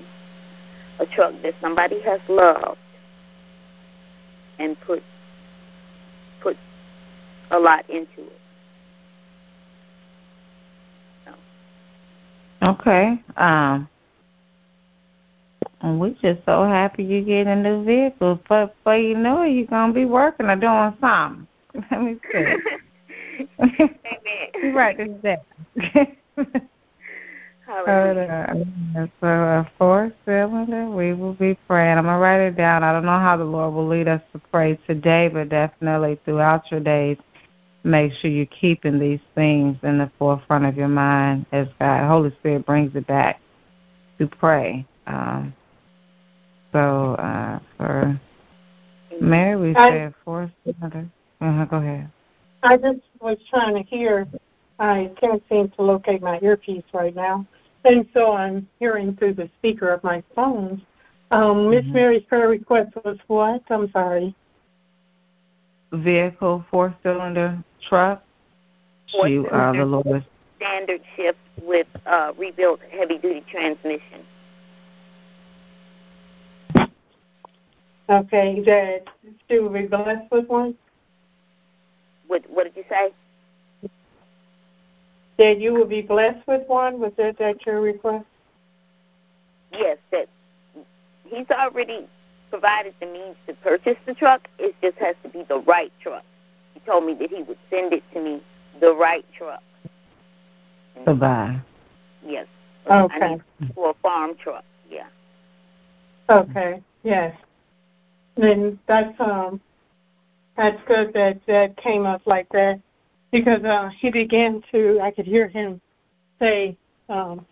a 0.99 1.05
truck 1.05 1.33
that 1.43 1.53
somebody 1.61 2.01
has 2.01 2.19
loved 2.29 2.77
and 4.59 4.79
put 4.81 5.03
a 7.51 7.59
lot 7.59 7.89
into 7.89 8.21
it. 8.21 8.39
Okay. 12.63 13.21
Um, 13.37 13.87
and 15.81 15.99
we 15.99 16.11
just 16.21 16.43
so 16.45 16.63
happy 16.63 17.03
you 17.03 17.21
get 17.21 17.47
a 17.47 17.55
new 17.55 17.83
vehicle. 17.83 18.39
But 18.49 18.75
but 18.83 18.93
you 18.93 19.15
know 19.15 19.43
you're 19.43 19.67
gonna 19.67 19.93
be 19.93 20.05
working 20.05 20.47
or 20.47 20.55
doing 20.55 20.95
something. 20.99 21.47
Let 21.91 22.01
me 22.01 22.17
see. 22.31 22.55
Amen. 23.59 24.73
write 24.73 24.97
this 24.97 25.09
down. 25.21 25.37
Hallelujah. 27.65 28.47
Hold 28.51 28.67
on. 28.95 29.11
So 29.19 29.27
a 29.27 29.71
four 29.77 30.13
cylinder, 30.25 30.89
we 30.89 31.13
will 31.13 31.33
be 31.33 31.55
praying. 31.67 31.97
I'm 31.97 32.05
gonna 32.05 32.19
write 32.19 32.41
it 32.41 32.55
down. 32.55 32.83
I 32.83 32.91
don't 32.91 33.05
know 33.05 33.19
how 33.19 33.37
the 33.37 33.43
Lord 33.43 33.73
will 33.73 33.87
lead 33.87 34.07
us 34.07 34.21
to 34.33 34.39
pray 34.51 34.79
today, 34.87 35.27
but 35.27 35.49
definitely 35.49 36.19
throughout 36.25 36.71
your 36.71 36.79
days, 36.79 37.17
make 37.85 38.11
sure 38.13 38.31
you're 38.31 38.47
keeping 38.47 38.99
these 38.99 39.19
things 39.35 39.77
in 39.83 39.99
the 39.99 40.11
forefront 40.17 40.65
of 40.65 40.75
your 40.75 40.87
mind 40.87 41.45
as 41.51 41.67
God, 41.79 42.07
Holy 42.07 42.31
Spirit 42.39 42.65
brings 42.65 42.95
it 42.95 43.05
back 43.07 43.39
to 44.17 44.27
pray. 44.27 44.85
Um, 45.07 45.53
so 46.73 47.15
uh, 47.15 47.59
for 47.77 48.19
Mary, 49.21 49.55
we 49.55 49.75
I- 49.75 49.89
said 49.89 50.13
four 50.25 50.51
cylinder. 50.63 51.07
Uh-huh, 51.41 51.65
go 51.65 51.77
ahead. 51.77 52.09
I 52.63 52.77
just 52.77 53.01
was 53.21 53.37
trying 53.49 53.75
to 53.75 53.83
hear. 53.83 54.27
I 54.79 55.11
can't 55.21 55.41
seem 55.47 55.69
to 55.69 55.81
locate 55.81 56.21
my 56.21 56.39
earpiece 56.41 56.83
right 56.93 57.15
now, 57.15 57.45
and 57.85 58.05
so 58.13 58.33
I'm 58.33 58.67
hearing 58.79 59.15
through 59.15 59.35
the 59.35 59.49
speaker 59.59 59.89
of 59.89 60.03
my 60.03 60.23
phone. 60.35 60.81
Um, 61.31 61.69
Miss 61.69 61.85
Mhm. 61.85 61.93
Mary's 61.93 62.23
prayer 62.23 62.49
request 62.49 62.93
was 63.05 63.17
what? 63.27 63.61
I'm 63.69 63.89
sorry. 63.91 64.35
Vehicle, 65.97 66.65
four 66.69 66.95
cylinder 67.03 67.63
truck. 67.87 68.23
Four 69.11 69.27
She, 69.27 69.39
uh, 69.39 69.41
the 69.41 69.77
cylinder. 69.77 69.85
Lord 69.85 70.25
Standard 70.57 71.01
shift 71.15 71.37
with 71.61 71.87
uh 72.05 72.31
rebuilt 72.37 72.79
heavy 72.91 73.17
duty 73.17 73.43
transmission. 73.51 74.25
Okay, 78.07 78.61
that 78.65 79.03
she 79.49 79.59
will 79.59 79.69
be 79.69 79.87
blessed 79.87 80.31
with 80.31 80.47
one. 80.47 80.75
What 82.27 82.43
What 82.49 82.65
did 82.65 82.75
you 82.75 82.83
say? 82.89 83.11
That 85.37 85.59
you 85.59 85.73
will 85.73 85.87
be 85.87 86.01
blessed 86.01 86.47
with 86.47 86.67
one. 86.67 86.99
Was 86.99 87.11
that 87.17 87.37
that 87.39 87.65
your 87.65 87.81
request? 87.81 88.25
Yes, 89.71 89.97
that 90.11 90.29
he's 91.25 91.49
already 91.51 92.07
provided 92.49 92.93
the 92.99 93.07
means 93.07 93.35
to 93.47 93.53
purchase 93.55 93.97
the 94.05 94.13
truck. 94.13 94.47
It 94.59 94.75
just 94.81 94.97
has 94.97 95.15
to 95.23 95.29
be 95.29 95.43
the 95.43 95.59
right 95.59 95.91
truck. 96.01 96.23
He 96.73 96.79
told 96.81 97.05
me 97.05 97.13
that 97.15 97.29
he 97.29 97.43
would 97.43 97.57
send 97.69 97.93
it 97.93 98.03
to 98.13 98.21
me, 98.21 98.41
the 98.79 98.93
right 98.93 99.25
truck. 99.37 99.61
Goodbye. 101.05 101.59
Yes. 102.25 102.47
Okay. 102.89 103.25
I 103.25 103.29
need 103.29 103.41
for 103.73 103.91
a 103.91 103.93
farm 103.95 104.35
truck. 104.41 104.63
Yeah. 104.89 105.07
Okay. 106.29 106.81
Yes. 107.03 107.35
Then 108.37 108.79
that's 108.87 109.19
um 109.19 109.61
that's 110.57 110.81
good 110.87 111.13
that 111.13 111.39
that 111.47 111.77
came 111.77 112.05
up 112.05 112.21
like 112.25 112.47
that 112.49 112.79
because 113.31 113.63
uh 113.63 113.89
he 113.97 114.09
began 114.11 114.63
to 114.71 114.99
I 115.01 115.11
could 115.11 115.25
hear 115.25 115.47
him 115.47 115.81
say 116.39 116.77
um 117.09 117.45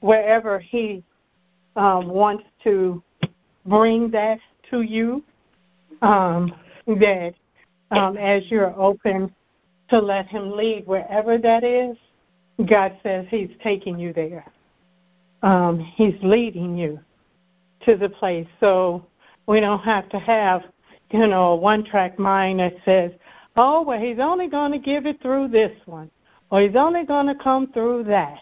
wherever 0.00 0.58
he 0.58 1.02
um 1.76 2.08
wants 2.08 2.44
to 2.64 3.02
bring 3.66 4.10
that 4.10 4.38
to 4.70 4.82
you 4.82 5.22
um 6.02 6.52
that 6.86 7.34
um 7.90 8.16
as 8.16 8.42
you're 8.50 8.78
open 8.80 9.34
to 9.88 9.98
let 9.98 10.26
him 10.26 10.50
lead 10.50 10.86
wherever 10.86 11.38
that 11.38 11.64
is 11.64 11.96
God 12.64 12.96
says 13.02 13.26
he's 13.28 13.50
taking 13.62 13.98
you 13.98 14.12
there. 14.12 14.50
Um 15.42 15.78
he's 15.78 16.14
leading 16.22 16.76
you 16.76 16.98
to 17.84 17.96
the 17.96 18.08
place. 18.08 18.46
So 18.60 19.04
we 19.46 19.60
don't 19.60 19.80
have 19.80 20.08
to 20.10 20.18
have 20.18 20.62
you 21.10 21.26
know 21.26 21.52
a 21.52 21.56
one 21.56 21.84
track 21.84 22.18
mind 22.18 22.60
that 22.60 22.74
says 22.84 23.12
oh 23.56 23.82
well 23.82 24.00
he's 24.00 24.18
only 24.18 24.48
going 24.48 24.72
to 24.72 24.78
give 24.78 25.06
it 25.06 25.20
through 25.20 25.48
this 25.48 25.76
one 25.86 26.10
or 26.50 26.62
he's 26.62 26.76
only 26.76 27.04
going 27.04 27.26
to 27.26 27.34
come 27.34 27.70
through 27.72 28.04
that. 28.04 28.38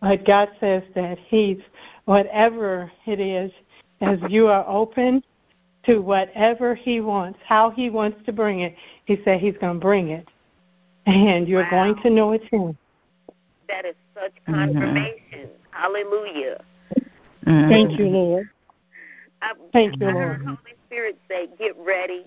But 0.00 0.24
god 0.24 0.48
says 0.58 0.82
that 0.94 1.18
he's 1.28 1.58
whatever 2.06 2.90
it 3.06 3.20
is 3.20 3.52
as 4.00 4.18
you 4.28 4.46
are 4.48 4.66
open 4.68 5.22
to 5.84 5.98
whatever 5.98 6.74
he 6.74 7.00
wants 7.00 7.38
how 7.44 7.70
he 7.70 7.90
wants 7.90 8.18
to 8.26 8.32
bring 8.32 8.60
it 8.60 8.74
he 9.04 9.20
said 9.24 9.40
he's 9.40 9.56
going 9.60 9.74
to 9.74 9.80
bring 9.80 10.10
it 10.10 10.28
and 11.06 11.48
you're 11.48 11.62
wow. 11.62 11.92
going 11.92 12.02
to 12.02 12.10
know 12.10 12.32
it's 12.32 12.44
him 12.50 12.76
that 13.68 13.84
is 13.84 13.94
such 14.14 14.32
confirmation 14.46 15.20
mm-hmm. 15.32 15.48
hallelujah 15.70 16.62
mm-hmm. 17.46 17.68
thank 17.68 17.98
you 17.98 18.06
lord 18.06 18.50
I, 19.42 19.52
Thank 19.72 20.00
you, 20.00 20.08
I 20.08 20.12
Lord. 20.12 20.26
heard 20.26 20.44
Holy 20.44 20.58
Spirit 20.86 21.18
say, 21.28 21.48
"Get 21.58 21.76
ready 21.78 22.26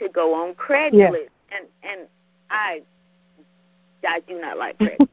to 0.00 0.08
go 0.08 0.34
on 0.34 0.54
Craigslist," 0.54 0.92
yes. 0.92 1.28
and 1.52 1.66
and 1.82 2.08
I, 2.50 2.82
I 4.06 4.20
do 4.20 4.40
not 4.40 4.58
like 4.58 4.78
Craigslist. 4.80 5.08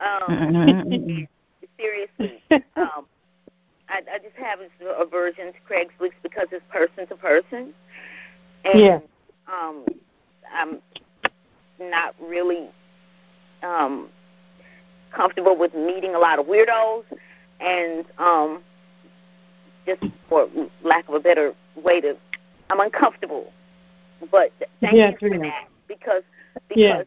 um, 0.00 0.22
Mm-hmm. 0.28 1.24
seriously, 1.78 2.42
um, 2.76 3.06
I, 3.88 4.02
I 4.12 4.18
just 4.18 4.36
have 4.36 4.58
this 4.58 4.70
aversion 4.98 5.52
to 5.52 5.58
Craigslist 5.68 6.12
because 6.22 6.48
it's 6.52 6.64
person 6.70 7.06
to 7.08 7.16
person, 7.16 7.74
and 8.64 8.78
yes. 8.80 9.02
um, 9.48 9.84
I'm 10.54 10.78
not 11.80 12.14
really 12.20 12.68
um 13.62 14.08
comfortable 15.12 15.56
with 15.56 15.74
meeting 15.74 16.14
a 16.14 16.18
lot 16.18 16.38
of 16.38 16.46
weirdos, 16.46 17.04
and 17.60 18.04
um 18.18 18.62
just 19.86 20.02
for 20.28 20.48
lack 20.82 21.08
of 21.08 21.14
a 21.14 21.20
better 21.20 21.54
way 21.76 22.00
to 22.00 22.16
I'm 22.70 22.80
uncomfortable. 22.80 23.52
But 24.30 24.52
thank 24.80 24.94
yes, 24.94 25.14
you 25.20 25.30
for 25.30 25.38
that 25.38 25.68
because 25.88 26.22
because 26.68 26.78
yes. 26.78 27.06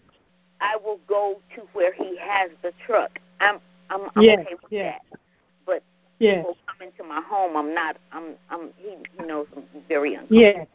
I 0.61 0.77
will 0.83 0.99
go 1.07 1.39
to 1.55 1.61
where 1.73 1.93
he 1.93 2.17
has 2.21 2.51
the 2.61 2.71
truck. 2.85 3.19
I'm 3.39 3.59
I'm, 3.89 4.09
I'm 4.15 4.23
yes. 4.23 4.39
okay 4.41 4.55
with 4.61 4.71
yes. 4.71 5.01
that. 5.11 5.19
Yes. 6.19 6.37
people 6.37 6.57
come 6.67 6.87
into 6.87 7.03
my 7.03 7.21
home, 7.21 7.55
I'm 7.55 7.73
not 7.73 7.97
I'm 8.11 8.35
I'm 8.49 8.69
he 8.77 8.95
he 9.17 9.25
knows 9.25 9.47
I'm 9.55 9.63
very 9.87 10.13
uncomfortable. 10.13 10.41
Yes. 10.41 10.67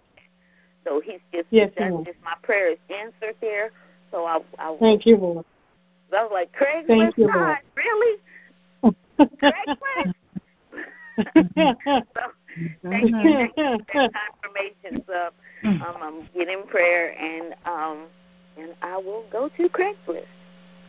So 0.85 1.01
he's 1.01 1.21
just 1.33 1.47
yes, 1.51 1.71
that's 1.77 1.91
Lord. 1.91 2.07
just 2.07 2.19
my 2.25 2.35
prayer 2.43 2.71
is 2.71 2.79
answered 2.91 3.37
there. 3.41 3.71
So 4.11 4.25
I 4.25 4.41
I 4.59 4.77
Thank 4.79 5.07
you, 5.07 5.17
Lord. 5.17 5.45
I 6.13 6.23
was 6.25 6.31
like, 6.33 6.53
Craigslist 6.53 6.87
Thank 6.89 7.17
you, 7.17 7.31
Lord. 7.35 7.59
really? 7.75 8.21
Craigslist? 9.43 10.13
so, 12.15 12.21
thank 12.85 13.05
you, 13.05 13.13
thank 13.13 13.57
you 13.57 13.79
for 13.79 13.85
that 13.95 14.11
confirmation. 14.43 15.05
So, 15.07 15.31
um, 15.65 15.97
I'm 16.03 16.23
getting 16.35 16.65
prayer, 16.67 17.19
and 17.19 17.55
um, 17.65 18.07
and 18.59 18.75
I 18.83 18.97
will 18.97 19.25
go 19.33 19.49
to 19.49 19.69
Craigslist. 19.69 20.27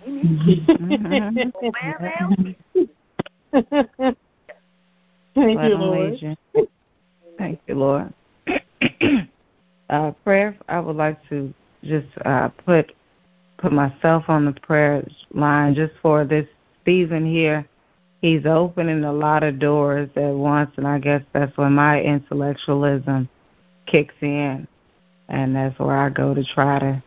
Amen. 0.08 1.54
well, 1.54 2.36
well. 3.62 4.16
Thank 5.36 5.62
you, 5.64 5.76
Lord. 5.76 6.38
Thank 7.38 7.60
you, 7.68 7.76
Lord. 7.76 8.14
uh, 9.90 10.12
prayer. 10.24 10.58
I 10.68 10.80
would 10.80 10.96
like 10.96 11.18
to 11.30 11.54
just 11.84 12.08
uh, 12.26 12.50
put 12.66 12.94
put 13.58 13.72
myself 13.72 14.26
on 14.28 14.46
the 14.46 14.52
prayer 14.52 15.06
line 15.34 15.74
just 15.74 15.94
for 16.02 16.26
this 16.26 16.48
season 16.86 17.26
here 17.26 17.66
he's 18.24 18.46
opening 18.46 19.04
a 19.04 19.12
lot 19.12 19.44
of 19.44 19.60
doors 19.60 20.10
at 20.16 20.34
once 20.34 20.72
and 20.78 20.88
I 20.88 20.98
guess 20.98 21.22
that's 21.34 21.56
when 21.58 21.74
my 21.74 22.02
intellectualism 22.02 23.30
kicks 23.86 24.16
in 24.22 24.66
and 25.28 25.56
that's 25.56 25.78
where 25.78 25.98
I 25.98 26.10
go 26.10 26.34
to 26.34 26.44
try 26.44 26.80
to, 26.80 27.04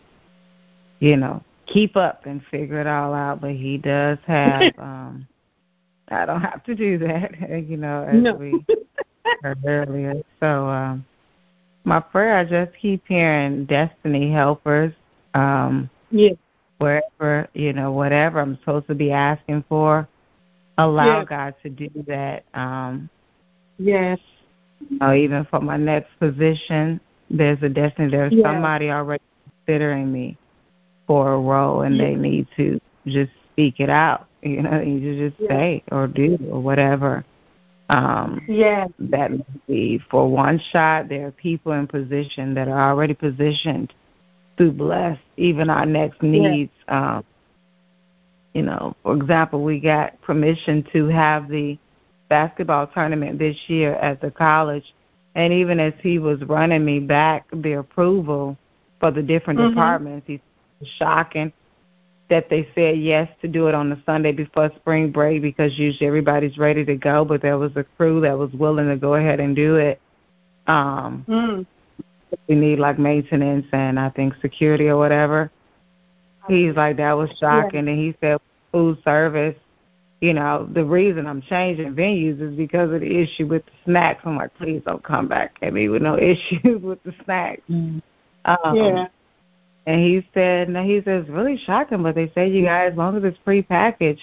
you 1.00 1.16
know, 1.16 1.42
keep 1.66 1.96
up 1.96 2.26
and 2.26 2.42
figure 2.50 2.80
it 2.80 2.86
all 2.86 3.14
out. 3.14 3.40
But 3.40 3.52
he 3.52 3.78
does 3.78 4.18
have 4.26 4.74
um 4.78 5.26
I 6.08 6.24
don't 6.24 6.40
have 6.40 6.62
to 6.64 6.74
do 6.74 6.98
that, 6.98 7.32
you 7.68 7.76
know, 7.76 8.04
as 8.04 8.22
no. 8.22 8.34
we 8.34 8.64
heard 9.42 9.58
earlier. 9.66 10.14
So 10.40 10.68
um 10.68 11.04
my 11.84 12.00
prayer 12.00 12.36
I 12.36 12.44
just 12.44 12.76
keep 12.80 13.02
hearing 13.06 13.64
destiny 13.66 14.32
helpers, 14.32 14.92
um 15.34 15.90
yeah. 16.10 16.32
wherever, 16.78 17.48
you 17.54 17.72
know, 17.72 17.92
whatever 17.92 18.40
I'm 18.40 18.58
supposed 18.58 18.86
to 18.88 18.94
be 18.94 19.10
asking 19.10 19.64
for 19.68 20.08
allow 20.78 21.18
yes. 21.18 21.26
God 21.28 21.54
to 21.62 21.70
do 21.70 21.88
that. 22.06 22.44
Um, 22.54 23.08
yes. 23.78 24.18
Or 25.00 25.14
even 25.14 25.46
for 25.46 25.60
my 25.60 25.76
next 25.76 26.10
position, 26.18 27.00
there's 27.30 27.62
a 27.62 27.68
destiny. 27.68 28.10
There's 28.10 28.32
yes. 28.32 28.44
somebody 28.44 28.90
already 28.90 29.22
considering 29.66 30.12
me 30.12 30.36
for 31.06 31.32
a 31.32 31.40
role, 31.40 31.82
and 31.82 31.96
yes. 31.96 32.06
they 32.06 32.14
need 32.14 32.46
to 32.56 32.80
just 33.06 33.32
speak 33.52 33.80
it 33.80 33.90
out. 33.90 34.28
You 34.46 34.62
know, 34.62 34.80
you 34.80 35.28
just 35.28 35.40
yes. 35.40 35.50
say 35.50 35.82
or 35.90 36.06
do 36.06 36.38
or 36.50 36.60
whatever. 36.60 37.24
Um, 37.88 38.44
yes. 38.48 38.90
That 38.98 39.30
may 39.30 39.44
be 39.68 40.00
for 40.10 40.28
one 40.28 40.60
shot. 40.72 41.08
There 41.08 41.26
are 41.26 41.32
people 41.32 41.72
in 41.72 41.86
position 41.86 42.54
that 42.54 42.68
are 42.68 42.90
already 42.90 43.14
positioned 43.14 43.92
to 44.58 44.70
bless 44.70 45.18
even 45.36 45.70
our 45.70 45.86
next 45.86 46.22
needs. 46.22 46.72
Yes. 46.88 46.96
Um, 46.96 47.24
you 48.54 48.62
know, 48.62 48.96
for 49.02 49.14
example, 49.14 49.62
we 49.62 49.78
got 49.78 50.20
permission 50.22 50.86
to 50.92 51.08
have 51.08 51.48
the 51.48 51.78
basketball 52.28 52.86
tournament 52.86 53.38
this 53.38 53.56
year 53.66 53.94
at 53.96 54.20
the 54.20 54.30
college. 54.30 54.94
And 55.34 55.52
even 55.52 55.78
as 55.78 55.92
he 56.02 56.18
was 56.18 56.40
running 56.44 56.84
me 56.84 56.98
back 56.98 57.46
the 57.52 57.74
approval 57.74 58.56
for 58.98 59.10
the 59.10 59.22
different 59.22 59.60
mm-hmm. 59.60 59.70
departments, 59.70 60.26
he's 60.26 60.40
shocking 60.98 61.52
that 62.28 62.50
they 62.50 62.68
said 62.74 62.98
yes 62.98 63.28
to 63.40 63.48
do 63.48 63.68
it 63.68 63.74
on 63.74 63.88
the 63.88 64.00
Sunday 64.04 64.32
before 64.32 64.70
spring 64.76 65.12
break 65.12 65.42
because 65.42 65.78
usually 65.78 66.06
everybody's 66.06 66.58
ready 66.58 66.84
to 66.84 66.96
go, 66.96 67.24
but 67.24 67.42
there 67.42 67.58
was 67.58 67.72
a 67.76 67.84
crew 67.96 68.20
that 68.22 68.36
was 68.36 68.52
willing 68.52 68.88
to 68.88 68.96
go 68.96 69.14
ahead 69.14 69.40
and 69.40 69.54
do 69.54 69.76
it. 69.76 70.00
Um 70.66 71.24
mm. 71.28 71.66
we 72.48 72.54
need 72.56 72.78
like 72.78 72.98
maintenance 72.98 73.66
and 73.72 74.00
I 74.00 74.10
think 74.10 74.34
security 74.40 74.88
or 74.88 74.96
whatever. 74.96 75.50
He's 76.48 76.74
like 76.74 76.96
that 76.96 77.12
was 77.12 77.30
shocking 77.38 77.86
yeah. 77.86 77.92
and 77.92 78.00
he 78.00 78.16
said 78.20 78.40
food 78.72 78.98
service 79.04 79.56
you 80.20 80.32
know, 80.32 80.68
the 80.72 80.84
reason 80.84 81.26
I'm 81.26 81.42
changing 81.42 81.94
venues 81.94 82.40
is 82.40 82.56
because 82.56 82.92
of 82.92 83.00
the 83.00 83.18
issue 83.18 83.46
with 83.46 83.64
the 83.66 83.72
snacks. 83.84 84.22
I'm 84.24 84.36
like, 84.36 84.54
please 84.56 84.82
don't 84.86 85.04
come 85.04 85.28
back 85.28 85.56
at 85.62 85.72
me 85.72 85.88
with 85.88 86.02
no 86.02 86.18
issues 86.18 86.82
with 86.82 87.02
the 87.02 87.14
snacks. 87.24 87.62
Mm. 87.70 88.02
Um, 88.44 88.76
yeah. 88.76 89.08
And 89.86 90.00
he 90.00 90.26
said, 90.34 90.68
no, 90.68 90.82
he 90.82 91.00
says, 91.04 91.26
really 91.28 91.56
shocking, 91.56 92.02
but 92.02 92.16
they 92.16 92.30
say 92.34 92.48
you 92.48 92.64
guys, 92.64 92.92
as 92.92 92.98
long 92.98 93.16
as 93.16 93.22
it's 93.22 93.38
prepackaged, 93.46 94.18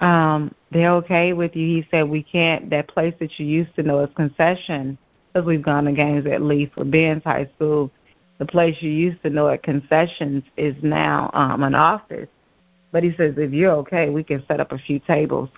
um, 0.00 0.52
they're 0.72 0.90
okay 0.94 1.32
with 1.32 1.54
you. 1.54 1.66
He 1.66 1.88
said, 1.90 2.08
we 2.08 2.24
can't, 2.24 2.68
that 2.70 2.88
place 2.88 3.14
that 3.20 3.38
you 3.38 3.46
used 3.46 3.74
to 3.76 3.84
know 3.84 4.00
as 4.00 4.10
concession, 4.16 4.98
because 5.32 5.46
we've 5.46 5.62
gone 5.62 5.84
to 5.84 5.92
games 5.92 6.26
at 6.26 6.42
Lee 6.42 6.70
for 6.74 6.84
Ben's 6.84 7.22
High 7.22 7.48
School, 7.54 7.92
the 8.38 8.46
place 8.46 8.76
you 8.80 8.90
used 8.90 9.22
to 9.22 9.30
know 9.30 9.48
at 9.48 9.62
concessions 9.62 10.42
is 10.56 10.74
now 10.82 11.30
um, 11.32 11.62
an 11.62 11.76
office. 11.76 12.28
But 12.90 13.04
he 13.04 13.14
says, 13.16 13.34
if 13.36 13.52
you're 13.52 13.72
okay, 13.72 14.10
we 14.10 14.24
can 14.24 14.44
set 14.48 14.58
up 14.58 14.72
a 14.72 14.78
few 14.78 14.98
tables 14.98 15.48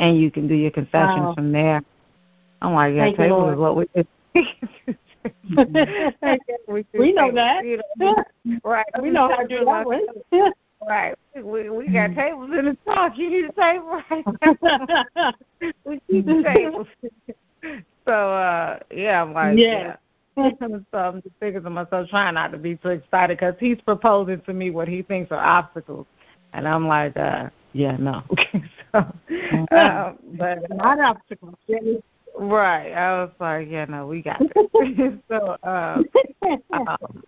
and 0.00 0.20
you 0.20 0.32
can 0.32 0.48
do 0.48 0.54
your 0.54 0.72
concessions 0.72 1.20
wow. 1.20 1.34
from 1.34 1.52
there. 1.52 1.80
I'm 2.60 2.74
like, 2.74 2.94
yeah, 2.94 3.04
Thank 3.04 3.18
tables 3.18 3.52
is 3.52 3.58
what 3.58 3.76
we 3.76 3.86
we, 6.68 6.84
we 6.98 7.12
know 7.12 7.32
that. 7.32 7.64
You 7.64 7.80
know, 7.96 8.14
right. 8.64 8.86
We 9.00 9.10
know 9.10 9.28
how 9.28 9.42
to 9.42 9.48
do 9.48 9.64
that. 9.64 10.52
Right. 10.86 11.14
We 11.34 11.70
we 11.70 11.88
got 11.88 12.14
tables 12.14 12.50
in 12.56 12.66
the 12.66 12.76
talk. 12.84 13.16
You 13.16 13.30
need 13.30 13.46
a 13.46 13.52
table 13.52 14.02
right 14.10 14.24
We 15.84 16.00
keep 16.08 16.26
the 16.26 16.42
tables. 16.44 16.86
so 18.06 18.12
uh 18.12 18.78
yeah, 18.94 19.22
I'm 19.22 19.32
like 19.32 19.58
yeah. 19.58 19.96
yeah. 20.36 20.50
so 20.60 20.98
I'm 20.98 21.22
just 21.22 21.34
thinking 21.40 21.62
to 21.62 21.70
myself, 21.70 22.10
trying 22.10 22.34
not 22.34 22.52
to 22.52 22.58
be 22.58 22.76
too 22.76 22.90
excited 22.90 23.38
because 23.38 23.54
he's 23.58 23.80
proposing 23.80 24.42
to 24.42 24.52
me 24.52 24.70
what 24.70 24.86
he 24.86 25.00
thinks 25.02 25.32
are 25.32 25.38
obstacles, 25.38 26.06
and 26.52 26.68
I'm 26.68 26.86
like, 26.86 27.16
uh, 27.16 27.48
yeah, 27.72 27.96
no. 27.96 28.22
Okay, 28.30 28.62
so, 28.92 28.98
um, 29.76 30.18
but 30.38 30.58
not 30.70 31.00
obstacles. 31.00 31.54
Right. 32.38 32.92
I 32.92 33.22
was 33.22 33.30
like, 33.40 33.68
yeah, 33.70 33.86
no, 33.86 34.06
we 34.06 34.22
got 34.22 34.38
this. 34.38 35.12
so, 35.28 35.56
um, 35.62 36.04
um, 36.72 37.22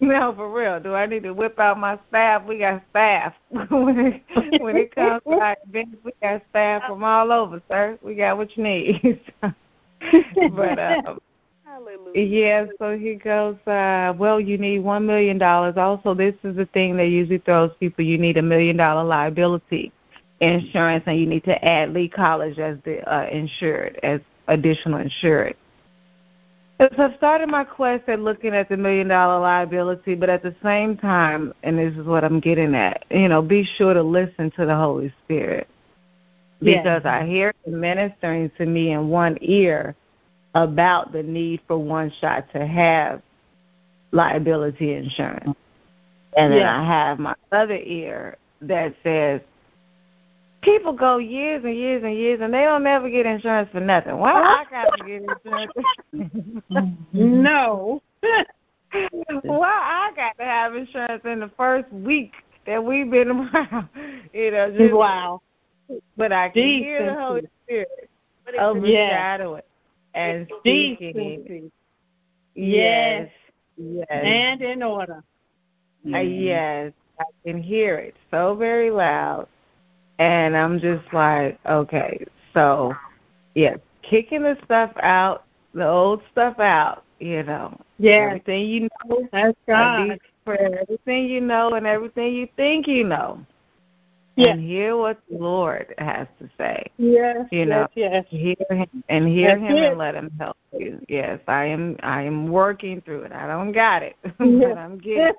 no, 0.00 0.34
for 0.34 0.50
real. 0.50 0.80
Do 0.80 0.94
I 0.94 1.06
need 1.06 1.22
to 1.24 1.32
whip 1.32 1.58
out 1.58 1.78
my 1.78 1.98
staff? 2.08 2.44
We 2.46 2.58
got 2.58 2.82
staff. 2.90 3.34
when 3.50 4.22
it 4.28 4.62
when 4.62 4.76
it 4.76 4.94
comes 4.94 5.22
to 5.24 5.32
our 5.32 5.56
events, 5.68 5.96
we 6.04 6.12
got 6.22 6.42
staff 6.50 6.82
from 6.86 7.04
all 7.04 7.32
over, 7.32 7.62
sir. 7.68 7.98
We 8.02 8.14
got 8.14 8.38
what 8.38 8.56
you 8.56 8.62
need. 8.62 9.20
but 9.40 10.78
um, 10.78 11.20
yeah, 12.14 12.66
so 12.78 12.98
he 12.98 13.14
goes, 13.14 13.56
uh, 13.66 14.14
well, 14.16 14.40
you 14.40 14.56
need 14.58 14.80
one 14.80 15.06
million 15.06 15.36
dollars. 15.38 15.76
Also, 15.76 16.14
this 16.14 16.34
is 16.44 16.56
the 16.56 16.66
thing 16.66 16.96
that 16.96 17.08
usually 17.08 17.38
throws 17.38 17.70
people. 17.78 18.04
You 18.04 18.18
need 18.18 18.38
a 18.38 18.42
million 18.42 18.76
dollar 18.76 19.04
liability 19.04 19.92
insurance, 20.40 21.04
and 21.06 21.18
you 21.18 21.26
need 21.26 21.44
to 21.44 21.62
add 21.64 21.92
Lee 21.92 22.08
College 22.08 22.58
as 22.58 22.78
the 22.84 23.00
uh, 23.12 23.28
insured, 23.30 24.00
as 24.02 24.20
additional 24.50 25.00
insured. 25.00 25.56
So 26.80 26.88
I've 26.96 27.16
started 27.16 27.48
my 27.48 27.64
quest 27.64 28.08
at 28.08 28.20
looking 28.20 28.54
at 28.54 28.70
the 28.70 28.76
million 28.76 29.08
dollar 29.08 29.38
liability, 29.40 30.14
but 30.14 30.30
at 30.30 30.42
the 30.42 30.54
same 30.62 30.96
time, 30.96 31.52
and 31.62 31.78
this 31.78 31.94
is 31.94 32.06
what 32.06 32.24
I'm 32.24 32.40
getting 32.40 32.74
at, 32.74 33.04
you 33.10 33.28
know, 33.28 33.42
be 33.42 33.68
sure 33.76 33.92
to 33.92 34.02
listen 34.02 34.50
to 34.52 34.64
the 34.64 34.74
Holy 34.74 35.12
Spirit. 35.24 35.68
Because 36.62 37.06
I 37.06 37.24
hear 37.26 37.54
him 37.64 37.80
ministering 37.80 38.50
to 38.58 38.66
me 38.66 38.92
in 38.92 39.08
one 39.08 39.38
ear 39.40 39.94
about 40.54 41.12
the 41.12 41.22
need 41.22 41.60
for 41.66 41.78
one 41.78 42.12
shot 42.20 42.46
to 42.52 42.66
have 42.66 43.22
liability 44.12 44.94
insurance. 44.94 45.56
And 46.36 46.52
then 46.52 46.66
I 46.66 46.84
have 46.84 47.18
my 47.18 47.34
other 47.52 47.76
ear 47.76 48.36
that 48.62 48.94
says 49.02 49.40
people 50.62 50.92
go 50.92 51.18
years 51.18 51.64
and 51.64 51.74
years 51.74 52.02
and 52.04 52.14
years 52.14 52.40
and 52.42 52.52
they 52.52 52.64
don't 52.64 52.86
ever 52.86 53.08
get 53.08 53.26
insurance 53.26 53.68
for 53.72 53.80
nothing. 53.80 54.18
Why 54.18 54.32
I 54.32 54.64
got 54.70 54.90
to 54.96 55.04
get 55.04 55.22
insurance? 55.22 56.96
no. 57.12 58.02
Why 59.42 59.68
I 59.68 60.12
got 60.16 60.36
to 60.38 60.44
have 60.44 60.74
insurance 60.74 61.22
in 61.24 61.40
the 61.40 61.50
first 61.56 61.90
week 61.92 62.32
that 62.66 62.82
we've 62.82 63.10
been 63.10 63.30
around? 63.54 63.88
You 64.32 64.50
know, 64.50 64.76
just 64.76 64.94
wow. 64.94 65.40
But 66.16 66.32
I 66.32 66.48
can 66.50 66.62
Decency. 66.62 66.84
hear 66.84 67.06
the 67.06 67.20
Holy 67.20 67.48
Spirit 67.64 68.10
overshadow 68.58 69.54
it 69.54 69.66
and 70.14 70.46
speaking. 70.60 71.70
Yes. 72.54 73.28
Yes. 73.76 74.06
And 74.10 74.60
in 74.60 74.82
order. 74.82 75.22
Uh, 76.14 76.18
yes, 76.18 76.92
I 77.18 77.24
can 77.44 77.62
hear 77.62 77.96
it 77.96 78.14
so 78.30 78.54
very 78.54 78.90
loud 78.90 79.48
and 80.20 80.54
I'm 80.54 80.78
just 80.78 81.12
like, 81.14 81.58
okay, 81.66 82.24
so 82.52 82.94
yeah, 83.54 83.76
kicking 84.02 84.42
the 84.42 84.56
stuff 84.64 84.92
out, 85.02 85.44
the 85.72 85.88
old 85.88 86.20
stuff 86.30 86.60
out, 86.60 87.04
you 87.18 87.42
know. 87.42 87.80
Yeah. 87.98 88.26
Everything 88.28 88.66
you 88.68 88.80
know. 88.82 89.28
That's 89.32 89.56
God. 89.66 90.18
For 90.44 90.56
everything 90.56 91.26
you 91.26 91.40
know 91.40 91.72
and 91.72 91.86
everything 91.86 92.34
you 92.34 92.48
think 92.56 92.86
you 92.86 93.04
know. 93.04 93.44
Yes. 94.36 94.52
And 94.52 94.62
hear 94.62 94.96
what 94.96 95.20
the 95.30 95.38
Lord 95.38 95.94
has 95.98 96.26
to 96.38 96.48
say. 96.56 96.84
Yes. 96.98 97.46
You 97.50 97.66
know, 97.66 97.86
yes, 97.94 98.24
yes. 98.30 98.56
hear 98.68 98.76
him 98.76 99.04
and 99.08 99.26
hear 99.26 99.58
That's 99.58 99.72
him 99.72 99.76
it. 99.76 99.88
and 99.90 99.98
let 99.98 100.14
him 100.14 100.30
help 100.38 100.56
you. 100.78 101.00
Yes, 101.08 101.40
I 101.48 101.64
am 101.64 101.96
I 102.02 102.22
am 102.22 102.48
working 102.48 103.00
through 103.02 103.24
it. 103.24 103.32
I 103.32 103.46
don't 103.46 103.72
got 103.72 104.02
it. 104.02 104.16
Yes. 104.24 104.34
but 104.38 104.78
I'm 104.78 104.98
getting 104.98 105.32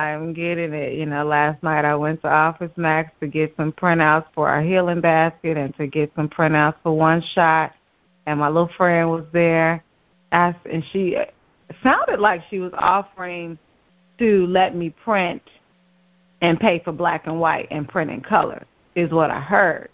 I'm 0.00 0.32
getting 0.32 0.72
it. 0.72 0.94
You 0.94 1.06
know, 1.06 1.24
last 1.24 1.62
night 1.62 1.84
I 1.84 1.94
went 1.94 2.22
to 2.22 2.28
Office 2.28 2.72
Max 2.76 3.12
to 3.20 3.26
get 3.26 3.54
some 3.56 3.72
printouts 3.72 4.26
for 4.34 4.48
our 4.48 4.62
healing 4.62 5.00
basket 5.00 5.56
and 5.56 5.76
to 5.76 5.86
get 5.86 6.12
some 6.16 6.28
printouts 6.28 6.76
for 6.82 6.96
one 6.96 7.22
shot. 7.34 7.72
And 8.26 8.40
my 8.40 8.48
little 8.48 8.70
friend 8.76 9.10
was 9.10 9.24
there, 9.32 9.82
and 10.32 10.54
she 10.92 11.16
uh, 11.16 11.24
sounded 11.82 12.20
like 12.20 12.42
she 12.50 12.58
was 12.58 12.72
offering 12.76 13.58
to 14.18 14.46
let 14.46 14.76
me 14.76 14.90
print 14.90 15.42
and 16.42 16.58
pay 16.58 16.80
for 16.84 16.92
black 16.92 17.26
and 17.26 17.40
white 17.40 17.68
and 17.70 17.88
print 17.88 18.10
in 18.10 18.20
color, 18.20 18.64
is 18.94 19.10
what 19.10 19.30
I 19.30 19.40
heard. 19.40 19.90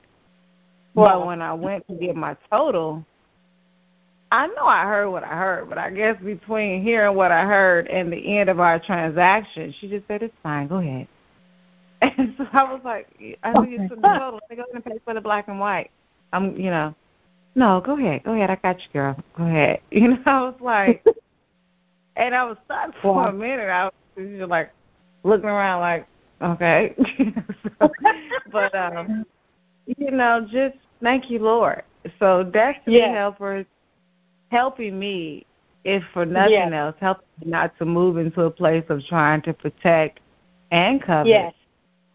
Well, 0.94 1.20
But 1.20 1.26
when 1.26 1.42
I 1.42 1.52
went 1.52 1.86
to 1.88 1.94
get 1.94 2.16
my 2.16 2.36
total, 2.50 3.04
I 4.32 4.48
know 4.48 4.66
I 4.66 4.84
heard 4.84 5.10
what 5.10 5.22
I 5.22 5.36
heard, 5.36 5.68
but 5.68 5.78
I 5.78 5.90
guess 5.90 6.16
between 6.22 6.82
hearing 6.82 7.16
what 7.16 7.30
I 7.30 7.44
heard 7.44 7.86
and 7.86 8.12
the 8.12 8.38
end 8.38 8.50
of 8.50 8.58
our 8.58 8.80
transaction, 8.80 9.72
she 9.78 9.88
just 9.88 10.06
said, 10.08 10.22
"It's 10.22 10.34
fine. 10.42 10.68
Go 10.68 10.76
ahead." 10.76 11.08
And 12.02 12.34
so 12.36 12.46
I 12.52 12.64
was 12.64 12.80
like, 12.84 13.08
"I 13.42 13.52
think 13.52 13.68
it's 13.70 13.88
the 13.88 13.96
total. 13.96 14.40
They 14.48 14.56
go 14.56 14.62
ahead 14.62 14.74
and 14.74 14.84
pay 14.84 14.98
for 15.04 15.14
the 15.14 15.20
black 15.20 15.48
and 15.48 15.58
white." 15.58 15.90
I'm, 16.32 16.56
you 16.56 16.70
know, 16.70 16.94
no, 17.54 17.80
go 17.80 17.96
ahead, 17.98 18.24
go 18.24 18.34
ahead. 18.34 18.50
I 18.50 18.56
got 18.56 18.80
you, 18.80 18.88
girl. 18.92 19.16
Go 19.36 19.44
ahead. 19.44 19.80
You 19.90 20.08
know, 20.08 20.18
I 20.26 20.42
was 20.42 20.54
like, 20.60 21.04
and 22.16 22.34
I 22.34 22.44
was 22.44 22.58
stuck 22.66 22.94
for 23.00 23.28
a 23.28 23.32
minute. 23.32 23.70
I 23.70 23.84
was 23.84 23.92
just 24.16 24.50
like 24.50 24.70
looking 25.22 25.48
around, 25.48 25.80
like, 25.80 26.06
okay. 26.42 26.94
so, 27.80 27.90
but 28.52 28.74
um, 28.74 29.24
you 29.86 30.10
know, 30.10 30.46
just 30.50 30.76
thank 31.02 31.30
you, 31.30 31.38
Lord. 31.38 31.82
So 32.18 32.44
destiny 32.44 32.98
yeah. 32.98 33.12
helpers 33.12 33.66
helping 34.50 34.98
me, 34.98 35.46
if 35.84 36.02
for 36.12 36.26
nothing 36.26 36.52
yes. 36.52 36.72
else, 36.72 36.96
helping 37.00 37.26
me 37.40 37.50
not 37.50 37.76
to 37.78 37.84
move 37.84 38.16
into 38.16 38.42
a 38.42 38.50
place 38.50 38.84
of 38.88 39.00
trying 39.08 39.42
to 39.42 39.52
protect 39.52 40.20
and 40.70 41.02
cover. 41.02 41.28
Yes. 41.28 41.54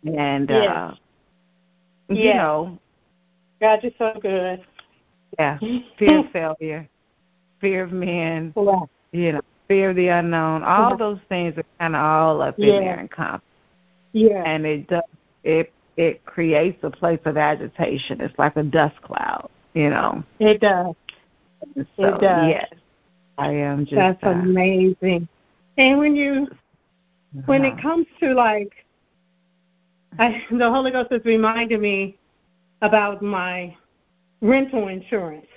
And 0.04 0.50
yes. 0.50 0.70
uh 0.70 0.96
yes. 2.10 2.18
you 2.18 2.34
know 2.34 2.80
God 3.60 3.80
you're 3.84 3.92
so 3.98 4.20
good. 4.20 4.64
Yeah. 5.38 5.58
Fear 6.00 6.20
of 6.20 6.32
failure, 6.32 6.90
fear 7.62 7.84
of 7.84 7.92
men, 7.92 8.52
wow. 8.56 8.90
you 9.12 9.34
know, 9.34 9.42
fear 9.68 9.92
of 9.92 9.96
the 9.96 10.08
unknown. 10.08 10.64
All 10.64 10.98
those 10.98 11.20
things 11.30 11.56
are 11.58 11.66
kinda 11.80 11.98
all 11.98 12.42
up 12.42 12.56
yeah. 12.58 12.74
in 12.74 12.82
there 12.82 13.00
and 13.00 13.12
common. 13.12 13.42
Yeah. 14.14 14.44
And 14.46 14.66
it 14.66 14.88
does 14.88 15.04
it 15.44 15.72
it 15.98 16.26
creates 16.26 16.80
a 16.84 16.90
place 16.90 17.20
of 17.26 17.38
agitation. 17.38 18.22
It's 18.22 18.38
like 18.38 18.56
a 18.56 18.64
dust 18.64 19.00
cloud, 19.02 19.50
you 19.74 19.90
know. 19.90 20.24
It 20.40 20.60
does. 20.62 20.96
So, 21.76 22.16
it 22.16 22.22
does. 22.22 22.48
Yes, 22.48 22.74
I 23.38 23.52
am 23.52 23.86
just. 23.86 23.96
That's 23.96 24.24
uh, 24.24 24.30
amazing. 24.30 25.28
And 25.78 26.00
when 26.00 26.16
you, 26.16 26.48
uh-huh. 26.50 27.42
when 27.46 27.66
it 27.66 27.82
comes 27.82 28.06
to 28.20 28.34
like, 28.34 28.72
I, 30.20 30.44
the 30.52 30.70
Holy 30.70 30.92
Ghost 30.92 31.12
has 31.12 31.24
reminded 31.24 31.80
me 31.80 32.18
about 32.82 33.22
my 33.22 33.76
rental 34.42 34.88
insurance 34.88 35.48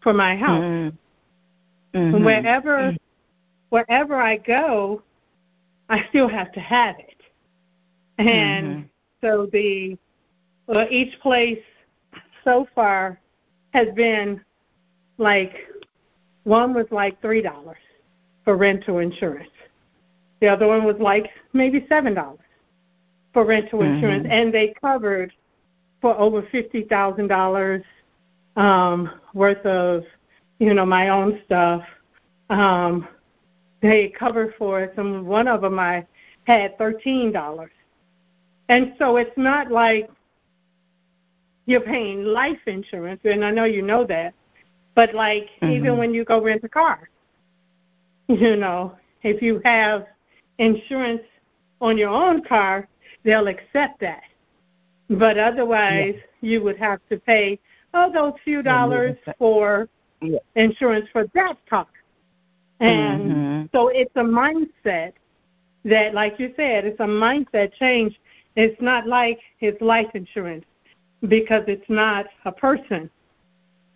for 0.00 0.12
my 0.12 0.36
house. 0.36 0.62
Mm-hmm. 0.62 1.98
Mm-hmm. 1.98 2.24
Wherever, 2.24 2.94
wherever 3.70 4.16
I 4.16 4.36
go, 4.36 5.02
I 5.88 6.04
still 6.10 6.28
have 6.28 6.52
to 6.52 6.60
have 6.60 6.96
it. 6.98 7.16
And 8.18 8.66
mm-hmm. 8.66 8.86
so 9.22 9.48
the, 9.52 9.96
well, 10.66 10.86
each 10.90 11.18
place 11.20 11.62
so 12.44 12.68
far 12.74 13.18
has 13.72 13.88
been 13.94 14.40
like 15.18 15.52
one 16.44 16.74
was 16.74 16.86
like 16.90 17.20
three 17.20 17.42
dollars 17.42 17.78
for 18.44 18.56
rental 18.56 18.98
insurance. 18.98 19.50
The 20.40 20.48
other 20.48 20.66
one 20.66 20.84
was 20.84 20.96
like 21.00 21.30
maybe 21.52 21.86
seven 21.88 22.14
dollars 22.14 22.38
for 23.32 23.44
rental 23.44 23.80
mm-hmm. 23.80 23.94
insurance, 23.94 24.26
and 24.30 24.52
they 24.52 24.74
covered 24.80 25.32
for 26.00 26.16
over 26.18 26.46
fifty 26.52 26.84
thousand 26.84 27.28
dollars 27.28 27.82
um, 28.56 29.10
worth 29.34 29.64
of 29.66 30.04
you 30.58 30.72
know 30.74 30.86
my 30.86 31.08
own 31.08 31.40
stuff. 31.44 31.82
Um, 32.48 33.08
they 33.82 34.12
covered 34.18 34.54
for 34.56 34.82
it. 34.82 34.92
Some 34.96 35.26
one 35.26 35.48
of 35.48 35.62
them 35.62 35.78
I 35.78 36.06
had 36.44 36.78
thirteen 36.78 37.32
dollars, 37.32 37.72
and 38.68 38.94
so 38.98 39.16
it's 39.16 39.36
not 39.36 39.70
like 39.70 40.08
you're 41.66 41.80
paying 41.80 42.24
life 42.24 42.60
insurance, 42.66 43.20
and 43.24 43.44
I 43.44 43.50
know 43.50 43.64
you 43.64 43.82
know 43.82 44.04
that 44.04 44.34
but 44.96 45.14
like 45.14 45.50
mm-hmm. 45.62 45.70
even 45.70 45.96
when 45.98 46.12
you 46.12 46.24
go 46.24 46.42
rent 46.42 46.64
a 46.64 46.68
car, 46.68 47.08
you 48.28 48.56
know, 48.56 48.96
if 49.22 49.40
you 49.40 49.60
have 49.64 50.06
insurance 50.58 51.22
on 51.80 51.96
your 51.96 52.08
own 52.08 52.42
car, 52.42 52.88
they'll 53.22 53.46
accept 53.46 54.00
that. 54.00 54.22
But 55.08 55.38
otherwise, 55.38 56.14
yeah. 56.16 56.50
you 56.50 56.62
would 56.64 56.78
have 56.78 56.98
to 57.10 57.18
pay 57.18 57.60
oh 57.94 58.10
those 58.12 58.32
few 58.42 58.62
dollars 58.62 59.16
for 59.38 59.88
yeah. 60.20 60.38
insurance 60.56 61.06
for 61.12 61.26
that 61.34 61.54
car. 61.70 61.86
And 62.80 63.20
mm-hmm. 63.20 63.62
so 63.72 63.88
it's 63.88 64.10
a 64.16 64.20
mindset 64.20 65.12
that, 65.84 66.14
like 66.14 66.38
you 66.38 66.52
said, 66.56 66.84
it's 66.84 67.00
a 67.00 67.04
mindset 67.04 67.72
change. 67.74 68.18
It's 68.56 68.80
not 68.82 69.06
like 69.06 69.38
it's 69.60 69.80
life 69.80 70.08
insurance 70.14 70.64
because 71.28 71.62
it's 71.68 71.88
not 71.88 72.26
a 72.44 72.52
person. 72.52 73.08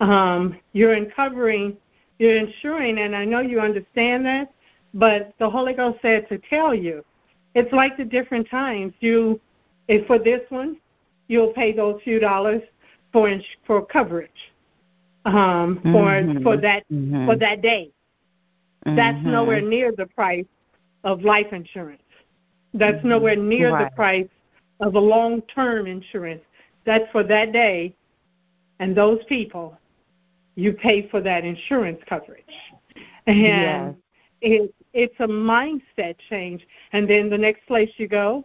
Um, 0.01 0.59
you're 0.73 0.95
uncovering, 0.95 1.77
you're 2.19 2.37
insuring, 2.37 2.99
and 2.99 3.15
I 3.15 3.25
know 3.25 3.41
you 3.41 3.61
understand 3.61 4.25
that, 4.27 4.53
but 4.95 5.35
the 5.39 5.49
Holy 5.49 5.75
Ghost 5.75 5.99
said 6.03 6.29
to 6.29 6.39
tell 6.39 6.75
you. 6.75 7.05
It's 7.55 7.73
like 7.73 7.97
the 7.97 8.05
different 8.05 8.49
times. 8.49 8.93
You, 9.01 9.41
if 9.89 10.07
for 10.07 10.19
this 10.19 10.41
one, 10.51 10.77
you'll 11.29 11.53
pay 11.53 11.73
those 11.73 12.01
few 12.03 12.21
dollars 12.21 12.63
for 13.13 13.29
for 13.67 13.85
coverage 13.85 14.31
um, 15.25 15.81
for 15.83 16.05
mm-hmm. 16.05 16.43
for 16.43 16.57
that 16.57 16.85
mm-hmm. 16.91 17.27
for 17.27 17.37
that 17.37 17.63
day. 17.63 17.91
Mm-hmm. 18.87 18.97
That's 18.97 19.25
nowhere 19.25 19.61
near 19.61 19.93
the 19.93 20.07
price 20.07 20.47
of 21.05 21.23
life 21.23 21.53
insurance. 21.53 22.03
That's 22.73 23.05
nowhere 23.05 23.37
near 23.37 23.73
right. 23.73 23.91
the 23.91 23.97
price 23.97 24.29
of 24.81 24.95
a 24.95 25.01
long 25.01 25.43
term 25.43 25.87
insurance. 25.87 26.43
That's 26.87 27.11
for 27.13 27.23
that 27.25 27.53
day 27.53 27.95
and 28.79 28.97
those 28.97 29.23
people. 29.29 29.77
You 30.61 30.75
pay 30.75 31.09
for 31.09 31.21
that 31.23 31.45
insurance 31.45 32.01
coverage. 32.07 32.45
And 33.27 33.39
yes. 33.39 33.95
it, 34.43 34.75
it's 34.93 35.15
a 35.21 35.27
mindset 35.27 36.17
change. 36.29 36.67
And 36.93 37.09
then 37.09 37.31
the 37.31 37.39
next 37.39 37.67
place 37.67 37.91
you 37.97 38.09
go, 38.09 38.45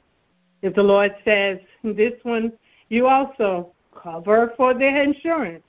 if 0.62 0.74
the 0.76 0.84
Lord 0.84 1.14
says, 1.26 1.60
this 1.84 2.14
one, 2.24 2.54
you 2.90 3.08
also 3.08 3.74
cover 3.94 4.54
for 4.56 4.74
the 4.74 4.88
insurance. 4.88 5.64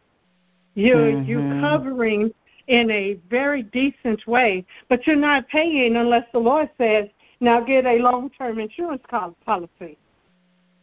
You're, 0.75 1.13
mm-hmm. 1.13 1.29
you're 1.29 1.61
covering 1.61 2.33
in 2.69 2.91
a 2.91 3.15
very 3.29 3.63
decent 3.65 4.27
way, 4.27 4.65
but 4.89 5.07
you're 5.07 5.17
not 5.17 5.49
paying 5.49 5.97
unless 5.97 6.27
the 6.33 6.39
Lord 6.39 6.71
says, 6.79 7.09
now 7.41 7.61
get 7.61 7.87
a 7.87 7.99
long 7.99 8.31
term 8.31 8.61
insurance 8.61 9.03
policy. 9.45 9.99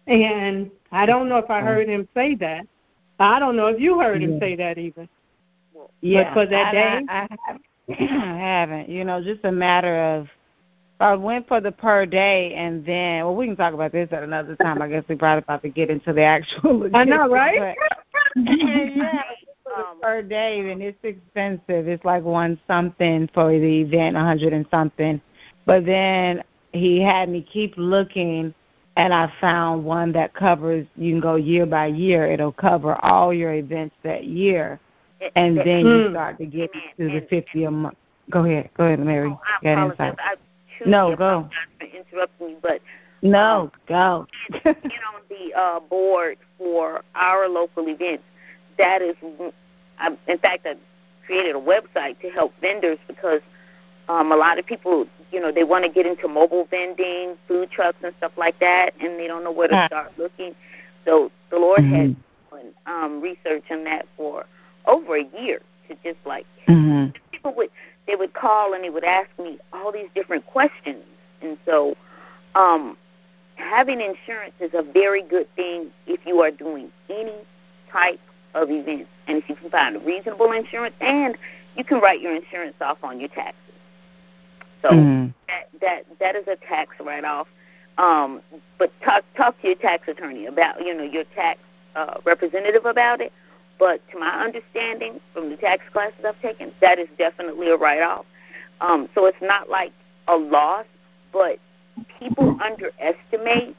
And 0.07 0.69
I 0.91 1.05
don't 1.05 1.29
know 1.29 1.37
if 1.37 1.49
I 1.49 1.61
heard 1.61 1.87
him 1.87 2.07
say 2.13 2.35
that. 2.35 2.67
I 3.19 3.39
don't 3.39 3.55
know 3.55 3.67
if 3.67 3.79
you 3.79 3.99
heard 3.99 4.21
him 4.21 4.39
say 4.39 4.55
that 4.57 4.77
even. 4.77 5.07
Yeah, 6.01 6.33
but 6.33 6.33
for 6.33 6.45
that 6.49 6.67
I, 6.67 6.71
day, 6.71 7.05
I, 7.09 7.27
I, 7.47 7.57
I 7.89 8.37
haven't. 8.37 8.89
You 8.89 9.03
know, 9.03 9.23
just 9.23 9.43
a 9.43 9.51
matter 9.51 10.03
of 10.03 10.27
I 11.03 11.15
went 11.15 11.47
for 11.47 11.59
the 11.59 11.71
per 11.71 12.05
day, 12.05 12.53
and 12.53 12.85
then 12.85 13.25
well, 13.25 13.35
we 13.35 13.45
can 13.45 13.57
talk 13.57 13.73
about 13.73 13.91
this 13.91 14.07
at 14.11 14.23
another 14.23 14.55
time. 14.55 14.81
I 14.81 14.87
guess 14.87 15.03
we 15.09 15.15
probably 15.15 15.43
about 15.43 15.61
to 15.63 15.69
get 15.69 15.89
into 15.89 16.13
the 16.13 16.21
actual. 16.21 16.89
I 16.93 17.03
know, 17.03 17.27
right? 17.29 17.75
yeah, 18.35 19.23
um, 19.75 19.99
per 20.01 20.21
day, 20.21 20.71
and 20.71 20.81
it's 20.81 20.97
expensive. 21.03 21.87
It's 21.87 22.05
like 22.05 22.23
one 22.23 22.59
something 22.67 23.29
for 23.33 23.49
the 23.51 23.81
event, 23.81 24.15
a 24.15 24.21
hundred 24.21 24.53
and 24.53 24.65
something. 24.71 25.21
But 25.65 25.85
then 25.85 26.43
he 26.71 27.01
had 27.01 27.27
me 27.27 27.41
keep 27.41 27.73
looking, 27.75 28.53
and 28.95 29.13
I 29.13 29.31
found 29.41 29.83
one 29.83 30.13
that 30.13 30.33
covers. 30.33 30.87
You 30.95 31.11
can 31.11 31.19
go 31.19 31.35
year 31.35 31.65
by 31.65 31.87
year. 31.87 32.31
It'll 32.31 32.53
cover 32.53 32.95
all 33.03 33.33
your 33.33 33.53
events 33.53 33.95
that 34.03 34.23
year, 34.23 34.79
and 35.35 35.57
then 35.57 35.85
you 35.85 36.09
start 36.11 36.37
to 36.37 36.45
get 36.45 36.71
to 36.73 37.09
the 37.09 37.25
fifty 37.29 37.63
a 37.63 37.71
month. 37.71 37.97
Go 38.29 38.45
ahead, 38.45 38.69
go 38.75 38.85
ahead, 38.85 38.99
Mary. 38.99 39.29
Oh, 39.29 39.39
I 39.63 40.35
no, 40.85 41.15
go. 41.15 41.49
For 41.79 41.85
interrupting 41.85 42.47
me, 42.47 42.55
but 42.61 42.81
no, 43.21 43.61
um, 43.61 43.71
go. 43.87 44.27
get 44.51 44.65
on 44.65 45.21
the 45.29 45.53
uh, 45.57 45.79
board 45.79 46.37
for 46.57 47.03
our 47.15 47.47
local 47.47 47.87
events. 47.87 48.23
That 48.77 49.01
is 49.01 49.15
I, 49.99 50.17
in 50.27 50.37
fact, 50.39 50.65
I 50.65 50.75
created 51.25 51.55
a 51.55 51.59
website 51.59 52.19
to 52.21 52.29
help 52.29 52.53
vendors 52.59 52.99
because 53.07 53.41
um, 54.09 54.31
a 54.31 54.35
lot 54.35 54.59
of 54.59 54.65
people, 54.65 55.07
you 55.31 55.39
know, 55.39 55.51
they 55.51 55.63
want 55.63 55.85
to 55.85 55.91
get 55.91 56.05
into 56.05 56.27
mobile 56.27 56.65
vending, 56.65 57.37
food 57.47 57.71
trucks, 57.71 57.97
and 58.03 58.13
stuff 58.17 58.33
like 58.37 58.59
that, 58.59 58.93
and 58.99 59.17
they 59.19 59.27
don't 59.27 59.43
know 59.43 59.51
where 59.51 59.69
to 59.69 59.85
start 59.87 60.11
looking. 60.17 60.55
So 61.05 61.31
the 61.49 61.57
Lord 61.57 61.79
mm-hmm. 61.79 61.95
has 61.95 62.15
done 62.51 62.73
um, 62.85 63.21
research 63.21 63.63
on 63.71 63.83
that 63.85 64.05
for 64.17 64.45
over 64.85 65.15
a 65.15 65.25
year 65.39 65.61
to 65.87 65.95
just 66.03 66.19
like 66.25 66.45
mm-hmm. 66.67 67.11
people 67.31 67.53
would 67.55 67.69
they 68.07 68.15
would 68.15 68.33
call 68.33 68.73
and 68.73 68.83
they 68.83 68.89
would 68.89 69.03
ask 69.03 69.29
me 69.39 69.59
all 69.71 69.91
these 69.91 70.09
different 70.13 70.45
questions, 70.45 71.03
and 71.41 71.57
so 71.65 71.95
um, 72.55 72.97
having 73.55 74.01
insurance 74.01 74.53
is 74.59 74.71
a 74.73 74.81
very 74.81 75.21
good 75.21 75.53
thing 75.55 75.91
if 76.07 76.19
you 76.25 76.41
are 76.41 76.51
doing 76.51 76.91
any 77.09 77.35
type 77.91 78.19
of 78.53 78.69
events. 78.69 79.09
And 79.27 79.37
if 79.37 79.49
you 79.49 79.55
can 79.55 79.69
find 79.69 79.95
a 79.95 79.99
reasonable 79.99 80.51
insurance, 80.51 80.95
and 80.99 81.37
you 81.75 81.83
can 81.83 81.99
write 81.99 82.21
your 82.21 82.35
insurance 82.35 82.75
off 82.81 83.03
on 83.03 83.19
your 83.19 83.29
taxes. 83.29 83.57
So 84.81 84.89
mm. 84.89 85.33
that 85.47 85.69
that 85.81 86.05
that 86.19 86.35
is 86.35 86.47
a 86.47 86.57
tax 86.57 86.95
write 86.99 87.23
off. 87.23 87.47
Um, 87.97 88.41
but 88.77 88.91
talk 89.01 89.23
talk 89.35 89.59
to 89.61 89.67
your 89.67 89.77
tax 89.77 90.07
attorney 90.07 90.45
about 90.45 90.85
you 90.85 90.93
know 90.95 91.03
your 91.03 91.23
tax 91.35 91.59
uh, 91.95 92.19
representative 92.25 92.85
about 92.85 93.21
it. 93.21 93.31
But 93.79 94.01
to 94.11 94.19
my 94.19 94.43
understanding, 94.43 95.19
from 95.33 95.49
the 95.49 95.57
tax 95.57 95.83
classes 95.91 96.23
I've 96.25 96.39
taken, 96.41 96.71
that 96.81 96.99
is 96.99 97.07
definitely 97.17 97.69
a 97.69 97.75
write 97.75 98.01
off. 98.01 98.25
Um, 98.81 99.09
so 99.15 99.25
it's 99.25 99.41
not 99.41 99.69
like 99.69 99.91
a 100.27 100.35
loss, 100.35 100.85
but 101.31 101.59
people 102.19 102.57
underestimate 102.61 103.75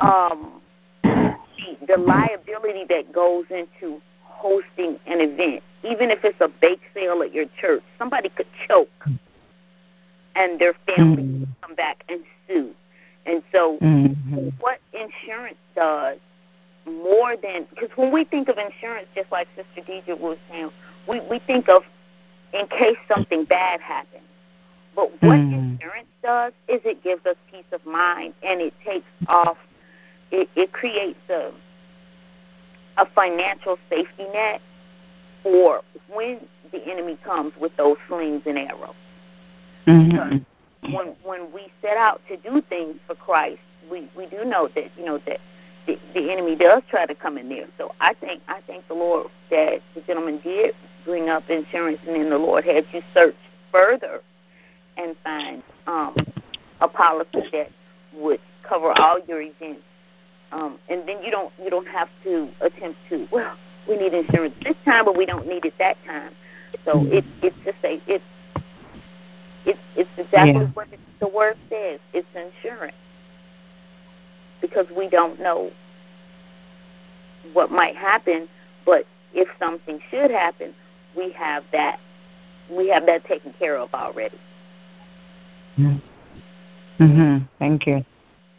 um, 0.00 0.60
the, 1.02 1.36
the 1.86 1.96
liability 1.96 2.84
that 2.88 3.12
goes 3.12 3.46
into 3.50 4.00
hosting 4.22 4.98
an 5.06 5.20
event, 5.20 5.62
even 5.84 6.10
if 6.10 6.24
it's 6.24 6.40
a 6.40 6.48
bake 6.48 6.80
sale 6.94 7.22
at 7.22 7.32
your 7.32 7.46
church, 7.60 7.82
somebody 7.98 8.30
could 8.30 8.46
choke 8.66 8.88
and 10.34 10.58
their 10.58 10.74
family 10.86 11.22
mm-hmm. 11.22 11.44
come 11.62 11.74
back 11.74 12.04
and 12.08 12.20
sue. 12.46 12.74
And 13.26 13.42
so, 13.52 13.78
mm-hmm. 13.78 14.48
what 14.58 14.80
insurance 14.92 15.58
does 15.76 16.18
more 16.90 17.36
than 17.36 17.66
because 17.70 17.90
when 17.96 18.12
we 18.12 18.24
think 18.24 18.48
of 18.48 18.58
insurance, 18.58 19.08
just 19.14 19.30
like 19.32 19.48
Sister 19.56 19.90
Deidre 19.90 20.18
was 20.18 20.38
saying, 20.50 20.70
we 21.08 21.20
we 21.20 21.38
think 21.40 21.68
of 21.68 21.82
in 22.52 22.66
case 22.68 22.96
something 23.08 23.44
bad 23.44 23.80
happens. 23.80 24.22
But 24.94 25.10
what 25.22 25.38
mm. 25.38 25.52
insurance 25.52 26.08
does 26.22 26.52
is 26.68 26.80
it 26.84 27.02
gives 27.02 27.24
us 27.26 27.36
peace 27.50 27.64
of 27.72 27.84
mind 27.86 28.34
and 28.42 28.60
it 28.60 28.74
takes 28.84 29.06
off 29.28 29.56
it, 30.30 30.48
it 30.56 30.72
creates 30.72 31.18
a 31.28 31.52
a 32.96 33.06
financial 33.14 33.78
safety 33.88 34.26
net 34.32 34.60
for 35.42 35.82
when 36.12 36.40
the 36.70 36.84
enemy 36.86 37.18
comes 37.24 37.52
with 37.58 37.74
those 37.76 37.96
slings 38.08 38.42
and 38.46 38.58
arrows. 38.58 38.94
Mm-hmm. 39.86 40.92
when 40.92 41.06
when 41.24 41.52
we 41.52 41.72
set 41.80 41.96
out 41.96 42.20
to 42.28 42.36
do 42.36 42.62
things 42.68 42.96
for 43.06 43.14
Christ, 43.14 43.60
we 43.90 44.08
we 44.16 44.26
do 44.26 44.44
know 44.44 44.68
that 44.74 44.90
you 44.96 45.04
know 45.04 45.18
that 45.26 45.40
the, 45.86 45.98
the 46.14 46.30
enemy 46.32 46.56
does 46.56 46.82
try 46.90 47.06
to 47.06 47.14
come 47.14 47.38
in 47.38 47.48
there. 47.48 47.66
So 47.78 47.92
I 48.00 48.14
think 48.14 48.42
I 48.48 48.60
thank 48.66 48.86
the 48.88 48.94
Lord 48.94 49.28
that 49.50 49.80
the 49.94 50.00
gentleman 50.02 50.40
did 50.42 50.74
bring 51.04 51.28
up 51.28 51.48
insurance, 51.48 51.98
and 52.06 52.16
then 52.16 52.30
the 52.30 52.38
Lord 52.38 52.64
had 52.64 52.84
you 52.92 53.02
search 53.14 53.36
further 53.72 54.20
and 54.96 55.16
find 55.24 55.62
um, 55.86 56.14
a 56.80 56.88
policy 56.88 57.42
that 57.52 57.70
would 58.14 58.40
cover 58.68 58.92
all 58.98 59.18
your 59.26 59.40
events 59.40 59.82
um, 60.52 60.78
and 60.88 61.06
then 61.08 61.22
you 61.22 61.30
don't 61.30 61.52
you 61.62 61.70
don't 61.70 61.86
have 61.88 62.08
to 62.24 62.48
attempt 62.60 62.98
to 63.08 63.26
well 63.30 63.56
we 63.88 63.96
need 63.96 64.12
insurance 64.12 64.54
this 64.62 64.76
time 64.84 65.04
but 65.04 65.16
we 65.16 65.26
don't 65.26 65.46
need 65.46 65.64
it 65.64 65.74
that 65.78 65.96
time 66.06 66.32
so 66.84 67.04
it 67.06 67.24
it's 67.42 67.56
just 67.64 67.78
a 67.84 68.00
it's 68.06 68.24
it's 69.64 69.78
it's 69.96 70.10
exactly 70.16 70.52
yeah. 70.52 70.70
what 70.74 70.88
the 71.20 71.28
word 71.28 71.56
says 71.68 72.00
it's 72.12 72.28
insurance 72.34 72.96
because 74.60 74.86
we 74.96 75.08
don't 75.08 75.40
know 75.40 75.70
what 77.52 77.70
might 77.70 77.96
happen 77.96 78.48
but 78.84 79.06
if 79.34 79.48
something 79.58 79.98
should 80.10 80.30
happen 80.30 80.74
we 81.16 81.32
have 81.32 81.64
that 81.72 81.98
we 82.70 82.88
have 82.88 83.06
that 83.06 83.24
taken 83.24 83.52
care 83.58 83.78
of 83.78 83.92
already 83.94 84.38
mhm 85.78 86.00
mhm 87.00 87.48
thank 87.58 87.86
you 87.86 88.04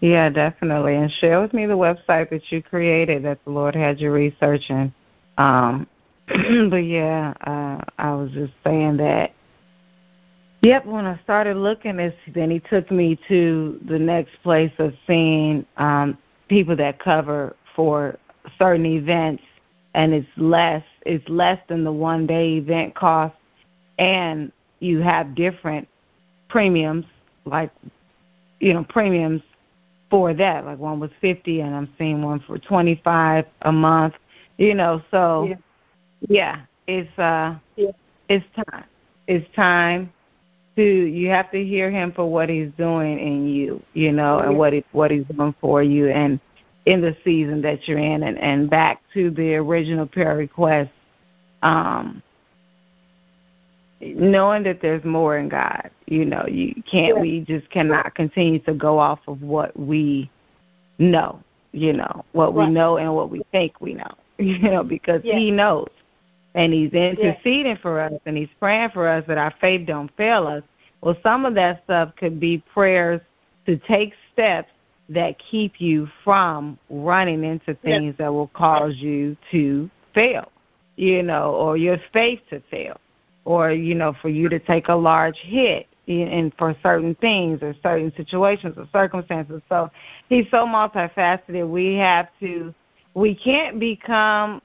yeah, 0.01 0.29
definitely. 0.29 0.95
And 0.95 1.11
share 1.11 1.39
with 1.39 1.53
me 1.53 1.67
the 1.67 1.77
website 1.77 2.31
that 2.31 2.41
you 2.51 2.61
created 2.63 3.23
that 3.23 3.39
the 3.45 3.51
Lord 3.51 3.75
had 3.75 4.01
you 4.01 4.11
researching. 4.11 4.91
Um, 5.37 5.87
but 6.27 6.77
yeah, 6.77 7.33
uh, 7.45 7.83
I 7.99 8.13
was 8.15 8.31
just 8.31 8.53
saying 8.63 8.97
that. 8.97 9.31
Yep, 10.61 10.85
when 10.85 11.05
I 11.07 11.19
started 11.23 11.57
looking, 11.57 11.97
this, 11.97 12.13
then 12.33 12.51
he 12.51 12.59
took 12.59 12.91
me 12.91 13.19
to 13.27 13.79
the 13.87 13.97
next 13.97 14.31
place 14.43 14.71
of 14.77 14.93
seeing 15.07 15.65
um, 15.77 16.17
people 16.49 16.75
that 16.75 16.99
cover 16.99 17.55
for 17.75 18.19
certain 18.59 18.85
events, 18.85 19.43
and 19.95 20.13
it's 20.13 20.27
less. 20.37 20.83
It's 21.03 21.27
less 21.27 21.59
than 21.67 21.83
the 21.83 21.91
one 21.91 22.27
day 22.27 22.57
event 22.57 22.93
cost, 22.93 23.35
and 23.97 24.51
you 24.79 24.99
have 24.99 25.33
different 25.33 25.87
premiums, 26.47 27.05
like 27.45 27.71
you 28.59 28.73
know 28.73 28.83
premiums 28.83 29.41
for 30.11 30.31
that. 30.35 30.63
Like 30.63 30.77
one 30.77 30.99
was 30.99 31.11
fifty, 31.21 31.61
and 31.61 31.73
I'm 31.73 31.91
seeing 31.97 32.21
one 32.21 32.39
for 32.39 32.59
twenty 32.59 33.01
five 33.03 33.45
a 33.63 33.71
month. 33.71 34.13
You 34.59 34.75
know, 34.75 35.01
so 35.09 35.47
yeah, 35.49 35.55
yeah 36.29 36.61
it's 36.85 37.17
uh, 37.17 37.55
yeah. 37.77 37.91
it's 38.29 38.45
time. 38.55 38.83
It's 39.27 39.55
time 39.55 40.13
to 40.75 40.83
you 40.83 41.29
have 41.29 41.51
to 41.51 41.63
hear 41.63 41.91
him 41.91 42.11
for 42.11 42.29
what 42.29 42.49
he's 42.49 42.71
doing 42.77 43.19
in 43.19 43.47
you, 43.47 43.81
you 43.93 44.11
know, 44.11 44.39
and 44.39 44.57
what 44.57 44.73
he, 44.73 44.83
what 44.91 45.11
he's 45.11 45.25
doing 45.25 45.53
for 45.59 45.83
you 45.83 46.09
and 46.09 46.39
in 46.85 47.01
the 47.01 47.15
season 47.23 47.61
that 47.61 47.87
you're 47.87 47.99
in 47.99 48.23
and, 48.23 48.37
and 48.39 48.69
back 48.69 49.01
to 49.13 49.29
the 49.31 49.55
original 49.55 50.05
prayer 50.05 50.35
request, 50.35 50.89
um 51.61 52.23
knowing 54.01 54.63
that 54.63 54.81
there's 54.81 55.03
more 55.03 55.37
in 55.37 55.47
God. 55.47 55.91
You 56.07 56.25
know, 56.25 56.45
you 56.47 56.73
can't 56.89 57.15
yeah. 57.15 57.21
we 57.21 57.41
just 57.41 57.69
cannot 57.69 58.15
continue 58.15 58.59
to 58.59 58.73
go 58.73 58.97
off 58.99 59.19
of 59.27 59.41
what 59.41 59.77
we 59.79 60.29
know, 60.97 61.39
you 61.71 61.93
know, 61.93 62.25
what 62.31 62.55
right. 62.55 62.67
we 62.67 62.73
know 62.73 62.97
and 62.97 63.13
what 63.13 63.29
we 63.29 63.43
think 63.51 63.79
we 63.81 63.93
know. 63.93 64.11
You 64.41 64.57
know, 64.57 64.83
because 64.83 65.21
yeah. 65.23 65.35
he 65.35 65.51
knows 65.51 65.89
and 66.55 66.73
he's 66.73 66.91
interceding 66.91 67.65
yeah. 67.73 67.81
for 67.81 67.99
us 67.99 68.13
and 68.25 68.37
he's 68.37 68.49
praying 68.59 68.89
for 68.91 69.07
us 69.07 69.23
that 69.27 69.37
our 69.37 69.53
faith 69.61 69.87
don't 69.87 70.11
fail 70.17 70.47
us. 70.47 70.63
Well, 71.01 71.17
some 71.23 71.45
of 71.45 71.55
that 71.55 71.83
stuff 71.85 72.15
could 72.17 72.39
be 72.39 72.63
prayers 72.73 73.21
to 73.65 73.77
take 73.77 74.13
steps 74.33 74.69
that 75.09 75.37
keep 75.39 75.79
you 75.79 76.07
from 76.23 76.77
running 76.89 77.43
into 77.43 77.73
things 77.75 78.15
yeah. 78.17 78.25
that 78.25 78.33
will 78.33 78.47
cause 78.47 78.95
you 78.97 79.35
to 79.51 79.89
fail, 80.13 80.51
you 80.95 81.23
know, 81.23 81.53
or 81.53 81.77
your 81.77 81.97
faith 82.13 82.39
to 82.49 82.61
fail, 82.71 82.99
or 83.45 83.71
you 83.71 83.95
know, 83.95 84.15
for 84.21 84.29
you 84.29 84.47
to 84.49 84.59
take 84.59 84.87
a 84.87 84.95
large 84.95 85.37
hit 85.37 85.87
in 86.07 86.51
for 86.57 86.75
certain 86.83 87.15
things 87.15 87.61
or 87.61 87.75
certain 87.81 88.11
situations 88.15 88.75
or 88.77 88.87
circumstances. 88.91 89.61
So 89.69 89.89
he's 90.29 90.45
so 90.51 90.65
multifaceted. 90.65 91.69
We 91.69 91.95
have 91.95 92.29
to 92.39 92.73
we 93.13 93.35
can't 93.35 93.79
become 93.79 94.61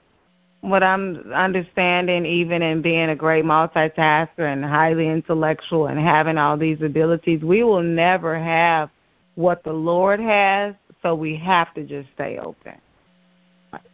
what 0.66 0.82
I'm 0.82 1.32
understanding, 1.32 2.26
even 2.26 2.60
in 2.60 2.82
being 2.82 3.10
a 3.10 3.16
great 3.16 3.44
multitasker 3.44 4.40
and 4.40 4.64
highly 4.64 5.08
intellectual 5.08 5.86
and 5.86 5.98
having 5.98 6.38
all 6.38 6.56
these 6.56 6.82
abilities, 6.82 7.42
we 7.42 7.62
will 7.62 7.82
never 7.82 8.36
have 8.36 8.90
what 9.36 9.62
the 9.62 9.72
Lord 9.72 10.18
has. 10.18 10.74
So 11.02 11.14
we 11.14 11.36
have 11.36 11.72
to 11.74 11.84
just 11.84 12.08
stay 12.14 12.38
open. 12.38 12.74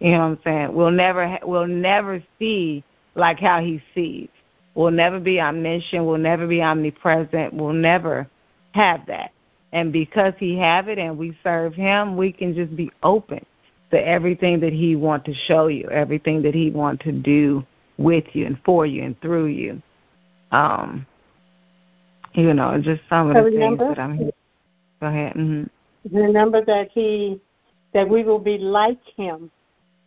You 0.01 0.13
know 0.13 0.19
what 0.21 0.25
I'm 0.25 0.39
saying? 0.45 0.75
We'll 0.75 0.91
never 0.91 1.39
we'll 1.43 1.67
never 1.67 2.23
see 2.39 2.83
like 3.17 3.39
how 3.39 3.61
He 3.61 3.83
sees. 3.95 4.29
We'll 4.75 4.93
never 4.93 5.21
be 5.21 5.41
omniscient. 5.41 6.05
We'll 6.05 6.19
never 6.19 6.47
be 6.47 6.63
omnipresent. 6.63 7.53
We'll 7.53 7.75
never 7.75 8.27
have 8.73 9.05
that. 9.07 9.33
And 9.73 9.93
because 9.93 10.33
He 10.39 10.57
have 10.59 10.89
it 10.89 10.99
and 10.99 11.19
we 11.19 11.37
serve 11.43 11.75
Him, 11.75 12.17
we 12.17 12.33
can 12.33 12.55
just 12.55 12.75
be 12.75 12.91
open 13.03 13.45
to 13.93 14.07
everything 14.07 14.59
that 14.61 14.73
He 14.73 14.97
want 14.97 15.25
to 15.27 15.35
show 15.35 15.69
you, 15.69 15.89
everything 15.91 16.43
that 16.43 16.55
He 16.55 16.71
want 16.71 17.01
to 17.01 17.13
do 17.13 17.65
with 17.99 18.25
you 18.33 18.47
and 18.47 18.59
for 18.65 18.87
you 18.87 19.05
and 19.05 19.21
through 19.21 19.47
you. 19.47 19.81
Um, 20.51 21.07
you 22.33 22.55
know, 22.55 22.81
just 22.81 23.03
some 23.09 23.29
of 23.29 23.35
the 23.35 23.43
remember, 23.43 23.85
things 23.87 23.97
that 23.97 24.03
I'm. 24.03 24.19
Go 25.01 25.07
ahead. 25.07 25.35
Mm-hmm. 25.35 26.17
Remember 26.17 26.65
that 26.65 26.91
He 26.93 27.41
that 27.93 28.09
we 28.09 28.25
will 28.25 28.39
be 28.39 28.59
like 28.59 29.01
Him 29.17 29.51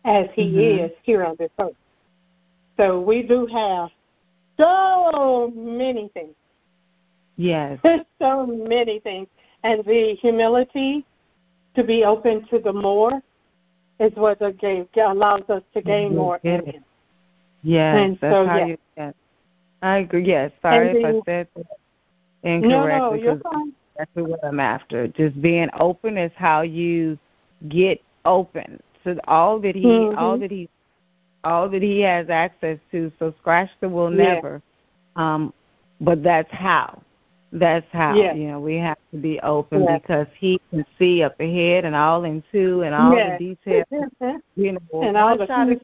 as 0.04 0.26
He 0.34 0.48
mm-hmm. 0.48 0.84
is 0.86 0.90
here 1.04 1.24
on 1.24 1.36
this 1.38 1.50
earth. 1.60 1.74
So 2.76 3.00
we 3.00 3.22
do 3.22 3.46
have 3.46 3.90
so 4.58 5.52
many 5.54 6.08
things. 6.12 6.34
Yes. 7.36 7.78
so 8.20 8.46
many 8.46 8.98
things. 9.00 9.28
And 9.62 9.84
the 9.84 10.16
humility 10.20 11.04
to 11.76 11.84
be 11.84 12.04
open 12.04 12.46
to 12.48 12.58
the 12.58 12.72
more 12.72 13.22
is 13.98 14.12
what 14.14 14.38
the 14.38 14.52
game 14.52 14.88
allows 14.96 15.42
us 15.48 15.62
to 15.74 15.82
gain 15.82 16.14
more. 16.14 16.40
Yes, 16.42 17.98
and 17.98 18.18
that's 18.20 18.34
so, 18.34 18.46
how 18.46 18.64
you. 18.64 18.78
Yes. 18.96 19.14
I 19.82 19.98
agree. 19.98 20.24
Yes, 20.24 20.52
sorry 20.62 20.90
if 20.90 21.04
I 21.04 21.20
said 21.24 21.48
incorrectly. 22.42 22.68
No, 22.68 23.10
no, 23.10 23.14
you're 23.14 23.40
fine. 23.40 23.72
That's 23.98 24.10
what 24.14 24.44
I'm 24.44 24.60
after. 24.60 25.08
Just 25.08 25.40
being 25.40 25.68
open 25.78 26.18
is 26.18 26.32
how 26.36 26.62
you 26.62 27.18
get 27.68 28.00
open 28.24 28.80
to 29.04 29.18
all 29.28 29.58
that 29.60 29.74
He, 29.74 29.84
mm-hmm. 29.84 30.18
all 30.18 30.38
that 30.38 30.50
He, 30.50 30.68
all 31.44 31.68
that 31.68 31.82
He 31.82 32.00
has 32.00 32.28
access 32.28 32.78
to. 32.92 33.10
So 33.18 33.34
scratch 33.40 33.70
the 33.80 33.88
will 33.88 34.12
yeah. 34.12 34.34
never. 34.34 34.62
Um, 35.16 35.52
but 36.00 36.22
that's 36.22 36.50
how. 36.52 37.02
That's 37.58 37.86
how 37.90 38.14
yes. 38.14 38.36
you 38.36 38.48
know 38.48 38.60
we 38.60 38.76
have 38.76 38.98
to 39.12 39.16
be 39.16 39.40
open 39.40 39.84
yes. 39.84 40.00
because 40.02 40.26
he 40.38 40.60
can 40.70 40.84
see 40.98 41.22
up 41.22 41.40
ahead 41.40 41.86
and 41.86 41.96
all 41.96 42.24
into 42.24 42.82
and 42.82 42.94
all 42.94 43.16
yes. 43.16 43.38
the 43.38 43.56
details. 43.56 43.86
you 44.56 44.72
know, 44.72 45.02
and 45.02 45.16
all 45.16 45.38
the 45.38 45.46
shot 45.46 45.70
is. 45.70 45.78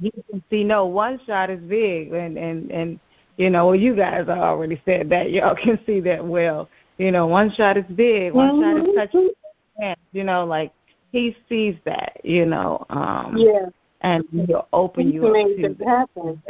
He 0.00 0.10
can 0.10 0.42
see 0.48 0.64
no 0.64 0.86
one 0.86 1.20
shot 1.26 1.50
is 1.50 1.60
big, 1.60 2.14
and 2.14 2.38
and 2.38 2.70
and 2.70 2.98
you 3.36 3.50
know, 3.50 3.66
well, 3.66 3.76
you 3.76 3.94
guys 3.94 4.26
already 4.28 4.80
said 4.86 5.10
that. 5.10 5.32
Y'all 5.32 5.54
can 5.62 5.78
see 5.84 6.00
that 6.00 6.24
well. 6.24 6.70
You 6.96 7.12
know, 7.12 7.26
one 7.26 7.52
shot 7.52 7.76
is 7.76 7.84
big, 7.94 8.32
one 8.32 8.54
mm-hmm. 8.54 8.78
shot 8.78 8.88
is 8.88 8.94
touching 8.96 9.30
hands. 9.78 10.00
You 10.12 10.24
know, 10.24 10.46
like 10.46 10.72
he 11.12 11.36
sees 11.46 11.76
that. 11.84 12.22
You 12.24 12.46
know, 12.46 12.86
um, 12.88 13.34
yeah, 13.36 13.66
and 14.00 14.24
he'll 14.30 14.66
open 14.72 15.08
he 15.08 15.14
you 15.14 15.26
up 15.26 15.34
to 15.34 15.76
that. 15.78 15.86
happen. 15.86 16.42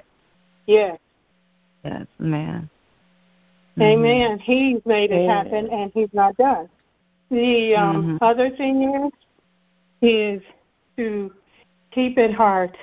Yes. 0.67 0.99
Yes, 1.85 2.07
man. 2.21 2.71
Amen. 3.81 4.39
Mm-hmm. 4.39 4.53
He's 4.53 4.81
made 4.87 5.11
it 5.11 5.29
happen, 5.29 5.69
and 5.71 5.91
he's 5.93 6.09
not 6.13 6.37
done. 6.37 6.69
The 7.31 7.75
um, 7.75 7.97
mm-hmm. 7.97 8.17
other 8.23 8.51
thing 8.51 9.11
is, 10.03 10.41
is 10.41 10.43
to 10.97 11.33
keep 11.91 12.17
it 12.19 12.33
heart 12.33 12.77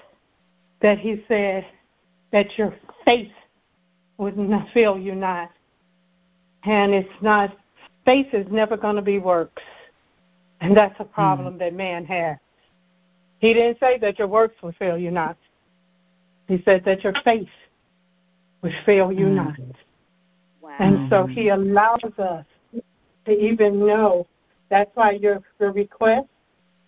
that 0.81 0.99
he 0.99 1.23
said 1.27 1.65
that 2.31 2.57
your 2.57 2.75
faith 3.05 3.31
would 4.17 4.37
not 4.37 4.67
fail 4.73 4.97
you 4.97 5.15
not, 5.15 5.49
and 6.63 6.93
it's 6.93 7.09
not. 7.21 7.57
Faith 8.05 8.27
is 8.33 8.45
never 8.51 8.75
going 8.75 8.97
to 8.97 9.01
be 9.01 9.17
works, 9.17 9.63
and 10.61 10.75
that's 10.75 10.95
a 10.99 11.05
problem 11.05 11.53
mm-hmm. 11.53 11.59
that 11.59 11.73
man 11.73 12.05
has. 12.05 12.37
He 13.39 13.53
didn't 13.53 13.79
say 13.79 13.97
that 13.99 14.19
your 14.19 14.27
works 14.27 14.55
would 14.61 14.75
fail 14.75 14.97
you 14.97 15.09
not. 15.09 15.37
He 16.47 16.61
said 16.65 16.83
that 16.85 17.03
your 17.03 17.13
faith 17.23 17.47
would 18.61 18.73
fail 18.85 19.11
you 19.11 19.25
mm-hmm. 19.25 19.35
not. 19.35 19.75
And 20.79 21.09
so 21.09 21.23
mm-hmm. 21.23 21.31
he 21.33 21.49
allows 21.49 22.03
us 22.17 22.45
to 23.25 23.31
even 23.31 23.85
know. 23.85 24.27
That's 24.69 24.89
why 24.95 25.11
your, 25.11 25.41
your 25.59 25.71
request 25.71 26.27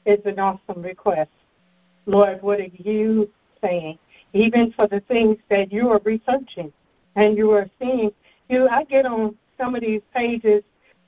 is 0.06 0.20
an 0.26 0.40
awesome 0.40 0.82
request. 0.82 1.30
Lord, 2.06 2.42
what 2.42 2.60
are 2.60 2.70
you 2.74 3.30
saying? 3.62 3.98
Even 4.34 4.74
for 4.74 4.88
the 4.88 5.02
things 5.02 5.38
that 5.50 5.72
you 5.72 5.90
are 5.90 6.02
researching 6.04 6.72
and 7.16 7.38
you 7.38 7.52
are 7.52 7.70
seeing. 7.80 8.12
You 8.50 8.68
I 8.68 8.84
get 8.84 9.06
on 9.06 9.36
some 9.58 9.76
of 9.76 9.82
these 9.82 10.02
pages 10.14 10.64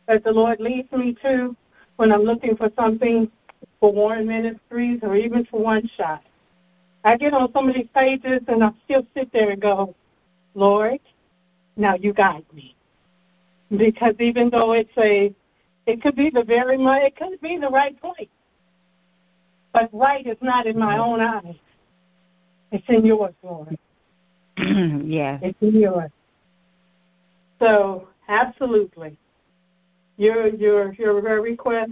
that 0.07 0.23
the 0.23 0.31
Lord 0.31 0.59
leads 0.59 0.91
me 0.91 1.15
to 1.23 1.55
when 1.97 2.11
I'm 2.11 2.23
looking 2.23 2.55
for 2.55 2.71
something 2.75 3.29
for 3.79 3.91
Warren 3.91 4.27
Ministries 4.27 4.99
or 5.01 5.15
even 5.15 5.45
for 5.45 5.61
one 5.61 5.89
shot. 5.97 6.23
I 7.03 7.17
get 7.17 7.33
on 7.33 7.51
some 7.53 7.69
of 7.69 7.75
these 7.75 7.87
pages 7.93 8.41
and 8.47 8.63
I 8.63 8.71
still 8.85 9.05
sit 9.15 9.31
there 9.31 9.51
and 9.51 9.61
go, 9.61 9.95
Lord, 10.55 10.99
now 11.77 11.95
you 11.95 12.13
guide 12.13 12.45
me. 12.53 12.75
Because 13.75 14.15
even 14.19 14.49
though 14.49 14.73
it's 14.73 14.97
a, 14.97 15.33
it 15.85 16.01
could 16.01 16.15
be 16.15 16.29
the 16.29 16.43
very, 16.43 16.77
it 16.77 17.15
could 17.15 17.39
be 17.41 17.57
the 17.57 17.69
right 17.69 17.99
place. 17.99 18.29
But 19.73 19.89
right 19.93 20.25
is 20.25 20.37
not 20.41 20.65
in 20.65 20.79
my 20.79 20.97
own 20.97 21.19
eyes. 21.21 21.55
It's 22.71 22.87
in 22.89 23.05
yours, 23.05 23.33
Lord. 23.43 23.77
yeah. 24.57 25.39
It's 25.41 25.57
in 25.61 25.79
yours. 25.79 26.11
So 27.59 28.07
absolutely. 28.27 29.17
Your 30.17 30.47
your 30.47 30.93
your 30.93 31.41
request 31.41 31.91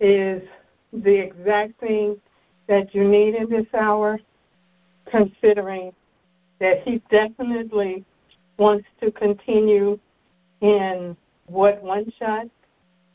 is 0.00 0.42
the 0.92 1.14
exact 1.14 1.78
thing 1.80 2.16
that 2.66 2.94
you 2.94 3.04
need 3.04 3.34
in 3.34 3.50
this 3.50 3.66
hour, 3.78 4.18
considering 5.10 5.92
that 6.60 6.82
he 6.84 7.02
definitely 7.10 8.04
wants 8.60 8.86
to 9.00 9.10
continue 9.10 9.98
in 10.60 11.16
what 11.46 11.82
one 11.82 12.12
shot 12.18 12.46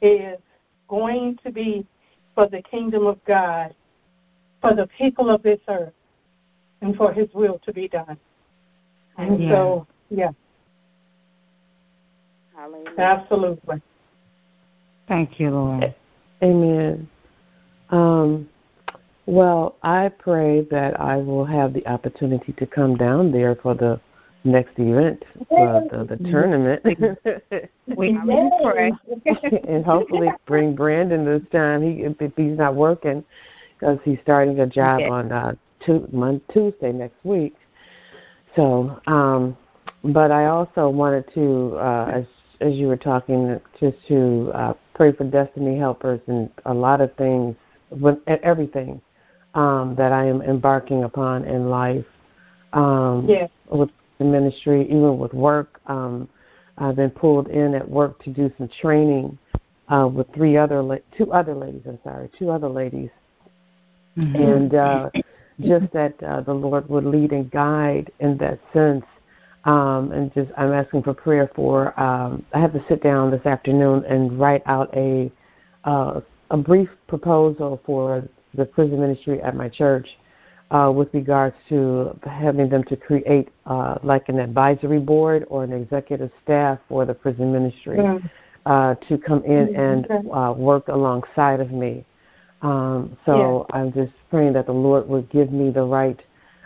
is 0.01 0.39
going 0.87 1.37
to 1.45 1.51
be 1.51 1.85
for 2.33 2.49
the 2.49 2.61
kingdom 2.63 3.05
of 3.05 3.23
God, 3.25 3.73
for 4.59 4.73
the 4.73 4.87
people 4.97 5.29
of 5.29 5.43
this 5.43 5.59
earth, 5.67 5.93
and 6.81 6.95
for 6.95 7.13
his 7.13 7.29
will 7.33 7.59
to 7.59 7.71
be 7.71 7.87
done. 7.87 8.17
And 9.17 9.41
yeah. 9.41 9.49
so, 9.51 9.87
yeah. 10.09 10.31
Hallelujah. 12.55 12.95
Absolutely. 12.97 13.81
Thank 15.07 15.39
you, 15.39 15.51
Lord. 15.51 15.95
Amen. 16.41 17.07
Um, 17.91 18.49
well, 19.27 19.75
I 19.83 20.09
pray 20.09 20.61
that 20.71 20.99
I 20.99 21.17
will 21.17 21.45
have 21.45 21.73
the 21.73 21.85
opportunity 21.87 22.51
to 22.53 22.65
come 22.65 22.97
down 22.97 23.31
there 23.31 23.55
for 23.55 23.75
the 23.75 23.99
next 24.45 24.77
event, 24.77 25.23
for 25.49 25.87
the, 25.91 26.15
the 26.15 26.29
tournament. 26.29 26.81
we 27.97 28.17
pray. 28.63 28.91
and 29.67 29.83
hopefully 29.83 30.29
bring 30.45 30.75
Brandon 30.75 31.25
this 31.25 31.41
time. 31.51 31.81
He 31.81 32.03
if 32.03 32.31
he's 32.35 32.57
not 32.57 32.75
working 32.75 33.23
because 33.77 33.99
he's 34.05 34.19
starting 34.23 34.59
a 34.59 34.67
job 34.67 35.01
on 35.09 35.31
uh, 35.31 35.55
two, 35.85 36.07
Monday, 36.11 36.43
Tuesday 36.53 36.91
next 36.91 37.23
week. 37.23 37.55
So, 38.55 38.99
um, 39.07 39.57
but 40.03 40.31
I 40.31 40.45
also 40.45 40.89
wanted 40.89 41.25
to, 41.33 41.75
uh, 41.77 42.11
as 42.13 42.25
as 42.61 42.73
you 42.75 42.87
were 42.87 42.97
talking, 42.97 43.59
just 43.79 43.97
to 44.07 44.51
uh, 44.53 44.73
pray 44.93 45.11
for 45.11 45.25
destiny 45.25 45.77
helpers 45.77 46.21
and 46.27 46.49
a 46.65 46.73
lot 46.73 47.01
of 47.01 47.13
things, 47.15 47.55
with 47.89 48.17
everything 48.27 49.01
um, 49.55 49.95
that 49.97 50.11
I 50.11 50.25
am 50.25 50.41
embarking 50.41 51.03
upon 51.03 51.45
in 51.45 51.69
life. 51.69 52.05
Um, 52.73 53.25
yes. 53.27 53.49
With 53.69 53.89
the 54.17 54.25
ministry, 54.25 54.83
even 54.83 55.17
with 55.17 55.33
work, 55.33 55.81
um, 55.87 56.27
I've 56.77 56.95
been 56.95 57.09
pulled 57.09 57.47
in 57.47 57.73
at 57.75 57.87
work 57.87 58.21
to 58.23 58.29
do 58.29 58.51
some 58.57 58.69
training 58.81 59.37
uh, 59.89 60.09
with 60.11 60.27
three 60.33 60.57
other, 60.57 60.81
la- 60.81 60.97
two 61.17 61.31
other 61.31 61.53
ladies. 61.53 61.81
I'm 61.87 61.99
sorry, 62.03 62.29
two 62.37 62.49
other 62.49 62.67
ladies, 62.69 63.09
mm-hmm. 64.17 64.35
and 64.35 64.75
uh, 64.75 65.09
just 65.61 65.91
that 65.93 66.21
uh, 66.23 66.41
the 66.41 66.53
Lord 66.53 66.89
would 66.89 67.05
lead 67.05 67.31
and 67.31 67.49
guide 67.51 68.11
in 68.19 68.37
that 68.37 68.59
sense 68.73 69.05
um, 69.65 70.11
and 70.11 70.33
just 70.33 70.51
I'm 70.57 70.71
asking 70.71 71.03
for 71.03 71.13
prayer 71.13 71.49
for. 71.55 71.99
Um, 71.99 72.45
I 72.53 72.59
have 72.59 72.73
to 72.73 72.85
sit 72.87 73.01
down 73.01 73.31
this 73.31 73.45
afternoon 73.45 74.05
and 74.05 74.39
write 74.39 74.61
out 74.65 74.95
a 74.95 75.31
uh, 75.83 76.21
a 76.51 76.57
brief 76.57 76.89
proposal 77.07 77.81
for 77.85 78.27
the 78.53 78.65
prison 78.65 78.99
ministry 78.99 79.41
at 79.41 79.55
my 79.55 79.67
church 79.67 80.07
uh, 80.75 80.91
with 80.91 81.13
regards 81.13 81.55
to 81.69 82.19
having 82.23 82.67
them 82.67 82.83
to 82.83 82.97
create 82.97 83.47
uh, 83.65 83.97
like 84.03 84.27
an 84.27 84.39
advisory 84.39 84.99
board 84.99 85.45
or 85.49 85.63
an 85.63 85.71
executive 85.71 86.29
staff 86.43 86.79
for 86.89 87.05
the 87.05 87.13
prison 87.13 87.53
ministry 87.53 87.97
yeah. 87.97 88.17
uh, 88.65 88.93
to 89.07 89.17
come 89.17 89.41
in 89.45 89.73
and 89.75 90.05
uh, 90.33 90.53
work 90.55 90.89
alongside 90.89 91.61
of 91.61 91.71
me. 91.71 92.03
Um, 92.61 93.17
so 93.25 93.65
yeah. 93.69 93.77
I'm 93.77 93.93
just 93.93 94.11
praying 94.29 94.53
that 94.53 94.65
the 94.65 94.73
Lord 94.73 95.07
would 95.07 95.29
give 95.29 95.51
me 95.51 95.69
the 95.69 95.83
right 95.83 96.19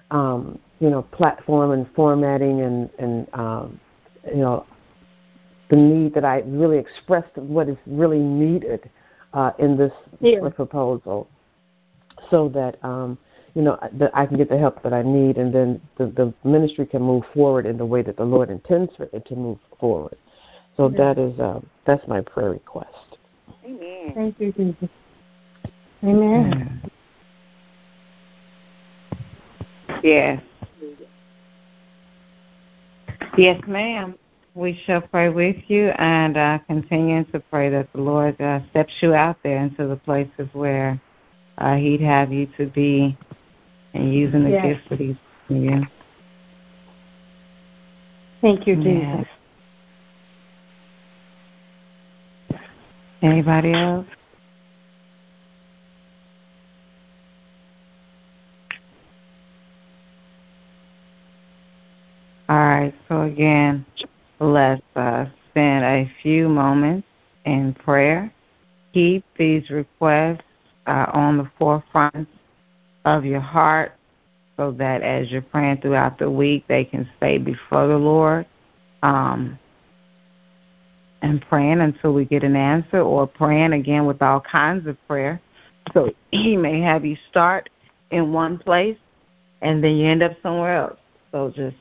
um, 0.09 0.57
you 0.79 0.89
know 0.89 1.03
platform 1.03 1.71
and 1.71 1.85
formatting 1.95 2.61
and 2.61 2.89
and 2.97 3.27
um, 3.33 3.79
you 4.25 4.37
know 4.37 4.65
the 5.69 5.75
need 5.75 6.15
that 6.15 6.25
I 6.25 6.39
really 6.47 6.79
expressed 6.79 7.35
what 7.37 7.69
is 7.69 7.77
really 7.85 8.17
needed 8.17 8.89
uh, 9.33 9.51
in 9.59 9.77
this 9.77 9.91
proposal, 10.55 11.27
so 12.31 12.49
that 12.49 12.83
um, 12.83 13.19
you 13.59 13.65
know 13.65 13.77
that 13.91 14.11
I 14.13 14.25
can 14.25 14.37
get 14.37 14.47
the 14.47 14.57
help 14.57 14.81
that 14.83 14.93
I 14.93 15.01
need, 15.01 15.35
and 15.35 15.53
then 15.53 15.81
the, 15.97 16.05
the 16.05 16.33
ministry 16.49 16.85
can 16.85 17.01
move 17.01 17.25
forward 17.33 17.65
in 17.65 17.77
the 17.77 17.85
way 17.85 18.01
that 18.01 18.15
the 18.15 18.23
Lord 18.23 18.49
intends 18.49 18.95
for 18.95 19.09
it 19.11 19.25
to 19.25 19.35
move 19.35 19.57
forward. 19.77 20.15
So 20.77 20.83
mm-hmm. 20.83 20.95
that 20.95 21.17
is 21.17 21.37
uh, 21.41 21.59
that's 21.85 22.07
my 22.07 22.21
prayer 22.21 22.51
request. 22.51 23.17
Amen. 23.65 24.13
Thank 24.15 24.39
you, 24.39 24.53
Jesus. 24.53 24.89
Amen. 26.05 26.89
Yes. 30.01 30.41
Yes, 33.37 33.61
ma'am. 33.67 34.17
We 34.55 34.81
shall 34.85 35.01
pray 35.01 35.27
with 35.27 35.57
you 35.67 35.89
and 35.97 36.37
uh, 36.37 36.59
continue 36.65 37.25
to 37.25 37.41
pray 37.41 37.69
that 37.71 37.91
the 37.91 37.99
Lord 37.99 38.39
uh, 38.39 38.61
steps 38.69 38.93
you 39.01 39.13
out 39.13 39.35
there 39.43 39.57
into 39.57 39.85
the 39.85 39.97
places 39.97 40.47
where 40.53 41.01
uh, 41.57 41.75
He'd 41.75 41.99
have 41.99 42.31
you 42.31 42.47
to 42.57 42.67
be 42.67 43.17
and 43.93 44.13
using 44.13 44.43
the 44.43 44.51
yes. 44.51 44.65
gifts 44.65 44.89
that 44.89 44.99
He's 44.99 45.15
given 45.47 45.63
you. 45.63 45.81
Thank 48.41 48.67
you, 48.67 48.75
Jesus. 48.75 49.25
Yes. 52.49 52.61
Anybody 53.21 53.73
else? 53.73 54.05
All 62.47 62.57
right, 62.57 62.93
so 63.07 63.21
again, 63.21 63.85
let's 64.39 64.81
uh, 64.95 65.25
spend 65.51 65.85
a 65.85 66.11
few 66.23 66.49
moments 66.49 67.07
in 67.45 67.75
prayer. 67.75 68.33
Keep 68.91 69.23
these 69.37 69.69
requests 69.69 70.41
uh, 70.87 71.05
on 71.13 71.37
the 71.37 71.47
forefront 71.59 72.27
of 73.05 73.25
your 73.25 73.39
heart 73.39 73.93
so 74.57 74.71
that 74.71 75.01
as 75.01 75.31
you're 75.31 75.41
praying 75.41 75.77
throughout 75.81 76.19
the 76.19 76.29
week, 76.29 76.65
they 76.67 76.83
can 76.83 77.09
stay 77.17 77.37
before 77.37 77.87
the 77.87 77.97
Lord 77.97 78.45
um, 79.03 79.57
and 81.21 81.41
praying 81.41 81.79
until 81.79 82.13
we 82.13 82.25
get 82.25 82.43
an 82.43 82.55
answer, 82.55 82.99
or 82.99 83.27
praying 83.27 83.73
again 83.73 84.05
with 84.05 84.21
all 84.21 84.41
kinds 84.41 84.87
of 84.87 84.97
prayer. 85.07 85.41
So 85.93 86.11
He 86.31 86.57
may 86.57 86.81
have 86.81 87.05
you 87.05 87.17
start 87.29 87.69
in 88.11 88.33
one 88.33 88.57
place 88.57 88.97
and 89.61 89.83
then 89.83 89.95
you 89.95 90.07
end 90.07 90.23
up 90.23 90.33
somewhere 90.41 90.75
else. 90.75 90.97
So 91.31 91.51
just 91.55 91.75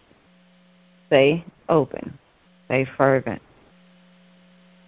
Stay 1.08 1.42
open. 1.70 2.18
Stay 2.66 2.86
fervent. 2.96 3.40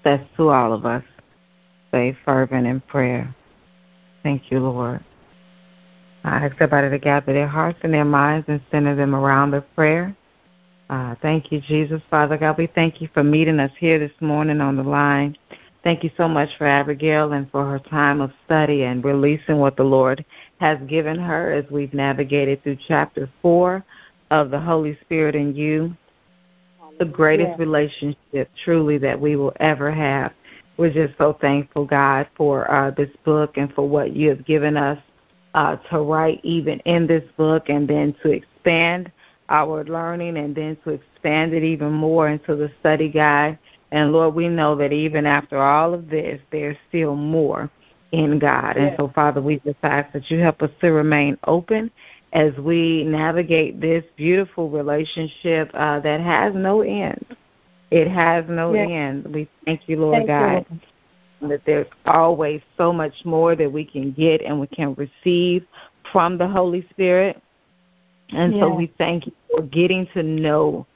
That's 0.05 0.23
to 0.36 0.51
all 0.51 0.73
of 0.73 0.85
us. 0.85 1.02
Stay 1.89 2.16
fervent 2.24 2.66
in 2.66 2.81
prayer. 2.82 3.35
Thank 4.23 4.51
you, 4.51 4.61
Lord. 4.61 5.02
I 6.25 6.45
ask 6.45 6.55
everybody 6.55 6.91
to 6.91 6.99
gather 6.99 7.33
their 7.33 7.49
hearts 7.49 7.79
and 7.83 7.95
their 7.95 8.05
minds 8.05 8.47
and 8.49 8.61
center 8.71 8.95
them 8.95 9.15
around 9.15 9.53
the 9.53 9.63
prayer. 9.75 10.15
Uh, 10.91 11.15
thank 11.23 11.53
you, 11.53 11.61
Jesus. 11.61 12.03
Father 12.11 12.37
God, 12.37 12.59
we 12.59 12.67
thank 12.67 13.01
you 13.01 13.09
for 13.15 13.23
meeting 13.23 13.61
us 13.61 13.71
here 13.79 13.99
this 13.99 14.13
morning 14.21 14.61
on 14.61 14.77
the 14.77 14.83
line. 14.83 15.37
Thank 15.83 16.05
you 16.05 16.11
so 16.17 16.29
much 16.29 16.51
for 16.59 16.67
Abigail 16.67 17.33
and 17.33 17.51
for 17.51 17.65
her 17.65 17.79
time 17.79 18.21
of 18.21 18.33
study 18.45 18.83
and 18.83 19.03
releasing 19.03 19.59
what 19.59 19.77
the 19.77 19.85
Lord 19.85 20.25
has 20.59 20.79
given 20.89 21.19
her 21.19 21.53
as 21.53 21.65
we've 21.71 21.95
navigated 21.95 22.63
through 22.63 22.79
chapter 22.87 23.31
4 23.41 23.83
of 24.31 24.51
the 24.51 24.61
Holy 24.61 24.99
Spirit 25.03 25.35
in 25.35 25.55
you 25.55 25.97
the 27.01 27.07
greatest 27.07 27.59
relationship 27.59 28.51
truly 28.63 28.99
that 28.99 29.19
we 29.19 29.35
will 29.35 29.55
ever 29.59 29.91
have. 29.91 30.33
We're 30.77 30.93
just 30.93 31.17
so 31.17 31.37
thankful, 31.41 31.87
God, 31.87 32.29
for 32.37 32.71
uh, 32.71 32.91
this 32.91 33.09
book 33.25 33.57
and 33.57 33.73
for 33.73 33.89
what 33.89 34.15
you 34.15 34.29
have 34.29 34.45
given 34.45 34.77
us 34.77 34.99
uh, 35.55 35.77
to 35.77 36.01
write 36.01 36.41
even 36.43 36.81
in 36.81 37.07
this 37.07 37.25
book 37.37 37.69
and 37.69 37.89
then 37.89 38.15
to 38.23 38.31
expand 38.31 39.11
our 39.49 39.85
learning 39.85 40.37
and 40.37 40.55
then 40.55 40.77
to 40.85 40.91
expand 40.91 41.53
it 41.53 41.65
even 41.65 41.93
more 41.93 42.29
into 42.29 42.55
the 42.55 42.71
study 42.81 43.09
guide. 43.09 43.59
And 43.93 44.13
Lord, 44.13 44.35
we 44.35 44.49
know 44.49 44.77
that 44.77 44.93
even 44.93 45.27
after 45.27 45.61
all 45.61 45.93
of 45.93 46.09
this, 46.09 46.41
there's 46.53 46.77
still 46.89 47.17
more 47.17 47.69
in 48.13 48.39
God. 48.39 48.77
And 48.77 48.95
so, 48.97 49.11
Father, 49.15 49.41
we 49.41 49.59
just 49.61 49.79
ask 49.83 50.13
that 50.13 50.31
you 50.31 50.39
help 50.39 50.63
us 50.63 50.71
to 50.81 50.91
remain 50.93 51.37
open 51.47 51.91
as 52.33 52.53
we 52.59 53.05
navigate 53.05 53.81
this 53.81 54.05
beautiful 54.17 54.71
relationship 54.71 55.71
uh, 55.75 55.99
that 56.01 56.21
has 56.21 56.55
no 56.55 56.83
end. 56.83 57.25
It 57.91 58.09
has 58.09 58.45
no 58.49 58.73
yes. 58.73 58.89
end. 58.89 59.35
We 59.35 59.49
thank 59.65 59.89
you, 59.89 60.01
Lord 60.01 60.27
thank 60.27 60.29
God, 60.29 60.67
you. 60.71 60.81
That 61.49 61.62
there's 61.65 61.87
always 62.07 62.61
so 62.77 62.93
much 62.93 63.15
more 63.25 63.57
that 63.57 63.71
we 63.71 63.85
can 63.85 64.12
get 64.12 64.43
and 64.43 64.59
we 64.61 64.67
can 64.67 64.95
receive 64.95 65.67
from 66.12 66.39
the 66.39 66.47
Holy 66.47 66.87
Spirit. 66.91 67.41
And 68.31 68.55
so 68.61 68.73
we 68.73 68.93
thank 68.97 69.27
you 69.27 69.33
for 69.51 69.62
getting 69.62 70.07
to 70.15 70.23
know 70.23 70.87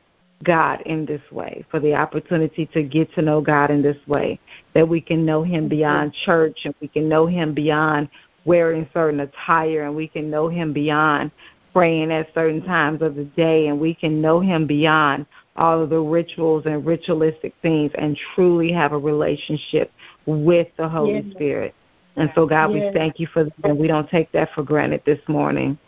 God 0.45 0.83
in 0.83 1.05
this 1.07 1.23
way, 1.33 1.65
for 1.71 1.81
the 1.81 1.95
opportunity 1.95 2.67
to 2.67 2.83
get 2.83 3.13
to 3.15 3.23
know 3.23 3.41
God 3.41 3.71
in 3.71 3.83
this 3.83 3.97
way, 4.07 4.39
that 4.75 4.89
we 4.89 5.01
can 5.01 5.25
know 5.25 5.43
Him 5.43 5.69
beyond 5.69 6.13
church 6.25 6.61
and 6.65 6.75
we 6.81 6.89
can 6.89 7.09
know 7.09 7.27
Him 7.27 7.55
beyond 7.55 8.09
wearing 8.45 8.89
certain 8.93 9.21
attire 9.21 9.85
and 9.85 9.95
we 9.95 10.09
can 10.09 10.31
know 10.31 10.49
him 10.49 10.73
beyond 10.73 11.31
praying 11.73 12.13
at 12.13 12.33
certain 12.35 12.63
times 12.63 13.03
of 13.03 13.15
the 13.15 13.25
day 13.25 13.69
and 13.69 13.79
we 13.79 13.95
can 13.95 14.21
know 14.21 14.41
him 14.41 14.67
beyond 14.67 15.27
all 15.57 15.83
of 15.83 15.91
the 15.91 15.99
rituals 15.99 16.65
and 16.67 16.85
ritualistic 16.85 17.55
things 17.63 17.91
and 17.97 18.19
truly 18.35 18.73
have 18.73 18.93
a 18.93 18.99
relationship 18.99 19.91
with 20.27 20.69
the 20.77 20.89
Holy 20.89 21.15
yes. 21.15 21.25
Spirit. 21.33 21.75
And 22.17 22.31
so, 22.35 22.47
God, 22.47 22.73
yes. 22.73 22.93
we 22.93 22.99
thank 22.99 23.19
you 23.19 23.27
for 23.27 23.45
that, 23.45 23.53
and 23.65 23.79
we 23.79 23.89
don't 23.89 24.09
take 24.09 24.31
that 24.33 24.51
for 24.55 24.63
granted 24.63 25.03
this 25.05 25.19
morning. 25.29 25.79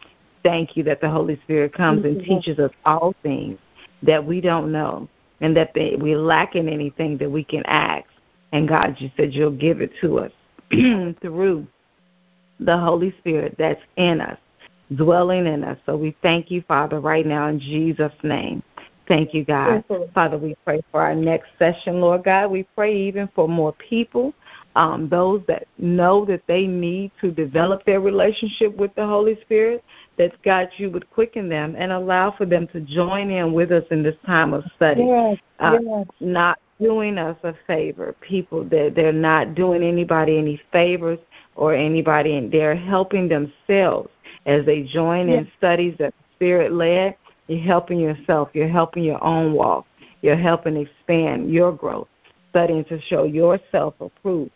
Thank 0.43 0.77
you 0.77 0.83
that 0.85 1.01
the 1.01 1.11
Holy 1.11 1.41
Spirit 1.45 1.73
comes 1.73 2.05
and 2.05 2.23
teaches 2.23 2.59
us 2.59 2.71
all 2.85 3.15
things 3.23 3.59
that 4.03 4.25
we 4.25 4.41
don't 4.41 4.73
know, 4.73 5.09
and 5.41 5.57
that 5.57 5.73
they, 5.75 5.97
we 6.01 6.17
lack 6.17 6.55
in 6.55 6.69
anything 6.69 7.17
that 7.19 7.31
we 7.31 7.45
can 7.45 7.63
ask. 7.67 8.07
And 8.53 8.69
God, 8.69 8.97
you 8.99 9.11
said 9.17 9.35
you'll 9.35 9.51
give 9.51 9.81
it 9.81 9.93
to 10.01 10.19
us 10.19 10.33
through 11.21 11.67
the 12.61 12.77
Holy 12.77 13.15
Spirit 13.19 13.55
that's 13.59 13.81
in 13.97 14.21
us, 14.21 14.39
dwelling 14.95 15.47
in 15.47 15.65
us. 15.65 15.79
So 15.87 15.97
we 15.97 16.17
thank 16.23 16.51
you, 16.51 16.63
Father, 16.67 17.01
right 17.01 17.27
now 17.27 17.49
in 17.49 17.61
Jesus' 17.61 18.13
name. 18.23 18.63
Thank 19.09 19.35
you, 19.35 19.45
God. 19.45 19.85
Father, 20.15 20.37
we 20.37 20.57
pray 20.65 20.83
for 20.91 21.01
our 21.01 21.15
next 21.15 21.49
session, 21.59 22.01
Lord 22.01 22.25
God. 22.25 22.51
We 22.51 22.65
pray 22.75 22.97
even 22.97 23.29
for 23.35 23.49
more 23.49 23.73
people, 23.73 24.35
um, 24.75 25.09
those 25.09 25.43
that 25.47 25.69
know 25.79 26.25
that 26.25 26.43
they 26.49 26.67
need 26.67 27.13
to 27.21 27.31
develop 27.31 27.85
their 27.85 28.01
relationship 28.01 28.77
with 28.77 28.95
the 28.97 29.07
Holy 29.07 29.41
Spirit, 29.43 29.85
that 30.19 30.33
God, 30.43 30.69
you 30.77 30.91
would 30.91 31.09
quicken 31.11 31.49
them 31.49 31.77
and 31.79 31.93
allow 31.93 32.33
for 32.33 32.47
them 32.47 32.67
to 32.69 32.81
join 32.81 33.31
in 33.31 33.53
with 33.53 33.71
us 33.71 33.85
in 33.91 34.03
this 34.03 34.17
time 34.27 34.53
of 34.53 34.65
study. 34.75 35.05
Yes, 35.05 35.39
uh, 35.61 35.79
yes. 35.81 36.07
Not 36.21 36.59
doing 36.81 37.17
us 37.17 37.37
a 37.45 37.55
favor. 37.67 38.15
People 38.21 38.65
that 38.65 38.93
they're 38.97 39.13
not 39.13 39.55
doing 39.55 39.83
anybody 39.83 40.37
any 40.37 40.61
favors 40.73 41.19
or 41.55 41.75
anybody, 41.75 42.37
and 42.37 42.51
they're 42.53 42.77
helping 42.77 43.29
themselves 43.29 44.11
as 44.47 44.67
they 44.67 44.83
join 44.83 45.29
yes. 45.29 45.39
in 45.39 45.53
studies 45.59 45.95
that 45.99 46.13
Spirit 46.35 46.73
led. 46.73 47.17
You're 47.49 47.61
helping 47.61 48.01
yourself. 48.01 48.49
You're 48.53 48.69
helping 48.69 49.05
your 49.05 49.23
own 49.23 49.53
walk. 49.53 49.87
You're 50.23 50.37
helping 50.37 50.77
expand 50.77 51.53
your 51.53 51.73
growth, 51.73 52.09
studying 52.51 52.85
to 52.87 53.01
show 53.03 53.25
yourself 53.25 53.95
approved. 54.01 54.51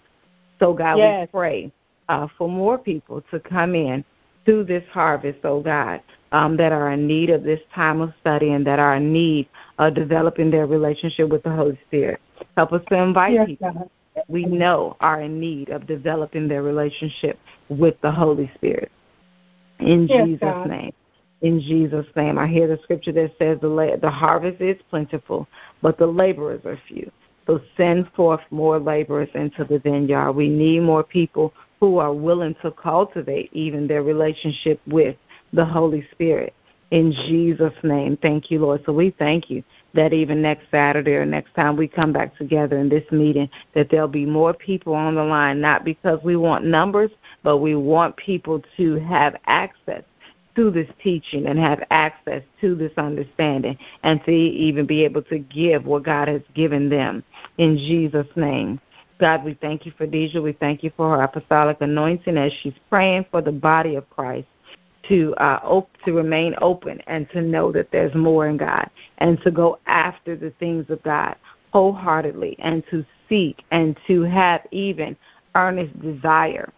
So, 0.58 0.72
God, 0.74 0.98
yes. 0.98 1.28
we 1.32 1.38
pray 1.38 1.72
uh, 2.08 2.26
for 2.36 2.48
more 2.48 2.76
people 2.78 3.22
to 3.30 3.40
come 3.40 3.74
in 3.74 4.04
to 4.46 4.64
this 4.64 4.82
harvest, 4.90 5.38
oh 5.44 5.60
God, 5.60 6.00
um, 6.32 6.56
that 6.56 6.72
are 6.72 6.90
in 6.90 7.06
need 7.06 7.30
of 7.30 7.42
this 7.42 7.60
time 7.74 8.00
of 8.00 8.12
study 8.20 8.52
and 8.52 8.66
that 8.66 8.78
are 8.78 8.96
in 8.96 9.12
need 9.12 9.48
of 9.78 9.94
developing 9.94 10.50
their 10.50 10.66
relationship 10.66 11.28
with 11.28 11.42
the 11.42 11.50
Holy 11.50 11.78
Spirit. 11.86 12.20
Help 12.56 12.72
us 12.72 12.82
to 12.88 12.96
invite 12.96 13.34
yes, 13.34 13.46
people 13.46 13.72
God. 13.72 13.90
that 14.14 14.28
we 14.28 14.44
know 14.44 14.96
are 15.00 15.20
in 15.20 15.38
need 15.38 15.68
of 15.70 15.86
developing 15.86 16.48
their 16.48 16.62
relationship 16.62 17.38
with 17.68 17.94
the 18.02 18.10
Holy 18.10 18.50
Spirit. 18.56 18.90
In 19.78 20.06
yes, 20.08 20.26
Jesus' 20.26 20.40
God. 20.40 20.68
name. 20.68 20.92
In 21.42 21.58
Jesus' 21.60 22.06
name. 22.16 22.38
I 22.38 22.46
hear 22.46 22.68
the 22.68 22.78
scripture 22.82 23.12
that 23.12 23.32
says 23.38 23.58
the, 23.60 23.68
la- 23.68 23.96
the 23.96 24.10
harvest 24.10 24.60
is 24.60 24.76
plentiful, 24.90 25.48
but 25.80 25.98
the 25.98 26.06
laborers 26.06 26.64
are 26.64 26.78
few. 26.86 27.10
So 27.46 27.60
send 27.76 28.10
forth 28.12 28.42
more 28.50 28.78
laborers 28.78 29.30
into 29.34 29.64
the 29.64 29.78
vineyard. 29.78 30.32
We 30.32 30.48
need 30.48 30.80
more 30.80 31.02
people 31.02 31.52
who 31.80 31.98
are 31.98 32.12
willing 32.12 32.54
to 32.62 32.70
cultivate 32.70 33.50
even 33.52 33.86
their 33.86 34.02
relationship 34.02 34.80
with 34.86 35.16
the 35.52 35.64
Holy 35.64 36.06
Spirit. 36.12 36.54
In 36.90 37.12
Jesus' 37.12 37.72
name, 37.82 38.18
thank 38.20 38.50
you, 38.50 38.58
Lord. 38.58 38.82
So 38.84 38.92
we 38.92 39.10
thank 39.18 39.48
you 39.48 39.62
that 39.94 40.12
even 40.12 40.42
next 40.42 40.70
Saturday 40.70 41.12
or 41.12 41.24
next 41.24 41.54
time 41.54 41.76
we 41.76 41.88
come 41.88 42.12
back 42.12 42.36
together 42.36 42.78
in 42.78 42.88
this 42.88 43.04
meeting, 43.10 43.48
that 43.74 43.88
there'll 43.90 44.08
be 44.08 44.26
more 44.26 44.52
people 44.52 44.94
on 44.94 45.14
the 45.14 45.22
line, 45.22 45.60
not 45.60 45.84
because 45.84 46.18
we 46.22 46.36
want 46.36 46.64
numbers, 46.64 47.10
but 47.42 47.58
we 47.58 47.76
want 47.76 48.16
people 48.16 48.62
to 48.76 48.96
have 49.00 49.36
access 49.46 50.02
to 50.56 50.70
this 50.70 50.89
teaching 51.02 51.47
and 51.47 51.59
have 51.59 51.82
access 51.90 52.43
to 52.60 52.74
this 52.74 52.93
understanding 52.97 53.78
and 54.02 54.22
to 54.24 54.31
even 54.31 54.86
be 54.86 55.05
able 55.05 55.22
to 55.22 55.39
give 55.39 55.85
what 55.85 56.05
God 56.05 56.28
has 56.28 56.43
given 56.55 56.89
them 56.89 57.22
in 57.59 57.77
Jesus' 57.77 58.27
name. 58.36 58.81
God, 59.18 59.44
we 59.44 59.55
thank 59.55 59.85
you 59.85 59.93
for 59.97 60.06
Deja. 60.06 60.40
We 60.40 60.52
thank 60.52 60.82
you 60.82 60.90
for 60.97 61.16
her 61.16 61.22
apostolic 61.22 61.77
anointing 61.81 62.36
as 62.36 62.52
she's 62.62 62.74
praying 62.89 63.27
for 63.31 63.43
the 63.43 63.52
body 63.52 63.94
of 63.97 64.09
Christ 64.10 64.48
to 65.09 65.35
uh, 65.36 65.60
op- 65.62 65.90
to 66.05 66.12
remain 66.12 66.55
open 66.60 67.01
and 67.06 67.28
to 67.31 67.43
know 67.43 67.70
that 67.72 67.90
there's 67.90 68.14
more 68.14 68.48
in 68.48 68.56
God 68.56 68.89
and 69.18 69.40
to 69.43 69.51
go 69.51 69.78
after 69.86 70.36
the 70.36 70.51
things 70.59 70.86
of 70.89 71.02
God 71.02 71.36
wholeheartedly 71.72 72.56
and 72.59 72.82
to 72.90 73.05
seek 73.28 73.62
and 73.70 73.97
to 74.06 74.22
have 74.22 74.66
even 74.70 75.16
earnest 75.55 75.98
desire. 76.01 76.72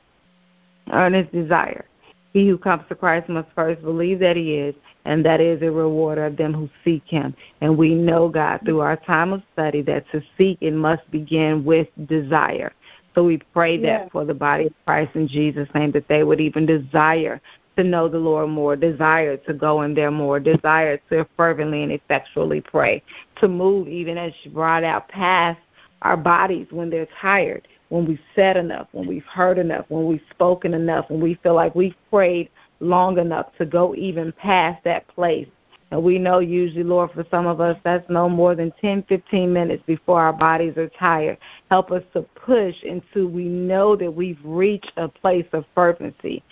Earnest 0.92 1.32
desire. 1.32 1.86
He 2.32 2.48
who 2.48 2.56
comes 2.56 2.84
to 2.88 2.94
Christ 2.94 3.28
must 3.28 3.48
first 3.54 3.82
believe 3.82 4.18
that 4.20 4.36
he 4.36 4.54
is, 4.54 4.74
and 5.04 5.24
that 5.24 5.40
is 5.40 5.60
a 5.62 5.70
rewarder 5.70 6.26
of 6.26 6.36
them 6.36 6.54
who 6.54 6.68
seek 6.84 7.02
him. 7.06 7.34
And 7.60 7.76
we 7.76 7.94
know, 7.94 8.28
God, 8.28 8.60
through 8.64 8.80
our 8.80 8.96
time 8.96 9.32
of 9.32 9.42
study, 9.52 9.82
that 9.82 10.10
to 10.12 10.22
seek 10.38 10.58
it 10.60 10.72
must 10.72 11.08
begin 11.10 11.64
with 11.64 11.88
desire. 12.06 12.72
So 13.14 13.24
we 13.24 13.38
pray 13.52 13.76
that 13.82 14.10
for 14.10 14.24
the 14.24 14.32
body 14.32 14.66
of 14.66 14.72
Christ 14.86 15.14
in 15.14 15.28
Jesus' 15.28 15.68
name, 15.74 15.92
that 15.92 16.08
they 16.08 16.22
would 16.22 16.40
even 16.40 16.64
desire 16.64 17.40
to 17.76 17.84
know 17.84 18.08
the 18.08 18.18
Lord 18.18 18.48
more, 18.48 18.76
desire 18.76 19.36
to 19.36 19.52
go 19.52 19.82
in 19.82 19.94
there 19.94 20.10
more, 20.10 20.40
desire 20.40 20.98
to 21.10 21.26
fervently 21.36 21.82
and 21.82 21.92
effectually 21.92 22.60
pray, 22.60 23.02
to 23.40 23.48
move 23.48 23.88
even 23.88 24.16
as 24.16 24.32
you 24.42 24.50
brought 24.50 24.84
out 24.84 25.08
past 25.08 25.58
our 26.02 26.16
bodies 26.16 26.66
when 26.70 26.90
they're 26.90 27.08
tired, 27.20 27.66
when 27.92 28.06
we've 28.06 28.18
said 28.34 28.56
enough, 28.56 28.88
when 28.92 29.06
we've 29.06 29.26
heard 29.26 29.58
enough, 29.58 29.84
when 29.90 30.06
we've 30.06 30.24
spoken 30.30 30.72
enough, 30.72 31.10
when 31.10 31.20
we 31.20 31.34
feel 31.42 31.52
like 31.52 31.74
we've 31.74 31.94
prayed 32.08 32.48
long 32.80 33.18
enough 33.18 33.54
to 33.58 33.66
go 33.66 33.94
even 33.94 34.32
past 34.32 34.82
that 34.82 35.06
place. 35.08 35.46
And 35.90 36.02
we 36.02 36.18
know 36.18 36.38
usually, 36.38 36.84
Lord, 36.84 37.10
for 37.10 37.26
some 37.30 37.46
of 37.46 37.60
us, 37.60 37.76
that's 37.84 38.08
no 38.08 38.30
more 38.30 38.54
than 38.54 38.72
10, 38.80 39.02
15 39.10 39.52
minutes 39.52 39.82
before 39.86 40.22
our 40.22 40.32
bodies 40.32 40.78
are 40.78 40.88
tired. 40.98 41.36
Help 41.68 41.92
us 41.92 42.02
to 42.14 42.22
push 42.22 42.74
until 42.82 43.26
we 43.26 43.44
know 43.44 43.94
that 43.94 44.10
we've 44.10 44.40
reached 44.42 44.92
a 44.96 45.06
place 45.06 45.46
of 45.52 45.66
fervency, 45.74 46.42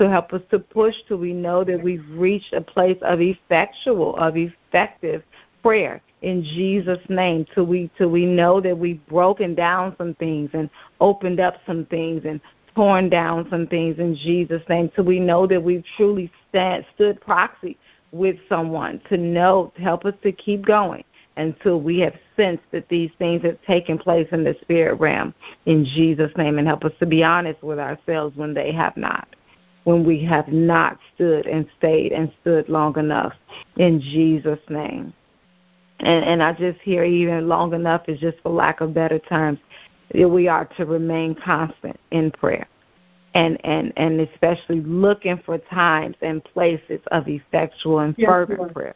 to 0.00 0.10
help 0.10 0.32
us 0.32 0.42
to 0.50 0.58
push 0.58 0.96
till 1.06 1.18
we 1.18 1.32
know 1.32 1.62
that 1.62 1.80
we've 1.80 2.10
reached 2.10 2.52
a 2.52 2.60
place 2.60 2.98
of 3.02 3.20
effectual, 3.20 4.16
of 4.16 4.36
effective 4.36 5.22
prayer 5.62 6.02
in 6.22 6.42
Jesus' 6.42 6.98
name 7.08 7.46
till 7.54 7.64
we 7.64 7.90
till 7.96 8.08
we 8.08 8.26
know 8.26 8.60
that 8.60 8.76
we've 8.76 9.04
broken 9.06 9.54
down 9.54 9.94
some 9.98 10.14
things 10.14 10.50
and 10.52 10.68
opened 11.00 11.40
up 11.40 11.56
some 11.66 11.84
things 11.86 12.22
and 12.24 12.40
torn 12.74 13.08
down 13.08 13.46
some 13.50 13.66
things 13.66 13.98
in 13.98 14.14
Jesus' 14.14 14.62
name 14.68 14.90
till 14.94 15.04
we 15.04 15.20
know 15.20 15.46
that 15.46 15.62
we've 15.62 15.84
truly 15.96 16.30
stand, 16.48 16.84
stood 16.94 17.20
proxy 17.20 17.76
with 18.12 18.36
someone 18.48 19.00
to 19.08 19.16
know 19.16 19.72
to 19.76 19.82
help 19.82 20.04
us 20.04 20.14
to 20.22 20.32
keep 20.32 20.64
going 20.64 21.04
until 21.36 21.80
we 21.80 22.00
have 22.00 22.14
sensed 22.36 22.64
that 22.72 22.88
these 22.88 23.10
things 23.18 23.42
have 23.42 23.60
taken 23.62 23.96
place 23.96 24.26
in 24.32 24.42
the 24.42 24.56
spirit 24.60 24.98
realm 24.98 25.32
in 25.66 25.84
Jesus' 25.84 26.32
name 26.36 26.58
and 26.58 26.66
help 26.66 26.84
us 26.84 26.92
to 26.98 27.06
be 27.06 27.22
honest 27.22 27.62
with 27.62 27.78
ourselves 27.78 28.36
when 28.36 28.54
they 28.54 28.72
have 28.72 28.96
not 28.96 29.28
when 29.88 30.04
we 30.04 30.22
have 30.22 30.48
not 30.48 30.98
stood 31.14 31.46
and 31.46 31.66
stayed 31.78 32.12
and 32.12 32.30
stood 32.42 32.68
long 32.68 32.98
enough 32.98 33.32
in 33.78 33.98
Jesus' 33.98 34.58
name. 34.68 35.14
And 36.00 36.24
and 36.24 36.42
I 36.42 36.52
just 36.52 36.80
hear 36.80 37.04
even 37.04 37.48
long 37.48 37.74
enough 37.74 38.02
is 38.08 38.20
just 38.20 38.38
for 38.42 38.50
lack 38.50 38.80
of 38.80 38.94
better 38.94 39.18
terms, 39.18 39.58
that 40.14 40.28
we 40.28 40.48
are 40.48 40.64
to 40.76 40.86
remain 40.86 41.34
constant 41.34 41.98
in 42.10 42.30
prayer. 42.30 42.66
And, 43.34 43.58
and 43.64 43.92
and 43.96 44.20
especially 44.20 44.80
looking 44.80 45.38
for 45.44 45.58
times 45.58 46.16
and 46.22 46.42
places 46.42 47.00
of 47.08 47.28
effectual 47.28 48.00
and 48.00 48.14
yes, 48.16 48.28
fervent 48.28 48.58
Lord. 48.58 48.74
prayer. 48.74 48.94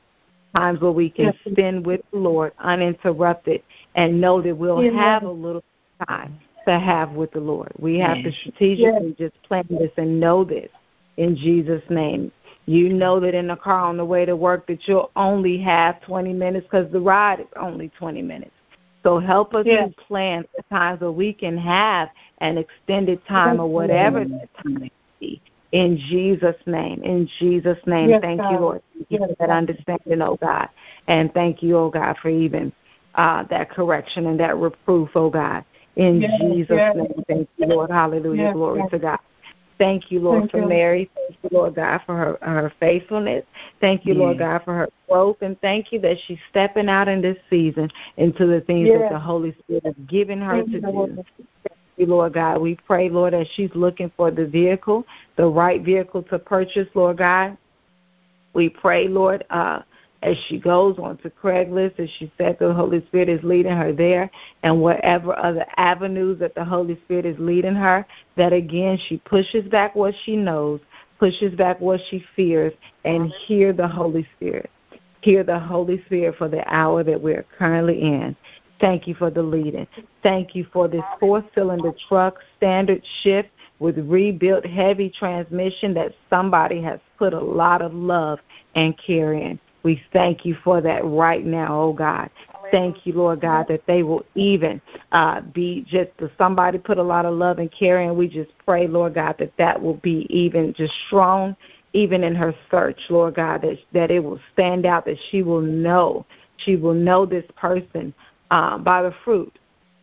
Times 0.56 0.80
where 0.80 0.90
we 0.90 1.10
can 1.10 1.26
yes, 1.26 1.52
spend 1.52 1.86
with 1.86 2.00
the 2.12 2.18
Lord 2.18 2.52
uninterrupted 2.58 3.62
and 3.94 4.20
know 4.20 4.42
that 4.42 4.54
we'll 4.54 4.82
yes, 4.82 4.94
have 4.94 5.22
a 5.22 5.30
little 5.30 5.62
time 6.08 6.38
to 6.66 6.78
have 6.78 7.12
with 7.12 7.30
the 7.32 7.40
Lord. 7.40 7.72
We 7.78 7.98
have 7.98 8.22
to 8.22 8.32
strategically 8.32 9.14
just 9.18 9.40
plan 9.44 9.66
this 9.68 9.90
and 9.96 10.18
know 10.18 10.44
this 10.44 10.68
in 11.16 11.36
Jesus' 11.36 11.82
name. 11.90 12.32
You 12.66 12.90
know 12.90 13.18
that 13.20 13.34
in 13.34 13.48
the 13.48 13.56
car 13.56 13.80
on 13.80 13.97
the 13.97 14.05
way 14.05 14.24
to 14.24 14.36
work 14.36 14.66
that 14.68 14.86
you'll 14.86 15.10
only 15.16 15.59
have 15.59 16.01
20 16.02 16.32
minutes 16.32 16.66
because 16.70 16.90
the 16.93 17.01
ride 17.01 17.40
is 17.40 17.47
only 17.60 17.90
20 17.98 18.22
minutes. 18.22 18.52
So 19.02 19.18
help 19.18 19.55
us 19.55 19.66
yes. 19.66 19.89
to 19.89 20.05
plan 20.05 20.44
the 20.56 20.62
times 20.70 21.01
where 21.01 21.10
we 21.10 21.32
can 21.32 21.59
have 21.59 22.09
an 22.39 22.56
extended 22.56 23.20
time 23.26 23.60
or 23.60 23.66
whatever 23.66 24.24
that 24.24 24.48
time 24.62 24.74
may 24.80 24.93
be. 25.18 25.43
In 25.72 25.97
Jesus' 25.97 26.56
name. 26.66 27.02
In 27.02 27.28
Jesus' 27.39 27.78
name. 27.86 28.10
Yes, 28.10 28.20
thank 28.22 28.40
God. 28.40 28.51
you, 28.52 28.59
Lord. 28.59 28.82
Thank 28.94 29.10
you 29.10 29.18
for 29.18 29.36
that 29.40 29.51
understanding, 29.51 30.22
oh 30.22 30.39
God. 30.40 30.68
And 31.09 31.32
thank 31.34 31.62
you, 31.62 31.76
oh 31.78 31.90
God, 31.90 32.16
for 32.22 32.28
even 32.28 32.72
uh, 33.14 33.44
that 33.44 33.70
correction 33.70 34.26
and 34.26 34.39
that 34.39 34.56
reproof, 34.56 35.09
oh 35.14 35.30
God. 35.30 35.64
In 35.97 36.20
yes, 36.20 36.40
Jesus' 36.40 36.94
name. 36.94 37.24
Thank 37.26 37.48
you, 37.56 37.66
Lord. 37.66 37.90
Hallelujah. 37.90 38.52
Glory 38.52 38.82
to 38.90 38.98
God. 38.98 39.18
Thank 39.82 40.12
you, 40.12 40.20
Lord, 40.20 40.42
Thank 40.42 40.52
for 40.52 40.59
you. 40.59 40.66
Mary. 40.68 41.10
Thank 41.16 41.38
you, 41.42 41.59
Lord 41.59 41.74
God, 41.74 42.02
for 42.06 42.16
her 42.16 42.38
her 42.40 42.72
faithfulness. 42.78 43.44
Thank 43.80 44.06
you, 44.06 44.14
Lord 44.14 44.38
God, 44.38 44.62
for 44.64 44.74
her 44.74 44.88
growth, 45.09 45.38
and 45.40 45.60
thank 45.60 45.90
you 45.90 45.98
that 46.02 46.18
she's 46.24 46.38
stepping 46.50 46.88
out 46.88 47.09
in 47.09 47.20
this 47.20 47.36
season 47.50 47.90
into 48.16 48.46
the 48.46 48.60
things 48.60 48.90
that 48.92 49.09
the 49.10 49.18
Holy 49.18 49.52
Spirit 49.59 49.84
has 49.84 49.96
given 50.06 50.40
her 50.40 50.59
thank 50.59 50.70
to 50.70 50.80
do. 50.80 50.86
Lord. 50.86 51.16
Thank 51.16 51.48
you, 51.96 52.06
Lord 52.06 52.32
God. 52.32 52.60
We 52.60 52.76
pray, 52.86 53.09
Lord, 53.09 53.34
as 53.34 53.48
she's 53.54 53.72
looking 53.74 54.12
for 54.16 54.30
the 54.30 54.46
vehicle, 54.46 55.04
the 55.34 55.46
right 55.46 55.82
vehicle 55.82 56.22
to 56.30 56.38
purchase, 56.38 56.86
Lord 56.94 57.18
God. 57.18 57.59
We 58.54 58.68
pray, 58.68 59.09
Lord, 59.09 59.44
uh, 59.50 59.80
as 60.22 60.36
she 60.46 60.58
goes 60.58 60.98
onto 60.98 61.30
Craigslist, 61.30 61.98
as 61.98 62.08
she 62.18 62.32
said, 62.38 62.56
the 62.60 62.72
Holy 62.72 63.04
Spirit 63.06 63.28
is 63.28 63.40
leading 63.42 63.76
her 63.76 63.92
there, 63.92 64.30
and 64.62 64.80
whatever 64.80 65.36
other 65.38 65.66
avenues 65.76 66.38
that 66.38 66.54
the 66.54 66.64
Holy 66.64 66.98
Spirit 67.04 67.26
is 67.26 67.36
leading 67.38 67.74
her, 67.74 68.06
that 68.36 68.52
again 68.52 68.98
she 69.08 69.18
pushes 69.18 69.68
back 69.68 69.94
what 69.94 70.14
she 70.24 70.36
knows, 70.36 70.80
pushes 71.18 71.54
back 71.54 71.80
what 71.80 72.00
she 72.08 72.24
fears, 72.36 72.72
and 73.04 73.32
hear 73.46 73.72
the 73.72 73.86
Holy 73.88 74.26
Spirit. 74.36 74.70
Hear 75.22 75.44
the 75.44 75.58
Holy 75.58 76.02
Spirit 76.06 76.36
for 76.36 76.48
the 76.48 76.66
hour 76.72 77.04
that 77.04 77.20
we're 77.20 77.44
currently 77.58 78.00
in. 78.02 78.36
Thank 78.80 79.06
you 79.06 79.14
for 79.14 79.30
the 79.30 79.42
leading. 79.42 79.86
Thank 80.24 80.56
you 80.56 80.66
for 80.72 80.88
this 80.88 81.04
four 81.20 81.44
cylinder 81.54 81.92
truck 82.08 82.38
standard 82.56 83.00
shift 83.22 83.48
with 83.78 83.98
rebuilt 83.98 84.66
heavy 84.66 85.08
transmission 85.08 85.94
that 85.94 86.12
somebody 86.28 86.82
has 86.82 86.98
put 87.16 87.34
a 87.34 87.40
lot 87.40 87.82
of 87.82 87.94
love 87.94 88.40
and 88.74 88.98
care 88.98 89.34
in. 89.34 89.58
We 89.82 90.02
thank 90.12 90.44
you 90.44 90.56
for 90.62 90.80
that 90.80 91.04
right 91.04 91.44
now, 91.44 91.80
oh 91.80 91.92
God. 91.92 92.30
Thank 92.70 93.04
you, 93.04 93.12
Lord 93.12 93.40
God, 93.42 93.66
that 93.68 93.86
they 93.86 94.02
will 94.02 94.24
even 94.34 94.80
uh, 95.12 95.40
be 95.40 95.84
just 95.86 96.10
somebody 96.38 96.78
put 96.78 96.96
a 96.96 97.02
lot 97.02 97.26
of 97.26 97.34
love 97.34 97.59
and 97.59 97.70
care 97.70 98.00
in. 98.00 98.16
We 98.16 98.28
just 98.28 98.50
pray, 98.64 98.86
Lord 98.86 99.14
God, 99.14 99.36
that 99.40 99.52
that 99.59 99.80
will 99.80 99.98
be 99.98 100.26
even 100.30 100.72
just 100.72 100.94
strong, 101.06 101.54
even 101.92 102.24
in 102.24 102.34
her 102.34 102.54
search, 102.70 102.98
Lord 103.10 103.34
God, 103.34 103.62
that 103.62 103.78
that 103.92 104.10
it 104.10 104.20
will 104.20 104.40
stand 104.54 104.86
out, 104.86 105.04
that 105.04 105.18
she 105.30 105.42
will 105.42 105.60
know, 105.60 106.24
she 106.56 106.76
will 106.76 106.94
know 106.94 107.26
this 107.26 107.44
person 107.56 108.14
uh, 108.50 108.78
by 108.78 109.02
the 109.02 109.14
fruit 109.24 109.52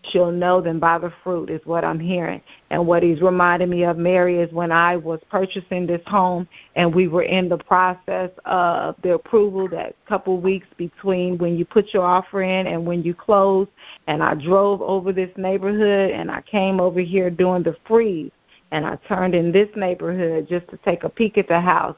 She'll 0.03 0.31
know 0.31 0.61
them 0.61 0.79
by 0.79 0.97
the 0.97 1.11
fruit, 1.23 1.49
is 1.49 1.61
what 1.65 1.83
I'm 1.83 1.99
hearing. 1.99 2.41
And 2.69 2.87
what 2.87 3.03
he's 3.03 3.21
reminding 3.21 3.69
me 3.69 3.83
of, 3.83 3.97
Mary, 3.97 4.39
is 4.39 4.51
when 4.53 4.71
I 4.71 4.95
was 4.95 5.19
purchasing 5.29 5.85
this 5.85 6.01
home 6.07 6.47
and 6.75 6.93
we 6.93 7.07
were 7.07 7.23
in 7.23 7.49
the 7.49 7.57
process 7.57 8.31
of 8.45 8.95
the 9.03 9.15
approval 9.15 9.67
that 9.69 9.95
couple 10.07 10.39
weeks 10.39 10.67
between 10.77 11.37
when 11.37 11.57
you 11.57 11.65
put 11.65 11.93
your 11.93 12.05
offer 12.05 12.41
in 12.41 12.67
and 12.67 12.85
when 12.85 13.03
you 13.03 13.13
close. 13.13 13.67
And 14.07 14.23
I 14.23 14.35
drove 14.35 14.81
over 14.81 15.11
this 15.11 15.31
neighborhood 15.35 16.11
and 16.11 16.31
I 16.31 16.41
came 16.41 16.79
over 16.79 17.01
here 17.01 17.29
during 17.29 17.63
the 17.63 17.75
freeze. 17.85 18.31
And 18.71 18.85
I 18.85 18.95
turned 19.07 19.35
in 19.35 19.51
this 19.51 19.69
neighborhood 19.75 20.47
just 20.47 20.67
to 20.69 20.77
take 20.77 21.03
a 21.03 21.09
peek 21.09 21.37
at 21.37 21.47
the 21.47 21.59
house. 21.59 21.97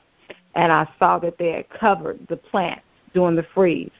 And 0.56 0.72
I 0.72 0.88
saw 0.98 1.20
that 1.20 1.38
they 1.38 1.52
had 1.52 1.70
covered 1.70 2.26
the 2.30 2.38
plants 2.38 2.84
during 3.14 3.36
the 3.36 3.46
freeze. 3.54 3.92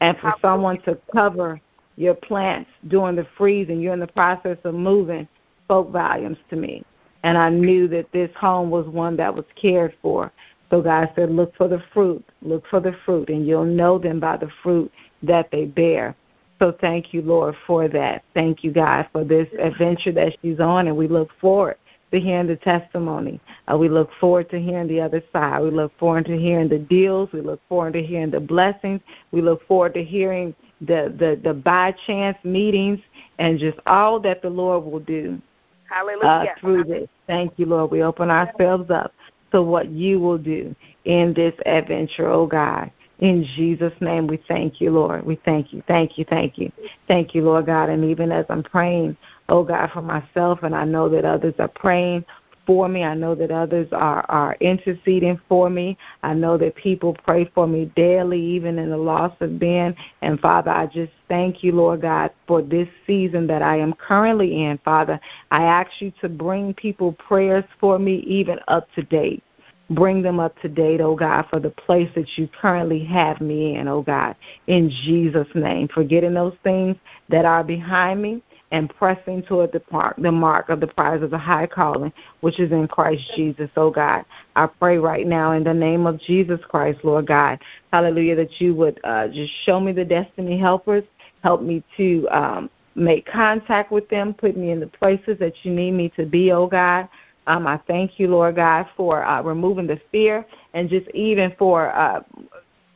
And 0.00 0.18
for 0.18 0.34
someone 0.42 0.80
to 0.82 0.98
cover 1.12 1.60
your 1.96 2.14
plants 2.14 2.70
during 2.88 3.16
the 3.16 3.26
freeze 3.36 3.68
and 3.68 3.82
you're 3.82 3.94
in 3.94 4.00
the 4.00 4.06
process 4.06 4.58
of 4.64 4.74
moving 4.74 5.26
spoke 5.64 5.90
volumes 5.90 6.38
to 6.50 6.56
me. 6.56 6.84
And 7.22 7.36
I 7.36 7.48
knew 7.48 7.88
that 7.88 8.12
this 8.12 8.30
home 8.36 8.70
was 8.70 8.86
one 8.86 9.16
that 9.16 9.34
was 9.34 9.44
cared 9.56 9.94
for. 10.00 10.30
So 10.70 10.80
God 10.80 11.10
said, 11.16 11.30
Look 11.30 11.54
for 11.56 11.68
the 11.68 11.82
fruit, 11.92 12.24
look 12.42 12.66
for 12.68 12.80
the 12.80 12.96
fruit, 13.04 13.28
and 13.30 13.46
you'll 13.46 13.64
know 13.64 13.98
them 13.98 14.20
by 14.20 14.36
the 14.36 14.50
fruit 14.62 14.92
that 15.22 15.50
they 15.50 15.64
bear. 15.64 16.14
So 16.58 16.72
thank 16.80 17.12
you, 17.12 17.22
Lord, 17.22 17.54
for 17.66 17.88
that. 17.88 18.24
Thank 18.32 18.64
you, 18.64 18.72
God, 18.72 19.08
for 19.12 19.24
this 19.24 19.48
adventure 19.58 20.12
that 20.12 20.36
she's 20.40 20.60
on, 20.60 20.86
and 20.86 20.96
we 20.96 21.08
look 21.08 21.30
forward 21.40 21.76
to 22.12 22.20
hearing 22.20 22.46
the 22.46 22.56
testimony. 22.56 23.40
Uh, 23.70 23.76
we 23.76 23.88
look 23.88 24.10
forward 24.20 24.48
to 24.50 24.60
hearing 24.60 24.88
the 24.88 25.00
other 25.00 25.22
side. 25.32 25.62
We 25.62 25.70
look 25.70 25.96
forward 25.98 26.26
to 26.26 26.38
hearing 26.38 26.68
the 26.68 26.78
deals. 26.78 27.30
We 27.32 27.40
look 27.40 27.60
forward 27.68 27.94
to 27.94 28.02
hearing 28.02 28.30
the 28.30 28.40
blessings. 28.40 29.00
We 29.32 29.42
look 29.42 29.66
forward 29.66 29.94
to 29.94 30.04
hearing 30.04 30.54
the 30.80 31.14
the 31.18 31.40
the 31.42 31.54
by 31.54 31.94
chance 32.06 32.36
meetings 32.44 33.00
and 33.38 33.58
just 33.58 33.78
all 33.86 34.20
that 34.20 34.42
the 34.42 34.50
Lord 34.50 34.84
will 34.84 35.00
do 35.00 35.40
Hallelujah. 35.88 36.52
uh, 36.56 36.60
through 36.60 36.84
this. 36.84 37.08
Thank 37.26 37.54
you, 37.56 37.66
Lord. 37.66 37.90
We 37.90 38.02
open 38.02 38.30
ourselves 38.30 38.90
up 38.90 39.12
to 39.52 39.62
what 39.62 39.88
you 39.88 40.20
will 40.20 40.38
do 40.38 40.74
in 41.04 41.32
this 41.34 41.54
adventure, 41.64 42.28
oh 42.28 42.46
God. 42.46 42.90
In 43.20 43.44
Jesus' 43.56 43.94
name, 44.00 44.26
we 44.26 44.38
thank 44.46 44.80
you, 44.80 44.90
Lord. 44.90 45.24
We 45.24 45.36
thank 45.44 45.72
you, 45.72 45.82
thank 45.88 46.18
you, 46.18 46.26
thank 46.28 46.58
you. 46.58 46.70
Thank 47.08 47.34
you, 47.34 47.42
Lord 47.42 47.64
God. 47.64 47.88
And 47.88 48.04
even 48.04 48.30
as 48.30 48.44
I'm 48.50 48.62
praying, 48.62 49.16
oh 49.48 49.64
God, 49.64 49.90
for 49.92 50.02
myself, 50.02 50.62
and 50.62 50.74
I 50.74 50.84
know 50.84 51.08
that 51.08 51.24
others 51.24 51.54
are 51.58 51.68
praying 51.68 52.24
for 52.66 52.88
me. 52.88 53.04
I 53.04 53.14
know 53.14 53.34
that 53.36 53.50
others 53.50 53.88
are, 53.92 54.26
are 54.28 54.56
interceding 54.60 55.40
for 55.48 55.70
me. 55.70 55.96
I 56.22 56.34
know 56.34 56.58
that 56.58 56.74
people 56.74 57.16
pray 57.24 57.50
for 57.54 57.66
me 57.66 57.90
daily, 57.96 58.40
even 58.40 58.78
in 58.78 58.90
the 58.90 58.96
loss 58.96 59.32
of 59.40 59.58
Ben. 59.58 59.94
And 60.20 60.40
Father, 60.40 60.70
I 60.70 60.86
just 60.86 61.12
thank 61.28 61.62
you, 61.62 61.72
Lord 61.72 62.02
God, 62.02 62.32
for 62.46 62.60
this 62.60 62.88
season 63.06 63.46
that 63.46 63.62
I 63.62 63.78
am 63.78 63.92
currently 63.94 64.64
in. 64.64 64.78
Father, 64.84 65.20
I 65.50 65.62
ask 65.62 65.90
you 66.00 66.12
to 66.20 66.28
bring 66.28 66.74
people 66.74 67.12
prayers 67.12 67.64
for 67.80 67.98
me 67.98 68.16
even 68.26 68.58
up 68.68 68.88
to 68.96 69.02
date. 69.02 69.42
Bring 69.90 70.20
them 70.20 70.40
up 70.40 70.60
to 70.62 70.68
date, 70.68 71.00
oh 71.00 71.14
God, 71.14 71.46
for 71.48 71.60
the 71.60 71.70
place 71.70 72.10
that 72.16 72.26
you 72.36 72.48
currently 72.60 73.04
have 73.04 73.40
me 73.40 73.76
in, 73.76 73.86
oh 73.86 74.02
God, 74.02 74.34
in 74.66 74.90
Jesus' 74.90 75.46
name. 75.54 75.86
Forgetting 75.94 76.34
those 76.34 76.56
things 76.64 76.96
that 77.28 77.44
are 77.44 77.62
behind 77.62 78.20
me 78.20 78.42
and 78.72 78.90
pressing 78.90 79.42
toward 79.42 79.72
the 79.72 79.82
mark, 79.90 80.16
the 80.18 80.32
mark 80.32 80.68
of 80.68 80.80
the 80.80 80.86
prize 80.86 81.22
of 81.22 81.30
the 81.30 81.38
high 81.38 81.66
calling, 81.66 82.12
which 82.40 82.58
is 82.58 82.72
in 82.72 82.88
Christ 82.88 83.22
Jesus, 83.36 83.70
oh 83.76 83.90
God. 83.90 84.24
I 84.56 84.66
pray 84.66 84.98
right 84.98 85.26
now 85.26 85.52
in 85.52 85.64
the 85.64 85.74
name 85.74 86.06
of 86.06 86.20
Jesus 86.20 86.60
Christ, 86.68 87.00
Lord 87.04 87.26
God, 87.26 87.60
hallelujah, 87.92 88.36
that 88.36 88.60
you 88.60 88.74
would 88.74 89.00
uh, 89.04 89.28
just 89.28 89.52
show 89.64 89.78
me 89.78 89.92
the 89.92 90.04
destiny 90.04 90.58
helpers, 90.58 91.04
help 91.42 91.62
me 91.62 91.82
to 91.96 92.28
um, 92.30 92.70
make 92.96 93.26
contact 93.26 93.92
with 93.92 94.08
them, 94.08 94.34
put 94.34 94.56
me 94.56 94.70
in 94.70 94.80
the 94.80 94.86
places 94.86 95.38
that 95.38 95.52
you 95.62 95.72
need 95.72 95.92
me 95.92 96.08
to 96.16 96.26
be, 96.26 96.50
oh 96.52 96.66
God. 96.66 97.08
Um, 97.48 97.66
I 97.68 97.78
thank 97.86 98.18
you, 98.18 98.26
Lord 98.26 98.56
God, 98.56 98.86
for 98.96 99.24
uh, 99.24 99.40
removing 99.42 99.86
the 99.86 100.00
fear 100.10 100.44
and 100.74 100.90
just 100.90 101.08
even 101.10 101.54
for 101.56 101.94
uh, 101.94 102.22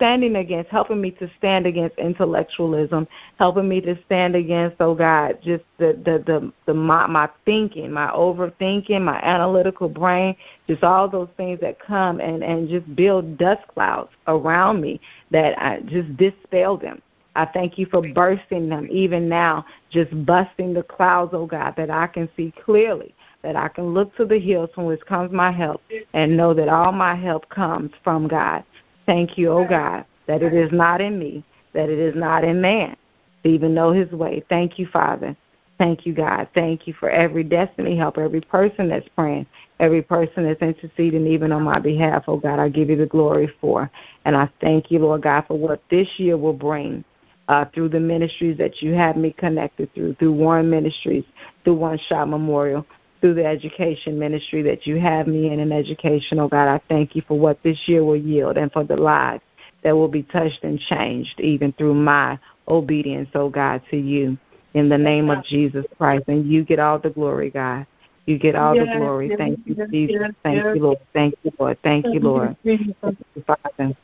standing 0.01 0.37
against, 0.37 0.71
helping 0.71 0.99
me 0.99 1.11
to 1.11 1.31
stand 1.37 1.67
against 1.67 1.99
intellectualism, 1.99 3.07
helping 3.39 3.69
me 3.69 3.83
to 3.83 3.99
stand 4.07 4.35
against, 4.35 4.77
oh 4.81 4.95
God, 4.95 5.39
just 5.43 5.63
the 5.77 5.93
the 6.05 6.23
the, 6.27 6.51
the 6.65 6.73
my, 6.73 7.07
my 7.07 7.29
thinking, 7.45 7.93
my 7.93 8.09
overthinking, 8.09 9.03
my 9.03 9.21
analytical 9.21 9.91
brain, 9.91 10.35
just 10.67 10.83
all 10.83 11.07
those 11.07 11.29
things 11.37 11.61
that 11.61 11.79
come 11.79 12.19
and 12.19 12.43
and 12.43 12.71
just 12.71 12.97
build 12.97 13.37
dust 13.37 13.61
clouds 13.69 14.11
around 14.27 14.81
me 14.81 14.99
that 15.31 15.61
I 15.61 15.81
just 15.81 16.17
dispel 16.17 16.79
them. 16.79 17.03
I 17.37 17.45
thank 17.45 17.77
you 17.77 17.85
for 17.87 18.01
bursting 18.01 18.71
them 18.71 18.89
even 18.91 19.29
now, 19.29 19.67
just 19.91 20.11
busting 20.25 20.73
the 20.73 20.83
clouds, 20.83 21.33
oh 21.35 21.47
God, 21.47 21.75
that 21.77 21.91
I 21.91 22.07
can 22.07 22.27
see 22.37 22.55
clearly 22.65 23.15
that 23.43 23.57
I 23.57 23.69
can 23.69 23.95
look 23.95 24.15
to 24.17 24.25
the 24.25 24.39
hills 24.39 24.71
from 24.75 24.85
which 24.85 25.01
comes 25.07 25.33
my 25.33 25.51
help 25.51 25.83
and 26.13 26.37
know 26.37 26.53
that 26.55 26.69
all 26.69 26.93
my 26.93 27.15
help 27.15 27.49
comes 27.49 27.91
from 28.05 28.29
God. 28.29 28.65
Thank 29.11 29.37
you, 29.37 29.51
O 29.51 29.59
oh 29.59 29.69
God, 29.69 30.05
that 30.29 30.41
it 30.41 30.55
is 30.55 30.71
not 30.71 31.01
in 31.01 31.19
me, 31.19 31.43
that 31.73 31.89
it 31.89 31.99
is 31.99 32.15
not 32.15 32.45
in 32.45 32.61
man 32.61 32.97
to 33.43 33.49
even 33.49 33.75
know 33.75 33.91
his 33.91 34.09
way. 34.13 34.45
Thank 34.49 34.79
you, 34.79 34.87
Father. 34.87 35.37
Thank 35.79 36.07
you, 36.07 36.15
God. 36.15 36.47
Thank 36.55 36.87
you 36.87 36.95
for 36.95 37.11
every 37.11 37.43
destiny 37.43 37.97
help, 37.97 38.19
every 38.19 38.41
person 38.41 38.89
that's 38.89 39.09
praying, 39.17 39.47
every 39.81 40.01
person 40.01 40.45
that's 40.45 40.63
interceding, 40.63 41.27
even 41.27 41.51
on 41.51 41.65
my 41.65 41.81
behalf. 41.81 42.23
Oh, 42.29 42.37
God, 42.37 42.61
I 42.61 42.69
give 42.69 42.89
you 42.89 42.95
the 42.95 43.07
glory 43.07 43.53
for. 43.61 43.91
And 44.27 44.37
I 44.37 44.49
thank 44.61 44.93
you, 44.93 45.01
Lord 45.01 45.23
God, 45.23 45.45
for 45.49 45.59
what 45.59 45.83
this 45.91 46.07
year 46.19 46.37
will 46.37 46.53
bring 46.53 47.03
uh, 47.49 47.65
through 47.75 47.89
the 47.89 47.99
ministries 47.99 48.59
that 48.59 48.81
you 48.81 48.93
have 48.93 49.17
me 49.17 49.35
connected 49.37 49.93
through, 49.93 50.15
through 50.21 50.35
Warren 50.35 50.71
Ministries, 50.71 51.25
through 51.65 51.75
One 51.75 51.99
Shot 52.09 52.29
Memorial, 52.29 52.87
through 53.21 53.35
the 53.35 53.45
education 53.45 54.19
ministry 54.19 54.63
that 54.63 54.87
you 54.87 54.99
have 54.99 55.27
me 55.27 55.53
in 55.53 55.61
in 55.61 55.73
education. 55.73 56.39
Oh 56.39 56.49
God, 56.49 56.69
I 56.69 56.81
thank 56.89 57.15
you 57.15 57.23
for 57.27 57.39
what 57.39 57.63
this 57.63 57.79
year 57.87 58.05
will 58.05 58.17
yield 58.17 58.57
and 58.57 58.73
for 58.73 58.85
the 58.85 58.97
lives 58.97 59.43
that 59.83 59.97
will 59.97 60.09
be 60.09 60.23
touched 60.23 60.63
and 60.63 60.79
changed 60.79 61.41
even 61.41 61.73
through 61.73 61.95
my 61.95 62.39
obedience, 62.69 63.29
oh 63.35 63.49
God, 63.49 63.83
to 63.91 63.97
you 63.97 64.39
in 64.75 64.89
the 64.89 64.99
name 64.99 65.31
of 65.31 65.45
Jesus 65.45 65.85
Christ. 65.99 66.25
And 66.29 66.51
you 66.51 66.65
get 66.65 66.79
all 66.79 66.99
the 66.99 67.11
glory, 67.11 67.51
God. 67.51 67.87
You 68.27 68.39
get 68.39 68.55
all 68.55 68.75
yes, 68.75 68.87
the 68.87 68.99
glory. 68.99 69.29
Yes, 69.29 69.39
Thank 69.39 69.61
you, 69.65 69.75
yes, 69.77 69.89
Jesus. 69.91 70.29
Thank 70.43 70.65
you, 70.75 70.81
Lord. 70.83 70.99
Thank 71.13 71.35
you, 71.43 71.53
Lord. 71.59 71.79
Thank 71.83 72.07
you, 72.07 72.21
Lord. 72.21 72.57
Thank 72.63 73.19
you, 73.35 73.45
Father. 73.47 73.97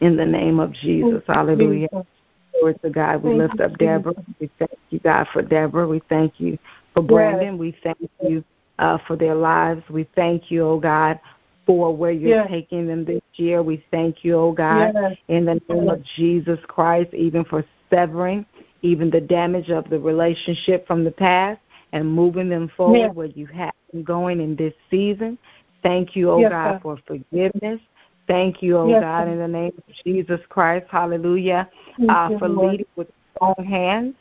In 0.00 0.16
the 0.16 0.26
name 0.26 0.60
of 0.60 0.72
Jesus. 0.72 1.22
Hallelujah. 1.26 1.88
Glory 2.52 2.74
to 2.82 2.90
God. 2.90 3.22
We 3.22 3.34
lift 3.34 3.60
up 3.60 3.76
Deborah. 3.76 4.14
We 4.40 4.50
thank 4.58 4.78
you, 4.90 5.00
God, 5.00 5.26
for 5.32 5.42
Deborah. 5.42 5.86
We 5.86 6.00
thank 6.08 6.40
you 6.40 6.58
for 6.94 7.02
Brandon. 7.02 7.54
Yes. 7.54 7.58
We 7.58 7.76
thank 7.82 8.10
you 8.22 8.44
uh, 8.78 8.98
for 9.06 9.16
their 9.16 9.34
lives. 9.34 9.82
We 9.90 10.08
thank 10.14 10.50
you, 10.50 10.66
oh 10.66 10.80
God, 10.80 11.20
for 11.66 11.94
where 11.94 12.12
you're 12.12 12.38
yes. 12.38 12.48
taking 12.48 12.86
them 12.86 13.04
this 13.04 13.22
year. 13.34 13.62
We 13.62 13.84
thank 13.90 14.24
you, 14.24 14.36
oh 14.36 14.52
God, 14.52 14.92
yes. 14.94 15.16
in 15.28 15.44
the 15.44 15.60
name 15.68 15.88
of 15.88 16.02
Jesus 16.16 16.58
Christ, 16.68 17.12
even 17.12 17.44
for 17.44 17.64
severing 17.90 18.46
even 18.84 19.08
the 19.10 19.20
damage 19.20 19.70
of 19.70 19.88
the 19.88 19.98
relationship 19.98 20.86
from 20.86 21.04
the 21.04 21.10
past 21.10 21.58
and 21.92 22.06
moving 22.06 22.50
them 22.50 22.70
forward 22.76 23.14
where 23.14 23.26
you 23.26 23.46
have 23.46 23.72
them 23.92 24.04
going 24.04 24.40
in 24.40 24.54
this 24.56 24.74
season. 24.90 25.38
Thank 25.82 26.14
you, 26.14 26.30
oh 26.30 26.48
God, 26.48 26.82
for 26.82 26.98
forgiveness. 27.06 27.80
Thank 28.28 28.62
you, 28.62 28.76
oh 28.76 29.00
God, 29.00 29.28
in 29.28 29.38
the 29.38 29.48
name 29.48 29.72
of 29.76 29.94
Jesus 30.04 30.40
Christ. 30.50 30.86
Hallelujah. 30.90 31.68
Uh, 32.08 32.38
for 32.38 32.48
leading 32.48 32.86
with 32.96 33.08
strong 33.34 33.66
hands. 33.66 34.14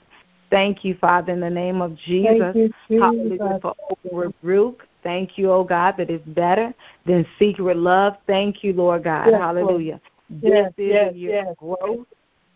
Thank 0.54 0.86
you, 0.86 0.96
Father, 1.02 1.34
in 1.34 1.40
the 1.40 1.50
name 1.50 1.82
of 1.82 1.98
Jesus. 1.98 2.56
You, 2.56 2.72
Jesus. 2.88 3.40
Hallelujah 3.40 3.60
for 3.60 3.76
rebuke. 4.12 4.84
Thank 5.02 5.36
you, 5.36 5.52
oh 5.52 5.64
God, 5.64 5.96
that 5.98 6.12
it's 6.12 6.26
better 6.28 6.72
than 7.08 7.26
secret 7.40 7.76
love. 7.76 8.18
Thank 8.28 8.64
you, 8.64 8.72
Lord 8.72 9.04
God. 9.04 9.30
Yes, 9.32 9.42
Hallelujah. 9.42 10.00
Yes, 10.44 10.72
this 10.78 10.86
is 10.86 10.94
yes, 10.94 11.12
a 11.12 11.18
year 11.18 11.50
of 11.50 11.58
growth. 11.58 12.06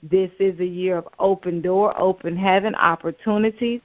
This 0.04 0.30
is 0.40 0.60
a 0.60 0.66
year 0.66 0.98
of 0.98 1.08
open 1.18 1.60
door, 1.60 2.00
open 2.00 2.38
heaven, 2.38 2.76
opportunities. 2.76 3.82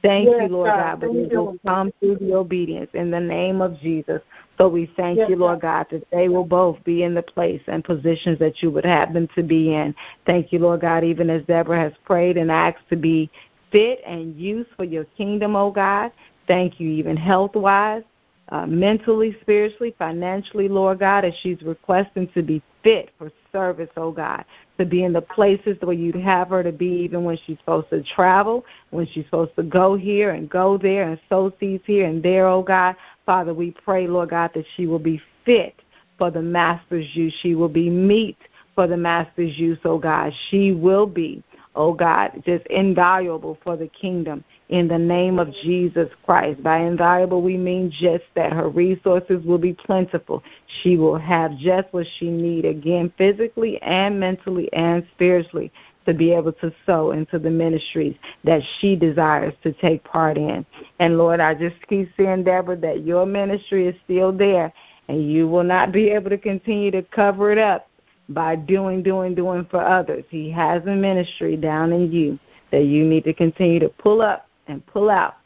Thank 0.00 0.28
you, 0.28 0.46
Lord 0.46 0.68
God, 0.68 1.00
God 1.00 1.00
but 1.00 1.16
it 1.16 1.32
will 1.34 1.56
come 1.66 1.92
through 1.98 2.18
the 2.18 2.34
obedience 2.34 2.90
in 2.94 3.10
the 3.10 3.18
name 3.18 3.60
of 3.60 3.80
Jesus. 3.80 4.22
So 4.58 4.68
we 4.68 4.88
thank 4.96 5.18
yes, 5.18 5.28
you, 5.28 5.34
Lord 5.34 5.62
God, 5.62 5.86
that 5.90 6.06
they 6.12 6.28
will 6.28 6.44
both 6.44 6.82
be 6.84 7.02
in 7.02 7.14
the 7.14 7.22
place 7.22 7.60
and 7.66 7.82
positions 7.82 8.38
that 8.38 8.62
you 8.62 8.70
would 8.70 8.86
have 8.86 9.12
them 9.12 9.28
to 9.34 9.42
be 9.42 9.74
in. 9.74 9.92
Thank 10.24 10.52
you, 10.52 10.60
Lord 10.60 10.82
God, 10.82 11.02
even 11.02 11.28
as 11.28 11.42
Deborah 11.46 11.80
has 11.80 11.92
prayed 12.04 12.36
and 12.36 12.52
asked 12.52 12.88
to 12.90 12.96
be 12.96 13.28
fit 13.76 14.00
and 14.06 14.34
use 14.36 14.66
for 14.74 14.84
your 14.84 15.04
kingdom, 15.18 15.54
oh 15.54 15.70
God. 15.70 16.10
Thank 16.46 16.80
you, 16.80 16.88
even 16.88 17.14
health 17.14 17.54
wise, 17.54 18.04
uh, 18.48 18.64
mentally, 18.64 19.36
spiritually, 19.42 19.94
financially, 19.98 20.66
Lord 20.66 21.00
God, 21.00 21.26
as 21.26 21.34
she's 21.42 21.60
requesting 21.60 22.26
to 22.32 22.42
be 22.42 22.62
fit 22.82 23.10
for 23.18 23.30
service, 23.52 23.90
oh 23.98 24.12
God, 24.12 24.46
to 24.78 24.86
be 24.86 25.04
in 25.04 25.12
the 25.12 25.20
places 25.20 25.76
where 25.82 25.92
you'd 25.92 26.16
have 26.16 26.48
her 26.48 26.62
to 26.62 26.72
be, 26.72 26.86
even 26.86 27.22
when 27.22 27.36
she's 27.44 27.58
supposed 27.58 27.90
to 27.90 28.02
travel, 28.14 28.64
when 28.90 29.06
she's 29.08 29.26
supposed 29.26 29.54
to 29.56 29.62
go 29.62 29.94
here 29.94 30.30
and 30.30 30.48
go 30.48 30.78
there 30.78 31.10
and 31.10 31.20
sow 31.28 31.52
seeds 31.60 31.84
here 31.86 32.06
and 32.06 32.22
there, 32.22 32.46
oh 32.46 32.62
God. 32.62 32.96
Father, 33.26 33.52
we 33.52 33.72
pray, 33.84 34.06
Lord 34.06 34.30
God, 34.30 34.52
that 34.54 34.64
she 34.76 34.86
will 34.86 34.98
be 34.98 35.20
fit 35.44 35.74
for 36.16 36.30
the 36.30 36.40
Master's 36.40 37.14
use. 37.14 37.34
She 37.42 37.54
will 37.54 37.68
be 37.68 37.90
meet 37.90 38.38
for 38.74 38.86
the 38.86 38.96
Master's 38.96 39.58
use, 39.58 39.78
oh 39.84 39.98
God. 39.98 40.32
She 40.48 40.72
will 40.72 41.06
be 41.06 41.44
oh 41.76 41.92
God, 41.92 42.42
just 42.44 42.66
invaluable 42.66 43.58
for 43.62 43.76
the 43.76 43.88
kingdom 43.88 44.42
in 44.68 44.88
the 44.88 44.98
name 44.98 45.38
of 45.38 45.52
Jesus 45.62 46.08
Christ. 46.24 46.62
By 46.62 46.78
invaluable, 46.78 47.42
we 47.42 47.56
mean 47.56 47.90
just 47.90 48.24
that 48.34 48.52
her 48.52 48.68
resources 48.68 49.44
will 49.44 49.58
be 49.58 49.74
plentiful. 49.74 50.42
She 50.82 50.96
will 50.96 51.18
have 51.18 51.56
just 51.58 51.92
what 51.92 52.06
she 52.18 52.30
needs, 52.30 52.66
again, 52.66 53.12
physically 53.16 53.80
and 53.82 54.18
mentally 54.18 54.72
and 54.72 55.06
spiritually, 55.14 55.70
to 56.06 56.14
be 56.14 56.32
able 56.32 56.52
to 56.52 56.72
sow 56.86 57.10
into 57.10 57.38
the 57.38 57.50
ministries 57.50 58.16
that 58.44 58.62
she 58.78 58.96
desires 58.96 59.52
to 59.62 59.72
take 59.72 60.02
part 60.04 60.38
in. 60.38 60.64
And 61.00 61.18
Lord, 61.18 61.40
I 61.40 61.54
just 61.54 61.76
keep 61.88 62.10
seeing, 62.16 62.44
Deborah, 62.44 62.76
that 62.76 63.04
your 63.04 63.26
ministry 63.26 63.86
is 63.86 63.94
still 64.04 64.32
there, 64.32 64.72
and 65.08 65.30
you 65.30 65.48
will 65.48 65.64
not 65.64 65.92
be 65.92 66.10
able 66.10 66.30
to 66.30 66.38
continue 66.38 66.90
to 66.92 67.02
cover 67.02 67.52
it 67.52 67.58
up 67.58 67.88
by 68.28 68.56
doing, 68.56 69.02
doing, 69.02 69.34
doing 69.34 69.66
for 69.70 69.84
others. 69.84 70.24
He 70.30 70.50
has 70.50 70.82
a 70.86 70.94
ministry 70.94 71.56
down 71.56 71.92
in 71.92 72.10
you 72.10 72.38
that 72.72 72.84
you 72.84 73.04
need 73.04 73.24
to 73.24 73.32
continue 73.32 73.80
to 73.80 73.88
pull 73.88 74.22
up 74.22 74.48
and 74.66 74.84
pull 74.86 75.10
out, 75.10 75.36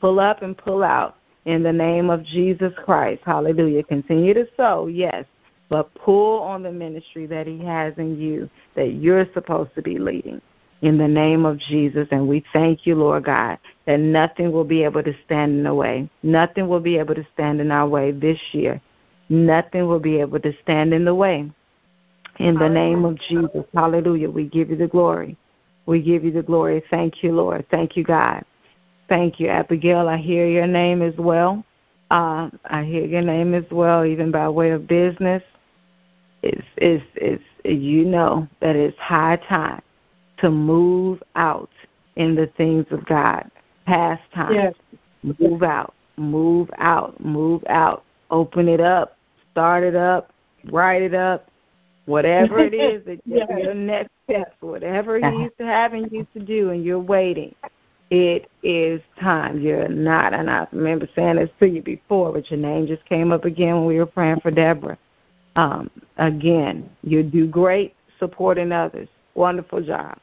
pull 0.00 0.20
up 0.20 0.42
and 0.42 0.56
pull 0.56 0.82
out 0.82 1.16
in 1.44 1.62
the 1.62 1.72
name 1.72 2.10
of 2.10 2.24
Jesus 2.24 2.72
Christ. 2.84 3.22
Hallelujah. 3.24 3.82
Continue 3.84 4.34
to 4.34 4.46
sow, 4.56 4.86
yes, 4.86 5.24
but 5.68 5.92
pull 5.94 6.40
on 6.40 6.62
the 6.62 6.72
ministry 6.72 7.26
that 7.26 7.46
He 7.46 7.58
has 7.64 7.92
in 7.98 8.18
you 8.18 8.48
that 8.74 8.94
you're 8.94 9.26
supposed 9.34 9.74
to 9.74 9.82
be 9.82 9.98
leading 9.98 10.40
in 10.82 10.96
the 10.96 11.08
name 11.08 11.44
of 11.44 11.58
Jesus. 11.58 12.08
And 12.10 12.26
we 12.26 12.42
thank 12.52 12.86
you, 12.86 12.94
Lord 12.94 13.24
God, 13.24 13.58
that 13.86 14.00
nothing 14.00 14.50
will 14.50 14.64
be 14.64 14.82
able 14.82 15.02
to 15.02 15.14
stand 15.26 15.58
in 15.58 15.64
the 15.64 15.74
way. 15.74 16.08
Nothing 16.22 16.68
will 16.68 16.80
be 16.80 16.96
able 16.96 17.14
to 17.14 17.26
stand 17.34 17.60
in 17.60 17.70
our 17.70 17.86
way 17.86 18.12
this 18.12 18.38
year. 18.52 18.80
Nothing 19.28 19.86
will 19.86 20.00
be 20.00 20.18
able 20.20 20.40
to 20.40 20.52
stand 20.62 20.94
in 20.94 21.04
the 21.04 21.14
way 21.14 21.50
in 22.40 22.54
the 22.54 22.68
name 22.68 23.04
of 23.04 23.18
Jesus. 23.18 23.64
Hallelujah. 23.74 24.30
We 24.30 24.44
give 24.44 24.70
you 24.70 24.76
the 24.76 24.86
glory. 24.86 25.36
We 25.84 26.00
give 26.00 26.24
you 26.24 26.30
the 26.30 26.42
glory. 26.42 26.82
Thank 26.90 27.22
you, 27.22 27.32
Lord. 27.32 27.66
Thank 27.70 27.96
you, 27.96 28.04
God. 28.04 28.44
Thank 29.08 29.38
you, 29.38 29.48
Abigail. 29.48 30.08
I 30.08 30.16
hear 30.16 30.48
your 30.48 30.66
name 30.66 31.02
as 31.02 31.14
well. 31.18 31.64
Uh, 32.10 32.48
I 32.64 32.84
hear 32.84 33.04
your 33.04 33.20
name 33.20 33.52
as 33.54 33.64
well, 33.70 34.06
even 34.06 34.30
by 34.30 34.48
way 34.48 34.70
of 34.70 34.88
business. 34.88 35.42
It's, 36.42 36.66
it's, 36.76 37.04
it's, 37.14 37.44
you 37.64 38.06
know 38.06 38.48
that 38.60 38.74
it's 38.74 38.98
high 38.98 39.36
time 39.48 39.82
to 40.38 40.50
move 40.50 41.22
out 41.34 41.70
in 42.16 42.34
the 42.34 42.46
things 42.56 42.86
of 42.90 43.04
God. 43.04 43.50
Past 43.84 44.22
time. 44.32 44.54
Yes. 44.54 44.74
Move 45.38 45.62
out. 45.62 45.92
Move 46.16 46.70
out. 46.78 47.22
Move 47.22 47.62
out. 47.68 48.04
Open 48.30 48.66
it 48.68 48.80
up. 48.80 49.18
Start 49.52 49.84
it 49.84 49.94
up. 49.94 50.32
Write 50.70 51.02
it 51.02 51.14
up 51.14 51.49
whatever 52.10 52.58
it 52.58 52.74
is 52.74 53.04
that 53.06 53.20
yes. 53.24 53.48
your 53.56 53.74
next 53.74 54.10
step, 54.24 54.54
whatever 54.60 55.16
he's 55.16 55.50
having 55.58 56.08
you 56.12 56.26
to 56.34 56.40
do, 56.40 56.70
and 56.70 56.84
you're 56.84 56.98
waiting, 56.98 57.54
it 58.10 58.50
is 58.62 59.00
time. 59.20 59.60
You're 59.60 59.88
not, 59.88 60.34
and 60.34 60.50
I 60.50 60.66
remember 60.72 61.08
saying 61.14 61.36
this 61.36 61.48
to 61.60 61.68
you 61.68 61.80
before, 61.80 62.32
but 62.32 62.50
your 62.50 62.58
name 62.58 62.86
just 62.86 63.04
came 63.06 63.32
up 63.32 63.44
again 63.44 63.76
when 63.76 63.86
we 63.86 63.98
were 63.98 64.06
praying 64.06 64.40
for 64.40 64.50
Deborah. 64.50 64.98
Um, 65.56 65.90
again, 66.18 66.90
you 67.02 67.22
do 67.22 67.46
great 67.46 67.94
supporting 68.18 68.72
others. 68.72 69.08
Wonderful 69.34 69.82
job. 69.82 70.18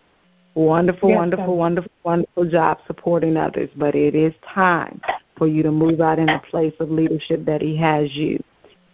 Wonderful, 0.53 1.09
yes, 1.09 1.17
wonderful, 1.17 1.55
wonderful, 1.55 1.91
wonderful 2.03 2.45
job 2.49 2.79
supporting 2.87 3.37
others. 3.37 3.69
But 3.75 3.95
it 3.95 4.15
is 4.15 4.33
time 4.53 4.99
for 5.37 5.47
you 5.47 5.63
to 5.63 5.71
move 5.71 6.01
out 6.01 6.19
in 6.19 6.29
a 6.29 6.39
place 6.49 6.73
of 6.79 6.89
leadership 6.89 7.45
that 7.45 7.61
He 7.61 7.77
has 7.77 8.13
you. 8.15 8.43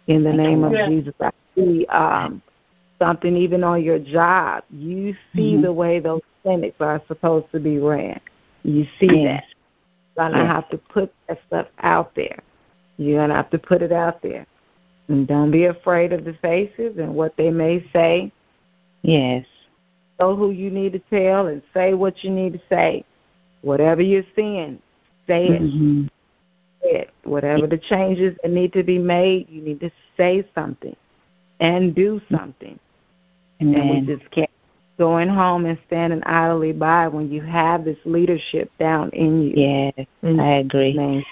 In 0.06 0.22
the 0.22 0.32
name 0.32 0.62
of 0.62 0.72
yes. 0.72 0.88
Jesus, 0.88 1.14
I 1.20 1.30
see 1.54 1.86
um, 1.86 2.42
something 2.98 3.36
even 3.36 3.64
on 3.64 3.82
your 3.82 3.98
job. 3.98 4.64
You 4.70 5.14
see 5.34 5.52
mm-hmm. 5.52 5.62
the 5.62 5.72
way 5.72 6.00
those 6.00 6.22
clinics 6.42 6.76
are 6.80 7.02
supposed 7.08 7.50
to 7.52 7.60
be 7.60 7.78
ran. 7.78 8.20
You 8.62 8.86
see 8.98 9.22
yes. 9.22 9.42
that. 9.42 9.44
You're 10.16 10.30
gonna 10.30 10.44
yes. 10.44 10.54
have 10.54 10.68
to 10.70 10.78
put 10.78 11.12
that 11.28 11.38
stuff 11.46 11.66
out 11.80 12.14
there. 12.14 12.38
You're 12.96 13.20
gonna 13.20 13.34
have 13.34 13.50
to 13.50 13.58
put 13.58 13.82
it 13.82 13.92
out 13.92 14.22
there. 14.22 14.46
And 15.08 15.26
don't 15.26 15.50
be 15.50 15.66
afraid 15.66 16.12
of 16.12 16.24
the 16.24 16.34
faces 16.40 16.96
and 16.98 17.14
what 17.14 17.36
they 17.36 17.50
may 17.50 17.84
say. 17.92 18.32
Yes. 19.02 19.44
Know 20.18 20.34
who 20.36 20.50
you 20.50 20.70
need 20.70 20.92
to 20.92 20.98
tell 20.98 21.48
and 21.48 21.60
say 21.74 21.94
what 21.94 22.22
you 22.24 22.30
need 22.30 22.54
to 22.54 22.60
say. 22.70 23.04
Whatever 23.62 24.02
you're 24.02 24.24
seeing, 24.36 24.80
say 25.26 25.48
it. 25.48 25.62
Mm-hmm. 25.62 26.06
Say 26.82 26.90
it. 27.00 27.10
Whatever 27.24 27.66
the 27.66 27.78
changes 27.78 28.36
that 28.42 28.50
need 28.50 28.72
to 28.74 28.82
be 28.82 28.98
made, 28.98 29.48
you 29.50 29.60
need 29.60 29.80
to 29.80 29.90
say 30.16 30.46
something 30.54 30.96
and 31.60 31.94
do 31.94 32.20
something. 32.30 32.78
Amen. 33.60 33.80
And 33.80 34.06
we 34.08 34.16
just 34.16 34.30
can't 34.30 34.50
going 34.98 35.28
home 35.28 35.66
and 35.66 35.78
standing 35.86 36.22
idly 36.24 36.72
by 36.72 37.08
when 37.08 37.30
you 37.30 37.42
have 37.42 37.84
this 37.84 37.98
leadership 38.04 38.70
down 38.78 39.10
in 39.10 39.42
you. 39.42 39.52
Yes, 39.56 40.06
in 40.22 40.40
I 40.40 40.58
agree. 40.58 41.26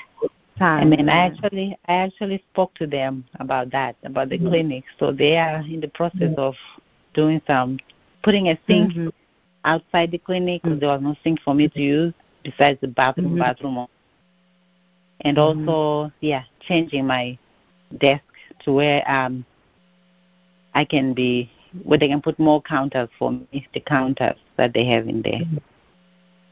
Time, 0.58 0.82
I 0.82 0.84
mean, 0.84 1.08
I 1.08 1.26
actually, 1.26 1.78
I 1.88 1.94
actually 1.94 2.44
spoke 2.52 2.74
to 2.74 2.86
them 2.86 3.24
about 3.40 3.70
that, 3.72 3.96
about 4.04 4.28
the 4.28 4.36
mm-hmm. 4.36 4.48
clinic. 4.48 4.84
So 4.98 5.10
they 5.10 5.38
are 5.38 5.60
in 5.60 5.80
the 5.80 5.88
process 5.88 6.20
mm-hmm. 6.20 6.40
of 6.40 6.54
doing 7.14 7.40
some, 7.46 7.78
putting 8.22 8.48
a 8.48 8.58
sink 8.66 8.92
mm-hmm. 8.92 9.08
outside 9.64 10.10
the 10.10 10.18
clinic 10.18 10.62
because 10.62 10.78
there 10.78 10.90
was 10.90 11.00
no 11.00 11.16
sink 11.24 11.40
for 11.40 11.54
me 11.54 11.68
to 11.68 11.80
use 11.80 12.14
besides 12.44 12.78
the 12.80 12.88
bathroom, 12.88 13.28
mm-hmm. 13.28 13.38
bathroom, 13.38 13.86
and 15.22 15.36
Mm-hmm. 15.36 15.68
also, 15.68 16.12
yeah, 16.20 16.42
changing 16.60 17.06
my 17.06 17.38
desk 17.98 18.24
to 18.64 18.72
where 18.72 19.10
um 19.10 19.44
I 20.74 20.84
can 20.84 21.14
be 21.14 21.50
where 21.82 21.98
they 21.98 22.08
can 22.08 22.22
put 22.22 22.38
more 22.38 22.60
counters 22.62 23.08
for 23.18 23.32
me, 23.32 23.66
the 23.74 23.80
counters 23.80 24.36
that 24.56 24.72
they 24.74 24.84
have 24.86 25.08
in 25.08 25.22
there. 25.22 25.42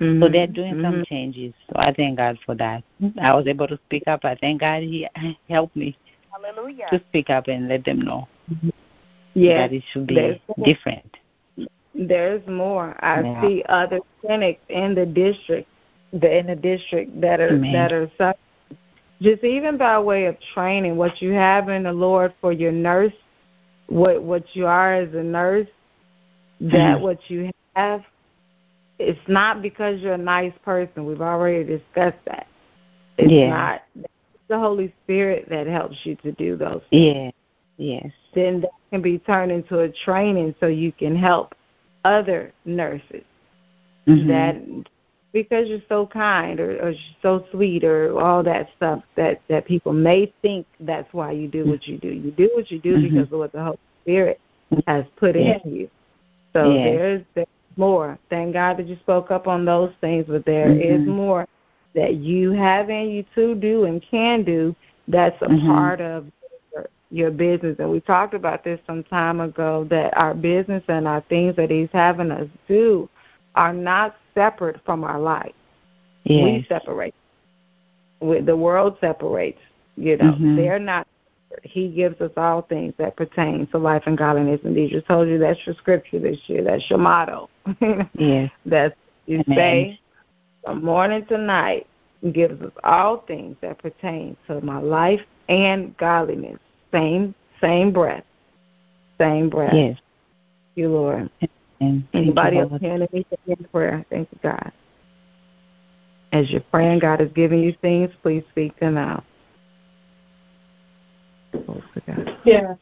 Mm-hmm. 0.01 0.23
So 0.23 0.29
they're 0.29 0.47
doing 0.47 0.75
mm-hmm. 0.75 0.85
some 0.85 1.05
changes. 1.05 1.53
So 1.69 1.79
I 1.79 1.93
thank 1.93 2.19
God 2.19 2.39
for 2.47 2.55
that. 2.55 2.83
I 3.21 3.35
was 3.35 3.47
able 3.47 3.69
to 3.69 3.79
speak 3.87 4.05
up. 4.07 4.25
I 4.25 4.35
thank 4.35 4.61
God 4.61 4.83
He 4.83 5.07
helped 5.49 5.77
me 5.77 5.97
Hallelujah. 6.31 6.87
to 6.91 7.03
speak 7.09 7.31
up 7.31 7.49
and 7.49 7.69
let 7.69 7.85
them 7.85 8.01
know 8.01 8.27
yes, 9.35 9.69
that 9.69 9.75
it 9.75 9.85
should 9.93 10.07
be 10.07 10.41
different. 10.65 11.17
There's 11.95 12.47
more. 12.47 12.97
I 13.05 13.21
yeah. 13.21 13.43
see 13.43 13.65
other 13.69 14.01
clinics 14.21 14.63
in 14.69 14.95
the 14.95 15.05
district, 15.05 15.69
the, 16.13 16.39
in 16.39 16.47
the 16.47 16.57
district 16.57 17.21
that 17.21 17.41
are 17.41 17.49
Amen. 17.49 17.73
that 17.73 17.93
are 17.93 18.11
suffering. 18.17 18.79
Just 19.21 19.45
even 19.45 19.77
by 19.77 19.99
way 19.99 20.27
of 20.27 20.37
training, 20.55 20.97
what 20.97 21.21
you 21.21 21.33
have 21.33 21.69
in 21.69 21.83
the 21.83 21.93
Lord 21.93 22.33
for 22.41 22.53
your 22.53 22.73
nurse 22.73 23.13
what 23.91 24.23
what 24.23 24.44
you 24.55 24.67
are 24.67 24.94
as 24.94 25.12
a 25.15 25.23
nurse, 25.23 25.69
that 26.60 26.97
mm-hmm. 26.97 27.02
what 27.02 27.19
you 27.28 27.51
have, 27.75 28.02
it's 28.99 29.20
not 29.28 29.60
because 29.60 30.01
you're 30.01 30.15
a 30.15 30.19
nice 30.19 30.52
person. 30.65 31.05
We've 31.05 31.20
already 31.20 31.65
discussed 31.65 32.25
that. 32.27 32.47
It's 33.19 33.31
yeah. 33.31 33.51
not 33.51 33.83
it's 33.97 34.09
the 34.49 34.59
Holy 34.59 34.94
Spirit 35.05 35.49
that 35.51 35.67
helps 35.67 35.97
you 36.05 36.17
to 36.17 36.33
do 36.33 36.57
those 36.57 36.81
things. 36.91 37.17
Yeah. 37.17 37.31
Yes. 37.77 38.12
Then 38.35 38.60
that 38.60 38.70
can 38.91 39.02
be 39.02 39.19
turned 39.19 39.51
into 39.51 39.81
a 39.81 39.89
training 39.89 40.55
so 40.60 40.67
you 40.67 40.93
can 40.93 41.17
help 41.17 41.55
other 42.05 42.52
nurses. 42.65 43.25
Mm-hmm. 44.07 44.28
That 44.28 44.57
because 45.33 45.68
you're 45.68 45.81
so 45.89 46.07
kind 46.07 46.59
or, 46.60 46.78
or 46.81 46.94
so 47.23 47.44
sweet 47.50 47.84
or 47.84 48.18
all 48.18 48.42
that 48.42 48.68
stuff 48.76 49.02
that 49.17 49.41
that 49.49 49.67
people 49.67 49.92
may 49.92 50.33
think 50.42 50.67
that's 50.81 51.12
why 51.12 51.31
you 51.33 51.49
do 51.49 51.65
what 51.67 51.86
you 51.86 51.99
do. 51.99 52.09
You 52.09 52.31
do 52.33 52.50
what 52.55 52.70
you 52.70 52.81
do 52.81 52.94
mm-hmm. 52.97 53.17
because 53.17 53.33
of 53.33 53.39
what 53.39 53.52
the 53.52 53.62
Holy 53.62 53.78
Spirit 54.02 54.41
has 54.86 55.05
put 55.17 55.36
in 55.36 55.60
you. 55.65 55.91
So 56.52 56.70
yes. 56.70 56.84
there's 56.84 57.23
there's 57.34 57.49
more. 57.76 58.18
Thank 58.28 58.55
God 58.55 58.76
that 58.78 58.89
you 58.89 58.97
spoke 58.97 59.31
up 59.31 59.47
on 59.47 59.65
those 59.65 59.92
things, 60.00 60.26
but 60.28 60.44
there 60.44 60.68
mm-hmm. 60.68 61.02
is 61.02 61.09
more 61.09 61.47
that 61.94 62.15
you 62.15 62.52
have 62.52 62.91
in 62.91 63.10
you 63.10 63.25
to 63.34 63.55
do 63.55 63.84
and 63.84 64.05
can 64.09 64.44
do. 64.44 64.75
That's 65.09 65.41
a 65.42 65.47
mm-hmm. 65.47 65.67
part 65.67 66.00
of 66.00 66.26
your, 66.73 66.86
your 67.10 67.31
business. 67.31 67.76
And 67.78 67.91
we 67.91 68.00
talked 68.00 68.34
about 68.34 68.62
this 68.62 68.78
some 68.86 69.02
time 69.05 69.41
ago 69.41 69.86
that 69.91 70.17
our 70.17 70.34
business 70.34 70.84
and 70.89 71.09
our 71.09 71.20
things 71.23 71.57
that 71.57 71.70
He's 71.70 71.89
having 71.92 72.31
us 72.31 72.49
do 72.68 73.09
are 73.55 73.73
not 73.73 74.17
separate 74.34 74.81
from 74.84 75.05
our 75.05 75.20
life. 75.20 75.52
Yes. 76.25 76.44
We 76.44 76.67
separate. 76.68 77.15
The 78.20 78.57
world 78.57 78.97
separates. 79.00 79.60
You 79.97 80.17
know, 80.17 80.33
mm-hmm. 80.33 80.57
they're 80.57 80.78
not. 80.78 81.07
He 81.62 81.89
gives 81.89 82.20
us 82.20 82.31
all 82.36 82.62
things 82.62 82.94
that 82.99 83.17
pertain 83.17 83.67
to 83.68 83.78
life 83.78 84.05
and 84.07 84.17
godliness. 84.17 84.60
And 84.65 84.76
Jesus 84.76 85.02
told 85.09 85.28
you 85.28 85.39
that's 85.39 85.59
your 85.67 85.75
scripture 85.76 86.18
this 86.20 86.39
year. 86.47 86.62
That's 86.62 86.89
your 86.89 86.99
motto. 86.99 87.50
yes. 88.15 88.50
That's 88.65 88.94
you 89.26 89.42
Amen. 89.49 89.57
say 89.57 90.00
from 90.65 90.84
morning 90.84 91.25
to 91.26 91.39
night. 91.39 91.86
He 92.20 92.31
gives 92.31 92.60
us 92.60 92.73
all 92.84 93.18
things 93.26 93.57
that 93.62 93.78
pertain 93.78 94.36
to 94.47 94.60
my 94.60 94.78
life 94.78 95.20
and 95.49 95.97
godliness. 95.97 96.59
Same, 96.92 97.34
same 97.60 97.92
breath. 97.92 98.25
Same 99.18 99.49
breath. 99.49 99.73
Yes. 99.75 99.97
Thank 99.97 100.76
you, 100.76 100.89
Lord. 100.91 101.31
And 101.81 102.07
Anybody 102.12 102.59
else 102.59 102.73
hearing 102.81 103.07
anything 103.12 103.39
in 103.47 103.65
prayer? 103.73 104.05
Thank 104.10 104.28
you, 104.33 104.39
God. 104.42 104.73
As 106.33 106.49
you're 106.50 106.60
praying, 106.70 107.00
God 107.00 107.20
is 107.20 107.31
giving 107.34 107.60
you 107.60 107.75
things, 107.81 108.10
please 108.23 108.44
speak 108.50 108.78
them 108.78 108.97
out. 108.97 109.25
Yeah. 112.44 112.75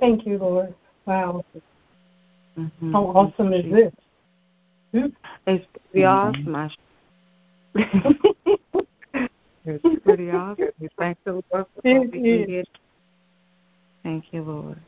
Thank 0.00 0.26
you, 0.26 0.38
Lord. 0.38 0.74
Wow. 1.06 1.44
Mm-hmm. 2.58 2.92
How 2.92 3.04
awesome 3.04 3.52
is 3.52 3.64
this? 3.70 3.92
It's 5.46 5.66
pretty 5.90 6.06
mm-hmm. 6.06 6.54
awesome. 6.54 6.70
it's 9.64 10.04
pretty 10.04 10.30
awesome. 10.30 10.68
We 10.80 10.88
thank 10.98 11.18
the 11.24 11.32
Lord 11.32 11.44
for 11.50 11.66
what 11.82 12.10
we 12.12 12.46
can. 12.46 12.64
Thank 14.02 14.24
you, 14.32 14.42
Lord. 14.42 14.80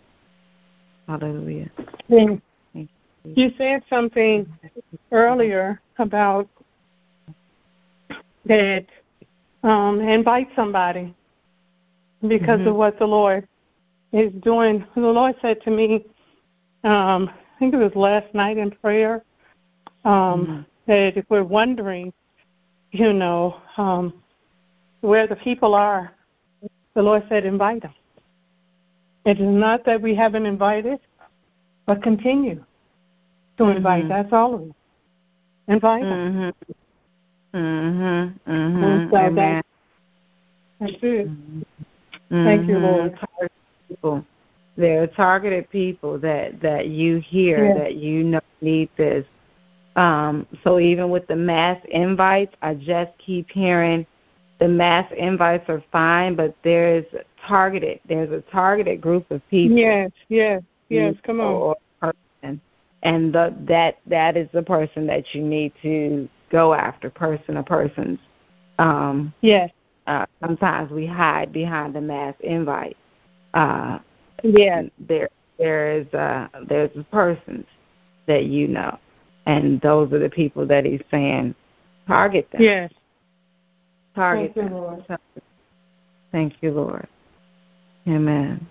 Hallelujah. 1.09 1.71
Thank 2.09 2.43
you. 3.35 3.53
said 3.59 3.83
something 3.89 4.47
earlier 5.13 5.81
about 5.99 6.49
that 8.45 8.87
um, 9.63 10.01
invite 10.01 10.49
somebody 10.55 11.15
because 12.23 12.61
mm-hmm. 12.61 12.69
of 12.69 12.77
what 12.77 12.99
the 12.99 13.07
Lord 13.07 13.47
is 14.13 14.33
doing. 14.43 14.85
The 14.95 15.01
Lord 15.01 15.35
said 15.43 15.61
to 15.63 15.71
me, 15.71 16.07
um, 16.85 17.29
I 17.29 17.59
think 17.59 17.75
it 17.75 17.79
was 17.79 17.93
last 17.95 18.33
night 18.35 18.59
in 18.59 18.71
prayer, 18.71 19.25
um, 20.05 20.13
mm-hmm. 20.13 20.61
that 20.87 21.17
if 21.17 21.25
we're 21.29 21.43
wondering, 21.43 22.13
you 22.93 23.13
know, 23.13 23.61
um, 23.77 24.15
where 25.01 25.27
the 25.27 25.37
people 25.37 25.75
are, 25.75 26.13
the 26.95 27.03
Lord 27.03 27.25
said, 27.29 27.45
invite 27.45 27.83
them. 27.83 27.95
It 29.25 29.41
is 29.41 29.49
not 29.49 29.85
that 29.87 30.01
we 30.01 30.15
haven't 30.15 30.47
invited, 30.47 31.01
but 31.87 32.03
continue 32.03 32.65
to 33.59 33.65
invite. 33.65 34.05
Mm-hmm. 34.05 34.09
That's 34.09 34.33
all 34.33 34.55
of 34.55 34.63
it. 34.63 34.73
Invite 35.69 36.03
them. 36.03 36.55
Mm-hmm. 37.53 37.59
Mm-hmm. 37.59 38.51
mm-hmm. 38.51 39.11
So 39.11 39.17
Amen. 39.17 39.63
That's, 40.81 40.93
that's 40.93 41.03
it. 41.03 41.29
Mm-hmm. 41.29 42.45
Thank 42.45 42.69
you, 42.69 42.79
Lord. 42.79 43.19
People. 43.89 44.25
There 44.77 45.03
are 45.03 45.07
targeted 45.07 45.71
people 45.71 46.19
that 46.19 46.61
that 46.61 46.89
you 46.89 47.19
hear 47.19 47.69
yes. 47.69 47.79
that 47.79 47.95
you 47.97 48.25
know 48.25 48.41
need 48.61 48.91
this. 48.97 49.25
Um, 49.97 50.47
so 50.63 50.79
even 50.79 51.09
with 51.09 51.27
the 51.27 51.37
mass 51.37 51.81
invites, 51.91 52.55
I 52.61 52.75
just 52.75 53.13
keep 53.19 53.49
hearing 53.51 54.05
the 54.59 54.69
mass 54.69 55.11
invites 55.17 55.69
are 55.69 55.83
fine, 55.93 56.35
but 56.35 56.55
there's 56.63 57.05
targeted. 57.47 58.01
There's 58.09 58.31
a 58.31 58.43
targeted 58.51 59.01
group 59.01 59.31
of 59.31 59.41
people. 59.49 59.79
Yes, 59.79 60.11
yes, 60.29 60.63
yes. 60.89 61.15
Come 61.25 61.41
on. 61.41 61.75
Person, 62.01 62.61
and 63.07 63.33
the, 63.33 63.55
that 63.69 63.99
that 64.07 64.37
is 64.37 64.49
the 64.53 64.63
person 64.63 65.07
that 65.07 65.33
you 65.33 65.41
need 65.41 65.73
to 65.81 66.29
go 66.51 66.75
after, 66.75 67.09
person 67.09 67.57
or 67.57 67.63
persons. 67.63 68.19
Um, 68.81 69.33
yes. 69.43 69.71
Uh, 70.09 70.27
sometimes 70.41 70.91
we 70.91 71.07
hide 71.07 71.53
behind 71.53 71.95
the 71.95 72.01
mass 72.01 72.35
invite. 72.41 72.97
Uh, 73.55 74.01
yes. 74.43 74.87
There, 74.99 75.29
there 75.57 76.01
is 76.01 76.13
uh, 76.15 76.49
there's 76.69 76.91
persons 77.13 77.65
that 78.27 78.47
you 78.47 78.67
know, 78.67 78.99
and 79.47 79.81
those 79.83 80.13
are 80.13 80.19
the 80.19 80.29
people 80.29 80.67
that 80.67 80.85
he's 80.85 81.01
saying 81.09 81.55
target 82.09 82.49
them. 82.51 82.61
Yes. 82.61 82.93
Target 84.17 84.53
Thank 84.55 84.69
them. 84.69 84.75
You, 84.75 84.81
Lord. 84.81 85.05
Thank 86.33 86.55
you, 86.61 86.71
Lord. 86.73 87.07
Amen. 88.09 88.67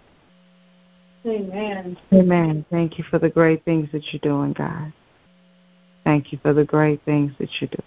Amen. 1.26 1.98
Amen. 2.14 2.66
Thank 2.70 3.00
you 3.00 3.04
for 3.10 3.18
the 3.18 3.30
great 3.30 3.66
things 3.66 3.90
that 3.94 4.04
you're 4.14 4.20
doing, 4.22 4.54
God. 4.54 4.94
Thank 6.04 6.32
you 6.32 6.40
for 6.42 6.54
the 6.54 6.64
great 6.64 7.04
things 7.04 7.32
that 7.40 7.50
you're 7.60 7.70
doing. 7.70 7.82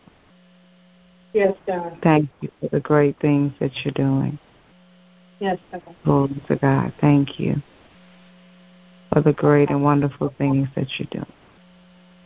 Yes, 1.32 1.54
God. 1.66 1.98
Thank 2.02 2.30
you 2.40 2.50
for 2.60 2.68
the 2.68 2.80
great 2.80 3.18
things 3.20 3.52
that 3.60 3.70
you're 3.84 3.92
doing. 3.92 4.38
Yes, 5.38 5.58
God. 5.70 5.82
Glory 6.04 6.42
to 6.48 6.56
God. 6.56 6.92
Thank 7.00 7.38
you 7.38 7.62
for 9.12 9.22
the 9.22 9.32
great 9.32 9.70
and 9.70 9.84
wonderful 9.84 10.34
things 10.36 10.68
that 10.74 10.88
you're 10.98 11.08
doing. 11.10 11.32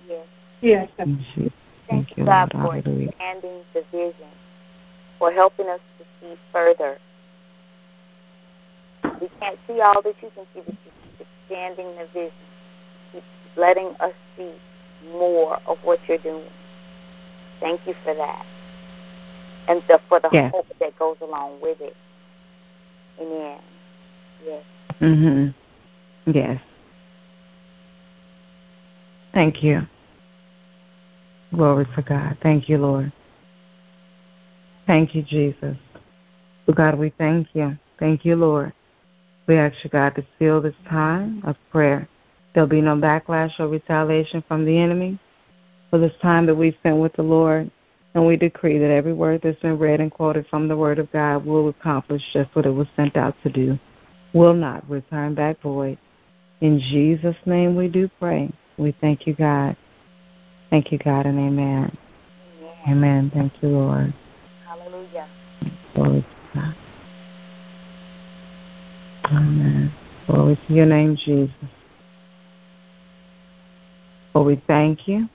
Yes. 0.08 0.26
Yes. 0.62 0.88
Thank 0.96 1.20
you, 1.36 1.50
Thank 1.88 2.16
you 2.16 2.24
God 2.24 2.54
Lord. 2.54 2.84
for 2.84 3.02
expanding 3.02 3.60
the 3.74 3.84
vision, 3.92 4.14
for 5.18 5.30
helping 5.30 5.68
us 5.68 5.80
to 5.98 6.04
see 6.20 6.34
further 6.52 6.96
we 9.22 9.28
can't 9.40 9.58
see 9.68 9.80
all 9.80 10.02
that 10.02 10.14
you 10.20 10.30
can 10.34 10.44
see, 10.52 10.62
but 10.66 10.74
you 10.74 10.78
keep 10.84 11.01
expanding 11.52 11.94
the 11.96 12.06
vision. 12.12 12.32
Keep 13.12 13.22
letting 13.56 13.94
us 14.00 14.12
see 14.36 14.52
more 15.12 15.58
of 15.66 15.78
what 15.84 16.00
you're 16.08 16.18
doing. 16.18 16.44
Thank 17.60 17.80
you 17.86 17.94
for 18.04 18.14
that. 18.14 18.44
And 19.68 19.82
the, 19.88 20.00
for 20.08 20.20
the 20.20 20.28
yes. 20.32 20.52
hope 20.52 20.66
that 20.80 20.98
goes 20.98 21.16
along 21.20 21.60
with 21.60 21.80
it. 21.80 21.96
Amen. 23.20 23.58
Yes. 24.44 24.64
Mhm. 25.00 25.54
Yes. 26.26 26.60
Thank 29.32 29.62
you. 29.62 29.82
Glory 31.54 31.86
to 31.94 32.02
God. 32.02 32.36
Thank 32.42 32.68
you, 32.68 32.78
Lord. 32.78 33.12
Thank 34.86 35.14
you, 35.14 35.22
Jesus. 35.22 35.76
God, 36.74 36.98
we 36.98 37.10
thank 37.10 37.48
you. 37.54 37.76
Thank 37.98 38.24
you, 38.24 38.36
Lord. 38.36 38.72
We 39.46 39.56
ask 39.56 39.76
you, 39.82 39.90
God, 39.90 40.14
to 40.14 40.26
seal 40.38 40.60
this 40.60 40.74
time 40.88 41.42
of 41.44 41.56
prayer. 41.70 42.08
There'll 42.54 42.68
be 42.68 42.80
no 42.80 42.96
backlash 42.96 43.58
or 43.58 43.68
retaliation 43.68 44.44
from 44.46 44.64
the 44.64 44.78
enemy 44.78 45.18
for 45.90 45.98
this 45.98 46.12
time 46.22 46.46
that 46.46 46.54
we've 46.54 46.74
spent 46.80 46.98
with 46.98 47.12
the 47.14 47.22
Lord. 47.22 47.70
And 48.14 48.26
we 48.26 48.36
decree 48.36 48.78
that 48.78 48.90
every 48.90 49.14
word 49.14 49.40
that's 49.42 49.60
been 49.60 49.78
read 49.78 50.00
and 50.00 50.10
quoted 50.10 50.46
from 50.48 50.68
the 50.68 50.76
Word 50.76 50.98
of 50.98 51.10
God 51.12 51.46
will 51.46 51.70
accomplish 51.70 52.22
just 52.34 52.54
what 52.54 52.66
it 52.66 52.70
was 52.70 52.86
sent 52.94 53.16
out 53.16 53.34
to 53.42 53.50
do, 53.50 53.78
will 54.34 54.52
not 54.52 54.88
return 54.88 55.34
back 55.34 55.60
void. 55.62 55.96
In 56.60 56.78
Jesus' 56.78 57.36
name 57.46 57.74
we 57.74 57.88
do 57.88 58.10
pray. 58.20 58.52
We 58.76 58.94
thank 59.00 59.26
you, 59.26 59.34
God. 59.34 59.76
Thank 60.68 60.92
you, 60.92 60.98
God, 60.98 61.26
and 61.26 61.38
amen. 61.38 61.96
Amen. 62.86 62.88
amen. 62.88 63.30
Thank 63.34 63.52
you, 63.62 63.70
Lord. 63.70 64.12
Hallelujah. 64.66 65.26
Glory 65.94 66.20
to 66.20 66.26
God. 66.54 66.74
Amen. 69.32 69.92
Glory 70.26 70.58
to 70.68 70.74
your 70.74 70.86
name, 70.86 71.16
Jesus. 71.16 71.54
Well, 74.34 74.44
we 74.44 74.62
thank 74.66 75.08
you. 75.08 75.28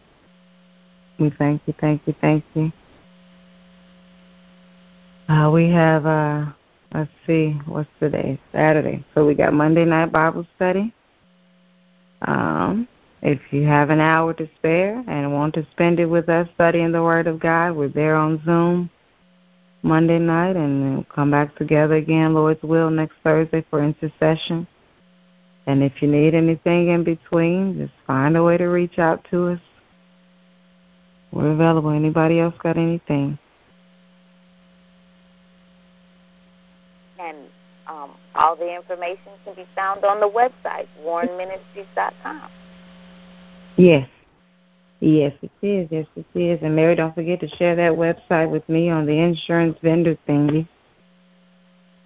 We 1.19 1.31
thank 1.31 1.61
you, 1.65 1.73
thank 1.79 2.01
you, 2.05 2.13
thank 2.21 2.43
you. 2.53 2.71
Uh, 5.27 5.49
we 5.51 5.69
have, 5.71 6.05
uh, 6.05 6.45
let's 6.93 7.09
see, 7.25 7.59
what's 7.65 7.89
today? 7.99 8.39
Saturday. 8.51 9.03
So 9.15 9.25
we 9.25 9.33
got 9.33 9.53
Monday 9.53 9.83
night 9.83 10.11
Bible 10.11 10.45
study. 10.55 10.93
Um, 12.21 12.87
if 13.23 13.39
you 13.51 13.63
have 13.63 13.89
an 13.89 13.99
hour 13.99 14.33
to 14.35 14.47
spare 14.57 15.03
and 15.07 15.33
want 15.33 15.55
to 15.55 15.65
spend 15.71 15.99
it 15.99 16.05
with 16.05 16.29
us 16.29 16.47
studying 16.53 16.91
the 16.91 17.01
Word 17.01 17.25
of 17.25 17.39
God, 17.39 17.75
we're 17.75 17.89
there 17.89 18.15
on 18.15 18.41
Zoom 18.45 18.91
Monday 19.83 20.19
night, 20.19 20.55
and 20.55 20.95
we'll 20.95 21.05
come 21.05 21.31
back 21.31 21.55
together 21.55 21.95
again, 21.95 22.33
Lord's 22.33 22.61
will, 22.63 22.89
next 22.89 23.15
Thursday 23.23 23.65
for 23.69 23.83
intercession. 23.83 24.67
And 25.67 25.83
if 25.83 26.01
you 26.01 26.07
need 26.07 26.33
anything 26.33 26.89
in 26.89 27.03
between, 27.03 27.77
just 27.77 27.93
find 28.05 28.37
a 28.37 28.43
way 28.43 28.57
to 28.57 28.65
reach 28.65 28.99
out 28.99 29.25
to 29.31 29.47
us. 29.49 29.59
We're 31.31 31.51
available. 31.51 31.89
Anybody 31.89 32.39
else 32.39 32.55
got 32.63 32.77
anything? 32.77 33.37
And 37.19 37.37
um, 37.87 38.11
all 38.33 38.55
the 38.55 38.73
information 38.73 39.31
can 39.43 39.55
be 39.55 39.65
found 39.75 40.05
on 40.05 40.19
the 40.21 40.29
website, 40.29 40.87
warrenministries.com. 41.03 42.49
Yes. 43.75 44.07
Yes, 44.99 45.33
it 45.41 45.51
is. 45.61 45.87
Yes, 45.91 46.07
it 46.15 46.25
is. 46.33 46.59
And 46.63 46.75
Mary, 46.75 46.95
don't 46.95 47.13
forget 47.13 47.39
to 47.41 47.47
share 47.47 47.75
that 47.75 47.91
website 47.91 48.49
with 48.49 48.67
me 48.67 48.89
on 48.89 49.05
the 49.05 49.19
insurance 49.19 49.77
vendor 49.81 50.17
thingy. 50.27 50.67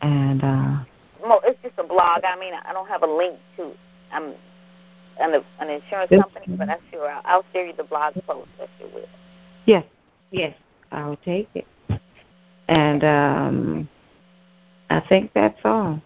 And 0.01 0.43
uh 0.43 0.83
well, 1.21 1.41
it's 1.45 1.61
just 1.61 1.75
a 1.77 1.83
blog. 1.83 2.23
I 2.25 2.37
mean, 2.37 2.53
I 2.65 2.73
don't 2.73 2.87
have 2.87 3.03
a 3.03 3.07
link 3.07 3.37
to 3.57 3.71
I'm 4.11 4.33
an, 5.19 5.41
an 5.59 5.69
insurance 5.69 6.11
company, 6.11 6.47
but 6.57 6.69
I'm 6.69 6.79
sure 6.91 7.09
I'll, 7.09 7.21
I'll 7.25 7.45
share 7.53 7.67
you 7.67 7.73
the 7.73 7.83
blog 7.83 8.15
post 8.27 8.49
if 8.59 8.69
you 8.79 8.87
will. 8.93 9.07
Yes, 9.65 9.85
yes, 10.31 10.55
I'll 10.91 11.17
take 11.17 11.49
it. 11.53 11.67
And 12.67 13.03
um 13.03 13.89
I 14.89 14.99
think 14.99 15.31
that's 15.33 15.59
all. 15.63 16.01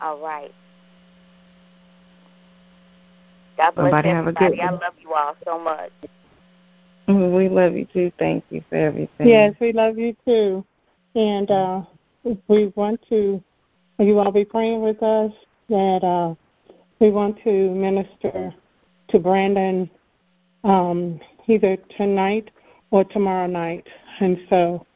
All 0.00 0.18
right. 0.18 0.52
God 3.58 3.74
bless 3.74 3.92
everybody. 4.04 4.08
everybody. 4.10 4.58
Have 4.58 4.70
a 4.70 4.76
good 4.76 4.84
I 4.84 4.86
love 4.86 4.94
you 5.02 5.12
all 5.12 5.36
so 5.44 5.58
much. 5.58 5.90
We 7.08 7.48
love 7.48 7.74
you 7.74 7.86
too. 7.92 8.12
Thank 8.18 8.44
you 8.50 8.62
for 8.68 8.76
everything. 8.76 9.28
Yes, 9.28 9.54
we 9.60 9.72
love 9.72 9.98
you 9.98 10.14
too. 10.26 10.64
And 11.14 11.50
uh, 11.50 11.82
we 12.46 12.72
want 12.76 13.00
to, 13.08 13.42
you 13.98 14.18
all 14.18 14.30
be 14.30 14.44
praying 14.44 14.82
with 14.82 15.02
us 15.02 15.32
that 15.68 16.04
uh, 16.04 16.34
we 17.00 17.10
want 17.10 17.42
to 17.44 17.70
minister 17.70 18.54
to 19.08 19.18
Brandon 19.18 19.90
um, 20.64 21.18
either 21.46 21.76
tonight 21.96 22.50
or 22.90 23.04
tomorrow 23.04 23.46
night. 23.46 23.86
And 24.20 24.38
so 24.48 24.86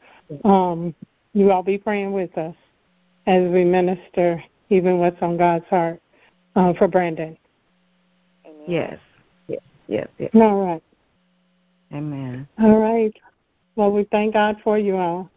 um, 0.45 0.95
you 1.33 1.51
all 1.51 1.63
be 1.63 1.77
praying 1.77 2.13
with 2.13 2.37
us 2.37 2.55
as 3.25 3.49
we 3.49 3.65
minister 3.65 4.41
even 4.69 4.99
what's 4.99 5.21
on 5.21 5.35
God's 5.37 5.65
heart 5.65 5.99
uh, 6.55 6.73
for 6.73 6.87
Brandon. 6.87 7.37
Yes. 8.67 8.99
Yes. 9.47 9.61
Yes. 9.87 10.07
yes. 10.17 10.29
All 10.35 10.65
right. 10.65 10.83
Amen. 11.93 12.47
All 12.59 12.79
right. 12.79 13.13
Well, 13.75 13.91
we 13.91 14.05
thank 14.05 14.33
God 14.33 14.57
for 14.63 14.77
you 14.77 14.97
all. 14.97 15.29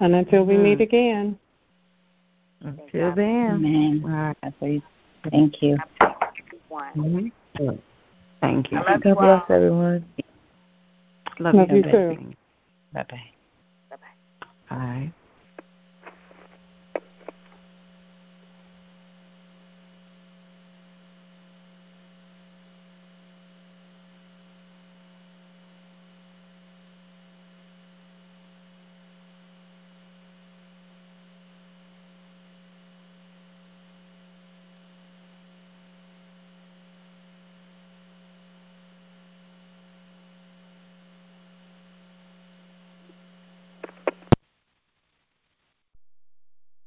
And 0.00 0.14
until 0.14 0.44
we 0.44 0.54
mm-hmm. 0.54 0.62
meet 0.62 0.80
again. 0.80 1.38
Until 2.60 3.14
then. 3.14 3.50
Amen. 3.50 4.02
All 4.04 4.34
right. 4.42 4.82
Thank 5.30 5.62
you. 5.62 5.76
Mm-hmm. 6.70 7.68
Thank 8.40 8.72
you. 8.72 8.80
God 8.84 9.02
bless 9.02 9.42
everyone. 9.48 10.04
Love, 11.38 11.54
Love 11.54 11.70
you, 11.70 11.76
you 11.76 11.82
too. 11.82 12.34
Bye 12.92 13.04
bye. 13.08 13.20
Bye 13.90 13.96
bye. 13.96 14.76
Bye. 14.76 15.12